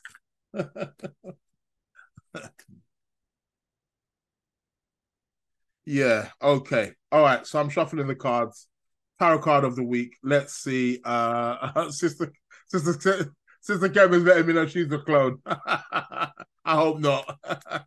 yeah. 5.85 6.29
Okay. 6.41 6.93
All 7.11 7.23
right. 7.23 7.45
So 7.45 7.59
I'm 7.59 7.67
shuffling 7.67 8.07
the 8.07 8.15
cards. 8.15 8.69
Tarot 9.19 9.39
card 9.39 9.65
of 9.65 9.75
the 9.75 9.83
week. 9.83 10.15
Let's 10.23 10.53
see. 10.53 11.01
Uh, 11.03 11.89
sister, 11.91 12.31
sister, 12.67 13.33
sister 13.63 13.87
Kemi's 13.87 14.23
letting 14.23 14.45
me 14.45 14.53
know 14.53 14.67
she's 14.67 14.91
a 14.91 14.99
clone. 14.99 15.39
I 15.45 16.31
hope 16.65 16.99
not. 16.99 17.39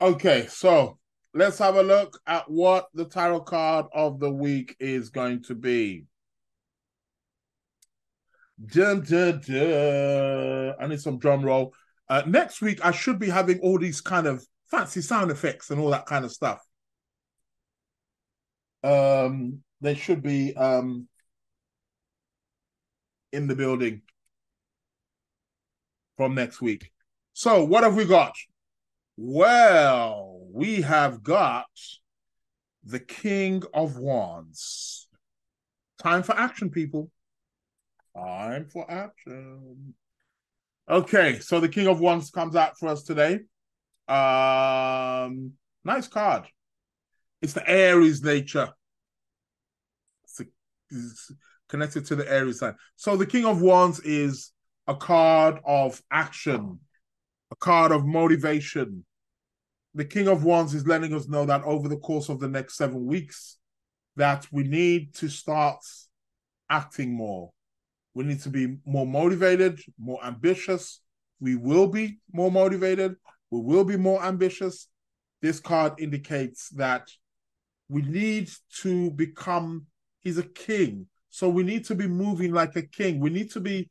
okay. 0.00 0.46
So 0.48 0.98
let's 1.34 1.58
have 1.58 1.76
a 1.76 1.82
look 1.82 2.18
at 2.26 2.50
what 2.50 2.88
the 2.94 3.04
tarot 3.04 3.42
card 3.42 3.86
of 3.92 4.20
the 4.20 4.30
week 4.30 4.74
is 4.80 5.10
going 5.10 5.42
to 5.44 5.54
be. 5.54 6.06
Dun, 8.64 9.02
dun, 9.02 9.42
dun. 9.46 10.74
I 10.80 10.86
need 10.86 11.00
some 11.00 11.18
drum 11.18 11.42
roll. 11.42 11.74
Uh, 12.08 12.22
next 12.26 12.62
week, 12.62 12.84
I 12.84 12.90
should 12.90 13.18
be 13.18 13.28
having 13.28 13.60
all 13.60 13.78
these 13.78 14.00
kind 14.00 14.26
of 14.26 14.42
fancy 14.70 15.02
sound 15.02 15.30
effects 15.30 15.70
and 15.70 15.78
all 15.78 15.90
that 15.90 16.06
kind 16.06 16.24
of 16.24 16.32
stuff. 16.32 16.64
Um, 18.82 19.62
they 19.82 19.94
should 19.94 20.22
be 20.22 20.56
um, 20.56 21.06
in 23.32 23.46
the 23.46 23.54
building 23.54 24.02
from 26.16 26.34
next 26.34 26.60
week. 26.60 26.90
So, 27.32 27.64
what 27.64 27.84
have 27.84 27.94
we 27.94 28.04
got? 28.04 28.34
Well, 29.16 30.46
we 30.52 30.82
have 30.82 31.22
got 31.22 31.66
the 32.84 33.00
King 33.00 33.62
of 33.74 33.96
Wands. 33.98 35.08
Time 36.02 36.22
for 36.22 36.36
action, 36.36 36.70
people. 36.70 37.10
Time 38.16 38.66
for 38.66 38.90
action. 38.90 39.94
Okay, 40.88 41.38
so 41.40 41.60
the 41.60 41.68
King 41.68 41.86
of 41.86 42.00
Wands 42.00 42.30
comes 42.30 42.56
out 42.56 42.78
for 42.78 42.88
us 42.88 43.02
today. 43.02 43.40
Um, 44.08 45.52
nice 45.84 46.08
card. 46.08 46.44
It's 47.42 47.52
the 47.52 47.68
Aries 47.68 48.22
nature. 48.22 48.72
It's, 50.24 50.40
a, 50.40 50.44
it's 50.90 51.32
connected 51.68 52.06
to 52.06 52.16
the 52.16 52.30
Aries 52.30 52.58
sign. 52.58 52.74
So 52.96 53.16
the 53.16 53.26
King 53.26 53.44
of 53.44 53.60
Wands 53.60 54.00
is 54.00 54.52
a 54.86 54.94
card 54.94 55.60
of 55.64 56.02
action, 56.10 56.80
a 57.50 57.56
card 57.56 57.92
of 57.92 58.06
motivation. 58.06 59.04
The 59.94 60.04
King 60.04 60.28
of 60.28 60.44
Wands 60.44 60.74
is 60.74 60.86
letting 60.86 61.14
us 61.14 61.28
know 61.28 61.44
that 61.46 61.64
over 61.64 61.88
the 61.88 61.98
course 61.98 62.28
of 62.28 62.40
the 62.40 62.48
next 62.48 62.76
seven 62.76 63.06
weeks, 63.06 63.58
that 64.16 64.46
we 64.50 64.64
need 64.64 65.14
to 65.14 65.28
start 65.28 65.78
acting 66.70 67.14
more 67.14 67.52
we 68.18 68.24
need 68.24 68.40
to 68.42 68.50
be 68.50 68.78
more 68.84 69.06
motivated, 69.06 69.80
more 69.96 70.18
ambitious. 70.24 71.00
We 71.38 71.54
will 71.54 71.86
be 71.86 72.18
more 72.32 72.50
motivated. 72.50 73.14
We 73.52 73.60
will 73.60 73.84
be 73.84 73.96
more 73.96 74.20
ambitious. 74.24 74.88
This 75.40 75.60
card 75.60 76.00
indicates 76.00 76.68
that 76.70 77.08
we 77.88 78.02
need 78.02 78.50
to 78.80 79.12
become, 79.12 79.86
he's 80.18 80.36
a 80.36 80.42
king. 80.42 81.06
So 81.30 81.48
we 81.48 81.62
need 81.62 81.84
to 81.86 81.94
be 81.94 82.06
moving 82.06 82.52
like 82.52 82.76
a 82.76 82.82
king. 82.82 83.20
We 83.20 83.30
need 83.30 83.50
to 83.52 83.60
be, 83.60 83.90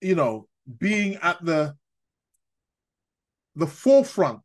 you 0.00 0.14
know, 0.14 0.48
being 0.78 1.16
at 1.16 1.44
the 1.44 1.74
the 3.54 3.66
forefront 3.66 4.42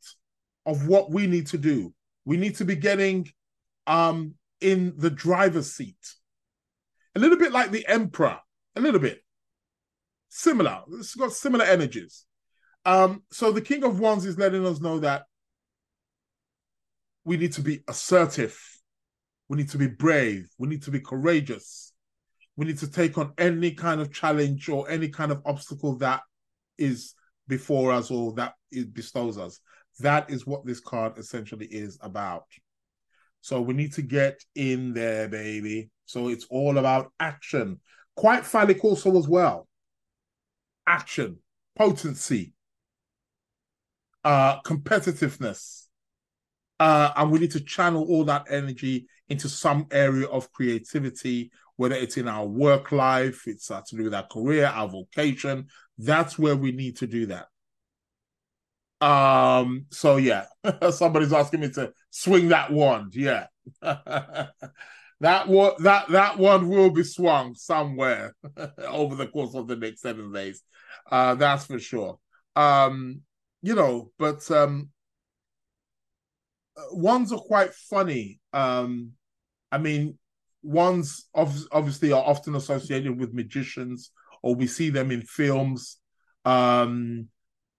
of 0.65 0.87
what 0.87 1.11
we 1.11 1.27
need 1.27 1.47
to 1.47 1.57
do. 1.57 1.93
We 2.23 2.37
need 2.37 2.55
to 2.57 2.65
be 2.65 2.75
getting 2.75 3.27
um 3.87 4.35
in 4.59 4.93
the 4.97 5.09
driver's 5.09 5.73
seat. 5.73 6.15
A 7.15 7.19
little 7.19 7.37
bit 7.37 7.51
like 7.51 7.71
the 7.71 7.85
emperor 7.87 8.39
a 8.75 8.81
little 8.81 8.99
bit 8.99 9.21
similar. 10.29 10.81
It's 10.93 11.15
got 11.15 11.33
similar 11.33 11.65
energies. 11.65 12.25
Um, 12.85 13.23
so 13.31 13.51
the 13.51 13.61
King 13.61 13.83
of 13.83 13.99
Wands 13.99 14.25
is 14.25 14.37
letting 14.37 14.65
us 14.65 14.79
know 14.79 14.99
that 14.99 15.23
we 17.23 17.37
need 17.37 17.53
to 17.53 17.61
be 17.61 17.83
assertive, 17.87 18.59
we 19.51 19.57
need 19.57 19.67
to 19.67 19.77
be 19.77 19.87
brave, 19.87 20.47
we 20.57 20.69
need 20.69 20.81
to 20.81 20.91
be 20.91 21.01
courageous, 21.01 21.91
we 22.55 22.65
need 22.65 22.77
to 22.77 22.89
take 22.89 23.17
on 23.17 23.33
any 23.37 23.71
kind 23.71 23.99
of 23.99 24.09
challenge 24.09 24.69
or 24.69 24.89
any 24.89 25.09
kind 25.09 25.29
of 25.29 25.41
obstacle 25.45 25.97
that 25.97 26.21
is 26.77 27.15
before 27.49 27.91
us 27.91 28.09
or 28.09 28.31
that 28.31 28.53
it 28.71 28.93
bestows 28.93 29.37
us. 29.37 29.59
That 29.99 30.29
is 30.29 30.47
what 30.47 30.65
this 30.65 30.79
card 30.79 31.17
essentially 31.17 31.65
is 31.65 31.97
about. 31.99 32.45
So 33.41 33.59
we 33.59 33.73
need 33.73 33.91
to 33.95 34.01
get 34.01 34.39
in 34.55 34.93
there, 34.93 35.27
baby. 35.27 35.89
So 36.05 36.29
it's 36.29 36.45
all 36.49 36.77
about 36.77 37.11
action 37.19 37.81
quite 38.15 38.45
phallic 38.45 38.85
also 38.85 39.17
as 39.17 39.27
well. 39.27 39.67
Action, 40.87 41.39
potency, 41.75 42.53
uh, 44.23 44.61
competitiveness. 44.61 45.87
Uh, 46.81 47.13
and 47.15 47.29
we 47.29 47.37
need 47.37 47.51
to 47.51 47.59
channel 47.59 48.03
all 48.09 48.23
that 48.23 48.47
energy 48.49 49.05
into 49.29 49.47
some 49.47 49.85
area 49.91 50.25
of 50.25 50.51
creativity, 50.51 51.51
whether 51.75 51.93
it's 51.93 52.17
in 52.17 52.27
our 52.27 52.47
work 52.47 52.91
life, 52.91 53.43
it's 53.45 53.69
uh, 53.69 53.81
to 53.87 53.95
do 53.95 54.05
with 54.05 54.15
our 54.15 54.25
career, 54.25 54.65
our 54.65 54.87
vocation. 54.87 55.67
That's 55.99 56.39
where 56.39 56.55
we 56.55 56.71
need 56.71 56.97
to 56.97 57.05
do 57.05 57.27
that. 57.27 57.45
Um, 59.05 59.85
so 59.91 60.17
yeah, 60.17 60.45
somebody's 60.89 61.33
asking 61.33 61.59
me 61.59 61.69
to 61.69 61.93
swing 62.09 62.47
that 62.47 62.71
wand. 62.71 63.13
Yeah. 63.15 63.45
That 65.19 65.47
one, 65.47 65.73
that 65.83 66.09
that 66.09 66.39
one 66.39 66.67
will 66.67 66.89
be 66.89 67.03
swung 67.03 67.53
somewhere 67.53 68.33
over 68.87 69.13
the 69.13 69.27
course 69.27 69.53
of 69.53 69.67
the 69.67 69.75
next 69.75 70.01
seven 70.01 70.31
days. 70.31 70.63
Uh, 71.11 71.35
that's 71.35 71.67
for 71.67 71.77
sure. 71.77 72.17
Um, 72.55 73.21
you 73.61 73.75
know, 73.75 74.09
but 74.17 74.49
um, 74.49 74.89
wands 76.91 77.31
are 77.31 77.39
quite 77.39 77.73
funny. 77.73 78.39
Um, 78.53 79.11
I 79.71 79.77
mean, 79.77 80.17
wands 80.63 81.29
ov- 81.33 81.67
obviously 81.71 82.11
are 82.11 82.23
often 82.23 82.55
associated 82.55 83.19
with 83.19 83.33
magicians, 83.33 84.11
or 84.41 84.55
we 84.55 84.67
see 84.67 84.89
them 84.89 85.11
in 85.11 85.21
films. 85.21 85.97
Um, 86.45 87.27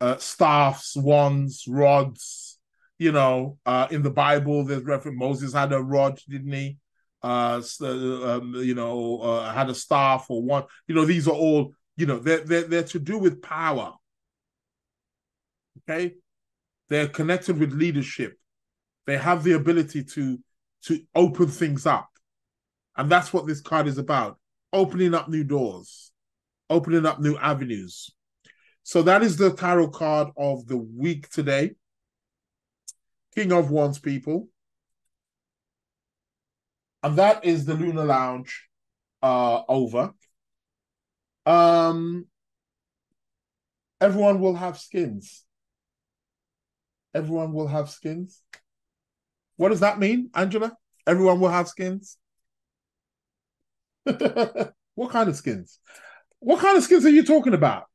uh, 0.01 0.17
staffs, 0.19 0.97
wands, 0.97 1.65
rods. 1.69 2.59
You 2.99 3.13
know, 3.13 3.59
uh, 3.67 3.89
in 3.91 4.03
the 4.03 4.11
Bible, 4.11 4.65
there's 4.65 4.85
reference. 4.85 5.19
Moses 5.19 5.53
had 5.53 5.73
a 5.73 5.81
rod, 5.81 6.21
didn't 6.29 6.53
he? 6.53 6.79
uh, 7.23 7.63
um, 7.81 8.55
you 8.57 8.75
know, 8.75 9.19
uh, 9.21 9.53
had 9.53 9.71
a 9.71 9.75
staff 9.75 10.27
or 10.29 10.43
wand. 10.43 10.67
You 10.89 10.95
know, 10.95 11.05
these 11.05 11.29
are 11.29 11.35
all, 11.35 11.75
you 11.97 12.07
know, 12.07 12.19
they're, 12.19 12.41
they're, 12.41 12.63
they're 12.63 12.83
to 12.85 12.99
do 12.99 13.19
with 13.19 13.43
power. 13.43 13.93
Okay? 15.79 16.15
They're 16.89 17.09
connected 17.09 17.59
with 17.59 17.73
leadership. 17.73 18.39
They 19.07 19.17
have 19.17 19.45
the 19.45 19.53
ability 19.53 20.05
to 20.05 20.39
to 20.85 21.01
open 21.15 21.49
things 21.49 21.87
up. 21.87 22.09
And 22.97 23.11
that's 23.11 23.33
what 23.33 23.47
this 23.47 23.61
card 23.61 23.87
is 23.87 23.99
about. 23.99 24.39
Opening 24.73 25.15
up 25.15 25.29
new 25.29 25.45
doors, 25.45 26.13
opening 26.69 27.07
up 27.07 27.21
new 27.21 27.37
avenues. 27.39 28.11
So 28.83 29.03
that 29.03 29.23
is 29.23 29.37
the 29.37 29.53
tarot 29.53 29.91
card 29.91 30.29
of 30.37 30.67
the 30.67 30.77
week 30.77 31.29
today. 31.31 31.73
King 33.35 33.53
of 33.53 33.71
Wands, 33.71 33.99
people 33.99 34.49
and 37.03 37.17
that 37.17 37.45
is 37.45 37.65
the 37.65 37.75
Lunar 37.75 38.05
Lounge 38.05 38.69
uh, 39.23 39.63
over. 39.69 40.13
Um, 41.45 42.27
everyone 44.01 44.41
will 44.41 44.55
have 44.55 44.79
skins. 44.79 45.45
Everyone 47.15 47.53
will 47.53 47.67
have 47.67 47.91
skins. 47.91 48.41
What 49.57 49.71
does 49.71 49.81
that 49.81 49.99
mean, 49.99 50.31
Angela? 50.35 50.77
Everyone 51.07 51.41
will 51.41 51.49
have 51.49 51.69
skins. 51.69 52.17
what 54.95 55.11
kind 55.11 55.29
of 55.29 55.37
skins? 55.37 55.79
What 56.41 56.61
kind 56.61 56.77
of 56.77 56.85
skins 56.85 57.05
are 57.07 57.11
you 57.11 57.25
talking 57.25 57.55
about? 57.55 57.87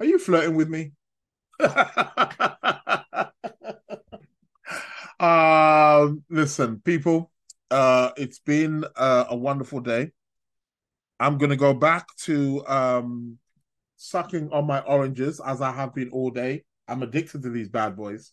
Are 0.00 0.06
you 0.06 0.18
flirting 0.18 0.56
with 0.56 0.68
me? 0.68 0.92
Uh, 5.18 6.10
listen, 6.30 6.80
people, 6.84 7.30
uh, 7.70 8.10
it's 8.16 8.38
been 8.38 8.84
uh, 8.96 9.24
a 9.30 9.36
wonderful 9.36 9.80
day. 9.80 10.12
I'm 11.20 11.38
going 11.38 11.50
to 11.50 11.56
go 11.56 11.72
back 11.72 12.06
to 12.24 12.66
um, 12.66 13.38
sucking 13.96 14.50
on 14.52 14.66
my 14.66 14.80
oranges 14.80 15.40
as 15.44 15.60
I 15.60 15.72
have 15.72 15.94
been 15.94 16.10
all 16.10 16.30
day. 16.30 16.64
I'm 16.88 17.02
addicted 17.02 17.42
to 17.42 17.50
these 17.50 17.68
bad 17.68 17.96
boys. 17.96 18.32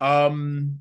Um, 0.00 0.80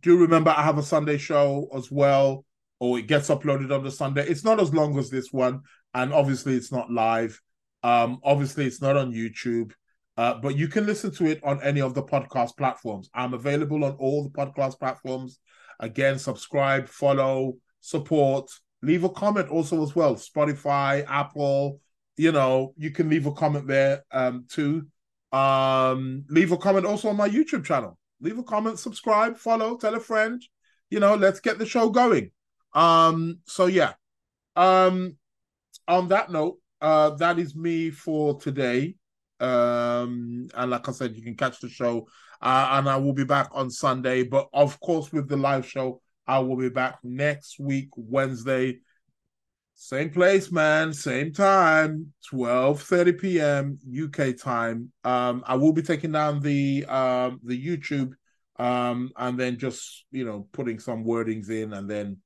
do 0.00 0.18
remember 0.18 0.50
I 0.50 0.62
have 0.62 0.78
a 0.78 0.82
Sunday 0.82 1.18
show 1.18 1.68
as 1.74 1.90
well, 1.90 2.44
or 2.78 2.98
it 2.98 3.06
gets 3.06 3.28
uploaded 3.28 3.74
on 3.74 3.82
the 3.82 3.90
Sunday. 3.90 4.26
It's 4.26 4.44
not 4.44 4.60
as 4.60 4.72
long 4.72 4.98
as 4.98 5.10
this 5.10 5.32
one, 5.32 5.62
and 5.94 6.12
obviously 6.12 6.54
it's 6.54 6.72
not 6.72 6.90
live. 6.90 7.40
Um, 7.82 8.20
obviously 8.22 8.66
it's 8.66 8.82
not 8.82 8.96
on 8.96 9.12
YouTube. 9.12 9.72
Uh, 10.18 10.34
but 10.34 10.56
you 10.56 10.66
can 10.66 10.84
listen 10.84 11.12
to 11.12 11.26
it 11.26 11.40
on 11.44 11.62
any 11.62 11.80
of 11.80 11.94
the 11.94 12.02
podcast 12.02 12.56
platforms. 12.56 13.08
I'm 13.14 13.34
available 13.34 13.84
on 13.84 13.92
all 14.00 14.24
the 14.24 14.30
podcast 14.30 14.76
platforms. 14.80 15.38
Again, 15.78 16.18
subscribe, 16.18 16.88
follow, 16.88 17.54
support. 17.80 18.50
Leave 18.82 19.04
a 19.04 19.10
comment 19.10 19.48
also 19.48 19.80
as 19.80 19.94
well. 19.94 20.16
Spotify, 20.16 21.04
Apple, 21.08 21.80
you 22.16 22.32
know, 22.32 22.74
you 22.76 22.90
can 22.90 23.08
leave 23.08 23.26
a 23.26 23.32
comment 23.32 23.68
there 23.68 24.04
um, 24.10 24.46
too. 24.48 24.88
Um, 25.32 26.24
leave 26.28 26.52
a 26.52 26.56
comment 26.56 26.86
also 26.86 27.08
on 27.08 27.16
my 27.16 27.28
YouTube 27.28 27.64
channel. 27.64 27.98
Leave 28.20 28.38
a 28.38 28.42
comment, 28.42 28.78
subscribe, 28.78 29.36
follow, 29.36 29.76
tell 29.76 29.94
a 29.94 30.00
friend. 30.00 30.42
You 30.90 31.00
know, 31.00 31.14
let's 31.14 31.40
get 31.40 31.58
the 31.58 31.66
show 31.66 31.90
going. 31.90 32.30
Um, 32.74 33.40
so 33.46 33.66
yeah. 33.66 33.92
Um, 34.56 35.16
on 35.86 36.08
that 36.08 36.30
note, 36.30 36.58
uh, 36.80 37.10
that 37.10 37.38
is 37.38 37.54
me 37.54 37.90
for 37.90 38.38
today. 38.40 38.96
Um, 39.40 40.48
and 40.54 40.70
like 40.70 40.88
I 40.88 40.92
said, 40.92 41.16
you 41.16 41.22
can 41.22 41.36
catch 41.36 41.60
the 41.60 41.68
show, 41.68 42.08
uh, 42.42 42.68
and 42.72 42.88
I 42.88 42.96
will 42.96 43.12
be 43.12 43.24
back 43.24 43.48
on 43.52 43.70
Sunday. 43.70 44.24
But 44.24 44.48
of 44.52 44.80
course, 44.80 45.12
with 45.12 45.28
the 45.28 45.36
live 45.36 45.66
show, 45.66 46.00
I 46.26 46.40
will 46.40 46.56
be 46.56 46.68
back 46.68 46.98
next 47.04 47.58
week, 47.60 47.90
Wednesday. 47.96 48.80
Same 49.80 50.10
place, 50.10 50.50
man. 50.50 50.92
Same 50.92 51.32
time, 51.32 52.12
twelve 52.28 52.82
thirty 52.82 53.12
p.m. 53.12 53.78
UK 53.88 54.36
time. 54.36 54.90
Um, 55.04 55.44
I 55.46 55.54
will 55.54 55.72
be 55.72 55.82
taking 55.82 56.10
down 56.10 56.40
the 56.40 56.84
um 56.86 57.38
the 57.44 57.56
YouTube, 57.64 58.10
um, 58.58 59.12
and 59.16 59.38
then 59.38 59.56
just 59.56 60.04
you 60.10 60.24
know 60.24 60.48
putting 60.50 60.80
some 60.80 61.04
wordings 61.04 61.48
in, 61.48 61.72
and 61.74 61.88
then 61.88 62.16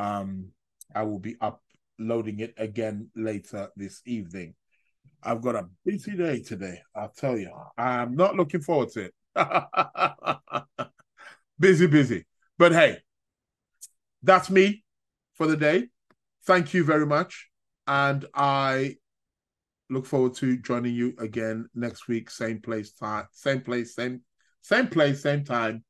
um 0.00 0.48
I 0.96 1.04
will 1.04 1.20
be 1.20 1.36
uploading 1.40 2.40
it 2.40 2.54
again 2.58 3.08
later 3.14 3.70
this 3.76 4.02
evening. 4.04 4.56
I've 5.22 5.42
got 5.42 5.54
a 5.54 5.68
busy 5.84 6.16
day 6.16 6.40
today. 6.42 6.80
I'll 6.92 7.14
tell 7.16 7.38
you. 7.38 7.52
I'm 7.78 8.16
not 8.16 8.34
looking 8.34 8.62
forward 8.62 8.88
to 8.94 9.10
it. 9.36 10.88
busy, 11.60 11.86
busy. 11.86 12.26
But 12.58 12.72
hey, 12.72 12.98
that's 14.24 14.50
me 14.50 14.82
for 15.34 15.46
the 15.46 15.56
day. 15.56 15.88
Thank 16.46 16.74
you 16.74 16.84
very 16.84 17.06
much. 17.06 17.48
And 17.88 18.24
I 18.34 18.96
look 19.90 20.06
forward 20.06 20.34
to 20.36 20.56
joining 20.58 20.94
you 20.94 21.14
again 21.18 21.68
next 21.74 22.08
week, 22.08 22.30
same 22.30 22.60
place, 22.60 22.92
time, 22.92 23.26
same 23.32 23.60
place, 23.60 23.94
same 23.94 24.22
same 24.62 24.88
place, 24.88 25.22
same 25.22 25.44
time. 25.44 25.84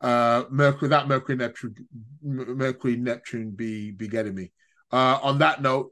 Uh 0.00 0.44
Mercury, 0.50 0.88
that 0.88 1.08
Mercury 1.08 1.36
Neptune 1.36 1.74
Mercury 2.22 2.96
Neptune 2.96 3.50
be 3.50 3.90
be 3.90 4.08
getting 4.08 4.34
me. 4.34 4.52
Uh 4.92 5.18
on 5.22 5.38
that 5.38 5.62
note, 5.62 5.90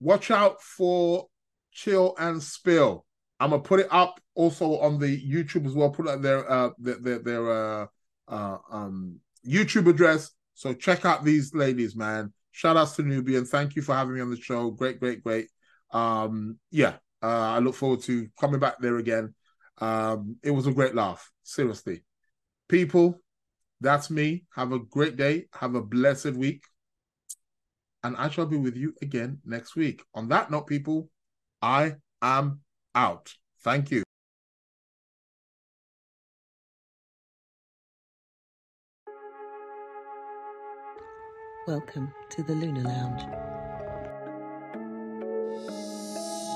watch 0.00 0.30
out 0.30 0.62
for 0.62 1.28
chill 1.72 2.14
and 2.18 2.42
spill. 2.42 3.06
I'm 3.40 3.50
gonna 3.50 3.62
put 3.62 3.80
it 3.80 3.88
up 3.90 4.20
also 4.34 4.78
on 4.80 4.98
the 4.98 5.06
YouTube 5.06 5.66
as 5.66 5.72
well. 5.72 5.90
Put 5.90 6.08
it 6.08 6.22
their 6.22 6.50
uh 6.50 6.70
their 6.78 6.96
their, 6.96 7.18
their 7.20 7.50
uh, 7.50 7.86
uh 8.28 8.58
um 8.70 9.20
YouTube 9.46 9.88
address. 9.88 10.30
So 10.54 10.74
check 10.74 11.04
out 11.04 11.24
these 11.24 11.54
ladies, 11.54 11.94
man. 11.94 12.32
Shout 12.58 12.76
outs 12.76 12.96
to 12.96 13.04
Nubian. 13.04 13.44
Thank 13.44 13.76
you 13.76 13.82
for 13.82 13.94
having 13.94 14.16
me 14.16 14.20
on 14.20 14.30
the 14.30 14.36
show. 14.36 14.72
Great, 14.72 14.98
great, 14.98 15.22
great. 15.22 15.48
Um, 15.92 16.58
yeah, 16.72 16.94
uh, 17.22 17.52
I 17.54 17.60
look 17.60 17.76
forward 17.76 18.00
to 18.02 18.26
coming 18.36 18.58
back 18.58 18.80
there 18.80 18.96
again. 18.96 19.32
Um, 19.80 20.38
it 20.42 20.50
was 20.50 20.66
a 20.66 20.72
great 20.72 20.92
laugh. 20.92 21.30
Seriously. 21.44 22.02
People, 22.68 23.20
that's 23.80 24.10
me. 24.10 24.42
Have 24.56 24.72
a 24.72 24.80
great 24.80 25.14
day. 25.14 25.46
Have 25.52 25.76
a 25.76 25.80
blessed 25.80 26.32
week. 26.32 26.64
And 28.02 28.16
I 28.16 28.28
shall 28.28 28.46
be 28.46 28.56
with 28.56 28.76
you 28.76 28.92
again 29.02 29.38
next 29.44 29.76
week. 29.76 30.02
On 30.12 30.26
that 30.30 30.50
note, 30.50 30.66
people, 30.66 31.10
I 31.62 31.94
am 32.20 32.62
out. 32.92 33.32
Thank 33.62 33.92
you. 33.92 34.02
Welcome 41.68 42.14
to 42.30 42.42
the 42.42 42.54
Lunar 42.54 42.80
Lounge. 42.80 43.20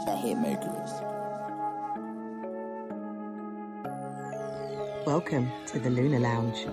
The 0.07 0.13
Hitmakers. 0.13 0.91
Welcome 5.05 5.53
to 5.67 5.79
the 5.79 5.91
Lunar 5.91 6.19
Lounge. 6.19 6.67